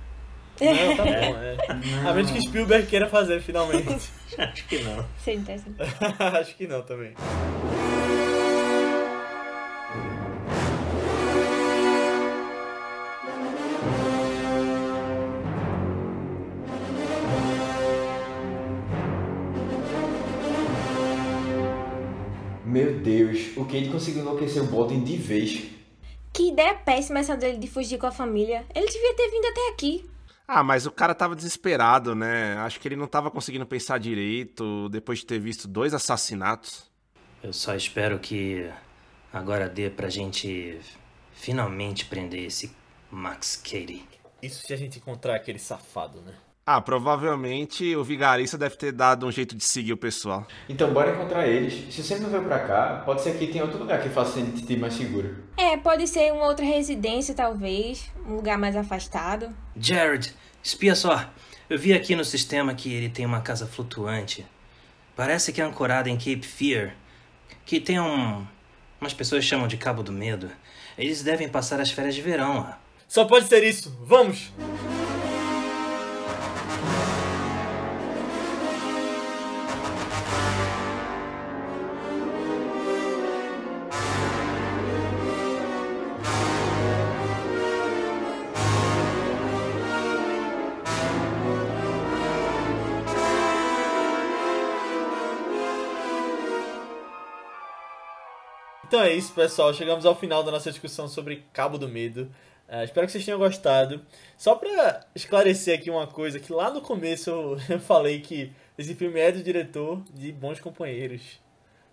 Não, 0.62 0.98
tá 0.98 1.04
bom, 1.04 1.10
é. 1.12 2.10
A 2.10 2.14
menos 2.14 2.32
que 2.32 2.42
Spielberg 2.42 2.88
queira 2.88 3.08
fazer 3.08 3.42
finalmente. 3.42 4.12
Acho 4.38 4.66
que 4.68 4.80
não. 4.80 5.06
Seria 5.20 5.40
interessante. 5.40 5.76
acho 6.20 6.56
que 6.56 6.66
não 6.66 6.82
também. 6.82 7.14
O 23.64 23.66
Kate 23.66 23.90
conseguiu 23.90 24.22
enlouquecer 24.22 24.62
o 24.62 24.68
Bolton 24.68 25.04
de 25.04 25.18
vez. 25.18 25.70
Que 26.32 26.50
ideia 26.50 26.76
péssima 26.76 27.20
essa 27.20 27.36
dele 27.36 27.58
de 27.58 27.68
fugir 27.68 27.98
com 27.98 28.08
a 28.08 28.12
família. 28.12 28.66
Ele 28.76 28.88
devia 28.88 29.16
ter 29.16 29.30
vindo 29.30 29.46
até 29.46 29.70
aqui. 29.70 30.10
Ah, 30.48 30.64
mas 30.64 30.86
o 30.86 30.92
cara 30.92 31.16
tava 31.16 31.36
desesperado, 31.36 32.14
né? 32.14 32.58
Acho 32.58 32.80
que 32.80 32.88
ele 32.88 32.96
não 32.96 33.08
tava 33.08 33.32
conseguindo 33.32 33.66
pensar 33.66 33.98
direito 33.98 34.90
depois 34.90 35.20
de 35.20 35.26
ter 35.26 35.40
visto 35.40 35.68
dois 35.68 35.94
assassinatos. 35.94 36.92
Eu 37.42 37.54
só 37.54 37.76
espero 37.76 38.20
que 38.20 38.70
agora 39.32 39.70
dê 39.70 39.90
pra 39.90 40.10
gente 40.10 40.80
finalmente 41.34 42.06
prender 42.06 42.46
esse 42.46 42.76
Max 43.10 43.56
Cady. 43.56 44.06
Isso 44.42 44.66
se 44.66 44.74
a 44.74 44.78
gente 44.78 44.98
encontrar 44.98 45.36
aquele 45.36 45.60
safado, 45.60 46.22
né? 46.22 46.34
Ah, 46.66 46.80
provavelmente 46.80 47.94
o 47.94 48.06
vigarista 48.06 48.58
deve 48.58 48.78
ter 48.78 48.94
dado 48.94 49.28
um 49.28 49.32
jeito 49.32 49.54
de 49.54 49.66
seguir 49.66 49.92
o 49.92 49.98
pessoal. 49.98 50.48
Então 50.70 50.94
bora 50.94 51.12
encontrar 51.12 51.46
eles. 51.46 51.94
Se 51.94 52.02
você 52.02 52.18
não 52.18 52.30
veio 52.30 52.44
pra 52.44 52.60
cá, 52.60 53.02
pode 53.06 53.22
ser 53.22 53.38
que 53.38 53.48
tenha 53.48 53.66
outro 53.66 53.80
lugar 53.80 54.02
que 54.02 54.08
faça 54.08 54.40
gente 54.40 54.60
sentir 54.60 54.80
mais 54.80 54.94
seguro. 54.94 55.44
É, 55.58 55.76
pode 55.76 56.08
ser 56.08 56.32
uma 56.32 56.46
outra 56.46 56.66
residência, 56.66 57.36
talvez. 57.36 58.10
Um 58.26 58.36
lugar 58.36 58.58
mais 58.58 58.78
afastado. 58.78 59.54
Jared, 59.76 60.34
espia 60.64 60.96
só. 60.96 61.30
Eu 61.70 61.78
vi 61.78 61.94
aqui 61.94 62.16
no 62.16 62.24
sistema 62.24 62.74
que 62.74 62.94
ele 62.94 63.10
tem 63.10 63.26
uma 63.26 63.42
casa 63.42 63.68
flutuante. 63.68 64.46
Parece 65.18 65.52
que 65.52 65.62
é 65.62 65.66
ancorada 65.66 66.10
em 66.10 66.16
Cape 66.16 66.44
Fear. 66.44 66.94
Que 67.66 67.78
tem 67.80 68.00
um. 68.00 68.48
Umas 69.02 69.14
pessoas 69.14 69.44
chamam 69.44 69.68
de 69.68 69.76
Cabo 69.76 70.02
do 70.02 70.14
Medo. 70.14 70.50
Eles 70.98 71.24
devem 71.24 71.50
passar 71.50 71.82
as 71.82 71.92
férias 71.92 72.16
de 72.16 72.22
verão 72.22 72.60
lá. 72.60 72.80
Só 73.06 73.26
pode 73.26 73.48
ser 73.48 73.66
isso. 73.66 73.94
Vamos! 74.06 74.50
É 99.04 99.12
isso, 99.12 99.34
pessoal. 99.34 99.74
Chegamos 99.74 100.06
ao 100.06 100.16
final 100.16 100.44
da 100.44 100.52
nossa 100.52 100.72
discussão 100.72 101.10
sobre 101.10 101.44
Cabo 101.52 101.78
do 101.78 101.90
Medo. 101.90 102.34
É, 102.70 102.86
espero 102.86 103.06
que 103.06 103.12
vocês 103.12 103.26
tenham 103.26 103.38
gostado. 103.38 104.02
Só 104.38 104.56
pra 104.56 105.06
esclarecer 105.14 105.78
aqui 105.78 105.90
uma 105.90 106.08
coisa, 106.08 106.40
que 106.40 106.54
lá 106.54 106.72
no 106.72 106.80
começo 106.80 107.30
eu, 107.30 107.58
eu 107.76 107.80
falei 107.82 108.22
que 108.22 108.54
esse 108.78 108.96
filme 108.96 109.20
é 109.20 109.30
do 109.30 109.44
diretor 109.44 110.02
de 110.14 110.32
Bons 110.32 110.62
Companheiros. 110.62 111.42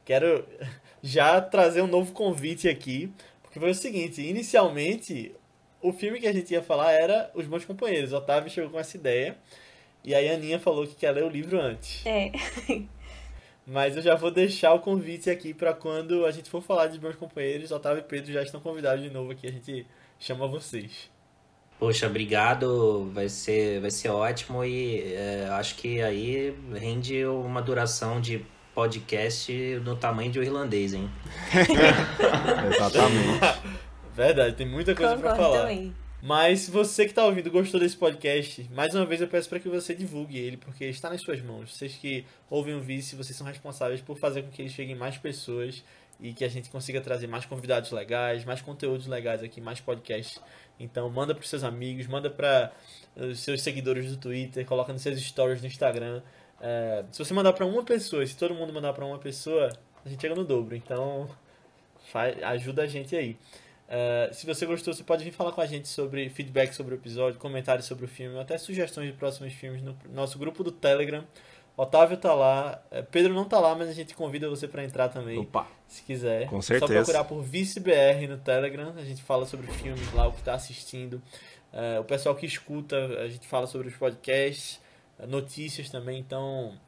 Quero 0.05 0.47
já 1.03 1.41
trazer 1.41 1.83
um 1.83 1.89
novo 1.89 2.13
convite 2.13 2.69
aqui, 2.69 3.13
porque 3.43 3.59
foi 3.59 3.71
o 3.71 3.75
seguinte, 3.75 4.23
inicialmente 4.23 5.35
o 5.83 5.93
filme 5.93 6.21
que 6.21 6.29
a 6.29 6.33
gente 6.33 6.53
ia 6.53 6.63
falar 6.63 6.93
era 6.93 7.29
Os 7.35 7.45
Bons 7.45 7.65
Companheiros. 7.65 8.13
O 8.13 8.19
Otávio 8.19 8.53
chegou 8.53 8.71
com 8.71 8.79
essa 8.79 8.97
ideia, 8.97 9.37
e 10.05 10.15
aí 10.15 10.29
a 10.31 10.35
Aninha 10.35 10.61
falou 10.61 10.87
que 10.87 10.95
quer 10.95 11.11
ler 11.11 11.25
o 11.25 11.29
livro 11.29 11.61
antes. 11.61 12.07
É. 12.07 12.31
Mas 13.71 13.97
eu 13.97 14.03
já 14.03 14.17
vou 14.17 14.33
deixar 14.33 14.75
o 14.75 14.81
convite 14.81 15.31
aqui 15.31 15.55
pra 15.55 15.73
quando 15.73 16.27
a 16.27 16.33
gente 16.33 16.51
for 16.51 16.61
falar 16.61 16.89
de 16.89 16.99
Bons 16.99 17.15
Companheiros, 17.15 17.71
Otávio 17.71 18.01
e 18.01 18.03
Pedro 18.03 18.33
já 18.33 18.43
estão 18.43 18.61
convidados 18.61 19.01
de 19.01 19.11
novo 19.11 19.31
aqui, 19.31 19.47
a 19.47 19.53
gente 19.53 19.87
chama 20.19 20.45
vocês. 20.49 21.09
Poxa, 21.79 22.09
obrigado. 22.09 23.09
Vai 23.15 23.29
ser, 23.29 23.81
vai 23.81 23.93
ser 23.93 24.09
ótimo 24.09 24.65
e 24.65 25.15
é, 25.15 25.49
acho 25.53 25.77
que 25.77 26.03
aí 26.03 26.53
rende 26.75 27.25
uma 27.25 27.63
duração 27.63 28.21
de 28.21 28.45
podcast 28.75 29.53
no 29.85 29.95
tamanho 29.95 30.33
de 30.33 30.41
um 30.41 30.43
irlandês, 30.43 30.93
hein? 30.93 31.09
Exatamente. 32.75 33.61
Verdade, 34.13 34.57
tem 34.57 34.67
muita 34.67 34.97
coisa 34.97 35.17
pra 35.17 35.31
Concordo 35.31 35.53
falar. 35.53 35.61
também. 35.61 35.95
Mas 36.23 36.61
se 36.61 36.71
você 36.71 37.07
que 37.07 37.15
tá 37.15 37.25
ouvindo 37.25 37.51
gostou 37.51 37.81
desse 37.81 37.97
podcast, 37.97 38.69
mais 38.75 38.95
uma 38.95 39.07
vez 39.07 39.23
eu 39.23 39.29
peço 39.29 39.49
para 39.49 39.59
que 39.59 39.71
você 39.71 39.95
divulgue 39.95 40.39
ele, 40.39 40.59
porque 40.59 40.85
está 40.85 41.09
nas 41.09 41.23
suas 41.23 41.41
mãos. 41.41 41.75
Vocês 41.75 41.95
que 41.95 42.27
ouvem 42.51 42.75
o 42.75 42.81
Vice, 42.81 43.17
vocês 43.17 43.35
são 43.35 43.47
responsáveis 43.47 44.03
por 44.03 44.19
fazer 44.19 44.43
com 44.43 44.51
que 44.51 44.61
ele 44.61 44.69
chegue 44.69 44.93
em 44.93 44.95
mais 44.97 45.17
pessoas 45.17 45.83
e 46.21 46.35
que 46.35 46.45
a 46.45 46.49
gente 46.49 46.69
consiga 46.69 47.01
trazer 47.01 47.27
mais 47.27 47.47
convidados 47.47 47.91
legais, 47.91 48.45
mais 48.45 48.61
conteúdos 48.61 49.07
legais 49.07 49.43
aqui, 49.43 49.63
mais 49.63 49.81
podcasts. 49.81 50.39
Então 50.79 51.09
manda 51.09 51.35
para 51.35 51.47
seus 51.47 51.65
amigos, 51.65 52.07
manda 52.07 52.29
para 52.29 52.71
os 53.17 53.41
seus 53.41 53.63
seguidores 53.63 54.11
do 54.11 54.19
Twitter, 54.19 54.67
coloca 54.67 54.93
nos 54.93 55.01
seus 55.01 55.19
stories 55.19 55.63
no 55.63 55.69
Instagram. 55.69 56.21
É, 56.61 57.03
se 57.11 57.19
você 57.19 57.33
mandar 57.33 57.55
para 57.55 57.65
uma 57.65 57.83
pessoa, 57.83 58.27
se 58.27 58.37
todo 58.37 58.55
mundo 58.55 58.75
mandar 58.75 58.93
para 58.93 59.07
uma 59.07 59.19
pessoa, 59.19 59.73
a 60.05 60.09
gente 60.09 60.21
chega 60.21 60.35
no 60.35 60.45
dobro. 60.45 60.77
Então 60.77 61.31
faz, 62.13 62.43
ajuda 62.43 62.83
a 62.83 62.87
gente 62.87 63.17
aí. 63.17 63.39
Uh, 63.91 64.33
se 64.33 64.47
você 64.47 64.65
gostou, 64.65 64.95
você 64.95 65.03
pode 65.03 65.25
vir 65.25 65.33
falar 65.33 65.51
com 65.51 65.61
a 65.61 65.67
gente 65.67 65.89
sobre 65.89 66.29
feedback 66.31 66.73
sobre 66.73 66.95
o 66.95 66.97
episódio, 66.97 67.41
comentários 67.41 67.87
sobre 67.87 68.05
o 68.05 68.09
filme, 68.09 68.37
ou 68.37 68.41
até 68.41 68.57
sugestões 68.57 69.09
de 69.09 69.13
próximos 69.15 69.53
filmes 69.53 69.83
no 69.83 69.97
nosso 70.13 70.39
grupo 70.39 70.63
do 70.63 70.71
Telegram. 70.71 71.25
Otávio 71.77 72.17
tá 72.17 72.33
lá, 72.33 72.81
eh, 72.91 73.03
Pedro 73.03 73.33
não 73.35 73.47
tá 73.47 73.59
lá, 73.59 73.75
mas 73.75 73.89
a 73.89 73.93
gente 73.93 74.15
convida 74.15 74.49
você 74.49 74.69
para 74.69 74.85
entrar 74.85 75.09
também, 75.09 75.39
Opa. 75.39 75.67
se 75.89 76.03
quiser. 76.03 76.47
Com 76.47 76.61
Só 76.61 76.75
certeza. 76.75 76.95
procurar 76.95 77.25
por 77.25 77.43
ViceBR 77.43 78.29
no 78.29 78.39
Telegram, 78.39 78.93
a 78.97 79.05
gente 79.05 79.23
fala 79.23 79.47
sobre 79.47 79.67
filmes 79.69 80.13
lá, 80.13 80.29
o 80.29 80.33
que 80.33 80.43
tá 80.43 80.55
assistindo. 80.55 81.21
Eh, 81.73 81.99
o 81.99 82.05
pessoal 82.05 82.35
que 82.35 82.47
escuta, 82.47 82.97
a 83.21 83.29
gente 83.29 83.49
fala 83.49 83.67
sobre 83.67 83.89
os 83.89 83.97
podcasts, 83.97 84.81
eh, 85.19 85.27
notícias 85.27 85.89
também, 85.89 86.19
então 86.21 86.79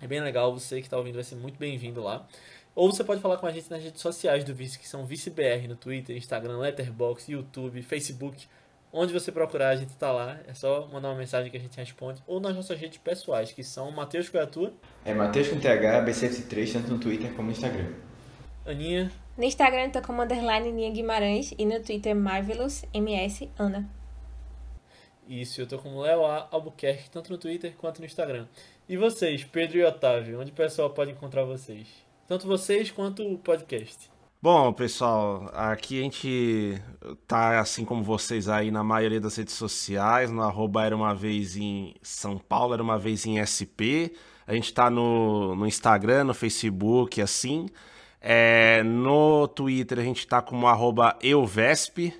é 0.00 0.06
bem 0.06 0.20
legal. 0.20 0.52
Você 0.52 0.82
que 0.82 0.90
tá 0.90 0.98
ouvindo 0.98 1.14
vai 1.14 1.24
ser 1.24 1.36
muito 1.36 1.58
bem-vindo 1.58 2.02
lá. 2.02 2.26
Ou 2.74 2.90
você 2.90 3.04
pode 3.04 3.20
falar 3.20 3.36
com 3.36 3.46
a 3.46 3.52
gente 3.52 3.70
nas 3.70 3.82
redes 3.82 4.00
sociais 4.00 4.42
do 4.42 4.54
Vice, 4.54 4.78
que 4.78 4.88
são 4.88 5.06
ViceBR 5.06 5.68
no 5.68 5.76
Twitter, 5.76 6.16
Instagram, 6.16 6.58
Letterboxd, 6.58 7.32
YouTube, 7.32 7.82
Facebook. 7.82 8.48
Onde 8.92 9.12
você 9.12 9.30
procurar, 9.30 9.70
a 9.70 9.76
gente 9.76 9.92
tá 9.96 10.10
lá. 10.10 10.38
É 10.46 10.54
só 10.54 10.88
mandar 10.92 11.08
uma 11.08 11.18
mensagem 11.18 11.50
que 11.50 11.56
a 11.56 11.60
gente 11.60 11.76
responde. 11.76 12.22
Ou 12.26 12.40
nas 12.40 12.54
nossas 12.54 12.78
redes 12.78 12.98
pessoais, 12.98 13.52
que 13.52 13.62
são 13.62 13.90
Matheus 13.90 14.28
qual 14.28 14.40
é 14.40 14.44
a 14.44 14.48
tua? 14.48 14.72
É 15.04 15.14
Matheus 15.14 15.48
com 15.48 15.58
TH, 15.58 16.04
BCF3, 16.04 16.72
tanto 16.72 16.90
no 16.92 16.98
Twitter 16.98 17.32
como 17.32 17.46
no 17.46 17.52
Instagram. 17.52 17.92
Aninha. 18.66 19.10
No 19.36 19.44
Instagram 19.44 19.86
eu 19.86 19.92
tô 19.92 20.02
como 20.02 20.22
underline 20.22 20.70
Ninha 20.70 20.90
Guimarães 20.90 21.52
e 21.58 21.64
no 21.66 21.80
Twitter 21.80 22.14
Marvelous 22.14 22.84
MS 22.92 23.50
Ana. 23.58 23.88
Isso, 25.28 25.60
eu 25.60 25.66
tô 25.66 25.78
com 25.78 25.96
o 25.96 26.00
Léo 26.02 26.24
A. 26.24 26.48
Albuquerque, 26.50 27.10
tanto 27.10 27.32
no 27.32 27.38
Twitter 27.38 27.74
quanto 27.76 27.98
no 27.98 28.06
Instagram. 28.06 28.46
E 28.88 28.96
vocês, 28.96 29.42
Pedro 29.42 29.78
e 29.78 29.84
Otávio, 29.84 30.40
onde 30.40 30.50
o 30.50 30.54
pessoal 30.54 30.90
pode 30.90 31.10
encontrar 31.10 31.44
vocês? 31.44 32.03
Tanto 32.26 32.46
vocês 32.46 32.90
quanto 32.90 33.22
o 33.22 33.38
podcast. 33.38 34.10
Bom, 34.40 34.72
pessoal, 34.72 35.50
aqui 35.54 36.00
a 36.00 36.02
gente 36.02 36.82
tá 37.26 37.60
assim 37.60 37.84
como 37.84 38.02
vocês 38.02 38.48
aí 38.48 38.70
na 38.70 38.84
maioria 38.84 39.20
das 39.20 39.36
redes 39.36 39.54
sociais, 39.54 40.30
no 40.30 40.42
arroba 40.42 40.84
era 40.84 40.94
uma 40.94 41.14
vez 41.14 41.56
em 41.56 41.94
São 42.02 42.38
Paulo, 42.38 42.74
era 42.74 42.82
uma 42.82 42.98
vez 42.98 43.24
em 43.26 43.40
SP. 43.40 44.12
A 44.46 44.54
gente 44.54 44.72
tá 44.72 44.90
no, 44.90 45.54
no 45.54 45.66
Instagram, 45.66 46.24
no 46.24 46.34
Facebook, 46.34 47.20
assim. 47.20 47.66
É, 48.20 48.82
no 48.82 49.46
Twitter 49.48 49.98
a 49.98 50.02
gente 50.02 50.26
tá 50.26 50.40
como 50.40 50.66
arroba 50.66 51.18
euvesp. 51.22 52.12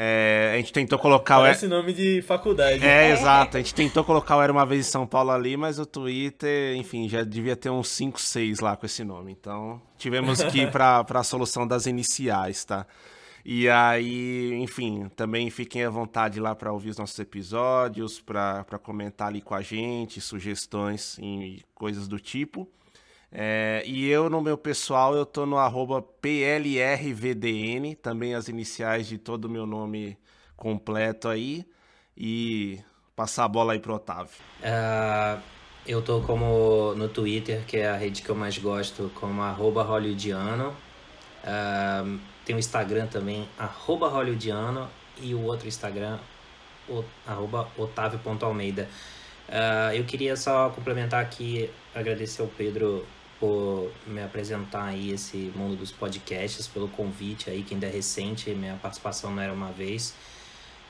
É, 0.00 0.52
a 0.54 0.56
gente 0.58 0.72
tentou 0.72 0.96
colocar 0.96 1.40
Parece 1.40 1.66
o... 1.66 1.68
nome 1.68 1.92
de 1.92 2.22
faculdade. 2.22 2.86
É, 2.86 3.10
exato. 3.10 3.56
A 3.56 3.60
gente 3.60 3.74
tentou 3.74 4.04
colocar 4.04 4.36
o 4.36 4.42
Era 4.42 4.52
Uma 4.52 4.64
Vez 4.64 4.86
em 4.86 4.90
São 4.90 5.04
Paulo 5.04 5.32
ali, 5.32 5.56
mas 5.56 5.80
o 5.80 5.84
Twitter, 5.84 6.76
enfim, 6.76 7.08
já 7.08 7.24
devia 7.24 7.56
ter 7.56 7.68
uns 7.68 7.88
5, 7.88 8.20
6 8.20 8.60
lá 8.60 8.76
com 8.76 8.86
esse 8.86 9.02
nome. 9.02 9.32
Então, 9.32 9.82
tivemos 9.96 10.40
que 10.44 10.60
ir 10.60 10.70
para 10.70 11.00
a 11.12 11.24
solução 11.24 11.66
das 11.66 11.86
iniciais, 11.86 12.64
tá? 12.64 12.86
E 13.44 13.68
aí, 13.68 14.54
enfim, 14.62 15.10
também 15.16 15.50
fiquem 15.50 15.82
à 15.82 15.90
vontade 15.90 16.38
lá 16.38 16.54
para 16.54 16.72
ouvir 16.72 16.90
os 16.90 16.98
nossos 16.98 17.18
episódios, 17.18 18.20
para 18.20 18.64
comentar 18.80 19.26
ali 19.26 19.40
com 19.40 19.56
a 19.56 19.62
gente, 19.62 20.20
sugestões 20.20 21.18
e 21.18 21.60
coisas 21.74 22.06
do 22.06 22.20
tipo. 22.20 22.68
É, 23.30 23.82
e 23.86 24.08
eu, 24.08 24.30
no 24.30 24.40
meu 24.40 24.56
pessoal, 24.56 25.14
eu 25.14 25.26
tô 25.26 25.44
no 25.44 25.58
arroba 25.58 26.00
PLRVDN, 26.00 27.94
também 27.96 28.34
as 28.34 28.48
iniciais 28.48 29.06
de 29.06 29.18
todo 29.18 29.44
o 29.44 29.50
meu 29.50 29.66
nome 29.66 30.18
completo 30.56 31.28
aí. 31.28 31.66
E 32.16 32.80
passar 33.14 33.44
a 33.44 33.48
bola 33.48 33.74
aí 33.74 33.78
pro 33.78 33.94
Otávio. 33.94 34.32
Uh, 34.60 35.40
eu 35.86 36.02
tô 36.02 36.20
como 36.20 36.94
no 36.94 37.08
Twitter, 37.08 37.64
que 37.66 37.76
é 37.76 37.88
a 37.88 37.96
rede 37.96 38.22
que 38.22 38.28
eu 38.28 38.34
mais 38.34 38.58
gosto, 38.58 39.10
como 39.14 39.42
arroba 39.42 39.82
hollywoodiano. 39.82 40.74
Uh, 41.44 42.18
tem 42.44 42.56
o 42.56 42.58
Instagram 42.58 43.06
também, 43.06 43.48
arroba 43.58 44.08
hollywoodiano. 44.08 44.88
E 45.20 45.34
o 45.34 45.42
outro 45.42 45.66
Instagram, 45.66 46.18
arroba 47.26 47.68
otávio.almeida. 47.76 48.88
Uh, 49.48 49.94
eu 49.94 50.04
queria 50.04 50.36
só 50.36 50.70
complementar 50.70 51.22
aqui, 51.22 51.70
agradecer 51.94 52.42
ao 52.42 52.48
Pedro 52.48 53.04
por 53.38 53.92
me 54.06 54.22
apresentar 54.22 54.86
aí 54.86 55.12
esse 55.12 55.52
mundo 55.54 55.76
dos 55.76 55.92
podcasts, 55.92 56.66
pelo 56.66 56.88
convite 56.88 57.48
aí, 57.48 57.62
que 57.62 57.74
ainda 57.74 57.86
é 57.86 57.90
recente, 57.90 58.50
minha 58.50 58.76
participação 58.76 59.34
não 59.34 59.42
era 59.42 59.52
uma 59.52 59.70
vez 59.70 60.14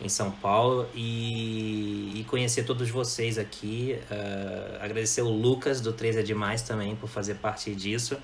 em 0.00 0.08
São 0.08 0.30
Paulo 0.30 0.88
e, 0.94 2.20
e 2.20 2.24
conhecer 2.24 2.64
todos 2.64 2.88
vocês 2.88 3.36
aqui. 3.36 3.98
Uh, 4.10 4.82
agradecer 4.82 5.22
o 5.22 5.28
Lucas 5.28 5.80
do 5.80 5.92
3 5.92 6.18
é 6.18 6.22
Demais 6.22 6.62
também 6.62 6.94
por 6.96 7.08
fazer 7.08 7.34
parte 7.36 7.74
disso 7.74 8.16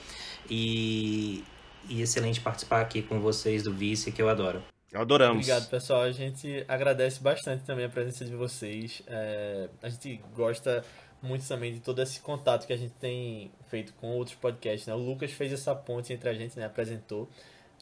e, 0.48 1.44
e 1.88 2.00
excelente 2.00 2.40
participar 2.40 2.80
aqui 2.80 3.02
com 3.02 3.20
vocês 3.20 3.62
do 3.62 3.72
Vice, 3.72 4.12
que 4.12 4.22
eu 4.22 4.28
adoro. 4.28 4.62
Adoramos. 4.94 5.38
Obrigado, 5.38 5.68
pessoal. 5.68 6.02
A 6.02 6.12
gente 6.12 6.64
agradece 6.68 7.20
bastante 7.20 7.64
também 7.64 7.84
a 7.84 7.88
presença 7.88 8.24
de 8.24 8.34
vocês. 8.36 9.02
É, 9.08 9.68
a 9.82 9.88
gente 9.88 10.20
gosta 10.32 10.84
muito 11.24 11.46
também 11.46 11.72
de 11.72 11.80
todo 11.80 12.00
esse 12.02 12.20
contato 12.20 12.66
que 12.66 12.72
a 12.72 12.76
gente 12.76 12.92
tem 13.00 13.50
feito 13.68 13.92
com 13.94 14.08
outros 14.08 14.36
podcasts, 14.36 14.86
né? 14.86 14.94
O 14.94 14.98
Lucas 14.98 15.32
fez 15.32 15.52
essa 15.52 15.74
ponte 15.74 16.12
entre 16.12 16.28
a 16.28 16.34
gente, 16.34 16.58
né? 16.58 16.66
Apresentou. 16.66 17.28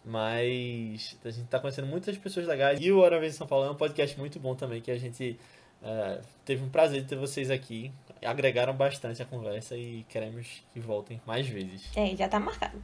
Mas 0.04 1.16
a 1.24 1.30
gente 1.30 1.46
tá 1.46 1.60
conhecendo 1.60 1.86
muitas 1.86 2.16
pessoas 2.16 2.46
legais. 2.46 2.80
E 2.80 2.90
o 2.90 2.98
Hora 2.98 3.20
Vez 3.20 3.34
em 3.34 3.38
São 3.38 3.46
Paulo 3.46 3.66
é 3.66 3.70
um 3.70 3.74
podcast 3.74 4.18
muito 4.18 4.38
bom 4.40 4.54
também, 4.54 4.80
que 4.80 4.90
a 4.90 4.98
gente 4.98 5.38
uh, 5.82 6.20
teve 6.44 6.64
um 6.64 6.68
prazer 6.68 7.02
de 7.02 7.08
ter 7.08 7.16
vocês 7.16 7.50
aqui. 7.50 7.92
Agregaram 8.24 8.74
bastante 8.74 9.22
a 9.22 9.24
conversa 9.24 9.76
e 9.76 10.04
queremos 10.08 10.62
que 10.72 10.80
voltem 10.80 11.20
mais 11.26 11.46
vezes. 11.46 11.90
É, 11.96 12.16
já 12.16 12.28
tá 12.28 12.40
marcado. 12.40 12.82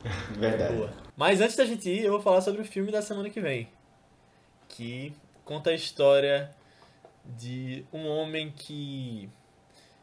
Verdade. 0.38 0.74
Boa. 0.74 0.92
Mas 1.16 1.40
antes 1.40 1.56
da 1.56 1.64
gente 1.64 1.88
ir, 1.88 2.04
eu 2.04 2.12
vou 2.12 2.20
falar 2.20 2.40
sobre 2.40 2.62
o 2.62 2.64
filme 2.64 2.90
da 2.90 3.02
semana 3.02 3.28
que 3.28 3.40
vem. 3.40 3.68
Que 4.68 5.12
conta 5.44 5.70
a 5.70 5.74
história 5.74 6.50
de 7.24 7.84
um 7.92 8.06
homem 8.06 8.50
que 8.50 9.28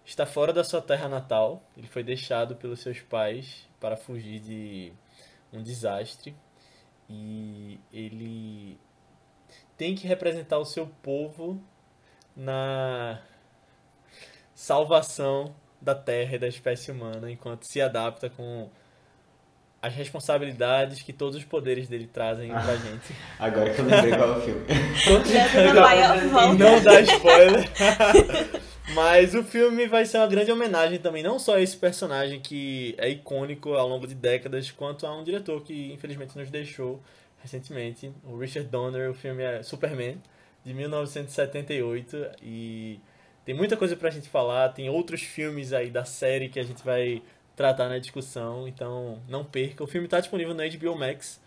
está 0.05 0.25
fora 0.25 0.53
da 0.53 0.63
sua 0.63 0.81
terra 0.81 1.09
natal. 1.09 1.63
Ele 1.75 1.87
foi 1.87 2.03
deixado 2.03 2.55
pelos 2.55 2.79
seus 2.79 3.01
pais 3.01 3.67
para 3.79 3.97
fugir 3.97 4.39
de 4.39 4.93
um 5.51 5.63
desastre 5.63 6.35
e 7.09 7.79
ele 7.91 8.79
tem 9.77 9.95
que 9.95 10.07
representar 10.07 10.57
o 10.57 10.65
seu 10.65 10.87
povo 11.01 11.61
na 12.35 13.19
salvação 14.53 15.55
da 15.81 15.93
terra 15.93 16.35
e 16.35 16.39
da 16.39 16.47
espécie 16.47 16.91
humana 16.91 17.29
enquanto 17.29 17.65
se 17.65 17.81
adapta 17.81 18.29
com 18.29 18.69
as 19.81 19.93
responsabilidades 19.93 21.03
que 21.03 21.13
todos 21.13 21.35
os 21.35 21.43
poderes 21.43 21.87
dele 21.87 22.07
trazem 22.07 22.51
ah, 22.51 22.59
pra 22.59 22.75
gente. 22.75 23.15
Agora 23.37 23.71
que 23.71 23.79
eu 23.79 23.85
lembrei 23.85 24.15
qual 24.15 24.33
é 24.33 24.37
o 24.37 24.41
filme. 24.41 24.65
não 26.57 26.81
dá 26.81 27.01
spoiler. 27.01 27.69
Mas 28.95 29.35
o 29.35 29.43
filme 29.43 29.87
vai 29.87 30.05
ser 30.05 30.19
uma 30.19 30.27
grande 30.27 30.49
homenagem 30.49 30.97
também, 30.99 31.21
não 31.21 31.37
só 31.37 31.57
a 31.57 31.61
esse 31.61 31.75
personagem 31.75 32.39
que 32.39 32.95
é 32.97 33.09
icônico 33.09 33.73
ao 33.73 33.89
longo 33.89 34.07
de 34.07 34.15
décadas, 34.15 34.71
quanto 34.71 35.05
a 35.05 35.13
um 35.13 35.21
diretor 35.21 35.61
que 35.61 35.91
infelizmente 35.91 36.37
nos 36.37 36.49
deixou 36.49 37.01
recentemente, 37.41 38.09
o 38.23 38.37
Richard 38.37 38.69
Donner. 38.69 39.11
O 39.11 39.13
filme 39.13 39.43
é 39.43 39.61
Superman, 39.63 40.17
de 40.63 40.73
1978, 40.73 42.25
e 42.41 42.97
tem 43.43 43.53
muita 43.53 43.75
coisa 43.75 43.97
pra 43.97 44.09
gente 44.09 44.29
falar. 44.29 44.69
Tem 44.69 44.89
outros 44.89 45.21
filmes 45.21 45.73
aí 45.73 45.89
da 45.89 46.05
série 46.05 46.47
que 46.47 46.57
a 46.57 46.63
gente 46.63 46.81
vai 46.81 47.21
tratar 47.53 47.89
na 47.89 47.99
discussão, 47.99 48.65
então 48.65 49.21
não 49.27 49.43
perca. 49.43 49.83
O 49.83 49.87
filme 49.87 50.07
está 50.07 50.21
disponível 50.21 50.53
no 50.53 50.63
HBO 50.63 50.97
Max. 50.97 51.41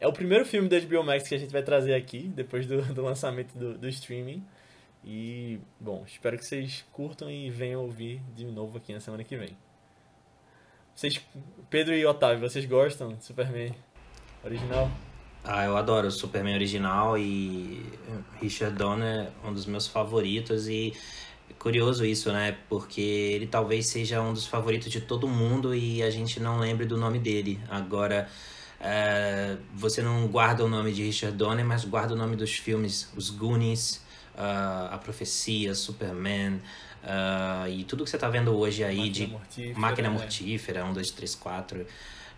É 0.00 0.08
o 0.08 0.12
primeiro 0.14 0.46
filme 0.46 0.66
da 0.66 0.80
HBO 0.80 1.04
Max 1.04 1.28
que 1.28 1.34
a 1.34 1.38
gente 1.38 1.52
vai 1.52 1.62
trazer 1.62 1.92
aqui, 1.92 2.20
depois 2.34 2.64
do, 2.64 2.80
do 2.94 3.02
lançamento 3.02 3.52
do, 3.54 3.76
do 3.76 3.86
streaming. 3.86 4.42
E, 5.06 5.60
bom, 5.78 6.02
espero 6.04 6.36
que 6.36 6.44
vocês 6.44 6.84
curtam 6.92 7.30
e 7.30 7.48
venham 7.48 7.80
ouvir 7.80 8.20
de 8.34 8.44
novo 8.44 8.76
aqui 8.76 8.92
na 8.92 8.98
semana 8.98 9.22
que 9.22 9.36
vem. 9.36 9.56
Vocês, 10.96 11.20
Pedro 11.70 11.94
e 11.94 12.04
Otávio, 12.04 12.40
vocês 12.40 12.64
gostam 12.64 13.14
de 13.14 13.24
Superman 13.24 13.72
original? 14.44 14.90
Ah, 15.44 15.64
eu 15.64 15.76
adoro 15.76 16.08
o 16.08 16.10
Superman 16.10 16.56
original 16.56 17.16
e 17.16 17.84
Richard 18.42 18.76
Donner 18.76 19.28
é 19.44 19.46
um 19.46 19.52
dos 19.52 19.64
meus 19.64 19.86
favoritos 19.86 20.66
e 20.66 20.92
curioso 21.56 22.04
isso, 22.04 22.32
né? 22.32 22.58
Porque 22.68 23.00
ele 23.00 23.46
talvez 23.46 23.86
seja 23.86 24.20
um 24.20 24.32
dos 24.32 24.48
favoritos 24.48 24.90
de 24.90 25.00
todo 25.00 25.28
mundo 25.28 25.72
e 25.72 26.02
a 26.02 26.10
gente 26.10 26.40
não 26.40 26.58
lembre 26.58 26.84
do 26.84 26.96
nome 26.96 27.20
dele. 27.20 27.60
Agora, 27.68 28.28
é, 28.80 29.56
você 29.72 30.02
não 30.02 30.26
guarda 30.26 30.64
o 30.64 30.68
nome 30.68 30.92
de 30.92 31.04
Richard 31.04 31.36
Donner, 31.36 31.64
mas 31.64 31.84
guarda 31.84 32.14
o 32.14 32.16
nome 32.16 32.34
dos 32.34 32.54
filmes, 32.54 33.12
os 33.16 33.30
Goonies, 33.30 34.04
uh, 34.36 34.94
A 34.94 34.98
Profecia, 34.98 35.74
Superman, 35.74 36.60
uh, 37.02 37.68
e 37.68 37.84
tudo 37.84 38.04
que 38.04 38.10
você 38.10 38.16
está 38.16 38.28
vendo 38.28 38.56
hoje 38.56 38.84
aí 38.84 38.96
Máquina 38.96 39.12
de 39.12 39.26
Mortífera, 39.26 39.78
Máquina 39.78 40.10
né? 40.10 40.18
Mortífera, 40.18 40.84
1, 40.84 40.92
2, 40.92 41.10
3, 41.10 41.34
4, 41.34 41.86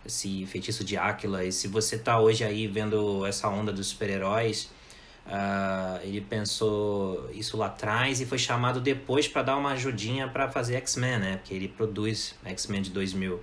esse 0.07 0.47
Feitiço 0.47 0.85
de 0.85 0.97
Áquila, 0.97 1.45
e 1.45 1.53
se 1.53 1.69
você 1.69 1.97
está 1.97 2.19
hoje 2.19 2.45
aí 2.45 2.66
vendo 2.66 3.27
essa 3.27 3.49
onda 3.49 3.73
dos 3.73 3.89
super-heróis, 3.89 4.70
uh, 5.27 6.01
ele 6.03 6.20
pensou 6.20 7.29
isso 7.33 7.57
lá 7.57 7.66
atrás 7.66 8.20
e 8.20 8.27
foi 8.27 8.39
chamado 8.39 8.81
depois 8.81 9.29
para 9.29 9.43
dar 9.43 9.57
uma 9.57 9.73
ajudinha 9.73 10.29
para 10.29 10.49
fazer 10.49 10.77
X-Men, 10.77 11.19
né? 11.19 11.37
Porque 11.37 11.53
ele 11.53 11.69
produz 11.69 12.35
X-Men 12.45 12.83
de 12.83 12.91
2000. 12.91 13.41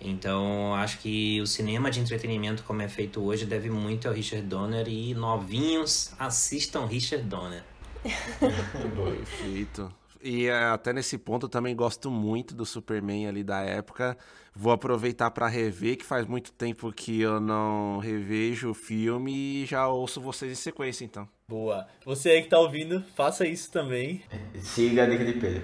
Então, 0.00 0.74
acho 0.74 0.98
que 0.98 1.40
o 1.40 1.46
cinema 1.46 1.90
de 1.90 2.00
entretenimento, 2.00 2.62
como 2.62 2.82
é 2.82 2.88
feito 2.88 3.20
hoje, 3.22 3.44
deve 3.44 3.68
muito 3.68 4.06
ao 4.06 4.14
Richard 4.14 4.46
Donner 4.46 4.86
e 4.88 5.14
novinhos 5.14 6.12
assistam 6.18 6.86
Richard 6.86 7.24
Donner. 7.24 7.64
Perfeito. 8.38 9.92
E 10.22 10.46
é, 10.46 10.64
até 10.64 10.92
nesse 10.92 11.16
ponto 11.16 11.46
eu 11.46 11.50
também 11.50 11.74
gosto 11.74 12.10
muito 12.10 12.54
do 12.54 12.66
Superman 12.66 13.28
ali 13.28 13.44
da 13.44 13.60
época. 13.60 14.16
Vou 14.54 14.72
aproveitar 14.72 15.30
para 15.30 15.46
rever, 15.46 15.96
que 15.96 16.04
faz 16.04 16.26
muito 16.26 16.52
tempo 16.52 16.92
que 16.92 17.20
eu 17.20 17.40
não 17.40 17.98
revejo 17.98 18.70
o 18.70 18.74
filme 18.74 19.62
e 19.62 19.66
já 19.66 19.86
ouço 19.86 20.20
vocês 20.20 20.50
em 20.50 20.56
sequência, 20.56 21.04
então. 21.04 21.28
Boa. 21.48 21.86
Você 22.04 22.30
aí 22.30 22.42
que 22.42 22.48
tá 22.48 22.58
ouvindo, 22.58 23.04
faça 23.14 23.46
isso 23.46 23.70
também. 23.70 24.22
Siga 24.60 25.04
a 25.04 25.06
dica 25.06 25.24
de 25.24 25.32
Pedro. 25.34 25.62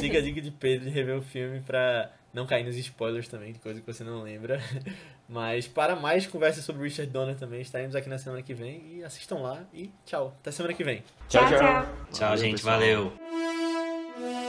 Siga 0.00 0.18
a 0.18 0.22
dica 0.22 0.40
de 0.40 0.50
Pedro 0.52 0.84
de 0.84 0.90
rever 0.90 1.18
o 1.18 1.22
filme 1.22 1.60
pra 1.60 2.12
não 2.34 2.46
cair 2.46 2.64
nos 2.64 2.76
spoilers 2.76 3.28
também, 3.28 3.52
de 3.52 3.60
coisa 3.60 3.80
que 3.80 3.86
você 3.86 4.02
não 4.02 4.22
lembra. 4.22 4.60
Mas 5.28 5.68
para 5.68 5.94
mais 5.94 6.26
conversas 6.26 6.64
sobre 6.64 6.82
Richard 6.82 7.10
Donner 7.10 7.36
também, 7.36 7.60
estaremos 7.60 7.94
aqui 7.94 8.08
na 8.08 8.18
semana 8.18 8.42
que 8.42 8.52
vem 8.52 8.96
e 8.96 9.04
assistam 9.04 9.36
lá 9.36 9.62
e 9.72 9.90
tchau. 10.04 10.36
Até 10.40 10.50
semana 10.50 10.74
que 10.74 10.84
vem. 10.84 11.02
Tchau, 11.28 11.48
tchau. 11.48 11.58
Tchau, 11.58 11.86
tchau 12.12 12.36
gente. 12.36 12.56
Pessoal. 12.56 12.80
Valeu. 12.80 14.43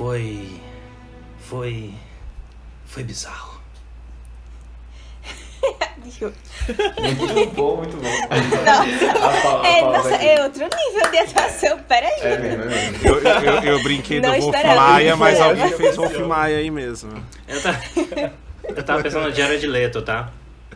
Foi. 0.00 0.48
Foi. 1.38 1.94
Foi 2.86 3.02
bizarro. 3.04 3.60
Muito 6.00 7.54
bom, 7.54 7.76
muito 7.76 7.96
bom. 7.98 8.08
Não. 8.64 9.28
A 9.28 9.42
Paula- 9.42 9.62
a 9.62 9.68
É, 9.68 9.82
nossa, 9.82 10.14
é 10.14 10.42
outro 10.42 10.62
nível 10.62 11.10
de 11.10 11.18
atuação. 11.18 11.78
Peraí. 11.80 12.18
É 12.22 12.32
é. 12.32 12.90
Eu, 13.04 13.20
eu, 13.20 13.62
eu 13.74 13.82
brinquei 13.82 14.20
Não 14.20 14.32
do 14.34 14.40
Wolf 14.40 14.64
Maia, 14.64 15.16
mas 15.16 15.34
esperava. 15.34 15.60
alguém 15.62 15.76
fez 15.76 15.96
Wolf 15.96 16.16
Maia 16.20 16.56
aí 16.56 16.70
mesmo. 16.70 17.22
Eu, 17.46 17.62
tá... 17.62 17.80
eu 18.64 18.82
tava 18.82 19.02
pensando 19.02 19.28
no 19.28 19.34
Jared 19.34 19.66
Leto, 19.66 20.00
tá? 20.00 20.32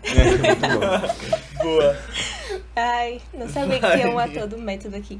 Muito 0.07 0.39
bom. 0.61 1.65
Boa. 1.65 1.97
Ai, 2.77 3.23
não 3.33 3.49
sabia 3.49 3.81
que 3.81 3.91
tinha 3.91 4.11
um 4.11 4.19
ator 4.19 4.47
do 4.47 4.59
método 4.59 4.97
aqui. 4.97 5.19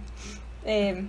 É, 0.63 1.03